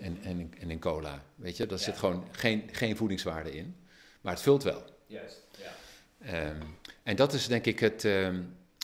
En, 0.00 0.18
en, 0.22 0.38
in- 0.40 0.54
en 0.60 0.70
in 0.70 0.78
cola, 0.78 1.22
weet 1.36 1.56
je, 1.56 1.66
daar 1.66 1.78
Ja. 1.78 1.84
zit 1.84 1.96
gewoon 1.98 2.24
geen, 2.30 2.68
geen 2.72 2.96
voedingswaarde 2.96 3.52
in. 3.56 3.74
Maar 4.20 4.32
het 4.32 4.42
vult 4.42 4.62
wel. 4.62 4.82
Juist, 5.06 5.40
ja. 5.58 5.72
Ehm, 6.20 6.62
en 7.02 7.16
dat 7.16 7.32
is 7.32 7.46
denk 7.46 7.66
ik 7.66 7.80
het, 7.80 8.04
ehm, 8.04 8.40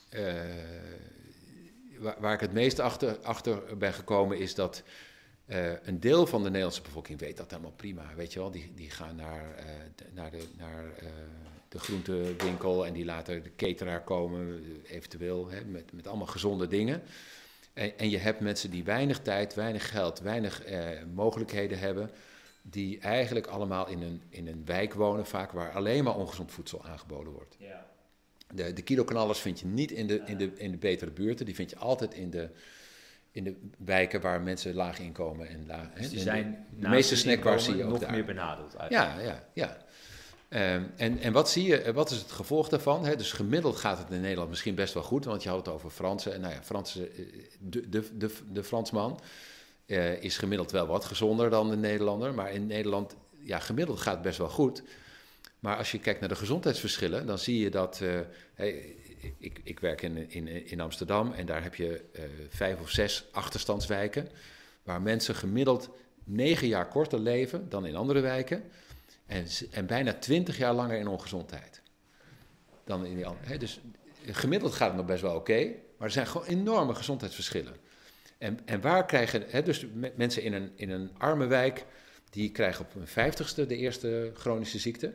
eh, 0.09 0.35
waar, 2.19 2.33
ik 2.33 2.41
het 2.41 2.53
meest 2.53 2.79
achter, 2.79 3.19
achter 3.19 3.79
ben 3.79 3.93
gekomen, 3.93 4.39
is 4.39 4.55
dat 4.55 4.83
eh, 5.47 5.73
een 5.83 6.01
deel 6.01 6.27
van 6.27 6.41
de 6.43 6.49
Nederlandse 6.49 6.83
bevolking 6.83 7.19
weet 7.19 7.37
dat 7.37 7.51
helemaal 7.51 7.73
prima. 7.77 8.15
Weet 8.17 8.33
je 8.33 8.39
wel, 8.39 8.51
die, 8.51 8.73
die 8.75 8.91
gaan 8.91 9.17
naar, 9.17 9.55
eh, 9.55 9.65
naar, 10.13 10.31
de, 10.31 10.45
naar 10.57 10.85
de 11.69 11.79
groentewinkel 11.79 12.87
en 12.87 12.93
die 12.93 13.05
laten 13.05 13.43
de 13.43 13.55
cateraar 13.57 14.03
komen, 14.03 14.63
eventueel, 14.87 15.49
hè, 15.51 15.65
met, 15.65 15.93
met 15.93 16.07
allemaal 16.07 16.27
gezonde 16.27 16.67
dingen. 16.67 17.03
En, 17.73 17.99
en 17.99 18.11
je 18.11 18.19
hebt 18.19 18.41
mensen 18.41 18.71
die 18.71 18.85
weinig 18.85 19.21
tijd, 19.21 19.55
weinig 19.55 19.91
geld, 19.91 20.21
weinig 20.21 20.63
mogelijkheden 21.15 21.79
hebben. 21.79 22.11
Die 22.71 22.99
eigenlijk 23.01 23.47
allemaal 23.47 23.89
in 23.89 24.03
een, 24.03 24.23
in 24.29 24.47
een 24.47 24.63
wijk 24.65 24.95
wonen, 24.95 25.27
vaak 25.27 25.53
waar 25.53 25.73
alleen 25.73 26.05
maar 26.05 26.15
ongezond 26.17 26.53
voedsel 26.53 26.85
aangeboden 26.85 27.33
wordt. 27.33 27.57
Ja. 27.59 27.87
De, 28.55 28.73
de 28.73 28.83
kiloknallers 28.83 29.39
vind 29.39 29.61
je 29.61 29.67
niet 29.67 29.91
in 29.91 30.07
de, 30.07 30.23
in, 30.27 30.37
de, 30.37 30.53
in 30.57 30.71
de 30.71 30.77
betere 30.77 31.11
buurten. 31.11 31.47
Die 31.47 31.55
vind 31.55 31.71
je 31.71 31.77
altijd 31.77 32.15
in 32.15 32.31
de, 32.31 32.51
in 33.31 33.45
de 33.45 33.55
wijken 33.79 34.21
waar 34.21 34.41
mensen 34.41 34.75
laag 34.75 34.99
inkomen. 34.99 35.49
En 35.49 35.67
laag, 35.67 35.93
Dus 35.93 36.11
die 36.11 36.19
zijn 36.19 36.67
de, 36.79 36.89
meeste 36.89 37.17
snackbars 37.17 37.65
zie 37.65 37.77
je 37.77 37.85
ook 37.85 37.91
nog 37.91 37.99
daar. 37.99 38.11
meer 38.11 38.25
benadeeld 38.25 38.75
eigenlijk. 38.75 39.21
Ja, 39.21 39.23
ja, 39.23 39.45
ja. 39.53 39.77
Ehm, 40.49 40.85
en, 40.97 41.19
en 41.19 41.33
wat 41.33 41.51
zie 41.51 41.65
je, 41.65 41.93
wat 41.93 42.11
is 42.11 42.19
het 42.19 42.33
gevolg 42.33 42.69
daarvan? 42.69 43.03
Dus 43.03 43.33
gemiddeld 43.33 43.77
gaat 43.77 43.99
het 43.99 44.11
in 44.11 44.21
Nederland 44.21 44.49
misschien 44.49 44.75
best 44.75 44.95
wel 44.95 45.03
goed, 45.03 45.25
want 45.25 45.43
je 45.43 45.49
houdt 45.49 45.67
het 45.67 45.75
over 45.75 45.91
Fransen. 45.91 46.35
En 46.35 46.41
nou 46.41 46.55
ja, 46.55 46.63
Fransen, 46.63 47.17
eh, 47.17 47.25
de, 47.61 47.89
de, 47.89 48.17
de, 48.17 48.31
de 48.53 48.65
Fransman 48.65 49.21
eh, 49.87 50.23
is 50.23 50.39
gemiddeld 50.39 50.71
wel 50.71 50.87
wat 50.87 51.05
gezonder 51.05 51.51
dan 51.51 51.71
de 51.71 51.77
Nederlander. 51.77 52.35
Maar 52.35 52.53
in 52.53 52.67
Nederland, 52.67 53.17
ja, 53.39 53.59
gemiddeld 53.59 54.01
gaat 54.01 54.15
het 54.15 54.23
best 54.23 54.39
wel 54.39 54.49
goed. 54.49 54.83
Maar 55.59 55.77
als 55.77 55.91
je 55.93 55.99
kijkt 55.99 56.21
naar 56.21 56.29
de 56.29 56.37
gezondheidsverschillen, 56.37 57.27
dan 57.27 57.39
zie 57.39 57.59
je 57.59 57.71
dat. 57.71 58.01
eh, 58.57 58.67
ik, 59.39 59.61
ik 59.63 59.81
werk 59.81 60.03
in, 60.03 60.31
in, 60.31 60.49
in 60.71 60.81
Amsterdam 60.81 61.33
en 61.33 61.47
daar 61.47 61.63
heb 61.63 61.75
je 61.75 62.05
eh, 62.13 62.23
vijf 62.49 62.81
of 62.81 62.91
zes 62.91 63.25
achterstandswijken. 63.33 64.29
Waar 64.83 65.03
mensen 65.03 65.35
gemiddeld 65.35 65.91
negen 66.25 66.69
jaar 66.69 66.89
korter 66.89 67.19
leven 67.19 67.69
dan 67.69 67.87
in 67.87 67.97
andere 67.97 68.21
wijken. 68.21 68.63
En, 69.27 69.47
en 69.71 69.87
bijna 69.87 70.13
twintig 70.13 70.59
jaar 70.59 70.75
langer 70.75 70.99
in 70.99 71.09
ongezondheid. 71.09 71.83
Dan 72.85 73.07
in 73.07 73.17
die 73.17 73.59
Dus 73.59 73.81
gemiddeld 74.25 74.73
gaat 74.73 74.89
het 74.89 74.97
nog 74.97 75.07
best 75.07 75.23
wel 75.23 75.35
oké. 75.35 75.65
maar 75.99 76.07
er 76.07 76.11
zijn 76.11 76.27
gewoon 76.27 76.47
enorme 76.47 76.95
gezondheidsverschillen. 76.95 77.77
En, 78.39 78.59
en 78.65 78.81
waar 78.81 79.07
krijgen. 79.07 79.45
Hè, 79.49 79.63
dus 79.63 79.87
me- 79.95 80.13
mensen 80.17 80.43
in 80.43 80.53
een, 80.53 80.73
in 80.75 80.91
een 80.91 81.11
arme 81.19 81.47
wijk. 81.47 81.85
die 82.31 82.51
krijgen 82.53 82.85
op 82.85 82.93
hun 82.95 83.07
vijftigste 83.07 83.67
de 83.67 83.77
eerste 83.77 84.31
chronische 84.35 84.79
ziekte 84.79 85.15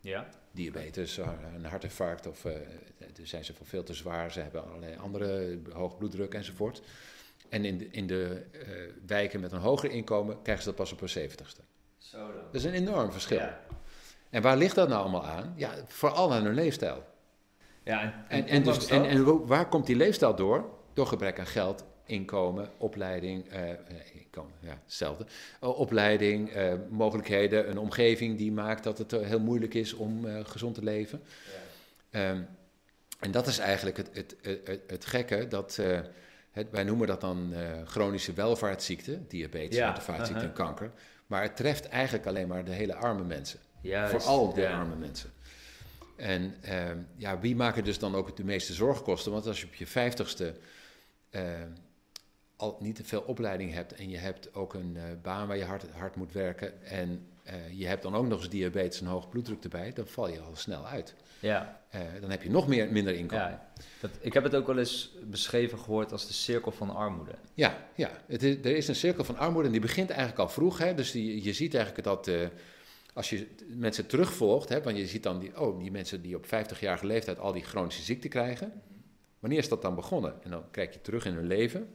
Ja. 0.00 0.28
diabetes, 0.52 1.18
eh, 1.18 1.28
een 1.54 1.64
hartinfarct 1.64 2.26
of 2.26 2.44
uh, 2.44 2.52
zijn 3.22 3.44
ze 3.44 3.52
veel 3.62 3.82
te 3.82 3.94
zwaar, 3.94 4.32
ze 4.32 4.40
hebben 4.40 4.64
allerlei 4.66 4.96
andere 4.96 5.58
hoog 5.72 5.98
bloeddruk 5.98 6.34
enzovoort. 6.34 6.82
En 7.48 7.64
in 7.64 7.78
de, 7.78 7.88
in 7.90 8.06
de 8.06 8.42
wijken 9.06 9.40
met 9.40 9.52
een 9.52 9.60
hoger 9.60 9.90
inkomen 9.90 10.42
krijgen 10.42 10.62
ze 10.64 10.68
dat 10.70 10.78
pas 10.78 10.92
op 10.92 11.00
hun 11.00 11.08
zeventigste. 11.08 11.60
Zo 11.98 12.18
dan. 12.18 12.42
Dat 12.44 12.54
is 12.54 12.64
een 12.64 12.72
enorm 12.74 13.12
verschil. 13.12 13.38
Ja. 13.38 13.60
En 14.30 14.42
waar 14.42 14.56
ligt 14.56 14.74
dat 14.74 14.88
nou 14.88 15.00
allemaal 15.00 15.26
aan? 15.26 15.52
Ja, 15.56 15.74
vooral 15.86 16.32
aan 16.32 16.44
hun 16.44 16.54
leefstijl. 16.54 17.04
Ja, 17.84 18.02
en, 18.02 18.24
En, 18.28 18.46
en, 18.46 18.62
dus, 18.62 18.86
en, 18.86 19.04
en 19.04 19.24
wo- 19.24 19.46
waar 19.46 19.68
komt 19.68 19.86
die 19.86 19.96
leefstijl 19.96 20.34
door? 20.36 20.70
Door 20.94 21.06
gebrek 21.06 21.38
aan 21.38 21.46
geld, 21.46 21.84
inkomen, 22.10 22.70
opleiding, 22.76 23.48
eh, 23.48 23.70
eh, 23.70 23.76
inkomen, 24.12 24.52
ja, 24.60 24.78
hetzelfde. 24.84 25.26
Eh, 25.60 25.78
opleiding, 25.78 26.50
eh, 26.50 26.72
mogelijkheden, 26.88 27.70
een 27.70 27.78
omgeving 27.78 28.38
die 28.38 28.52
maakt 28.52 28.84
dat 28.84 28.98
het 28.98 29.10
heel 29.10 29.40
moeilijk 29.40 29.74
is 29.74 29.92
om 29.92 30.26
eh, 30.26 30.44
gezond 30.44 30.74
te 30.74 30.84
leven. 30.84 31.22
Ehm, 32.10 32.42
en 33.20 33.30
dat 33.30 33.46
is 33.46 33.58
eigenlijk 33.58 33.96
het, 33.96 34.10
het, 34.12 34.36
het, 34.42 34.80
het, 34.86 35.04
gekke, 35.04 35.48
dat, 35.48 35.78
het, 36.50 36.70
wij 36.70 36.84
noemen 36.84 37.06
dat 37.06 37.20
dan 37.20 37.54
chronische 37.84 38.32
welvaartsziekte, 38.32 39.26
diabetes, 39.28 39.76
Ja, 39.76 40.06
en 40.06 40.34
uh-huh. 40.34 40.54
kanker. 40.54 40.90
Maar 41.26 41.42
het 41.42 41.56
treft 41.56 41.88
eigenlijk 41.88 42.26
alleen 42.26 42.48
maar 42.48 42.64
de 42.64 42.72
hele 42.72 42.94
arme 42.94 43.24
mensen. 43.24 43.58
Juist, 43.80 44.12
Vooral 44.12 44.54
de 44.54 44.60
ja. 44.60 44.78
arme 44.78 44.96
mensen. 44.96 45.30
En 46.16 46.54
ehm, 46.60 46.98
ja, 47.16 47.38
wie 47.38 47.56
maken 47.56 47.84
dus 47.84 47.98
dan 47.98 48.14
ook 48.14 48.36
de 48.36 48.44
meeste 48.44 48.72
zorgkosten? 48.72 49.32
Want 49.32 49.46
als 49.46 49.60
je 49.60 49.66
op 49.66 49.74
je 49.74 49.86
vijftigste 49.86 50.54
ehm, 51.30 51.68
al 52.60 52.76
niet 52.80 52.96
te 52.96 53.04
veel 53.04 53.20
opleiding 53.20 53.72
hebt 53.72 53.92
en 53.92 54.10
je 54.10 54.16
hebt 54.16 54.54
ook 54.54 54.74
een 54.74 54.96
eh, 54.96 55.02
baan 55.22 55.46
waar 55.46 55.56
je 55.56 55.64
hard, 55.64 55.84
hard 55.90 56.16
moet 56.16 56.32
werken 56.32 56.82
en 56.82 57.26
eh, 57.42 57.54
je 57.72 57.86
hebt 57.86 58.02
dan 58.02 58.14
ook 58.14 58.26
nog 58.26 58.38
eens 58.38 58.48
diabetes 58.48 59.00
en 59.00 59.06
hoog 59.06 59.28
bloeddruk 59.28 59.62
erbij, 59.62 59.92
dan 59.92 60.06
val 60.06 60.28
je 60.28 60.40
al 60.40 60.56
snel 60.56 60.86
uit. 60.86 61.14
Ja, 61.40 61.78
Eh, 61.90 62.00
dan 62.20 62.30
heb 62.30 62.42
je 62.42 62.50
nog 62.50 62.68
meer, 62.68 62.92
minder 62.92 63.14
inkomen. 63.14 63.44
Ja, 63.44 63.50
ja. 63.50 63.82
Dat, 64.00 64.10
ik 64.20 64.32
heb 64.32 64.42
het 64.42 64.54
ook 64.54 64.66
wel 64.66 64.78
eens 64.78 65.14
beschreven 65.24 65.78
gehoord 65.78 66.12
als 66.12 66.26
de 66.26 66.32
cirkel 66.32 66.72
van 66.72 66.90
armoede. 66.90 67.34
ja, 67.94 68.10
Het 68.26 68.42
is, 68.42 68.56
er 68.56 68.76
is 68.76 68.88
een 68.88 68.94
cirkel 68.94 69.24
van 69.24 69.36
armoede 69.36 69.66
en 69.66 69.72
die 69.72 69.80
begint 69.80 70.10
eigenlijk 70.10 70.40
al 70.40 70.48
vroeg. 70.48 70.78
Hè? 70.78 70.94
Dus 70.94 71.10
die, 71.10 71.44
je 71.44 71.52
ziet 71.52 71.74
eigenlijk 71.74 72.04
dat 72.04 72.30
als 73.14 73.30
je 73.30 73.48
mensen 73.68 74.06
terugvolgt, 74.06 74.68
hè, 74.68 74.82
want 74.82 74.96
je 74.96 75.06
ziet 75.06 75.22
dan 75.22 75.38
die, 75.38 75.60
oh, 75.60 75.78
die 75.78 75.90
mensen 75.90 76.22
die 76.22 76.36
op 76.36 76.46
50-jarige 76.46 77.06
leeftijd 77.06 77.38
al 77.38 77.52
die 77.52 77.62
chronische 77.62 78.02
ziekte 78.02 78.28
krijgen. 78.28 78.72
Wanneer 79.38 79.58
is 79.58 79.68
dat 79.68 79.82
dan 79.82 79.94
begonnen? 79.94 80.42
En 80.42 80.50
dan 80.50 80.70
kijk 80.70 80.92
je 80.92 81.00
terug 81.00 81.24
in 81.24 81.34
hun 81.34 81.46
leven. 81.46 81.88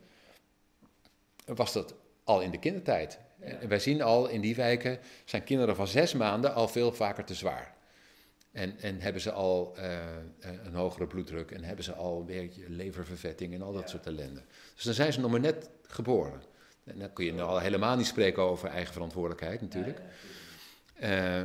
Was 1.46 1.74
dat 1.74 1.96
al 2.24 2.42
in 2.42 2.52
de 2.52 2.60
kindertijd? 2.60 3.20
En 3.40 3.68
wij 3.68 3.80
zien 3.80 4.02
al 4.02 4.28
in 4.28 4.42
die 4.42 4.56
wijken 4.56 5.00
zijn 5.26 5.44
kinderen 5.44 5.76
van 5.76 5.88
zes 5.88 6.14
maanden 6.14 6.54
al 6.54 6.68
veel 6.68 6.94
vaker 6.94 7.24
te 7.24 7.34
zwaar. 7.34 7.74
En, 8.52 8.80
en 8.80 9.02
hebben 9.02 9.22
ze 9.22 9.32
al 9.32 9.74
eh, 9.76 9.96
eh, 9.96 10.10
een 10.64 10.74
hogere 10.74 11.08
bloeddruk 11.08 11.52
en 11.52 11.64
hebben 11.64 11.84
ze 11.84 11.94
al 11.94 12.20
een 12.20 12.26
beetje 12.26 12.70
leververvetting 12.70 13.54
en 13.54 13.62
al 13.62 13.74
dat 13.74 13.90
soort 13.90 14.06
ellende. 14.06 14.42
Dus 14.76 14.84
dan 14.84 14.94
zijn 14.94 15.14
ze 15.14 15.20
nog 15.20 15.32
maar 15.32 15.40
net 15.40 15.70
geboren. 15.88 16.42
En 16.84 17.00
dan 17.00 17.14
kun 17.14 17.26
je 17.26 17.42
al 17.42 17.60
helemaal 17.60 17.96
niet 17.98 18.06
spreken 18.06 18.44
over 18.44 18.70
eigen 18.70 18.94
verantwoordelijkheid 18.94 19.62
natuurlijk. 19.62 20.00
Eh, 20.94 21.42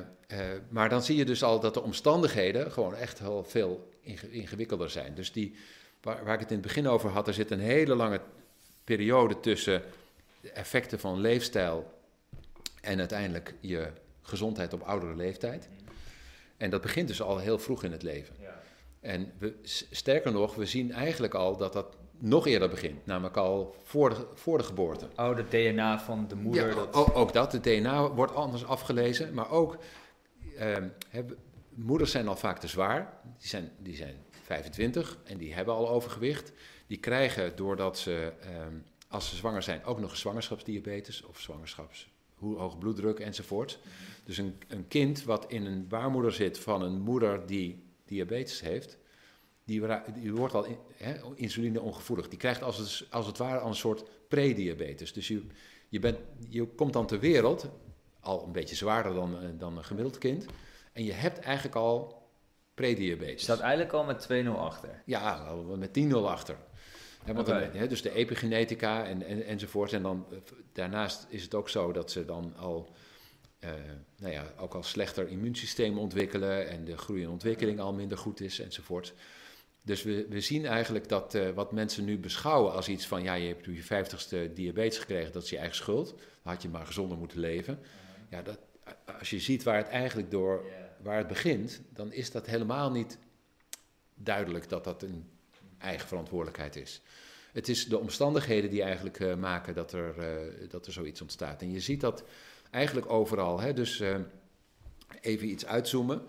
maar 0.68 0.88
dan 0.88 1.03
zie 1.03 1.16
je 1.16 1.24
dus 1.24 1.42
al 1.42 1.61
dat 1.61 1.74
de 1.74 1.82
omstandigheden 1.82 2.72
gewoon 2.72 2.94
echt 2.94 3.18
heel 3.18 3.44
veel 3.44 3.88
inge- 4.01 4.30
ingewikkelder 4.30 4.90
zijn. 4.90 5.14
Dus 5.14 5.32
die, 5.32 5.55
waar, 6.03 6.24
waar 6.24 6.34
ik 6.34 6.40
het 6.40 6.51
in 6.51 6.57
het 6.57 6.66
begin 6.66 6.88
over 6.88 7.11
had, 7.11 7.28
er 7.28 7.34
zit 7.34 7.51
een 7.51 7.61
hele 7.61 7.94
lange 7.94 8.20
periode 8.97 9.41
tussen 9.41 9.82
de 10.41 10.51
effecten 10.51 11.01
van 11.01 11.20
leefstijl 11.20 11.93
en 12.80 12.99
uiteindelijk 12.99 13.55
je 13.61 13.91
gezondheid 14.22 14.72
op 14.72 14.82
oudere 14.82 15.14
leeftijd. 15.14 15.68
En 16.57 16.70
dat 16.70 16.80
begint 16.80 17.09
dus 17.09 17.22
al 17.22 17.38
heel 17.38 17.59
vroeg 17.59 17.84
in 17.84 17.93
het 17.93 18.03
leven. 18.03 18.34
Ja. 18.41 18.61
En 19.01 19.32
we, 19.38 19.55
sterker 19.91 20.32
nog, 20.32 20.55
we 20.55 20.66
zien 20.66 20.93
eigenlijk 20.93 21.34
al 21.34 21.57
dat 21.57 21.72
dat 21.72 21.97
nog 22.18 22.47
eerder 22.47 22.68
begint, 22.68 23.07
namelijk 23.07 23.36
al 23.36 23.76
voor 23.84 24.09
de, 24.09 24.26
voor 24.34 24.59
de 24.59 24.64
geboorte. 24.64 25.09
Oh, 25.16 25.36
de 25.36 25.49
DNA 25.49 26.01
van 26.01 26.28
de 26.28 26.36
moeder. 26.36 26.68
Ja, 26.68 26.74
dat... 26.74 26.95
ook, 26.95 27.16
ook 27.16 27.32
dat, 27.32 27.51
de 27.51 27.61
DNA 27.61 28.11
wordt 28.11 28.34
anders 28.34 28.64
afgelezen, 28.64 29.34
maar 29.34 29.51
ook 29.51 29.78
ehm, 30.57 30.88
hebben, 31.09 31.36
moeders 31.74 32.11
zijn 32.11 32.28
al 32.28 32.36
vaak 32.36 32.59
te 32.59 32.68
zwaar, 32.68 33.20
die 33.38 33.49
zijn, 33.49 33.70
die 33.78 33.97
zijn 33.97 34.16
25 34.43 35.18
en 35.24 35.38
die 35.38 35.55
hebben 35.55 35.74
al 35.74 35.88
overgewicht. 35.88 36.53
Die 36.91 36.99
krijgen 36.99 37.57
doordat 37.57 37.99
ze, 37.99 38.32
ehm, 38.41 38.74
als 39.09 39.28
ze 39.28 39.36
zwanger 39.36 39.62
zijn, 39.62 39.84
ook 39.84 40.01
nog 40.01 40.16
zwangerschapsdiabetes 40.16 41.22
of 41.24 41.41
zwangerschaps, 41.41 42.11
hoe- 42.34 42.57
hoge 42.59 42.76
bloeddruk 42.76 43.18
enzovoort. 43.20 43.78
Dus 44.24 44.38
een, 44.38 44.57
een 44.68 44.88
kind 44.88 45.24
wat 45.24 45.45
in 45.53 45.66
een 45.66 45.88
baarmoeder 45.88 46.32
zit 46.32 46.59
van 46.59 46.82
een 46.82 47.01
moeder 47.01 47.47
die 47.47 47.82
diabetes 48.05 48.61
heeft, 48.61 48.99
die, 49.64 49.82
die 50.14 50.32
wordt 50.34 50.55
al 50.55 50.64
in, 50.64 50.76
insuline 51.34 51.80
ongevoelig. 51.80 52.28
Die 52.28 52.38
krijgt 52.38 52.62
als 52.62 52.78
het, 52.78 53.07
als 53.11 53.26
het 53.26 53.38
ware 53.38 53.59
al 53.59 53.68
een 53.68 53.74
soort 53.74 54.05
prediabetes. 54.28 55.12
Dus 55.12 55.28
je, 55.28 55.43
je, 55.88 55.99
bent, 55.99 56.18
je 56.49 56.66
komt 56.66 56.93
dan 56.93 57.07
ter 57.07 57.20
wereld, 57.20 57.68
al 58.20 58.45
een 58.45 58.53
beetje 58.53 58.76
zwaarder 58.76 59.14
dan, 59.14 59.41
eh, 59.43 59.49
dan 59.59 59.76
een 59.76 59.84
gemiddeld 59.84 60.18
kind. 60.18 60.47
En 60.93 61.05
je 61.05 61.12
hebt 61.12 61.39
eigenlijk 61.39 61.77
al 61.77 62.09
Je 62.09 62.74
prediabetes. 62.74 63.43
staat 63.43 63.60
eigenlijk 63.60 63.93
al 63.93 64.05
met 64.05 64.20
2-0 64.20 64.59
achter. 64.59 65.02
Ja, 65.06 65.55
met 65.77 65.93
10-0 65.93 66.28
achter. 66.31 66.56
Want 67.26 67.47
dan, 67.47 67.88
dus 67.88 68.02
de 68.02 68.14
epigenetica 68.14 69.05
en, 69.05 69.22
en, 69.22 69.47
enzovoort. 69.47 69.92
En 69.92 70.02
dan, 70.02 70.26
eh, 70.30 70.38
daarnaast 70.72 71.26
is 71.28 71.42
het 71.42 71.55
ook 71.55 71.68
zo 71.68 71.92
dat 71.92 72.10
ze 72.10 72.24
dan 72.24 72.56
al, 72.56 72.92
eh, 73.59 73.70
nou 74.18 74.32
ja, 74.32 74.44
ook 74.59 74.74
al 74.74 74.82
slechter 74.82 75.28
immuunsysteem 75.28 75.98
ontwikkelen 75.98 76.68
en 76.68 76.84
de 76.84 76.98
groei 76.98 77.22
en 77.22 77.30
ontwikkeling 77.30 77.80
al 77.80 77.92
minder 77.92 78.18
goed 78.18 78.40
is 78.40 78.60
enzovoort. 78.60 79.14
Dus 79.82 80.02
we, 80.02 80.26
we 80.28 80.40
zien 80.40 80.66
eigenlijk 80.66 81.09
dat 81.09 81.34
eh, 81.34 81.51
wat 81.51 81.72
mensen 81.72 82.05
nu 82.05 82.18
beschouwen 82.18 82.72
als 82.72 82.88
iets 82.88 83.06
van, 83.06 83.22
ja, 83.22 83.34
je 83.34 83.48
hebt 83.48 83.64
je 83.64 83.82
vijftigste 83.82 84.51
diabetes 84.55 84.98
gekregen, 84.98 85.32
dat 85.32 85.42
is 85.42 85.51
je 85.51 85.59
eigen 85.59 85.76
schuld. 85.76 86.09
Dan 86.09 86.52
had 86.52 86.62
je 86.62 86.68
maar 86.68 86.86
gezonder 86.86 87.18
moeten 87.18 87.38
leven. 87.38 87.78
Ja, 88.30 88.42
dat, 88.42 88.59
als 89.18 89.30
je 89.30 89.40
ziet 89.40 89.62
waar 89.62 89.76
het 89.76 89.88
eigenlijk 89.88 90.30
door, 90.30 90.64
waar 91.02 91.18
het 91.18 91.26
begint, 91.26 91.80
dan 91.92 92.12
is 92.12 92.30
dat 92.30 92.47
helemaal 92.47 92.90
niet 92.90 93.18
duidelijk 94.14 94.68
dat 94.68 94.84
dat 94.84 95.02
een 95.02 95.28
eigen 95.81 96.09
verantwoordelijkheid 96.09 96.77
is. 96.77 97.02
Het 97.52 97.69
is 97.69 97.86
de 97.89 97.98
omstandigheden 97.98 98.70
die 98.70 98.82
eigenlijk 98.82 99.20
eh, 99.20 99.35
maken 99.35 99.74
dat 99.74 99.93
er, 99.93 100.19
eh, 100.19 100.69
dat 100.69 100.86
er 100.86 100.93
zoiets 100.93 101.20
ontstaat. 101.20 101.62
En 101.62 101.70
je 101.70 101.81
ziet 101.81 102.01
dat 102.01 102.24
eigenlijk 102.70 103.11
overal. 103.11 103.61
Hè? 103.61 103.73
Dus 103.73 104.01
eh, 104.01 104.16
even 105.20 105.48
iets 105.48 105.66
uitzoomen. 105.66 106.23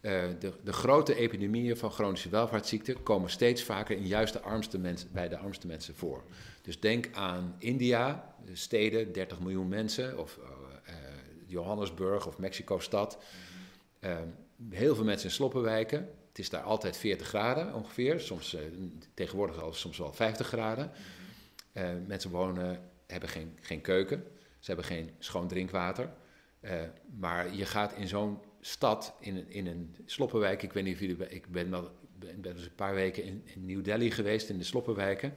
De, 0.00 0.52
de 0.64 0.72
grote 0.72 1.14
epidemieën 1.14 1.76
van 1.76 1.90
chronische 1.90 2.28
welvaartsziekten 2.28 3.02
komen 3.02 3.30
steeds 3.30 3.62
vaker 3.62 3.96
in 3.96 4.06
juist 4.06 4.32
de 4.32 4.40
armste 4.40 4.78
mensen, 4.78 5.08
bij 5.12 5.28
de 5.28 5.38
armste 5.38 5.66
mensen 5.66 5.94
voor. 5.94 6.22
Dus 6.62 6.80
denk 6.80 7.08
aan 7.12 7.54
India, 7.58 8.34
de 8.44 8.56
steden, 8.56 9.12
30 9.12 9.40
miljoen 9.40 9.68
mensen, 9.68 10.18
of 10.18 10.38
Johannesburg 11.46 12.26
of 12.26 12.38
Mexico-stad. 12.38 13.18
Heel 14.70 14.94
veel 14.94 15.04
mensen 15.04 15.28
in 15.28 15.34
sloppenwijken. 15.34 16.08
Het 16.38 16.46
is 16.46 16.52
daar 16.52 16.62
altijd 16.62 16.96
40 16.96 17.26
graden 17.26 17.74
ongeveer, 17.74 18.20
soms, 18.20 18.54
eh, 18.54 18.62
tegenwoordig 19.14 19.62
al 19.62 19.72
soms 19.72 19.98
wel 19.98 20.12
50 20.12 20.46
graden. 20.46 20.90
Eh, 21.72 21.90
mensen 22.06 22.30
wonen, 22.30 22.90
hebben 23.06 23.28
geen, 23.28 23.58
geen 23.60 23.80
keuken, 23.80 24.24
ze 24.58 24.66
hebben 24.66 24.84
geen 24.84 25.10
schoon 25.18 25.48
drinkwater. 25.48 26.10
Eh, 26.60 26.82
maar 27.18 27.54
je 27.54 27.66
gaat 27.66 27.92
in 27.92 28.08
zo'n 28.08 28.38
stad, 28.60 29.14
in 29.20 29.36
een, 29.36 29.50
in 29.50 29.66
een 29.66 29.96
sloppenwijk, 30.04 30.62
ik 30.62 30.72
weet 30.72 30.84
niet 30.84 30.94
of 30.94 31.00
jullie, 31.00 31.28
ik 31.28 31.46
ben 31.46 31.70
wel 31.70 31.90
ben, 32.18 32.40
ben 32.40 32.54
dus 32.54 32.64
een 32.64 32.74
paar 32.74 32.94
weken 32.94 33.24
in, 33.24 33.42
in 33.44 33.66
New 33.66 33.84
Delhi 33.84 34.10
geweest, 34.10 34.48
in 34.48 34.58
de 34.58 34.64
sloppenwijken. 34.64 35.34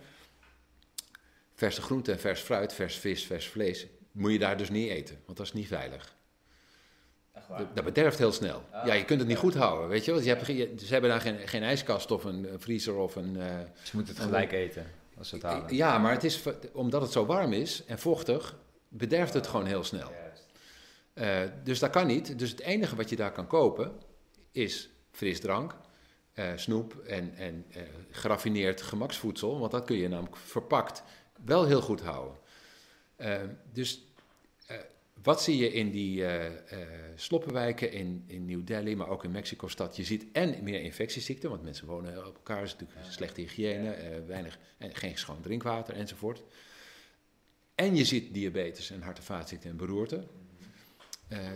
Verse 1.53 1.81
groenten, 1.81 2.19
vers 2.19 2.41
fruit, 2.41 2.73
vers 2.73 2.97
vis, 2.97 3.25
vers 3.25 3.47
vlees, 3.47 3.87
moet 4.11 4.31
je 4.31 4.39
daar 4.39 4.57
dus 4.57 4.69
niet 4.69 4.89
eten, 4.89 5.21
want 5.25 5.37
dat 5.37 5.45
is 5.45 5.53
niet 5.53 5.67
veilig. 5.67 6.15
Dat, 7.57 7.75
dat 7.75 7.83
bederft 7.83 8.17
heel 8.17 8.31
snel. 8.31 8.63
Ah, 8.71 8.85
ja, 8.85 8.93
je 8.93 9.05
kunt 9.05 9.19
het 9.19 9.27
niet 9.27 9.37
ja. 9.37 9.43
goed 9.43 9.53
houden, 9.55 9.89
weet 9.89 10.05
je 10.05 10.11
wel. 10.11 10.21
Je 10.21 10.29
hebt, 10.29 10.45
ze 10.81 10.91
hebben 10.93 11.09
daar 11.09 11.21
geen, 11.21 11.47
geen 11.47 11.63
ijskast 11.63 12.11
of 12.11 12.23
een, 12.23 12.47
vriezer 12.57 12.95
of 12.95 13.15
een... 13.15 13.35
eh, 13.41 13.59
Ze 13.83 13.95
moeten 13.95 14.15
het 14.15 14.23
gelijk 14.23 14.51
eten 14.51 14.85
als 15.17 15.29
ze 15.29 15.35
het 15.35 15.43
halen. 15.43 15.75
ja, 15.75 15.97
maar 15.97 16.11
het 16.11 16.23
is, 16.23 16.43
omdat 16.73 17.01
het 17.01 17.11
zo 17.11 17.25
warm 17.25 17.53
is 17.53 17.83
en 17.85 17.99
vochtig, 17.99 18.57
bederft 18.87 19.33
het 19.33 19.47
gewoon 19.47 19.65
heel 19.65 19.83
snel. 19.83 20.11
Eh, 21.13 21.39
dus 21.63 21.79
dat 21.79 21.89
kan 21.89 22.07
niet. 22.07 22.39
Dus 22.39 22.49
het 22.51 22.59
enige 22.59 22.95
wat 22.95 23.09
je 23.09 23.15
daar 23.15 23.31
kan 23.31 23.47
kopen 23.47 23.91
is 24.51 24.89
frisdrank, 25.11 25.75
eh, 26.33 26.45
snoep 26.55 26.95
en, 26.95 27.33
en 27.35 27.65
eh, 27.71 27.81
geraffineerd 28.11 28.81
gemaksvoedsel. 28.81 29.59
Want 29.59 29.71
dat 29.71 29.85
kun 29.85 29.95
je 29.97 30.07
namelijk 30.07 30.35
verpakt 30.37 31.03
wel 31.45 31.65
heel 31.65 31.81
goed 31.81 32.01
houden. 32.01 32.35
Dus 33.73 34.03
eh, 34.67 34.77
wat 35.23 35.43
zie 35.43 35.57
je 35.57 35.71
in 35.71 35.91
die 35.91 36.25
eh, 36.25 36.51
sloppenwijken 37.15 37.91
in, 37.91 38.23
in 38.27 38.45
New 38.45 38.65
Delhi, 38.65 38.95
maar 38.95 39.07
ook 39.09 39.23
in 39.23 39.31
Mexico-stad? 39.31 39.95
Je 39.95 40.03
ziet 40.03 40.25
en 40.31 40.63
meer 40.63 40.81
infectieziekten, 40.81 41.49
want 41.49 41.63
mensen 41.63 41.87
wonen 41.87 42.27
op 42.27 42.35
elkaar, 42.35 42.63
is 42.63 42.71
natuurlijk 42.75 42.99
slechte 43.09 43.41
hygiëne, 43.41 43.91
eh, 43.91 44.25
weinig, 44.27 44.59
en 44.77 44.95
geen 44.95 45.17
schoon 45.17 45.41
drinkwater 45.41 45.93
enzovoort. 45.95 46.43
En 47.75 47.95
je 47.95 48.05
ziet 48.05 48.33
diabetes 48.33 48.91
en 48.91 49.01
hart- 49.01 49.17
en 49.17 49.23
vaatziekten 49.23 49.69
en 49.69 49.77
beroerte. 49.77 50.23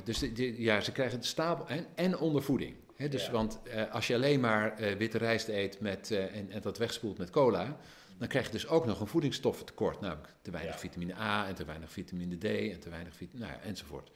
Dus 0.03 0.19
de- 0.19 0.31
de- 0.31 0.61
ja, 0.61 0.81
ze 0.81 0.91
krijgen 0.91 1.17
het 1.17 1.25
stapel 1.25 1.67
en, 1.67 1.85
en 1.95 2.17
ondervoeding. 2.17 2.75
Hè, 2.95 3.09
dus, 3.09 3.25
Ja. 3.25 3.31
Want 3.31 3.59
als 3.91 4.07
je 4.07 4.13
alleen 4.13 4.39
maar 4.39 4.75
witte 4.97 5.17
rijst 5.17 5.47
eet 5.47 5.79
met, 5.79 6.11
en, 6.11 6.51
en 6.51 6.61
dat 6.61 6.77
wegspoelt 6.77 7.17
met 7.17 7.29
cola, 7.29 7.79
dan 8.17 8.27
krijg 8.27 8.45
je 8.45 8.51
dus 8.51 8.67
ook 8.67 8.85
nog 8.85 8.99
een 8.99 9.07
voedingsstoffentekort. 9.07 9.99
Namelijk 10.01 10.33
te 10.41 10.51
weinig 10.51 10.73
Ja. 10.73 10.79
vitamine 10.79 11.15
A 11.15 11.47
en 11.47 11.55
te 11.55 11.65
weinig 11.65 11.91
vitamine 11.91 12.37
D 12.37 12.43
en 12.43 12.79
te 12.79 12.89
weinig 12.89 13.15
vitamine, 13.15 13.45
nou 13.47 13.57
ja, 13.59 13.65
enzovoort. 13.67 14.11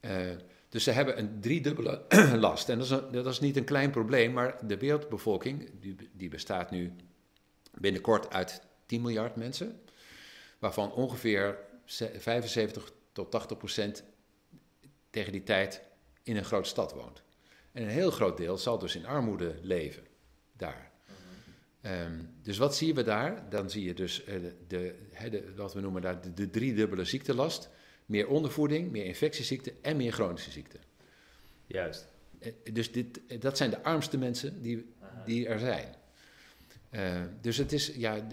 Eh, 0.00 0.30
dus 0.68 0.84
ze 0.84 0.90
hebben 0.90 1.18
een 1.18 1.40
driedubbele 1.40 2.04
last. 2.38 2.68
En 2.68 2.76
dat 2.78 2.84
is, 2.86 2.90
een- 2.92 3.10
dat 3.12 3.26
is 3.26 3.40
niet 3.40 3.56
een 3.56 3.64
klein 3.64 3.90
probleem, 3.90 4.32
maar 4.32 4.66
de 4.66 4.76
wereldbevolking, 4.78 5.70
die, 5.80 5.96
die 6.12 6.28
bestaat 6.28 6.70
nu 6.70 6.92
binnenkort 7.74 8.30
uit 8.32 8.60
10 8.86 9.00
miljard 9.02 9.36
mensen, 9.36 9.80
waarvan 10.58 10.92
ongeveer 10.92 11.58
ze- 11.84 12.12
75 12.18 12.92
tot 13.12 13.30
80 13.30 13.56
procent 13.58 14.04
tegen 15.10 15.32
die 15.32 15.42
tijd 15.42 15.82
in 16.22 16.36
een 16.36 16.44
grote 16.44 16.68
stad 16.68 16.92
woont. 16.92 17.22
En 17.72 17.82
een 17.82 17.88
heel 17.88 18.10
groot 18.10 18.36
deel 18.36 18.58
zal 18.58 18.78
dus 18.78 18.96
in 18.96 19.06
armoede 19.06 19.58
leven 19.62 20.06
daar. 20.52 20.90
Ehm, 21.80 22.20
dus 22.42 22.58
wat 22.58 22.76
zien 22.76 22.94
we 22.94 23.02
daar? 23.02 23.50
Dan 23.50 23.70
zie 23.70 23.84
je 23.84 23.94
dus 23.94 24.24
eh, 24.24 24.34
de, 24.66 24.94
de, 25.30 25.52
wat 25.56 25.74
we 25.74 25.80
noemen 25.80 26.02
daar 26.02 26.20
de, 26.20 26.34
de 26.34 26.50
driedubbele 26.50 27.04
ziektelast. 27.04 27.68
Meer 28.06 28.28
ondervoeding, 28.28 28.90
meer 28.90 29.04
infectieziekten 29.04 29.72
en 29.82 29.96
meer 29.96 30.12
chronische 30.12 30.50
ziekten. 30.50 30.80
Juist. 31.66 32.06
Eh, 32.38 32.52
Dus 32.72 32.92
dit, 32.92 33.20
eh, 33.26 33.40
dat 33.40 33.56
zijn 33.56 33.70
de 33.70 33.82
armste 33.82 34.18
mensen 34.18 34.62
die, 34.62 34.92
die 35.24 35.46
er 35.48 35.58
zijn. 35.58 35.94
Eh, 36.90 37.20
dus 37.40 37.56
het 37.56 37.72
is, 37.72 37.92
ja, 37.94 38.26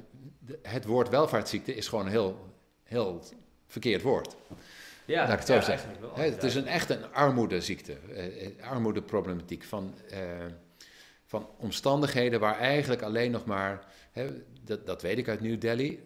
het 0.61 0.85
woord 0.85 1.09
welvaartsziekte 1.09 1.75
is 1.75 1.87
gewoon 1.87 2.05
een 2.05 2.11
heel, 2.11 2.55
heel 2.83 3.23
verkeerd 3.67 4.01
woord. 4.01 4.35
Ja, 5.05 5.21
Laat 5.23 5.31
ik 5.31 5.37
het 5.37 5.47
zo 5.47 5.53
ja, 5.53 5.61
zeggen. 5.61 6.01
wel, 6.01 6.15
het 6.15 6.43
is 6.43 6.55
een 6.55 6.67
echt 6.67 6.89
een 6.89 7.13
armoedeziekte, 7.13 7.97
armoedeproblematiek 8.61 9.63
van, 9.63 9.93
van 11.39 11.49
omstandigheden 11.57 12.39
waar 12.39 12.57
eigenlijk 12.59 13.01
alleen 13.01 13.31
nog 13.31 13.45
maar, 13.45 13.85
hè, 14.11 14.29
dat, 14.61 14.85
dat 14.85 15.01
weet 15.01 15.17
ik 15.17 15.27
uit 15.27 15.41
New 15.41 15.59
Delhi, 15.61 15.99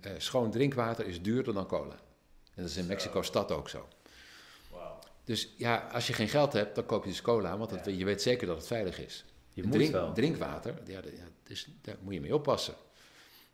eh, 0.00 0.12
schoon 0.18 0.50
drinkwater 0.50 1.06
is 1.06 1.22
duurder 1.22 1.54
dan 1.54 1.66
cola. 1.66 1.94
En 2.54 2.62
dat 2.62 2.70
is 2.70 2.76
in. 2.76 2.86
Mexico-stad 2.86 3.52
ook 3.52 3.68
zo. 3.68 3.88
Wauw. 4.72 4.98
Dus 5.24 5.54
ja, 5.56 5.88
als 5.92 6.06
je 6.06 6.12
geen 6.12 6.28
geld 6.28 6.52
hebt, 6.52 6.74
dan 6.74 6.86
koop 6.86 7.04
je 7.04 7.10
dus 7.10 7.22
cola, 7.22 7.58
want 7.58 7.70
dat, 7.70 7.84
Ja. 7.84 7.92
je 7.92 8.04
weet 8.04 8.22
zeker 8.22 8.46
dat 8.46 8.56
het 8.56 8.66
veilig 8.66 8.98
is. 8.98 9.24
Je 9.52 9.62
moet 9.62 9.72
Drink- 9.72 9.92
wel. 9.92 10.12
Drinkwater, 10.12 10.74
ja, 10.86 11.00
dat- 11.00 11.12
ja, 11.12 11.24
dus, 11.42 11.68
daar 11.80 11.96
moet 12.00 12.14
je 12.14 12.20
mee 12.20 12.34
oppassen. 12.34 12.74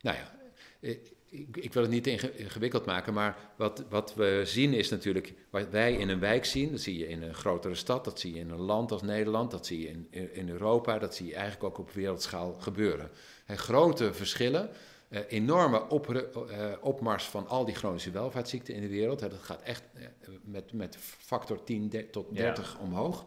Nou 0.01 0.17
ja, 0.17 0.35
eh, 0.81 0.97
ik, 1.31 1.57
ik 1.57 1.73
wil 1.73 1.83
het 1.83 1.91
niet 1.91 2.07
inge- 2.07 2.37
ingewikkeld 2.37 2.85
maken, 2.87 3.13
maar 3.15 3.37
wat, 3.57 3.85
wat 3.89 4.15
we 4.15 4.43
zien 4.45 4.73
is 4.75 4.89
natuurlijk, 4.89 5.35
wat 5.51 5.69
wij 5.71 5.93
in 5.95 6.09
een 6.09 6.21
wijk 6.21 6.45
zien, 6.45 6.71
dat 6.71 6.81
zie 6.81 6.99
je 6.99 7.09
in 7.09 7.23
een 7.23 7.35
grotere 7.35 7.75
stad, 7.75 8.05
dat 8.05 8.21
zie 8.21 8.35
je 8.35 8.41
in 8.41 8.51
een 8.51 8.61
land 8.61 8.93
als 8.93 9.03
Nederland, 9.03 9.51
dat 9.51 9.67
zie 9.67 9.81
je 9.81 9.89
in, 9.89 10.09
in 10.33 10.49
Europa, 10.49 10.99
dat 10.99 11.15
zie 11.15 11.27
je 11.27 11.35
eigenlijk 11.35 11.65
ook 11.65 11.79
op 11.79 11.91
wereldschaal 11.91 12.57
gebeuren. 12.59 13.11
Hè, 13.45 13.57
grote 13.57 14.15
verschillen, 14.15 14.71
eh, 15.09 15.21
enorme 15.29 15.87
eh, 15.89 16.73
opmars 16.81 17.25
van 17.25 17.49
al 17.49 17.65
die 17.65 17.75
chronische 17.75 18.11
welvaartsziekten 18.11 18.75
in 18.75 18.81
de 18.81 18.89
wereld. 18.89 19.19
Dat 19.19 19.33
gaat 19.41 19.63
echt 19.63 19.83
eh, 19.95 20.07
met, 20.43 20.73
met 20.73 20.97
factor 21.01 21.65
10 21.65 21.89
de- 21.89 22.11
tot 22.11 22.27
Ja. 22.31 22.37
30 22.37 22.79
omhoog, 22.79 23.27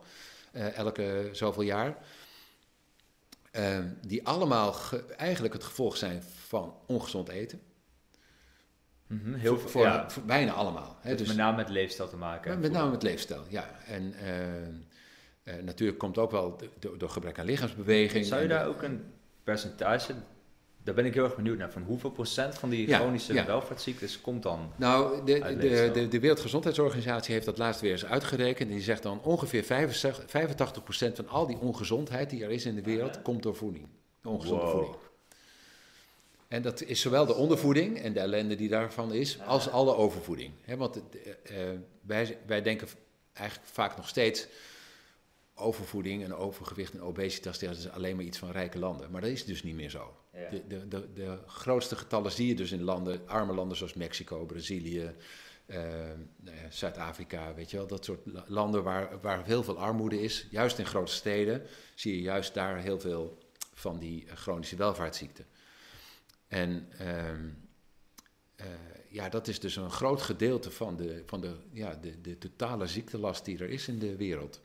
eh, 0.52 0.78
elke 0.78 1.30
zoveel 1.32 1.64
jaar. 1.64 1.98
Ehm, 3.52 3.88
die 4.07 4.28
allemaal 4.28 4.73
ge- 4.73 5.06
eigenlijk 5.18 5.53
het 5.53 5.64
gevolg 5.64 5.98
zijn 5.98 6.23
van 6.23 6.76
ongezond 6.88 7.30
eten. 7.30 7.61
Mhm, 9.11 9.33
Heel 9.33 9.51
voor, 9.51 9.59
veel. 9.59 9.69
voor, 9.69 9.81
ja. 9.81 10.09
voor 10.09 10.23
bijna 10.23 10.51
allemaal. 10.51 10.97
Hè? 11.01 11.15
Dus, 11.15 11.27
met 11.27 11.38
name 11.38 11.57
met 11.57 11.69
leefstijl 11.69 12.09
te 12.09 12.15
maken. 12.17 12.59
met 12.59 12.71
name 12.71 12.91
met 12.91 13.03
leefstijl, 13.03 13.43
ja. 13.49 13.69
En 13.88 14.13
eh, 14.13 15.57
eh, 15.57 15.63
natuurlijk 15.63 15.99
komt 15.99 16.17
ook 16.17 16.31
wel 16.31 16.57
door, 16.79 16.97
door 16.97 17.09
gebrek 17.09 17.39
aan 17.39 17.45
lichaamsbeweging. 17.45 18.25
Zou 18.25 18.41
je 18.41 18.47
daar 18.47 18.67
ook 18.67 18.81
een 18.81 19.03
percentage, 19.43 20.13
daar 20.83 20.95
ben 20.95 21.05
ik 21.05 21.13
heel 21.13 21.23
erg 21.23 21.35
benieuwd 21.35 21.57
naar, 21.57 21.71
van 21.71 21.81
hoeveel 21.81 22.09
procent 22.11 22.57
van 22.57 22.69
die 22.69 22.88
Ja, 22.88 22.97
chronische 22.99 23.33
ja. 23.33 23.45
welvaartsziektes 23.45 24.21
komt 24.21 24.43
dan? 24.43 24.71
Nou, 24.77 25.25
de, 25.25 25.55
de, 25.59 25.89
de, 25.93 26.07
de 26.07 26.19
Wereldgezondheidsorganisatie 26.19 27.33
heeft 27.33 27.45
dat 27.45 27.57
laatst 27.57 27.81
weer 27.81 27.91
eens 27.91 28.05
uitgerekend. 28.05 28.69
En 28.69 28.75
die 28.75 28.83
zegt 28.83 29.03
dan 29.03 29.21
ongeveer 29.23 29.63
65, 29.63 30.25
85% 31.11 31.13
van 31.15 31.27
al 31.27 31.47
die 31.47 31.57
ongezondheid 31.57 32.29
die 32.29 32.43
er 32.43 32.51
is 32.51 32.65
in 32.65 32.75
de 32.75 32.81
wereld, 32.83 33.21
komt 33.21 33.43
door 33.43 33.55
voeding. 33.55 33.88
Ongezonde 34.23 34.63
Wow. 34.63 34.71
voeding. 34.71 34.95
En 36.52 36.61
dat 36.61 36.82
is 36.82 37.02
zowel 37.02 37.26
de 37.26 37.34
ondervoeding 37.34 37.99
en 37.99 38.14
de 38.14 38.19
ellende 38.19 38.56
die 38.56 38.69
daarvan 38.69 39.14
is, 39.14 39.41
als 39.41 39.69
alle 39.69 39.95
overvoeding. 39.95 40.53
Want 40.78 41.02
eh, 41.44 41.72
eh, 41.72 41.80
wij, 42.02 42.38
wij 42.45 42.61
denken 42.61 42.88
eigenlijk 43.34 43.69
vaak 43.69 43.98
nog 43.98 44.07
steeds 44.07 44.48
overvoeding 45.56 46.23
en 46.23 46.34
overgewicht 46.36 46.94
en 46.94 47.02
obesitas, 47.02 47.60
dat 47.60 47.78
is 47.78 47.90
alleen 47.90 48.15
maar 48.15 48.26
iets 48.26 48.38
van 48.38 48.52
rijke 48.52 48.80
landen. 48.80 49.11
Maar 49.11 49.22
dat 49.22 49.30
is 49.30 49.45
dus 49.45 49.64
niet 49.64 49.76
meer 49.76 49.90
zo. 49.90 50.14
De, 50.49 50.68
de, 50.68 50.88
de, 50.88 51.14
de 51.14 51.38
grootste 51.48 51.95
getallen 51.95 52.32
zie 52.32 52.48
je 52.48 52.56
dus 52.56 52.72
in 52.72 52.82
landen, 52.84 53.22
arme 53.28 53.53
landen 53.53 53.78
zoals 53.78 53.94
Mexico, 53.94 54.45
Brazilië, 54.45 55.11
eh, 55.65 55.84
Zuid-Afrika, 56.69 57.53
weet 57.53 57.72
je 57.72 57.78
wel. 57.78 57.88
Dat 57.88 58.06
soort 58.06 58.19
la- 58.26 58.45
landen 58.48 58.84
waar, 58.84 59.19
waar 59.22 59.45
heel 59.45 59.64
veel 59.64 59.80
armoede 59.80 60.22
is. 60.22 60.48
Juist 60.49 60.80
in 60.80 60.86
grote 60.86 61.14
steden 61.14 61.65
zie 61.95 62.15
je 62.15 62.22
juist 62.22 62.53
daar 62.53 62.78
heel 62.78 62.99
veel 62.99 63.38
van 63.73 63.99
die 63.99 64.26
chronische 64.34 64.76
welvaartsziekten. 64.76 65.45
En 66.52 66.88
ehm, 66.98 67.48
eh, 68.56 68.65
ja, 69.10 69.30
dat 69.30 69.48
is 69.48 69.60
dus 69.60 69.76
een 69.76 69.91
groot 69.91 70.22
gedeelte 70.22 70.72
van, 70.72 70.95
de, 70.95 71.23
van 71.26 71.41
de, 71.41 71.56
ja, 71.72 71.95
de, 72.02 72.22
de 72.22 72.38
totale 72.38 72.88
ziektelast 72.88 73.45
die 73.45 73.60
er 73.60 73.69
is 73.69 73.88
in 73.88 73.99
de 73.99 74.15
wereld. 74.15 74.61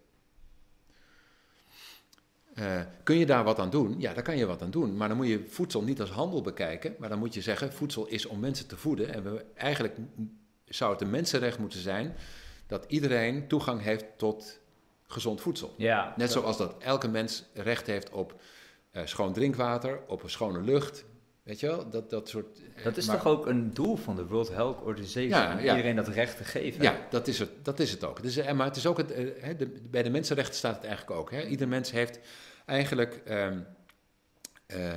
Eh, 2.55 2.81
kun 3.03 3.17
je 3.17 3.27
daar 3.27 3.45
wat 3.45 3.59
aan 3.59 3.71
doen? 3.71 4.01
Ja, 4.01 4.15
daar 4.15 4.23
kan 4.23 4.37
je 4.37 4.47
wat 4.47 4.63
aan 4.63 4.71
doen. 4.71 4.97
Maar 4.97 5.09
dan 5.09 5.17
moet 5.17 5.29
je 5.29 5.45
voedsel 5.49 5.83
niet 5.83 6.01
als 6.01 6.11
handel 6.11 6.43
bekijken. 6.43 6.95
Maar 6.99 7.09
dan 7.09 7.19
moet 7.19 7.35
je 7.35 7.41
zeggen, 7.41 7.73
voedsel 7.73 8.07
is 8.07 8.27
om 8.27 8.41
mensen 8.41 8.67
te 8.67 8.77
voeden. 8.77 9.13
En 9.15 9.23
we, 9.23 9.45
eigenlijk 9.55 9.97
zou 10.65 10.93
het 10.93 11.01
een 11.01 11.11
mensenrecht 11.11 11.59
moeten 11.59 11.81
zijn 11.81 12.17
dat 12.67 12.85
iedereen 12.89 13.49
toegang 13.49 13.83
heeft 13.83 14.05
tot 14.17 14.59
gezond 15.07 15.41
voedsel. 15.41 15.75
Ja, 15.77 16.15
Net 16.17 16.33
zoals 16.33 16.57
dat 16.57 16.75
elke 16.79 17.09
mens 17.09 17.45
recht 17.55 17.87
heeft 17.87 18.11
op 18.11 18.41
eh, 18.91 19.03
schoon 19.05 19.33
drinkwater, 19.33 20.01
op 20.07 20.23
een 20.23 20.31
schone 20.31 20.61
lucht. 20.61 21.05
Weet 21.47 21.61
je 21.61 21.67
wel? 21.67 21.91
Dat, 21.91 22.11
dat 22.11 22.29
soort... 22.29 22.59
eh, 22.77 22.85
dat 22.85 22.97
is 22.97 23.07
maar- 23.07 23.17
toch 23.17 23.27
ook 23.27 23.47
een 23.47 23.75
doel 23.75 23.97
van 23.97 24.17
de 24.17 24.27
World 24.27 24.49
Health 24.49 24.81
Organization, 24.83 25.29
Ja, 25.29 25.53
om 25.53 25.59
ja. 25.65 25.71
iedereen 25.71 25.97
dat 25.97 26.09
recht 26.09 26.37
te 26.37 26.45
geven? 26.45 26.83
Ja, 26.83 27.07
dat 27.11 27.29
is 27.29 27.39
het, 27.39 27.51
dat 27.63 27.81
is 27.81 27.91
het 27.91 28.05
ook. 28.05 28.23
Dus, 28.23 28.37
eh, 28.37 28.53
maar 28.53 28.67
het 28.67 28.77
is 28.77 28.87
ook 28.87 28.97
het, 28.97 29.11
eh, 29.13 29.27
hè, 29.41 29.57
de, 29.57 29.67
bij 29.91 30.03
de 30.03 30.11
mensenrechten 30.11 30.55
staat 30.55 30.75
het 30.75 30.85
eigenlijk 30.85 31.21
ook. 31.21 31.31
Hè? 31.31 31.47
Ieder 31.47 31.69
mens 31.69 31.91
heeft 31.91 32.19
eigenlijk 32.65 33.21
ehm, 33.25 33.59
eh, 34.67 34.93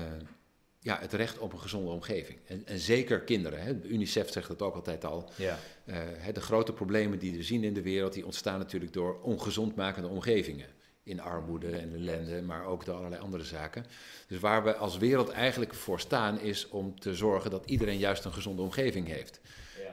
ja, 0.80 0.98
het 1.00 1.14
recht 1.14 1.38
op 1.38 1.54
een 1.54 1.60
gezonde 1.60 1.92
omgeving. 1.92 2.40
En, 2.46 2.62
en 2.66 2.80
zeker 2.80 3.20
kinderen. 3.22 3.62
Hè? 3.62 3.74
UNICEF 3.84 4.32
zegt 4.32 4.48
het 4.48 4.62
ook 4.62 4.76
altijd 4.76 5.06
al. 5.06 5.30
Ja. 5.36 5.58
Hè, 5.92 6.32
de 6.32 6.42
grote 6.42 6.74
problemen 6.74 7.20
die 7.20 7.32
we 7.34 7.44
zien 7.44 7.64
in 7.64 7.74
de 7.74 7.82
wereld, 7.82 8.14
die 8.14 8.26
ontstaan 8.26 8.60
natuurlijk 8.60 8.94
door 8.94 9.20
ongezond 9.22 9.76
makende 9.76 10.08
omgevingen. 10.08 10.68
In 11.10 11.22
armoede 11.22 11.70
en 11.78 11.94
ellende, 11.94 12.42
maar 12.42 12.66
ook 12.66 12.86
door 12.86 12.96
allerlei 12.96 13.22
andere 13.22 13.44
zaken. 13.44 13.86
Dus 14.28 14.40
waar 14.40 14.64
we 14.64 14.76
als 14.76 14.98
wereld 14.98 15.30
eigenlijk 15.30 15.74
voor 15.74 16.00
staan, 16.00 16.40
is 16.40 16.70
om 16.70 17.00
te 17.00 17.16
zorgen 17.16 17.52
dat 17.52 17.66
iedereen 17.66 17.98
juist 17.98 18.26
een 18.26 18.34
gezonde 18.34 18.62
omgeving 18.62 19.08
heeft. 19.08 19.42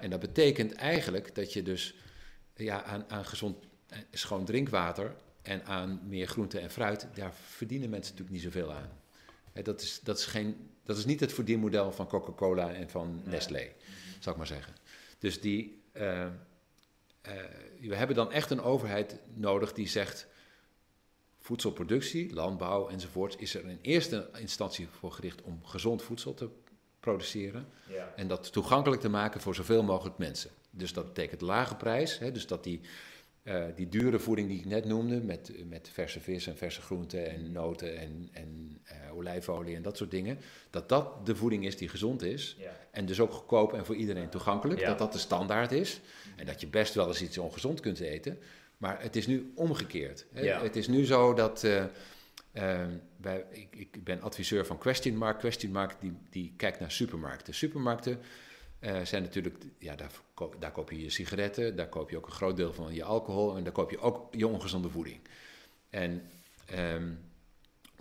En 0.00 0.10
dat 0.10 0.20
betekent 0.20 0.74
eigenlijk 0.74 1.34
dat 1.34 1.52
je 1.52 1.62
dus 1.62 1.94
ja, 2.54 2.82
aan, 2.82 3.04
aan 3.08 3.24
gezond 3.24 3.56
eh, 3.88 3.98
schoon 4.10 4.44
drinkwater 4.44 5.14
en 5.42 5.64
aan 5.64 6.00
meer 6.06 6.26
groente 6.26 6.58
en 6.58 6.70
fruit, 6.70 7.06
daar 7.14 7.32
verdienen 7.34 7.90
mensen 7.90 8.14
natuurlijk 8.14 8.42
niet 8.42 8.52
zoveel 8.54 8.72
aan. 8.72 8.90
Dat, 9.62 9.80
is, 9.80 10.00
dat, 10.02 10.18
is 10.18 10.24
geen, 10.24 10.70
dat 10.84 10.96
is 10.96 11.04
niet 11.04 11.20
het 11.20 11.32
verdienmodel 11.32 11.92
van 11.92 12.08
Coca-Cola 12.08 12.72
en 12.72 12.90
van 12.90 13.22
Nestlé, 13.24 13.68
zou 14.18 14.30
ik 14.30 14.36
maar 14.36 14.46
zeggen. 14.46 14.74
Dus 15.18 15.40
die, 15.40 15.82
eh, 15.92 16.22
eh, 16.22 16.30
we 17.80 17.96
hebben 17.96 18.16
dan 18.16 18.32
echt 18.32 18.50
een 18.50 18.62
overheid 18.62 19.18
nodig 19.34 19.72
die 19.72 19.88
zegt 19.88 20.26
voedselproductie, 21.46 22.34
landbouw 22.34 22.88
enzovoort, 22.88 23.40
is 23.40 23.54
er 23.54 23.68
in 23.68 23.78
eerste 23.82 24.30
instantie 24.40 24.88
voor 24.90 25.12
gericht 25.12 25.42
om 25.42 25.60
gezond 25.64 26.02
voedsel 26.02 26.34
te 26.34 26.48
produceren 27.00 27.66
Ja. 27.92 28.12
en 28.16 28.28
dat 28.28 28.52
toegankelijk 28.52 29.00
te 29.00 29.08
maken 29.08 29.40
voor 29.40 29.54
zoveel 29.54 29.82
mogelijk 29.82 30.18
mensen. 30.18 30.50
Dus 30.70 30.92
dat 30.92 31.04
betekent 31.06 31.40
lage 31.40 31.76
prijs, 31.76 32.18
hè, 32.18 32.32
dus 32.32 32.46
dat 32.46 32.64
die, 32.64 32.80
eh, 33.42 33.64
die 33.74 33.88
dure 33.88 34.18
voeding 34.18 34.48
die 34.48 34.58
ik 34.58 34.64
net 34.64 34.84
noemde, 34.84 35.20
met, 35.20 35.52
met 35.68 35.88
verse 35.92 36.20
vis 36.20 36.46
en 36.46 36.56
verse 36.56 36.80
groenten 36.80 37.30
en 37.30 37.52
noten 37.52 37.98
en, 37.98 38.28
en 38.32 38.80
eh, 38.84 38.96
olijfolie 39.16 39.76
en 39.76 39.82
dat 39.82 39.96
soort 39.96 40.10
dingen, 40.10 40.38
dat 40.70 40.88
dat 40.88 41.26
de 41.26 41.36
voeding 41.36 41.66
is 41.66 41.76
die 41.76 41.88
gezond 41.88 42.22
is. 42.22 42.56
Ja. 42.58 42.76
En 42.90 43.06
dus 43.06 43.20
ook 43.20 43.32
goedkoop 43.32 43.72
en 43.72 43.84
voor 43.86 43.94
iedereen 43.96 44.28
toegankelijk, 44.28 44.80
Ja. 44.80 44.86
dat 44.86 44.98
dat 44.98 45.12
de 45.12 45.18
standaard 45.18 45.72
is. 45.72 46.00
En 46.36 46.46
dat 46.46 46.60
je 46.60 46.66
best 46.66 46.94
wel 46.94 47.08
eens 47.08 47.22
iets 47.22 47.38
ongezond 47.38 47.80
kunt 47.80 48.00
eten. 48.00 48.38
Maar 48.76 49.02
het 49.02 49.16
is 49.16 49.26
nu 49.26 49.52
omgekeerd. 49.54 50.26
hè. 50.32 50.40
Ja. 50.40 50.62
Het 50.62 50.76
is 50.76 50.88
nu 50.88 51.04
zo 51.04 51.34
dat. 51.34 51.64
eh, 51.64 51.84
eh, 52.52 52.88
wij, 53.16 53.44
ik, 53.50 53.76
ik 53.76 54.04
ben 54.04 54.20
adviseur 54.22 54.66
van 54.66 54.78
Question 54.78 55.16
Mark. 55.16 55.38
Question 55.38 55.72
Mark 55.72 56.00
die, 56.00 56.12
die 56.30 56.54
kijkt 56.56 56.80
naar 56.80 56.90
supermarkten. 56.92 57.54
Supermarkten 57.54 58.20
eh, 58.78 59.00
zijn 59.04 59.22
natuurlijk. 59.22 59.56
Ja, 59.78 59.94
daar, 59.96 60.10
ko- 60.34 60.54
daar 60.58 60.72
koop 60.72 60.90
je 60.90 61.02
je 61.02 61.10
sigaretten, 61.10 61.76
daar 61.76 61.88
koop 61.88 62.10
je 62.10 62.16
ook 62.16 62.26
een 62.26 62.32
groot 62.32 62.56
deel 62.56 62.72
van 62.72 62.94
je 62.94 63.04
alcohol. 63.04 63.56
En 63.56 63.62
daar 63.64 63.72
koop 63.72 63.90
je 63.90 63.98
ook 63.98 64.34
je 64.34 64.46
ongezonde 64.46 64.88
voeding. 64.90 65.20
En 65.90 66.30
ehm, 66.66 67.12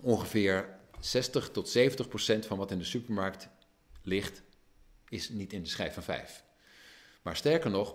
ongeveer 0.02 0.68
60 1.00 1.50
tot 1.50 1.68
70 1.68 2.08
procent 2.08 2.46
van 2.46 2.58
wat 2.58 2.70
in 2.70 2.78
de 2.78 2.84
supermarkt 2.84 3.48
ligt, 4.02 4.42
is 5.08 5.28
niet 5.28 5.52
in 5.52 5.62
de 5.62 5.68
schijf 5.68 5.94
van 5.94 6.02
vijf. 6.02 6.44
Maar 7.22 7.36
sterker 7.36 7.70
nog, 7.70 7.94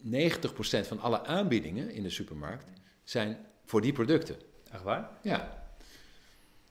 90 0.00 0.52
procent 0.52 0.86
van 0.86 1.00
alle 1.00 1.24
aanbiedingen 1.24 1.90
in 1.90 2.02
de 2.02 2.10
supermarkt 2.10 2.64
zijn 3.04 3.38
voor 3.64 3.80
die 3.80 3.92
producten. 3.92 4.36
Echt 4.72 4.82
waar? 4.82 5.10
Ja, 5.22 5.64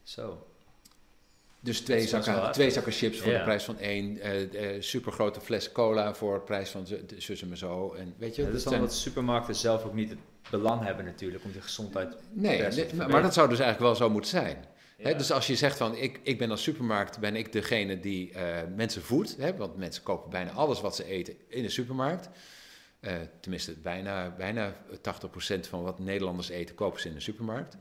Zo. 0.04 0.48
dus 1.60 1.82
twee 1.82 2.08
zakken, 2.08 2.52
twee 2.52 2.72
zakken 2.72 2.92
chips 2.92 3.20
voor 3.20 3.32
Ja. 3.32 3.38
de 3.38 3.44
prijs 3.44 3.64
van 3.64 3.78
één, 3.78 4.20
eh 4.20 4.76
eh 4.76 4.82
supergrote 4.82 5.42
fles 5.42 5.72
cola 5.72 6.14
voor 6.16 6.34
de 6.34 6.40
prijs 6.42 6.70
van 6.70 6.88
z- 6.88 6.90
de- 7.08 7.22
zus 7.22 7.42
en 7.42 7.58
zo. 7.58 7.94
En 7.94 8.14
weet 8.18 8.36
je, 8.36 8.42
Ja, 8.42 8.48
dat 8.48 8.58
is 8.58 8.64
dan 8.64 8.72
zijn- 8.74 8.86
dat 8.86 8.94
supermarkten 8.96 9.56
zelf 9.56 9.84
ook 9.86 9.94
niet 9.94 10.10
het 10.10 10.20
belang 10.50 10.84
hebben 10.84 11.06
natuurlijk 11.06 11.44
om 11.44 11.52
die 11.52 11.62
gezondheid... 11.62 12.16
Nee, 12.32 12.62
maar, 12.96 13.22
dat 13.22 13.34
zou 13.34 13.50
dus 13.50 13.60
eigenlijk 13.60 13.80
wel 13.80 13.96
zo 13.96 14.10
moeten 14.10 14.30
zijn. 14.30 14.66
Dus 15.18 15.32
als 15.32 15.48
je 15.48 15.56
zegt 15.56 15.78
van 15.78 15.96
ik, 15.96 16.20
ik 16.24 16.38
ben 16.38 16.52
als 16.52 16.64
supermarkt, 16.64 17.20
ben 17.20 17.36
ik 17.36 17.52
degene 17.52 18.00
die 18.00 18.32
eh, 18.34 18.58
mensen 18.76 19.02
voedt. 19.02 19.36
Hè, 19.38 19.56
want 19.56 19.76
mensen 19.78 20.04
kopen 20.04 20.30
bijna 20.30 20.52
alles 20.52 20.82
wat 20.82 20.96
ze 20.96 21.06
eten 21.06 21.36
in 21.48 21.64
de 21.64 21.70
supermarkt. 21.70 22.30
Eh, 23.00 23.16
tenminste, 23.40 23.74
bijna, 23.74 24.30
bijna 24.38 24.74
80% 25.02 25.68
van 25.68 25.84
wat 25.84 26.00
Nederlanders 26.00 26.50
eten, 26.50 26.76
kopen 26.76 27.02
ze 27.02 27.08
in 27.08 27.14
de 27.14 27.20
supermarkt. 27.20 27.78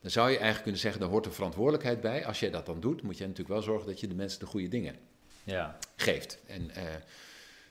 Dan 0.00 0.10
zou 0.10 0.26
je 0.26 0.34
eigenlijk 0.34 0.62
kunnen 0.62 0.80
zeggen, 0.80 1.00
daar 1.00 1.10
hoort 1.10 1.26
een 1.26 1.32
verantwoordelijkheid 1.32 2.00
bij. 2.00 2.26
Als 2.26 2.40
jij 2.40 2.50
dat 2.50 2.66
dan 2.66 2.80
doet, 2.80 3.02
moet 3.02 3.18
je 3.18 3.22
natuurlijk 3.22 3.48
wel 3.54 3.62
zorgen 3.62 3.86
dat 3.86 4.00
je 4.00 4.08
de 4.08 4.14
mensen 4.14 4.40
de 4.40 4.46
goede 4.46 4.68
dingen 4.68 4.96
Ja. 5.44 5.78
geeft. 5.96 6.38
En 6.46 6.70
eh, 6.70 6.82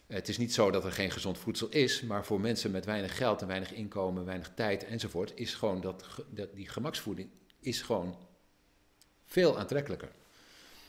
het 0.08 0.30
is 0.30 0.38
niet 0.38 0.54
zo 0.54 0.72
dat 0.72 0.86
er 0.86 0.92
geen 0.92 1.12
gezond 1.12 1.38
voedsel 1.38 1.70
is, 1.70 2.02
maar 2.02 2.26
voor 2.26 2.40
mensen 2.40 2.72
met 2.72 2.86
weinig 2.86 3.18
geld 3.18 3.42
en 3.42 3.48
weinig 3.48 3.74
inkomen, 3.74 4.26
weinig 4.26 4.52
tijd 4.56 4.86
enzovoort, 4.86 5.32
is 5.36 5.54
gewoon 5.54 5.82
dat, 5.82 6.06
die 6.54 6.70
gemaksvoeding 6.70 7.30
is 7.60 7.82
gewoon 7.82 8.18
veel 9.26 9.60
aantrekkelijker. 9.60 10.10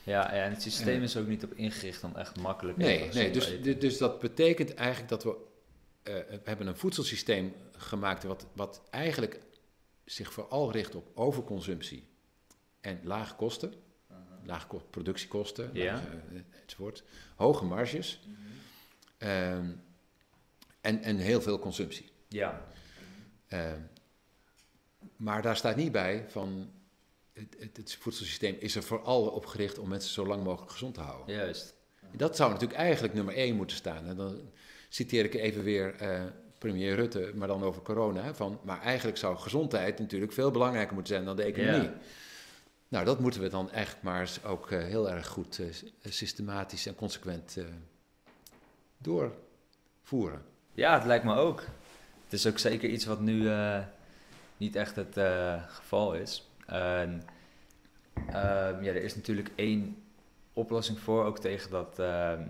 Ja, 0.02 0.32
en 0.32 0.50
het 0.50 0.62
systeem 0.62 1.02
is 1.02 1.16
ook 1.16 1.26
niet 1.26 1.44
op 1.44 1.52
ingericht 1.54 2.04
om 2.04 2.16
echt 2.16 2.36
makkelijk... 2.38 2.76
Nee, 2.78 3.08
nee 3.12 3.30
dus, 3.30 3.48
eten. 3.48 3.80
dus 3.80 3.98
dat 3.98 4.18
betekent 4.18 4.74
eigenlijk 4.74 5.08
dat 5.08 5.24
we, 5.24 5.36
eh, 6.02 6.14
we 6.14 6.40
hebben 6.44 6.66
een 6.66 6.76
voedselsysteem 6.76 7.54
gemaakt 7.76 8.22
wat, 8.24 8.46
wat 8.52 8.82
eigenlijk 8.90 9.40
zich 10.04 10.32
vooral 10.32 10.72
richt 10.72 10.94
op 10.94 11.10
overconsumptie 11.14 12.06
en 12.80 13.00
lage 13.04 13.34
kosten, 13.34 13.74
lage 14.44 14.66
ko- 14.66 14.86
productiekosten, 14.90 15.70
Ja. 15.72 15.94
lage, 15.94 16.06
eh, 16.06 16.40
enzovoort, 16.62 17.02
hoge 17.36 17.64
marges 17.64 18.20
ehm, 19.18 19.70
en, 20.80 21.02
en 21.02 21.16
heel 21.16 21.40
veel 21.42 21.58
consumptie. 21.58 22.10
Ja. 22.28 22.66
Ehm, 23.48 23.80
maar 25.16 25.42
daar 25.42 25.56
staat 25.56 25.76
niet 25.76 25.92
bij 25.92 26.24
van 26.28 26.70
het, 27.32 27.56
het, 27.58 27.76
het 27.76 27.94
voedselsysteem 27.94 28.56
is 28.58 28.74
er 28.76 28.82
vooral 28.82 29.26
op 29.28 29.46
gericht 29.46 29.78
om 29.78 29.88
mensen 29.88 30.10
zo 30.12 30.26
lang 30.26 30.44
mogelijk 30.44 30.72
gezond 30.72 30.94
te 30.94 31.00
houden. 31.00 31.34
Juist. 31.36 31.74
Dat 32.16 32.36
zou 32.36 32.50
natuurlijk 32.52 32.78
eigenlijk 32.80 33.14
nummer 33.14 33.34
één 33.34 33.56
moeten 33.56 33.76
staan. 33.76 34.06
En 34.06 34.16
dan 34.16 34.50
citeer 34.92 35.24
ik 35.24 35.34
even 35.34 35.62
weer 35.62 35.94
eh, 35.94 36.22
premier 36.58 36.94
Rutte, 36.94 37.32
maar 37.34 37.48
dan 37.48 37.62
over 37.62 37.82
corona. 37.82 38.34
Van, 38.34 38.60
maar 38.62 38.80
eigenlijk 38.80 39.18
zou 39.18 39.36
gezondheid 39.36 39.98
natuurlijk 39.98 40.32
veel 40.32 40.50
belangrijker 40.50 40.94
moeten 40.94 41.14
zijn 41.14 41.24
dan 41.24 41.36
de 41.36 41.42
economie. 41.42 41.82
Ja. 41.82 41.94
Nou, 42.88 43.04
dat 43.04 43.20
moeten 43.20 43.40
we 43.40 43.48
dan 43.48 43.70
eigenlijk 43.70 44.04
maar 44.04 44.20
eens 44.20 44.44
ook 44.44 44.70
eh, 44.70 44.78
heel 44.78 45.10
erg 45.10 45.26
goed 45.26 45.58
eh, 45.58 46.12
systematisch 46.12 46.86
en 46.86 46.94
consequent 46.94 47.56
doorvoeren. 48.98 50.42
Ja, 50.74 50.94
het 50.94 51.04
lijkt 51.04 51.24
me 51.24 51.34
ook. 51.34 51.60
Het 52.24 52.32
is 52.32 52.46
ook 52.46 52.58
zeker 52.58 52.88
iets 52.88 53.04
wat 53.04 53.20
nu 53.20 53.50
niet 54.56 54.76
echt 54.76 54.96
het 54.96 55.16
geval 55.68 56.14
is. 56.14 56.48
Ehm, 56.66 57.18
ja, 58.80 58.82
er 58.82 59.02
is 59.02 59.14
natuurlijk 59.14 59.50
één 59.54 60.02
oplossing 60.52 60.98
voor, 60.98 61.24
ook 61.24 61.38
tegen 61.38 61.70
dat 61.70 61.98
ehm, 61.98 62.42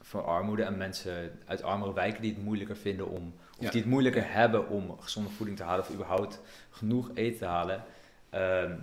voor 0.00 0.22
armoede 0.22 0.62
en 0.62 0.76
mensen 0.76 1.38
uit 1.44 1.62
armere 1.62 1.92
wijken 1.92 2.22
die 2.22 2.34
het 2.34 2.42
moeilijker 2.42 2.76
vinden 2.76 3.08
om, 3.08 3.34
of 3.58 3.64
Ja. 3.64 3.70
die 3.70 3.80
het 3.80 3.90
moeilijker 3.90 4.32
hebben 4.32 4.68
om 4.68 5.00
gezonde 5.00 5.30
voeding 5.30 5.56
te 5.56 5.62
halen 5.62 5.84
of 5.84 5.92
überhaupt 5.92 6.40
genoeg 6.70 7.10
eten 7.14 7.38
te 7.38 7.44
halen. 7.44 7.84
Ehm, 8.30 8.76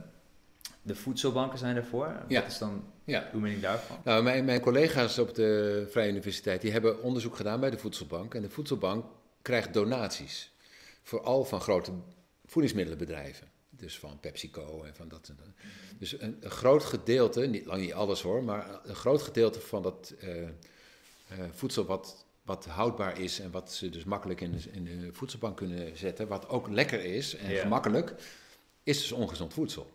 de 0.82 0.96
voedselbanken 0.96 1.58
zijn 1.60 1.76
daarvoor. 1.76 2.16
Ja. 2.28 2.42
Wat 2.42 2.52
is 2.52 2.58
dan 2.58 2.84
Ja. 3.04 3.30
uw 3.34 3.40
mening 3.40 3.62
daarvan? 3.62 3.98
Nou, 4.04 4.24
mijn, 4.24 4.46
mijn 4.46 4.62
collega's 4.62 5.18
op 5.18 5.36
de 5.36 5.86
Vrije 5.92 6.10
Universiteit 6.10 6.62
die 6.62 6.72
hebben 6.72 7.02
onderzoek 7.02 7.36
gedaan 7.36 7.60
bij 7.60 7.70
de 7.70 7.78
Voedselbank. 7.78 8.36
En 8.36 8.42
de 8.42 8.50
Voedselbank 8.50 9.06
krijgt 9.42 9.74
donaties. 9.74 10.52
Vooral 11.04 11.46
van 11.46 11.62
grote 11.62 11.92
voedingsmiddelenbedrijven. 12.46 13.48
Dus 13.70 14.00
van 14.00 14.20
PepsiCo 14.20 14.84
en 14.84 14.96
van 14.96 15.08
dat. 15.08 15.28
en 15.30 15.36
dat. 15.38 15.48
Dus 16.00 16.22
een, 16.22 16.38
een 16.40 16.52
groot 16.52 16.84
gedeelte, 16.84 17.42
niet, 17.48 17.66
lang 17.66 17.82
niet 17.82 17.94
alles 17.94 18.22
hoor, 18.22 18.44
maar 18.44 18.80
een 18.84 18.96
groot 18.96 19.22
gedeelte 19.22 19.60
van 19.60 19.82
dat 19.82 20.14
eh, 20.20 20.30
voedsel 21.51 21.85
wat, 21.85 22.26
wat 22.41 22.65
houdbaar 22.65 23.19
is 23.19 23.39
en 23.39 23.51
wat 23.51 23.72
ze 23.73 23.89
dus 23.89 24.03
makkelijk 24.03 24.41
in 24.41 24.51
de, 24.51 24.60
in 24.72 24.84
de 24.84 25.10
voedselbank 25.14 25.57
kunnen 25.57 25.97
zetten, 25.97 26.27
wat 26.27 26.49
ook 26.49 26.68
lekker 26.69 27.03
is 27.03 27.35
en 27.35 27.51
Ja. 27.51 27.61
gemakkelijk, 27.61 28.14
is 28.84 28.97
dus 29.01 29.11
ongezond 29.11 29.53
voedsel. 29.53 29.91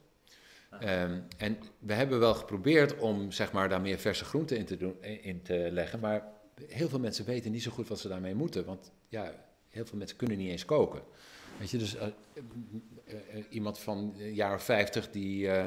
Ehm, 0.80 1.20
en 1.36 1.58
we 1.78 1.92
hebben 1.92 2.18
wel 2.18 2.34
geprobeerd 2.34 2.96
om 2.98 3.32
zeg 3.32 3.52
maar, 3.52 3.68
daar 3.68 3.80
meer 3.80 3.98
verse 3.98 4.24
groenten 4.24 4.56
in 4.58 4.64
te, 4.64 4.76
doen, 4.76 5.02
in 5.02 5.42
te 5.42 5.68
leggen, 5.72 6.00
maar 6.00 6.24
heel 6.66 6.88
veel 6.88 6.98
mensen 6.98 7.24
weten 7.24 7.50
niet 7.50 7.62
zo 7.62 7.70
goed 7.70 7.88
wat 7.88 7.98
ze 8.00 8.08
daarmee 8.08 8.34
moeten, 8.34 8.64
want 8.64 8.90
ja, 9.08 9.34
heel 9.68 9.86
veel 9.86 9.98
mensen 9.98 10.16
kunnen 10.16 10.38
niet 10.38 10.50
eens 10.50 10.64
koken. 10.64 11.02
Weet 11.58 11.70
je, 11.70 11.78
dus 11.78 11.96
eh, 11.96 12.06
eh, 12.06 13.14
eh, 13.32 13.44
iemand 13.48 13.78
van 13.78 14.14
een 14.18 14.34
jaar 14.34 14.54
of 14.54 14.62
50 14.62 15.10
die 15.10 15.48
eh, 15.48 15.64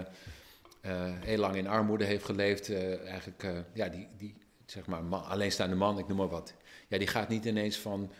eh, 0.81 1.13
heel 1.19 1.37
lang 1.37 1.55
in 1.55 1.67
armoede 1.67 2.03
heeft 2.05 2.25
geleefd, 2.25 2.69
eh, 2.69 3.07
eigenlijk, 3.07 3.43
eh, 3.43 3.57
ja, 3.73 3.87
die, 3.89 4.07
die 4.17 4.35
zeg 4.71 4.85
maar, 4.85 5.03
man, 5.03 5.23
alleenstaande 5.23 5.75
man, 5.75 5.97
ik 5.97 6.07
noem 6.07 6.17
maar 6.17 6.27
wat, 6.27 6.53
ja, 6.87 6.97
die 6.97 7.07
gaat 7.07 7.29
niet 7.29 7.45
ineens 7.45 7.77
van, 7.77 8.11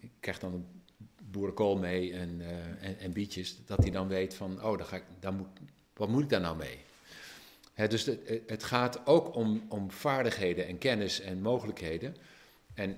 ik 0.00 0.10
krijg 0.20 0.38
dan 0.38 0.52
een 0.52 0.66
boerenkool 1.22 1.76
mee 1.76 2.12
en, 2.12 2.40
eh, 2.40 3.04
en, 3.04 3.12
bietjes, 3.12 3.56
dat 3.66 3.78
hij 3.78 3.90
dan 3.90 4.08
weet 4.08 4.34
van, 4.34 4.64
oh, 4.64 4.78
dan 4.78 4.86
ga 4.86 4.96
ik, 4.96 5.04
dan 5.20 5.36
moet, 5.36 5.48
wat 5.92 6.08
moet 6.08 6.22
ik 6.22 6.28
daar 6.28 6.40
nou 6.40 6.56
mee? 6.56 6.78
Dus 7.88 8.04
het, 8.46 8.64
gaat 8.64 9.06
ook 9.06 9.34
om, 9.34 9.66
om 9.68 9.90
vaardigheden 9.90 10.66
en 10.66 10.78
kennis 10.78 11.20
en 11.20 11.40
mogelijkheden. 11.40 12.16
En 12.74 12.96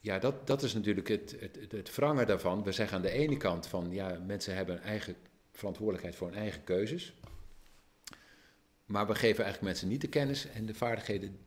ja, 0.00 0.18
dat, 0.18 0.46
dat 0.46 0.62
is 0.62 0.74
natuurlijk 0.74 1.08
het, 1.08 1.36
het, 1.40 1.56
het, 1.60 1.72
het 1.72 1.94
wrangen 1.94 2.26
daarvan. 2.26 2.62
We 2.62 2.72
zeggen 2.72 2.96
aan 2.96 3.02
de 3.02 3.10
ene 3.10 3.36
kant 3.36 3.66
van, 3.66 3.92
ja, 3.92 4.18
mensen 4.26 4.54
hebben 4.54 4.76
een 4.76 4.82
eigen 4.82 5.16
verantwoordelijkheid 5.52 6.16
voor 6.16 6.28
hun 6.28 6.38
eigen 6.38 6.64
keuzes. 6.64 7.14
Maar 8.84 9.06
we 9.06 9.14
geven 9.14 9.44
eigenlijk 9.44 9.72
mensen 9.72 9.88
niet 9.88 10.00
de 10.00 10.08
kennis 10.08 10.46
en 10.46 10.66
de 10.66 10.74
vaardigheden 10.74 11.38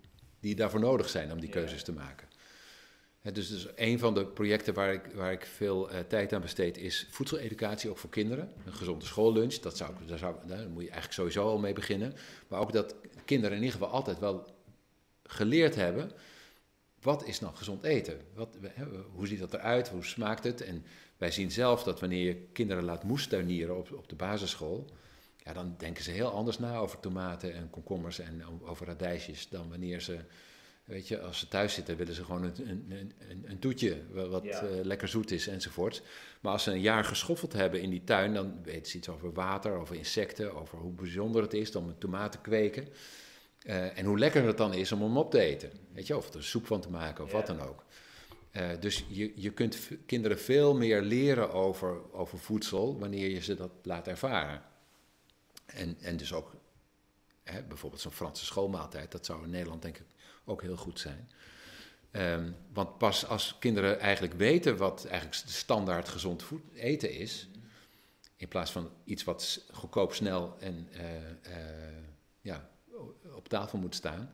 die 0.45 0.55
daarvoor 0.55 0.79
nodig 0.79 1.09
zijn 1.09 1.31
om 1.31 1.39
die 1.39 1.49
keuzes 1.49 1.83
te 1.83 1.91
maken. 1.91 2.27
Dus, 3.21 3.49
dus 3.49 3.67
een 3.75 3.99
van 3.99 4.13
de 4.13 4.25
projecten 4.25 4.73
waar 4.73 4.93
ik, 4.93 5.05
waar 5.13 5.31
ik 5.31 5.45
veel 5.45 5.89
eh, 5.89 5.99
tijd 5.99 6.33
aan 6.33 6.41
besteed 6.41 6.77
is 6.77 7.07
voedseleducatie, 7.09 7.89
ook 7.89 7.97
voor 7.97 8.09
kinderen. 8.09 8.51
Een 8.65 8.73
gezonde 8.73 9.05
schoollunch, 9.05 9.53
dat 9.53 9.77
zou, 9.77 9.93
daar, 10.07 10.17
zou, 10.17 10.35
daar 10.47 10.69
moet 10.69 10.83
je 10.83 10.89
eigenlijk 10.89 11.13
sowieso 11.13 11.49
al 11.49 11.57
mee 11.57 11.73
beginnen. 11.73 12.13
Maar 12.47 12.59
ook 12.59 12.73
dat 12.73 12.95
kinderen 13.25 13.57
in 13.57 13.63
ieder 13.63 13.79
geval 13.79 13.93
altijd 13.93 14.19
wel 14.19 14.45
geleerd 15.23 15.75
hebben, 15.75 16.11
wat 17.01 17.25
is 17.25 17.39
nou 17.39 17.55
gezond 17.55 17.83
eten? 17.83 18.21
Wat, 18.33 18.57
hoe 19.13 19.27
ziet 19.27 19.39
dat 19.39 19.53
eruit? 19.53 19.89
Hoe 19.89 20.05
smaakt 20.05 20.43
het? 20.43 20.61
En 20.61 20.85
wij 21.17 21.31
zien 21.31 21.51
zelf 21.51 21.83
dat 21.83 21.99
wanneer 21.99 22.25
je 22.25 22.35
kinderen 22.53 22.83
laat 22.83 23.03
moestuinieren 23.03 23.77
op, 23.77 23.91
op 23.91 24.09
de 24.09 24.15
basisschool, 24.15 24.89
ja, 25.45 25.53
dan 25.53 25.75
denken 25.77 26.03
ze 26.03 26.11
heel 26.11 26.29
anders 26.31 26.59
na 26.59 26.77
over 26.77 26.99
tomaten 26.99 27.53
en 27.53 27.69
komkommers 27.69 28.19
en 28.19 28.43
over 28.63 28.85
radijsjes 28.85 29.49
dan 29.49 29.69
wanneer 29.69 30.01
ze, 30.01 30.17
weet 30.83 31.07
je, 31.07 31.19
als 31.21 31.39
ze 31.39 31.47
thuis 31.47 31.73
zitten 31.73 31.97
willen 31.97 32.13
ze 32.13 32.23
gewoon 32.23 32.43
een, 32.43 32.69
een, 32.69 33.11
een, 33.29 33.43
een 33.47 33.59
toetje 33.59 34.01
wat 34.29 34.43
Ja. 34.43 34.61
eh, 34.61 34.83
lekker 34.83 35.07
zoet 35.07 35.31
is 35.31 35.47
enzovoort. 35.47 36.01
Maar 36.41 36.51
als 36.51 36.63
ze 36.63 36.71
een 36.71 36.81
jaar 36.81 37.03
geschoffeld 37.03 37.53
hebben 37.53 37.81
in 37.81 37.89
die 37.89 38.03
tuin, 38.03 38.33
dan 38.33 38.63
weten 38.63 38.91
ze 38.91 38.97
iets 38.97 39.09
over 39.09 39.33
water, 39.33 39.71
over 39.71 39.95
insecten, 39.95 40.55
over 40.55 40.77
hoe 40.77 40.91
bijzonder 40.91 41.41
het 41.41 41.53
is 41.53 41.75
om 41.75 41.87
een 41.87 41.97
tomaat 41.97 42.31
te 42.31 42.37
kweken. 42.41 42.87
Eh, 43.61 43.97
en 43.97 44.05
hoe 44.05 44.19
lekker 44.19 44.43
het 44.45 44.57
dan 44.57 44.73
is 44.73 44.91
om 44.91 45.01
hem 45.01 45.17
op 45.17 45.31
te 45.31 45.39
eten. 45.39 45.71
Weet 45.93 46.07
je, 46.07 46.17
of 46.17 46.33
er 46.33 46.43
soep 46.43 46.65
van 46.65 46.81
te 46.81 46.89
maken 46.89 47.23
of 47.23 47.31
wat 47.31 47.47
dan 47.47 47.61
ook. 47.61 47.83
Eh, 48.51 48.69
dus 48.79 49.05
je, 49.07 49.31
je 49.35 49.49
kunt 49.51 49.77
kinderen 50.05 50.39
veel 50.39 50.75
meer 50.75 51.01
leren 51.01 51.51
over, 51.53 52.13
over 52.13 52.37
voedsel 52.39 52.99
wanneer 52.99 53.29
je 53.29 53.41
ze 53.41 53.55
dat 53.55 53.71
laat 53.83 54.07
ervaren. 54.07 54.61
En, 55.65 55.97
en 56.01 56.17
dus 56.17 56.33
ook 56.33 56.55
hè, 57.43 57.63
bijvoorbeeld 57.63 58.01
zo'n 58.01 58.11
Franse 58.11 58.45
schoolmaaltijd, 58.45 59.11
dat 59.11 59.25
zou 59.25 59.43
in 59.43 59.49
Nederland 59.49 59.81
denk 59.81 59.97
ik 59.97 60.05
ook 60.45 60.61
heel 60.61 60.77
goed 60.77 60.99
zijn. 60.99 61.29
Ehm, 62.11 62.51
want 62.73 62.97
pas 62.97 63.27
als 63.27 63.55
kinderen 63.59 63.99
eigenlijk 63.99 64.33
weten 64.33 64.77
wat 64.77 65.05
eigenlijk 65.05 65.41
de 65.45 65.51
standaard 65.51 66.09
gezond 66.09 66.43
voed 66.43 66.61
eten 66.73 67.11
is, 67.11 67.47
in 68.35 68.47
plaats 68.47 68.71
van 68.71 68.91
iets 69.03 69.23
wat 69.23 69.65
goedkoop, 69.71 70.13
snel 70.13 70.55
en 70.59 70.87
eh, 70.91 71.29
eh, 71.29 72.03
ja, 72.41 72.69
op 73.33 73.47
tafel 73.47 73.77
moet 73.77 73.95
staan, 73.95 74.33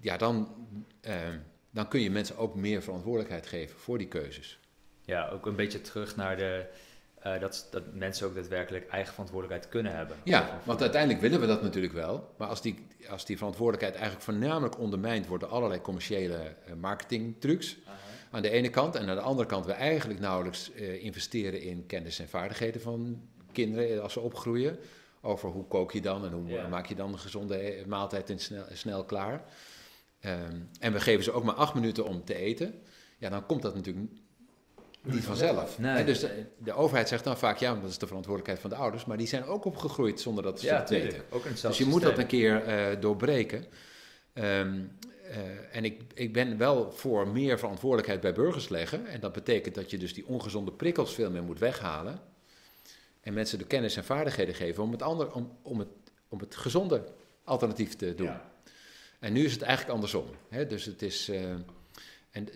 ja, 0.00 0.16
dan, 0.16 0.66
ehm, 1.00 1.38
dan 1.70 1.88
kun 1.88 2.00
je 2.00 2.10
mensen 2.10 2.36
ook 2.36 2.54
meer 2.54 2.82
verantwoordelijkheid 2.82 3.46
geven 3.46 3.78
voor 3.78 3.98
die 3.98 4.08
keuzes. 4.08 4.58
Ja, 5.04 5.28
ook 5.28 5.46
een 5.46 5.56
beetje 5.56 5.80
terug 5.80 6.16
naar 6.16 6.36
de, 6.36 6.66
eh, 7.34 7.40
dat, 7.40 7.68
dat 7.70 7.82
mensen 7.94 8.26
ook 8.26 8.34
daadwerkelijk 8.34 8.88
eigen 8.88 9.12
verantwoordelijkheid 9.12 9.72
kunnen 9.72 9.96
hebben. 9.96 10.16
Ja, 10.24 10.60
want 10.64 10.80
uiteindelijk 10.80 11.20
willen 11.20 11.40
we 11.40 11.46
dat 11.46 11.62
natuurlijk 11.62 11.92
wel. 11.92 12.34
Maar 12.36 12.48
als 12.48 12.62
die, 12.62 12.86
als 13.08 13.24
die 13.24 13.36
verantwoordelijkheid 13.36 13.94
eigenlijk 13.94 14.24
voornamelijk 14.24 14.78
ondermijnd 14.78 15.26
wordt 15.26 15.42
door 15.42 15.52
allerlei 15.52 15.80
commerciële 15.80 16.36
eh, 16.36 16.74
marketingtrucs. 16.80 17.76
Aan 18.30 18.42
de 18.42 18.50
ene 18.50 18.70
kant. 18.70 18.94
En 18.94 19.08
aan 19.08 19.16
de 19.16 19.22
andere 19.22 19.48
kant 19.48 19.66
we 19.66 19.72
eigenlijk 19.72 20.20
nauwelijks 20.20 20.72
eh, 20.72 21.04
investeren 21.04 21.62
in 21.62 21.86
kennis 21.86 22.18
en 22.18 22.28
vaardigheden 22.28 22.80
van 22.80 23.28
kinderen 23.52 24.02
als 24.02 24.12
ze 24.12 24.20
opgroeien. 24.20 24.78
Over 25.20 25.48
hoe 25.48 25.66
kook 25.66 25.92
je 25.92 26.00
dan 26.00 26.24
en 26.24 26.32
hoe 26.32 26.68
maak 26.68 26.86
je 26.86 26.94
dan 26.94 27.12
een 27.12 27.18
gezonde 27.18 27.82
maaltijd 27.86 28.30
en 28.30 28.38
snel, 28.38 28.64
snel 28.72 29.04
klaar. 29.04 29.44
Ehm, 30.20 30.56
en 30.80 30.92
we 30.92 31.00
geven 31.00 31.24
ze 31.24 31.32
ook 31.32 31.44
maar 31.44 31.54
acht 31.54 31.74
minuten 31.74 32.04
om 32.04 32.24
te 32.24 32.34
eten. 32.34 32.82
Ja, 33.18 33.28
dan 33.28 33.46
komt 33.46 33.62
dat 33.62 33.74
natuurlijk 33.74 34.06
niet 35.14 35.24
vanzelf. 35.24 35.78
Nee. 35.78 35.96
Hè, 35.96 36.04
dus 36.04 36.20
de, 36.20 36.44
de 36.58 36.72
overheid 36.72 37.08
zegt 37.08 37.24
dan 37.24 37.38
vaak, 37.38 37.58
ja, 37.58 37.74
dat 37.74 37.90
is 37.90 37.98
de 37.98 38.06
verantwoordelijkheid 38.06 38.60
van 38.60 38.70
de 38.70 38.76
ouders. 38.76 39.04
Maar 39.04 39.16
die 39.16 39.26
zijn 39.26 39.44
ook 39.44 39.64
opgegroeid 39.64 40.20
zonder 40.20 40.42
dat 40.44 40.60
ze 40.60 40.66
Ja, 40.66 40.78
het 40.78 40.88
weten. 40.90 41.08
tuurlijk. 41.08 41.34
Ook 41.34 41.44
in 41.44 41.54
Dus 41.62 41.78
je 41.78 41.84
moet 41.86 42.02
dat 42.02 42.18
een 42.18 42.26
keer 42.26 42.62
eh, 42.64 43.00
doorbreken. 43.00 43.64
Ehm, 44.32 44.80
eh, 45.30 45.76
en 45.76 45.84
ik, 45.84 46.00
ik 46.14 46.32
ben 46.32 46.58
wel 46.58 46.92
voor 46.92 47.28
meer 47.28 47.58
verantwoordelijkheid 47.58 48.20
bij 48.20 48.32
burgers 48.32 48.68
leggen. 48.68 49.06
En 49.06 49.20
dat 49.20 49.32
betekent 49.32 49.74
dat 49.74 49.90
je 49.90 49.98
dus 49.98 50.14
die 50.14 50.26
ongezonde 50.26 50.72
prikkels 50.72 51.14
veel 51.14 51.30
meer 51.30 51.42
moet 51.42 51.58
weghalen. 51.58 52.20
En 53.20 53.34
mensen 53.34 53.58
de 53.58 53.66
kennis 53.66 53.96
en 53.96 54.04
vaardigheden 54.04 54.54
geven 54.54 54.82
om 54.82 54.92
het, 54.92 55.02
ander, 55.02 55.32
om, 55.32 55.56
om 55.62 55.78
het, 55.78 55.88
om 56.28 56.38
het 56.40 56.56
gezonde 56.56 57.04
alternatief 57.44 57.96
te 57.96 58.14
doen. 58.14 58.26
Ja. 58.26 58.50
En 59.18 59.32
nu 59.32 59.44
is 59.44 59.52
het 59.52 59.62
eigenlijk 59.62 59.94
andersom. 59.94 60.26
Hè? 60.48 60.66
Dus 60.66 60.84
het 60.84 61.02
is. 61.02 61.28
eh, 61.28 61.50
en 62.30 62.48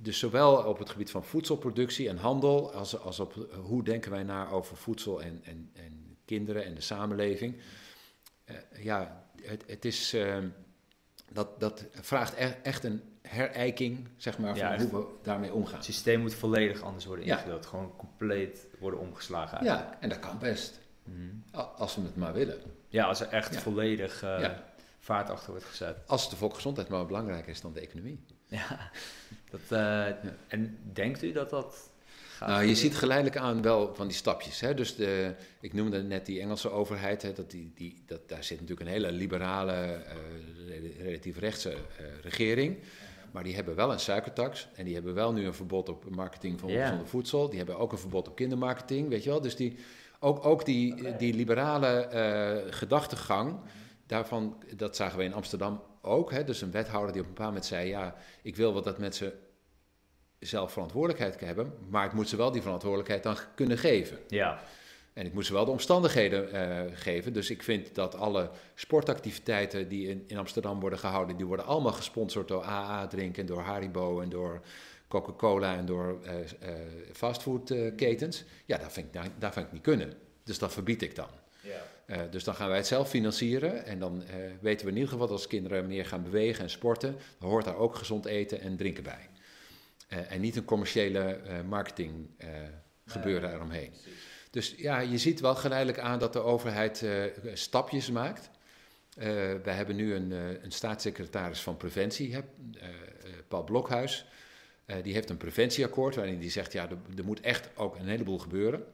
dus 0.00 0.18
zowel 0.18 0.56
op 0.64 0.78
het 0.78 0.90
gebied 0.90 1.10
van 1.10 1.24
voedselproductie 1.24 2.08
en 2.08 2.16
handel, 2.16 2.72
als, 2.72 2.98
als 3.00 3.20
op 3.20 3.36
eh, 3.36 3.58
hoe 3.58 3.82
denken 3.84 4.10
wij 4.10 4.22
na 4.22 4.48
over 4.48 4.76
voedsel 4.76 5.22
en, 5.22 5.40
en, 5.44 5.70
en 5.74 6.16
kinderen 6.24 6.64
en 6.64 6.74
de 6.74 6.80
samenleving. 6.80 7.56
Eh, 8.44 8.54
ja, 8.82 9.24
het, 9.42 9.64
het 9.66 9.84
is. 9.84 10.12
eh, 10.12 10.36
dat, 11.32 11.60
dat 11.60 11.84
vraagt 11.92 12.34
e- 12.38 12.56
echt 12.62 12.84
een 12.84 13.02
herijking, 13.22 14.08
zeg 14.16 14.38
maar, 14.38 14.48
van 14.56 14.58
Ja, 14.58 14.72
echt. 14.74 14.90
hoe 14.90 15.00
we 15.00 15.06
daarmee 15.22 15.52
omgaan. 15.52 15.74
Het 15.74 15.84
systeem 15.84 16.20
moet 16.20 16.34
volledig 16.34 16.82
anders 16.82 17.04
worden 17.04 17.24
Ja. 17.24 17.36
ingedeeld. 17.36 17.66
Gewoon 17.66 17.96
compleet 17.96 18.66
worden 18.78 19.00
omgeslagen 19.00 19.58
eigenlijk. 19.58 19.90
Ja, 19.94 20.00
en 20.00 20.08
dat 20.08 20.18
kan 20.18 20.38
best. 20.38 20.80
Mhm. 21.04 21.56
Als 21.76 21.94
we 21.96 22.02
het 22.02 22.16
maar 22.16 22.32
willen. 22.32 22.60
Ja, 22.88 23.04
als 23.06 23.20
er 23.20 23.28
echt 23.28 23.54
Ja. 23.54 23.60
volledig 23.60 24.22
eh, 24.22 24.50
vaart 24.98 25.30
achter 25.30 25.50
wordt 25.50 25.64
gezet. 25.64 25.96
Als 26.06 26.30
de 26.30 26.36
volksgezondheid 26.36 26.88
maar 26.88 27.06
belangrijker 27.06 27.48
is 27.50 27.60
dan 27.60 27.72
de 27.72 27.80
economie. 27.80 28.20
Ja. 28.46 28.90
Dat, 29.50 29.60
eh, 29.68 30.06
En 30.48 30.78
denkt 30.92 31.22
u 31.22 31.32
dat 31.32 31.50
dat 31.50 31.90
gaat? 32.36 32.48
Nou, 32.48 32.64
je 32.64 32.74
ziet 32.74 32.96
geleidelijk 32.96 33.36
aan 33.36 33.62
wel 33.62 33.94
van 33.94 34.06
die 34.06 34.16
stapjes. 34.16 34.60
Hè? 34.60 34.74
Dus 34.74 34.96
de, 34.96 35.34
ik 35.60 35.72
noemde 35.72 36.02
net 36.02 36.26
die 36.26 36.40
Engelse 36.40 36.70
overheid. 36.70 37.22
Hè? 37.22 37.32
Dat 37.32 37.50
die, 37.50 37.72
die, 37.74 38.02
dat, 38.06 38.28
daar 38.28 38.44
zit 38.44 38.60
natuurlijk 38.60 38.86
een 38.88 38.92
hele 38.94 39.12
liberale, 39.12 39.72
eh, 39.72 40.14
re- 40.68 41.02
relatief 41.02 41.38
rechtse 41.38 41.70
eh, 41.70 41.76
regering. 42.22 42.78
Maar 43.30 43.44
die 43.44 43.54
hebben 43.54 43.74
wel 43.74 43.92
een 43.92 44.00
suikertax. 44.00 44.68
En 44.74 44.84
die 44.84 44.94
hebben 44.94 45.14
wel 45.14 45.32
nu 45.32 45.46
een 45.46 45.54
verbod 45.54 45.88
op 45.88 46.10
marketing 46.10 46.60
van 46.60 46.70
voedsel. 47.04 47.48
Die 47.48 47.58
hebben 47.58 47.78
ook 47.78 47.92
een 47.92 47.98
verbod 47.98 48.28
op 48.28 48.36
kindermarketing, 48.36 49.08
weet 49.08 49.24
je 49.24 49.30
wel. 49.30 49.40
Dus 49.40 49.56
die, 49.56 49.76
ook, 50.18 50.44
ook 50.44 50.64
die, 50.64 51.16
die 51.16 51.34
liberale 51.34 52.08
gedachtegang, 52.70 53.56
daarvan, 54.06 54.62
dat 54.76 54.96
zagen 54.96 55.18
we 55.18 55.24
in 55.24 55.34
Amsterdam 55.34 55.80
ook. 56.08 56.32
Hè? 56.32 56.44
Dus 56.44 56.60
een 56.60 56.70
wethouder 56.70 57.12
die 57.12 57.20
op 57.20 57.26
een 57.26 57.34
bepaald 57.34 57.52
moment 57.52 57.66
zei... 57.66 57.88
ja, 57.88 58.14
ik 58.42 58.56
wil 58.56 58.72
wel 58.72 58.82
dat 58.82 58.98
mensen 58.98 59.32
zelf 60.38 60.72
verantwoordelijkheid 60.72 61.40
hebben... 61.40 61.72
maar 61.88 62.06
ik 62.06 62.12
moet 62.12 62.28
ze 62.28 62.36
wel 62.36 62.50
die 62.50 62.62
verantwoordelijkheid 62.62 63.22
dan 63.22 63.36
kunnen 63.54 63.78
geven. 63.78 64.18
Ja, 64.28 64.62
En 65.12 65.26
ik 65.26 65.34
moet 65.34 65.46
ze 65.46 65.52
wel 65.52 65.64
de 65.64 65.70
omstandigheden 65.70 66.52
eh, 66.52 66.96
geven. 66.96 67.32
Dus 67.32 67.50
ik 67.50 67.62
vind 67.62 67.94
dat 67.94 68.14
alle 68.14 68.50
sportactiviteiten 68.74 69.88
die 69.88 70.08
in, 70.08 70.24
in 70.26 70.38
Amsterdam 70.38 70.80
worden 70.80 70.98
gehouden... 70.98 71.36
die 71.36 71.46
worden 71.46 71.66
allemaal 71.66 71.92
gesponsord 71.92 72.48
door 72.48 72.62
AA 72.62 73.06
Drink 73.06 73.36
en 73.36 73.46
door 73.46 73.60
Haribo 73.60 74.20
en 74.20 74.28
door 74.28 74.60
Coca-Cola 75.08 75.76
en 75.76 75.86
door 75.86 76.18
eh 76.24 76.40
eh 76.40 76.76
fastfoodketens. 77.12 78.44
ja, 78.64 78.78
dat 78.78 78.92
vind, 78.92 79.06
ik, 79.06 79.12
daar, 79.12 79.28
daar 79.38 79.52
vind 79.52 79.66
ik 79.66 79.72
niet 79.72 79.82
kunnen. 79.82 80.12
Dus 80.44 80.58
dat 80.58 80.72
verbied 80.72 81.02
ik 81.02 81.14
dan. 81.14 81.28
ja. 81.60 81.82
Eh, 82.08 82.20
dus 82.30 82.44
dan 82.44 82.54
gaan 82.54 82.68
wij 82.68 82.76
het 82.76 82.86
zelf 82.86 83.08
financieren. 83.08 83.84
En 83.84 83.98
dan 83.98 84.22
eh, 84.22 84.36
weten 84.60 84.86
we 84.86 84.92
in 84.92 84.96
ieder 84.96 85.12
geval 85.12 85.26
dat 85.26 85.36
als 85.36 85.46
kinderen 85.46 85.86
meer 85.86 86.06
gaan 86.06 86.22
bewegen 86.22 86.62
en 86.62 86.70
sporten, 86.70 87.16
dan 87.38 87.48
hoort 87.48 87.64
daar 87.64 87.76
ook 87.76 87.94
gezond 87.94 88.24
eten 88.24 88.60
en 88.60 88.76
drinken 88.76 89.02
bij. 89.02 89.28
Eh, 90.08 90.32
en 90.32 90.40
niet 90.40 90.56
een 90.56 90.64
commerciële 90.64 91.40
marketing 91.66 92.26
gebeuren 93.06 93.54
eromheen. 93.54 93.92
Dus 94.50 94.74
ja, 94.76 94.98
je 94.98 95.18
ziet 95.18 95.40
wel 95.40 95.54
geleidelijk 95.54 95.98
aan 95.98 96.18
dat 96.18 96.32
de 96.32 96.38
overheid 96.38 97.04
stapjes 97.52 98.10
maakt. 98.10 98.50
Wij 99.62 99.74
hebben 99.74 99.96
nu 99.96 100.14
een, 100.14 100.30
een 100.64 100.72
staatssecretaris 100.72 101.60
van 101.60 101.76
preventie, 101.76 102.34
hè, 102.34 102.40
Paul 103.48 103.64
Blokhuis. 103.64 104.26
Die 105.02 105.12
heeft 105.12 105.30
een 105.30 105.36
preventieakkoord 105.36 106.14
waarin 106.14 106.38
die 106.38 106.50
zegt, 106.50 106.72
ja, 106.72 106.88
er, 106.88 106.98
er 107.16 107.24
moet 107.24 107.40
echt 107.40 107.70
ook 107.76 107.96
een 107.96 108.08
heleboel 108.08 108.38
gebeuren. 108.38 108.84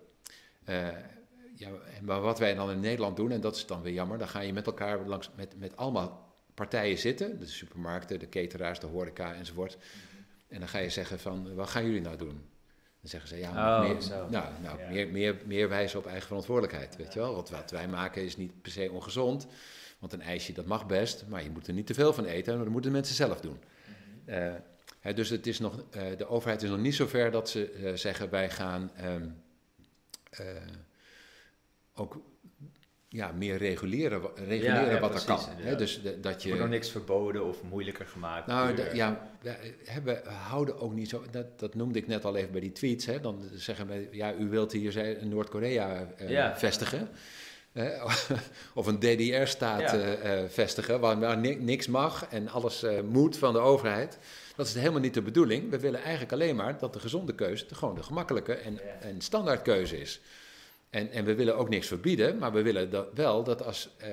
Eh, 1.54 1.60
ja, 1.60 1.68
maar 2.02 2.20
wat 2.20 2.38
wij 2.38 2.54
dan 2.54 2.70
in 2.70 2.80
Nederland 2.80 3.16
doen, 3.16 3.30
en 3.30 3.40
dat 3.40 3.56
is 3.56 3.66
dan 3.66 3.82
weer 3.82 3.92
jammer, 3.92 4.18
dan 4.18 4.28
ga 4.28 4.40
je 4.40 4.52
met 4.52 4.66
elkaar 4.66 5.06
langs, 5.06 5.30
met, 5.36 5.58
met 5.58 5.76
allemaal 5.76 6.34
partijen 6.54 6.98
zitten, 6.98 7.40
de 7.40 7.46
supermarkten, 7.46 8.18
de 8.18 8.28
cateraars, 8.28 8.78
de 8.80 8.86
horeca 8.86 9.34
enzovoort. 9.34 9.76
En 10.48 10.58
dan 10.58 10.68
ga 10.68 10.78
je 10.78 10.90
zeggen 10.90 11.18
van, 11.18 11.54
wat 11.54 11.68
gaan 11.70 11.84
jullie 11.84 12.00
nou 12.00 12.16
doen? 12.16 12.42
Dan 13.00 13.10
zeggen 13.10 13.28
ze, 13.28 13.38
ja, 13.38 13.50
Oh, 13.80 13.88
meer, 13.88 14.00
zo. 14.00 14.28
nou, 14.28 14.44
nou, 14.62 14.78
Ja. 14.80 14.88
meer, 14.88 15.08
meer, 15.08 15.36
meer 15.46 15.68
wijzen 15.68 15.98
op 15.98 16.06
eigen 16.06 16.26
verantwoordelijkheid, 16.26 16.96
weet 16.96 17.12
je 17.12 17.18
wel. 17.18 17.34
Want 17.34 17.48
wat 17.50 17.70
wij 17.70 17.88
maken 17.88 18.24
is 18.24 18.36
niet 18.36 18.62
per 18.62 18.72
se 18.72 18.90
ongezond, 18.90 19.46
want 19.98 20.12
een 20.12 20.22
ijsje 20.22 20.52
dat 20.52 20.66
mag 20.66 20.86
best, 20.86 21.24
maar 21.28 21.42
je 21.42 21.50
moet 21.50 21.66
er 21.66 21.72
niet 21.74 21.86
te 21.86 21.94
veel 21.94 22.12
van 22.12 22.24
eten, 22.24 22.58
dat 22.58 22.68
moeten 22.68 22.92
mensen 22.92 23.14
zelf 23.14 23.40
doen. 23.40 23.58
Eh, 24.24 24.52
hè, 25.00 25.12
dus 25.14 25.28
het 25.28 25.46
is 25.46 25.58
nog, 25.58 25.84
eh, 25.90 26.02
de 26.16 26.26
overheid 26.28 26.62
is 26.62 26.68
nog 26.70 26.78
niet 26.78 26.94
zover 26.94 27.30
dat 27.30 27.48
ze 27.50 27.70
eh, 27.70 27.92
zeggen, 27.94 28.30
wij 28.30 28.50
gaan 28.50 28.90
ehm, 28.96 29.28
eh, 30.30 30.46
ook 31.94 32.16
ja, 33.08 33.32
meer 33.32 33.56
reguleren, 33.56 34.20
reguleren 34.34 34.94
ja, 34.94 35.00
wat 35.00 35.10
precies, 35.10 35.28
er 35.28 35.34
kan. 35.54 35.64
Hè? 35.64 35.76
Dus 35.76 36.02
de- 36.02 36.20
dat 36.20 36.34
Er 36.34 36.40
je... 36.40 36.46
wordt 36.48 36.60
nog 36.62 36.70
niks 36.70 36.90
verboden 36.90 37.44
of 37.44 37.62
moeilijker 37.62 38.06
gemaakt. 38.06 38.46
Nou, 38.46 38.74
de- 38.74 38.90
ja, 38.92 39.30
we, 40.04 40.20
houden 40.48 40.80
ook 40.80 40.92
niet 40.94 41.08
zo. 41.08 41.24
Dat, 41.30 41.58
dat 41.58 41.74
noemde 41.74 41.98
ik 41.98 42.06
net 42.06 42.24
al 42.24 42.36
even 42.36 42.52
bij 42.52 42.60
die 42.60 42.72
tweets. 42.72 43.06
Hè, 43.06 43.20
dan 43.20 43.42
zeggen 43.52 43.86
we, 43.86 44.08
ja, 44.10 44.34
u 44.34 44.48
wilt 44.48 44.72
hier 44.72 45.18
Noord-Korea 45.26 46.08
eh, 46.16 46.30
Ja. 46.30 46.56
vestigen. 46.58 47.08
of 48.74 48.86
een 48.86 48.98
DDR-staat 48.98 49.80
eh, 49.92 50.42
eh, 50.42 50.48
vestigen, 50.50 51.00
waar, 51.00 51.18
waar 51.20 51.38
ni- 51.38 51.54
niks 51.54 51.86
mag 51.86 52.26
en 52.30 52.48
alles 52.48 52.82
eh, 52.82 53.00
moet 53.00 53.36
van 53.36 53.52
de 53.52 53.58
overheid. 53.58 54.18
Dat 54.56 54.66
is 54.66 54.74
helemaal 54.74 55.00
niet 55.00 55.14
de 55.14 55.22
bedoeling. 55.22 55.70
We 55.70 55.78
willen 55.78 56.00
eigenlijk 56.02 56.32
alleen 56.32 56.56
maar 56.56 56.78
dat 56.78 56.92
de 56.92 57.00
gezonde 57.00 57.34
keuze 57.34 57.66
de, 57.66 57.74
gewoon 57.74 57.94
de 57.94 58.02
gemakkelijke 58.02 58.54
en, 58.54 59.00
en 59.02 59.20
standaardkeuze 59.20 60.00
is. 60.00 60.20
En, 60.94 61.10
en 61.10 61.24
we 61.24 61.34
willen 61.34 61.56
ook 61.56 61.68
niks 61.68 61.86
verbieden, 61.86 62.38
maar 62.38 62.52
we 62.52 62.62
willen 62.62 62.90
dat 62.90 63.06
wel 63.14 63.44
dat 63.44 63.62
als 63.62 63.88
eh, 63.96 64.10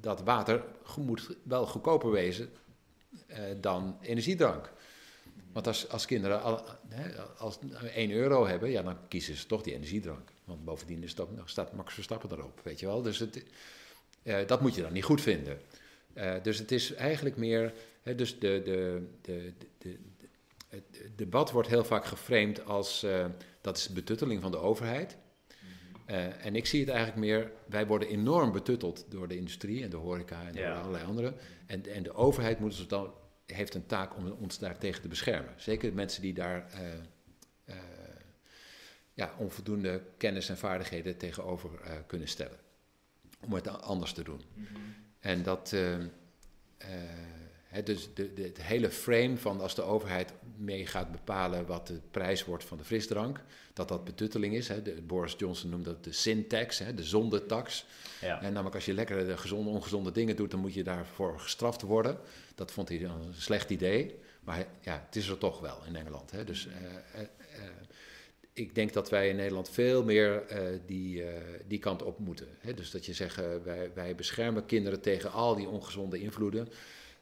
dat 0.00 0.22
water 0.22 0.64
moet 0.96 1.36
wel 1.42 1.66
goedkoper 1.66 2.10
wezen 2.10 2.50
eh, 3.26 3.40
dan 3.60 3.98
energiedrank. 4.00 4.72
Want 5.52 5.66
als, 5.66 5.88
als 5.88 6.06
kinderen 6.06 6.62
hè, 6.88 7.22
als 7.38 7.58
1 7.94 8.10
euro 8.10 8.46
hebben, 8.46 8.70
ja, 8.70 8.82
dan 8.82 8.96
kiezen 9.08 9.36
ze 9.36 9.46
toch 9.46 9.62
die 9.62 9.74
energiedrank. 9.74 10.30
Want 10.44 10.64
bovendien 10.64 11.02
is 11.02 11.14
dat, 11.14 11.28
staat 11.44 11.72
Max 11.72 11.94
Verstappen 11.94 12.30
erop, 12.32 12.60
weet 12.62 12.80
je 12.80 12.86
wel. 12.86 13.02
Dus 13.02 13.18
het, 13.18 13.44
eh, 14.22 14.46
dat 14.46 14.60
moet 14.60 14.74
je 14.74 14.82
dan 14.82 14.92
niet 14.92 15.04
goed 15.04 15.20
vinden. 15.20 15.60
Eh, 16.12 16.34
dus 16.42 16.58
het 16.58 16.72
is 16.72 16.94
eigenlijk 16.94 17.36
meer, 17.36 17.72
hè, 18.02 18.14
dus 18.14 18.38
de, 18.38 18.62
de, 18.64 19.06
de, 19.22 19.52
de, 19.78 19.78
de- 19.78 20.28
het 20.68 21.00
debat 21.16 21.50
wordt 21.50 21.68
heel 21.68 21.84
vaak 21.84 22.04
geframed 22.04 22.64
als, 22.64 23.06
dat 23.60 23.76
is 23.76 23.88
betutteling 23.88 24.42
van 24.42 24.50
de 24.50 24.58
overheid. 24.58 25.16
Eh, 26.08 26.46
en 26.46 26.56
ik 26.56 26.66
zie 26.66 26.80
het 26.80 26.88
eigenlijk 26.88 27.18
meer, 27.18 27.52
wij 27.66 27.86
worden 27.86 28.08
enorm 28.08 28.52
betutteld 28.52 29.04
door 29.08 29.28
de 29.28 29.36
industrie 29.36 29.82
en 29.82 29.90
de 29.90 29.96
horeca 29.96 30.46
en 30.46 30.52
door 30.52 30.72
allerlei 30.72 31.04
anderen. 31.04 31.34
En, 31.66 31.86
en 31.86 32.02
de 32.02 32.14
overheid 32.14 32.58
moet 32.60 32.70
ons 32.70 32.88
dan, 32.88 33.14
heeft 33.46 33.74
een 33.74 33.86
taak 33.86 34.16
om 34.16 34.30
ons 34.30 34.58
daartegen 34.58 35.02
te 35.02 35.08
beschermen. 35.08 35.54
Zeker 35.56 35.88
de 35.88 35.94
mensen 35.94 36.22
die 36.22 36.34
daar 36.34 36.70
eh, 36.70 36.92
eh, 37.64 37.76
ja, 39.12 39.34
onvoldoende 39.38 40.02
kennis 40.16 40.48
en 40.48 40.58
vaardigheden 40.58 41.16
tegenover 41.16 41.70
kunnen 42.06 42.28
stellen. 42.28 42.58
Om 43.40 43.52
het 43.52 43.68
anders 43.68 44.12
te 44.12 44.22
doen. 44.22 44.40
En 45.20 45.42
dat, 45.42 45.74
dus 47.84 48.08
de, 48.14 48.34
de, 48.34 48.42
het 48.42 48.62
hele 48.62 48.90
frame 48.90 49.36
van 49.36 49.60
als 49.60 49.74
de 49.74 49.82
overheid 49.82 50.32
mee 50.56 50.86
gaat 50.86 51.12
bepalen 51.12 51.66
wat 51.66 51.86
de 51.86 52.00
prijs 52.10 52.44
wordt 52.44 52.64
van 52.64 52.78
de 52.78 52.84
frisdrank, 52.84 53.40
dat 53.72 53.88
dat 53.88 54.04
betutteling 54.04 54.54
is. 54.54 54.66
De, 54.66 55.02
Boris 55.06 55.34
Johnson 55.38 55.70
noemt 55.70 55.84
dat 55.84 56.04
de 56.04 56.12
sin-tax, 56.12 56.82
de 56.94 57.04
zondetax. 57.04 57.84
Ja. 58.20 58.42
En 58.42 58.52
namelijk 58.52 58.74
als 58.74 58.84
je 58.84 58.94
lekker 58.94 59.26
de 59.26 59.36
gezonde, 59.36 59.70
ongezonde 59.70 60.12
dingen 60.12 60.36
doet, 60.36 60.50
dan 60.50 60.60
moet 60.60 60.74
je 60.74 60.82
daarvoor 60.82 61.40
gestraft 61.40 61.82
worden. 61.82 62.18
Dat 62.54 62.70
vond 62.70 62.88
hij 62.88 63.02
een 63.02 63.34
slecht 63.34 63.70
idee. 63.70 64.14
Maar 64.48 64.66
ja, 64.80 65.02
het 65.06 65.16
is 65.16 65.28
er 65.28 65.38
toch 65.38 65.60
wel 65.60 65.78
in 65.86 65.96
Engeland. 65.96 66.32
Dus 66.46 66.66
eh, 66.66 67.20
eh, 67.20 67.20
eh, 67.20 67.70
ik 68.52 68.74
denk 68.74 68.92
dat 68.92 69.10
wij 69.10 69.28
in 69.28 69.36
Nederland 69.36 69.70
veel 69.70 70.04
meer 70.04 70.42
die, 70.86 71.24
die 71.66 71.78
kant 71.78 72.02
op 72.02 72.18
moeten. 72.18 72.48
Dus 72.74 72.90
dat 72.90 73.06
je 73.06 73.12
zegt, 73.12 73.36
wij, 73.64 73.90
wij 73.94 74.14
beschermen 74.14 74.66
kinderen 74.66 75.00
tegen 75.00 75.32
al 75.32 75.54
die 75.54 75.68
ongezonde 75.68 76.20
invloeden. 76.20 76.68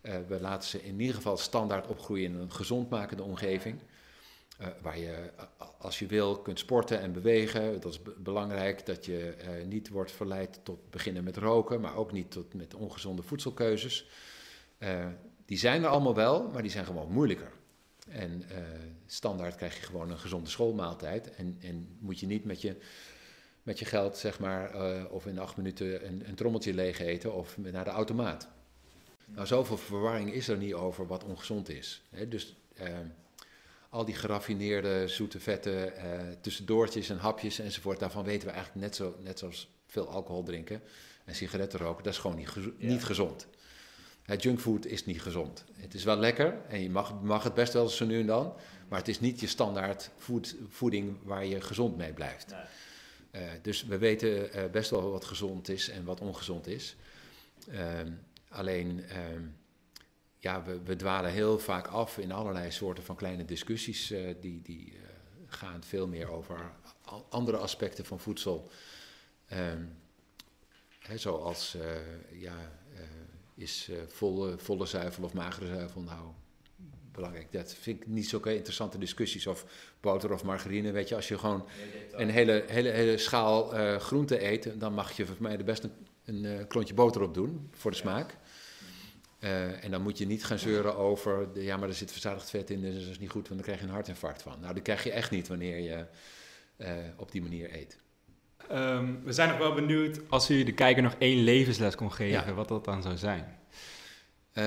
Eh, 0.06 0.14
we 0.28 0.40
laten 0.40 0.68
ze 0.68 0.82
in 0.82 1.00
ieder 1.00 1.14
geval 1.14 1.36
standaard 1.36 1.86
opgroeien 1.86 2.32
in 2.32 2.38
een 2.38 2.52
gezondmakende 2.52 3.22
omgeving. 3.22 3.78
Eh, 4.58 4.66
waar 4.82 4.98
je, 4.98 5.30
eh, 5.36 5.44
als 5.78 5.98
je 5.98 6.06
wil, 6.06 6.38
kunt 6.38 6.58
sporten 6.58 7.00
en 7.00 7.12
bewegen. 7.12 7.80
Dat 7.80 7.92
is 7.92 8.02
be- 8.02 8.14
belangrijk 8.18 8.86
dat 8.86 9.04
je 9.04 9.34
niet 9.66 9.88
wordt 9.88 10.12
verleid 10.12 10.60
tot 10.62 10.90
beginnen 10.90 11.24
met 11.24 11.36
roken, 11.36 11.80
maar 11.80 11.96
ook 11.96 12.12
niet 12.12 12.30
tot, 12.30 12.54
met 12.54 12.74
ongezonde 12.74 13.22
voedselkeuzes. 13.22 14.08
Die 15.44 15.58
zijn 15.58 15.82
er 15.82 15.88
allemaal 15.88 16.14
wel, 16.14 16.48
maar 16.52 16.62
die 16.62 16.70
zijn 16.70 16.84
gewoon 16.84 17.12
moeilijker. 17.12 17.52
En 18.08 18.42
standaard 19.06 19.56
krijg 19.56 19.76
je 19.76 19.86
gewoon 19.86 20.10
een 20.10 20.18
gezonde 20.18 20.50
schoolmaaltijd. 20.50 21.34
En, 21.34 21.56
en 21.60 21.96
moet 21.98 22.20
je 22.20 22.26
niet 22.26 22.44
met 22.44 22.60
je, 22.60 22.76
met 23.62 23.78
je 23.78 23.84
geld, 23.84 24.16
zeg 24.16 24.38
maar, 24.38 24.70
of 25.10 25.26
in 25.26 25.38
acht 25.38 25.56
minuten 25.56 26.06
een, 26.06 26.28
een 26.28 26.34
trommeltje 26.34 26.74
leeg 26.74 26.98
eten 26.98 27.34
of 27.34 27.56
naar 27.58 27.84
de 27.84 27.90
automaat. 27.90 28.48
Nou, 29.26 29.46
zoveel 29.46 29.76
verwarring 29.76 30.32
is 30.32 30.48
er 30.48 30.56
niet 30.56 30.74
over 30.74 31.06
wat 31.06 31.24
ongezond 31.24 31.68
is. 31.68 32.02
Hè? 32.10 32.28
Dus 32.28 32.56
eh, 32.74 32.88
al 33.90 34.04
die 34.04 34.14
geraffineerde 34.14 35.08
zoete 35.08 35.40
vetten, 35.40 35.96
eh, 35.96 36.20
tussendoortjes 36.40 37.08
en 37.10 37.18
hapjes 37.18 37.58
enzovoort, 37.58 37.98
daarvan 37.98 38.24
weten 38.24 38.48
we 38.48 38.54
eigenlijk 38.54 38.84
net, 38.86 38.96
zo, 38.96 39.16
net 39.22 39.38
zoals 39.38 39.68
veel 39.86 40.08
alcohol 40.08 40.42
drinken 40.42 40.82
en 41.24 41.34
sigaretten 41.34 41.78
roken, 41.78 42.04
dat 42.04 42.12
is 42.12 42.18
gewoon 42.18 42.36
niet, 42.36 42.48
gezo- 42.48 42.72
Ja. 42.78 42.88
niet 42.88 43.04
gezond. 43.04 43.46
Hè, 44.22 44.34
junkfood 44.38 44.86
is 44.86 45.04
niet 45.04 45.22
gezond. 45.22 45.64
Het 45.72 45.94
is 45.94 46.04
wel 46.04 46.16
lekker 46.16 46.58
en 46.68 46.82
je 46.82 46.90
mag, 46.90 47.22
mag 47.22 47.42
het 47.42 47.54
best 47.54 47.72
wel 47.72 47.88
zo 47.88 48.04
nu 48.04 48.20
en 48.20 48.26
dan, 48.26 48.54
maar 48.88 48.98
het 48.98 49.08
is 49.08 49.20
niet 49.20 49.40
je 49.40 49.46
standaard 49.46 50.10
voed, 50.16 50.56
voeding 50.68 51.16
waar 51.22 51.44
je 51.46 51.60
gezond 51.60 51.96
mee 51.96 52.12
blijft. 52.12 52.46
Nee. 52.50 52.60
Eh, 53.42 53.50
dus 53.62 53.84
we 53.84 53.98
weten 53.98 54.52
eh, 54.52 54.70
best 54.70 54.90
wel 54.90 55.10
wat 55.10 55.24
gezond 55.24 55.68
is 55.68 55.88
en 55.88 56.04
wat 56.04 56.20
ongezond 56.20 56.66
is. 56.66 56.96
Ehm, 57.70 58.10
alleen, 58.56 59.04
ehm, 59.08 59.42
ja, 60.38 60.62
we, 60.64 60.80
we 60.84 60.96
dwalen 60.96 61.30
heel 61.30 61.58
vaak 61.58 61.86
af 61.86 62.18
in 62.18 62.32
allerlei 62.32 62.70
soorten 62.70 63.04
van 63.04 63.16
kleine 63.16 63.44
discussies. 63.44 64.10
eh, 64.10 64.34
die 64.40 64.62
die 64.62 64.92
eh, 64.92 65.00
gaan 65.46 65.82
veel 65.84 66.06
meer 66.06 66.28
over 66.28 66.72
andere 67.28 67.56
aspecten 67.56 68.04
van 68.04 68.20
voedsel. 68.20 68.70
Ehm, 69.46 69.84
hè, 70.98 71.18
zoals, 71.18 71.74
eh, 71.74 72.40
ja, 72.40 72.54
is 73.54 73.90
volle, 74.08 74.58
volle 74.58 74.86
zuivel 74.86 75.24
of 75.24 75.32
magere 75.32 75.66
zuivel 75.66 76.00
nou 76.00 76.32
belangrijk? 77.12 77.52
Dat 77.52 77.74
vind 77.74 78.00
ik 78.00 78.06
niet 78.06 78.28
zulke 78.28 78.54
interessante 78.54 78.98
discussies. 78.98 79.46
Of 79.46 79.66
boter 80.00 80.32
of 80.32 80.44
margarine, 80.44 80.92
weet 80.92 81.08
je. 81.08 81.14
Als 81.14 81.28
je 81.28 81.38
gewoon 81.38 81.68
een 82.12 82.30
hele, 82.30 82.64
hele, 82.66 82.88
hele 82.88 83.18
schaal 83.18 83.68
groente 83.98 84.44
eet, 84.44 84.80
dan 84.80 84.94
mag 84.94 85.12
je 85.12 85.26
voor 85.26 85.36
mij 85.38 85.56
er 85.56 85.64
best 85.64 85.84
een, 85.84 86.44
een 86.44 86.66
klontje 86.66 86.94
boter 86.94 87.22
op 87.22 87.34
doen, 87.34 87.68
voor 87.72 87.90
de 87.90 87.96
smaak. 87.96 88.36
Eh, 89.38 89.84
en 89.84 89.90
dan 89.90 90.02
moet 90.02 90.18
je 90.18 90.26
niet 90.26 90.44
gaan 90.44 90.58
zeuren 90.58 90.96
over, 90.96 91.52
de, 91.52 91.62
ja, 91.64 91.76
maar 91.76 91.88
er 91.88 91.94
zit 91.94 92.12
verzadigd 92.12 92.50
vet 92.50 92.70
in, 92.70 92.80
dus 92.80 92.94
dat 93.02 93.10
is 93.10 93.18
niet 93.18 93.30
goed, 93.30 93.48
want 93.48 93.54
dan 93.54 93.62
krijg 93.62 93.78
je 93.78 93.86
een 93.86 93.92
hartinfarct 93.92 94.42
van. 94.42 94.60
Nou, 94.60 94.74
die 94.74 94.82
krijg 94.82 95.04
je 95.04 95.10
echt 95.12 95.30
niet 95.30 95.48
wanneer 95.48 95.78
je 95.78 96.06
eh, 96.76 96.90
op 97.16 97.32
die 97.32 97.42
manier 97.42 97.74
eet. 97.74 97.98
Ehm, 98.68 99.14
we 99.24 99.32
zijn 99.32 99.48
nog 99.48 99.58
wel 99.58 99.74
benieuwd 99.74 100.20
als 100.28 100.50
u 100.50 100.64
de 100.64 100.72
kijker 100.72 101.02
nog 101.02 101.14
één 101.18 101.44
levensles 101.44 101.94
kon 101.94 102.12
geven, 102.12 102.46
Ja. 102.46 102.54
wat 102.54 102.68
dat 102.68 102.84
dan 102.84 103.02
zou 103.02 103.16
zijn. 103.16 103.58
Eh, 104.52 104.64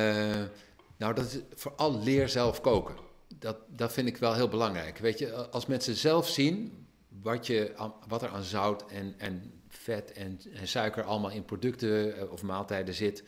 nou, 0.98 1.14
dat 1.14 1.26
is 1.26 1.40
vooral 1.56 2.00
leer 2.04 2.30
zelf 2.30 2.62
koken. 2.62 2.96
Dat, 3.36 3.58
dat 3.68 3.94
vind 3.94 4.08
ik 4.08 4.18
wel 4.18 4.34
heel 4.34 4.48
belangrijk. 4.48 4.98
Weet 4.98 5.20
je, 5.20 5.34
als 5.50 5.66
mensen 5.66 5.96
zelf 5.96 6.28
zien 6.28 6.88
wat, 7.22 7.48
je, 7.48 7.74
wat 8.08 8.22
er 8.24 8.30
aan 8.30 8.44
zout 8.44 8.92
en, 8.92 9.14
en 9.18 9.62
vet 9.68 10.12
en, 10.12 10.40
en 10.54 10.68
suiker 10.68 11.04
allemaal 11.04 11.32
in 11.32 11.46
producten 11.46 12.32
of 12.32 12.42
maaltijden 12.42 12.94
zit, 12.94 13.24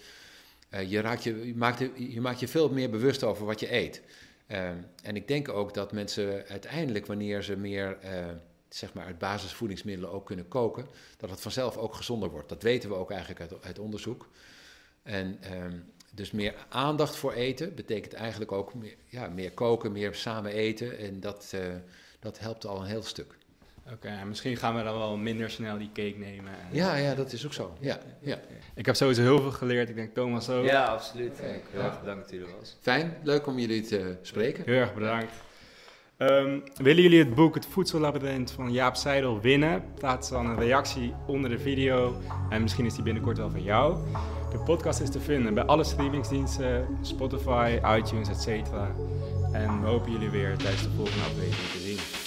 eh, 0.72 0.92
je, 0.92 1.02
raakt 1.02 1.24
je, 1.24 1.54
maakt, 1.56 1.80
je, 1.96 2.22
maakt 2.22 2.40
je 2.40 2.48
veel 2.48 2.70
meer 2.70 2.90
bewust 2.90 3.24
over 3.24 3.46
wat 3.46 3.60
je 3.60 3.74
eet. 3.74 4.02
Eh, 4.48 4.70
en 5.04 5.16
ik 5.16 5.28
denk 5.28 5.50
ook 5.50 5.74
dat 5.74 5.92
mensen 5.92 6.48
uiteindelijk, 6.48 7.06
wanneer 7.06 7.44
ze 7.44 7.58
meer 7.58 7.98
eh, 8.00 8.26
zeg 8.70 8.94
maar 8.94 9.06
uit 9.06 9.18
basisvoedingsmiddelen 9.18 10.12
ook 10.12 10.26
kunnen 10.26 10.48
koken, 10.48 10.88
dat 11.18 11.30
het 11.30 11.42
vanzelf 11.42 11.78
ook 11.78 11.94
gezonder 11.94 12.30
wordt. 12.30 12.50
Dat 12.50 12.64
weten 12.64 12.90
we 12.90 12.96
ook 12.96 13.12
eigenlijk 13.12 13.54
uit, 13.64 13.80
onderzoek. 13.80 14.28
En 15.04 15.38
ehm, 15.42 15.78
dus 16.14 16.32
meer 16.32 16.66
aandacht 16.70 17.16
voor 17.16 17.34
eten 17.34 17.76
betekent 17.76 18.14
eigenlijk 18.14 18.52
ook 18.52 18.74
meer, 18.74 18.96
ja, 19.06 19.28
meer 19.28 19.52
koken, 19.52 19.92
meer 19.92 20.16
samen 20.16 20.52
eten. 20.52 20.98
En 20.98 21.20
dat, 21.20 21.56
dat 22.20 22.40
helpt 22.40 22.66
al 22.66 22.80
een 22.80 22.88
heel 22.88 23.04
stuk. 23.04 23.38
Oké, 23.94 24.08
en 24.08 24.28
misschien 24.28 24.58
gaan 24.58 24.76
we 24.76 24.84
dan 24.84 24.98
wel 24.98 25.18
minder 25.18 25.50
snel 25.50 25.78
die 25.78 25.90
cake 25.94 26.16
nemen. 26.18 26.52
En- 26.52 26.68
Ja, 26.78 26.96
ja, 26.96 27.16
dat 27.16 27.32
is 27.32 27.46
ook 27.46 27.54
zo. 27.54 27.74
Ja, 27.80 27.98
ja. 28.22 28.40
Ik 28.76 28.86
heb 28.86 28.96
sowieso 28.96 29.22
heel 29.22 29.42
veel 29.42 29.52
geleerd. 29.52 29.90
Ik 29.90 29.96
denk 29.96 30.14
Thomas 30.14 30.50
ook. 30.50 30.66
Ja, 30.66 30.84
absoluut. 30.86 31.40
Heel 31.42 31.60
ja. 31.82 31.86
erg 31.86 32.00
bedankt 32.00 32.30
dat 32.32 32.40
er 32.40 32.46
was. 32.60 32.78
Fijn, 32.82 33.18
leuk 33.24 33.48
om 33.48 33.60
jullie 33.60 33.82
te 33.82 34.18
spreken. 34.22 34.64
Heel 34.66 34.80
erg 34.80 34.94
bedankt. 34.94 35.34
Ehm, 36.18 36.60
willen 36.76 37.02
jullie 37.04 37.20
het 37.20 37.36
boek 37.36 37.56
Het 37.56 37.66
Voedsellabyrinth 37.66 38.52
van 38.52 38.72
Jaap 38.72 38.96
Seidel 38.96 39.40
winnen? 39.42 39.84
Plaats 39.96 40.30
dan 40.30 40.46
een 40.46 40.60
reactie 40.60 41.14
onder 41.28 41.50
de 41.50 41.60
video 41.60 42.22
en 42.50 42.62
misschien 42.62 42.86
is 42.86 42.94
die 42.94 43.04
binnenkort 43.04 43.38
wel 43.38 43.50
van 43.50 43.64
jou. 43.64 43.98
De 44.52 44.60
podcast 44.60 45.00
is 45.02 45.10
te 45.10 45.20
vinden 45.20 45.54
bij 45.54 45.64
alle 45.64 45.84
streamingsdiensten, 45.84 46.88
Spotify, 47.02 47.80
iTunes, 47.98 48.30
etc. 48.30 48.48
En 49.52 49.82
we 49.82 49.88
hopen 49.88 50.12
jullie 50.12 50.30
weer 50.30 50.58
tijdens 50.58 50.84
de 50.84 50.90
volgende 50.96 51.24
aflevering 51.26 51.70
te 51.72 51.80
zien. 51.80 52.21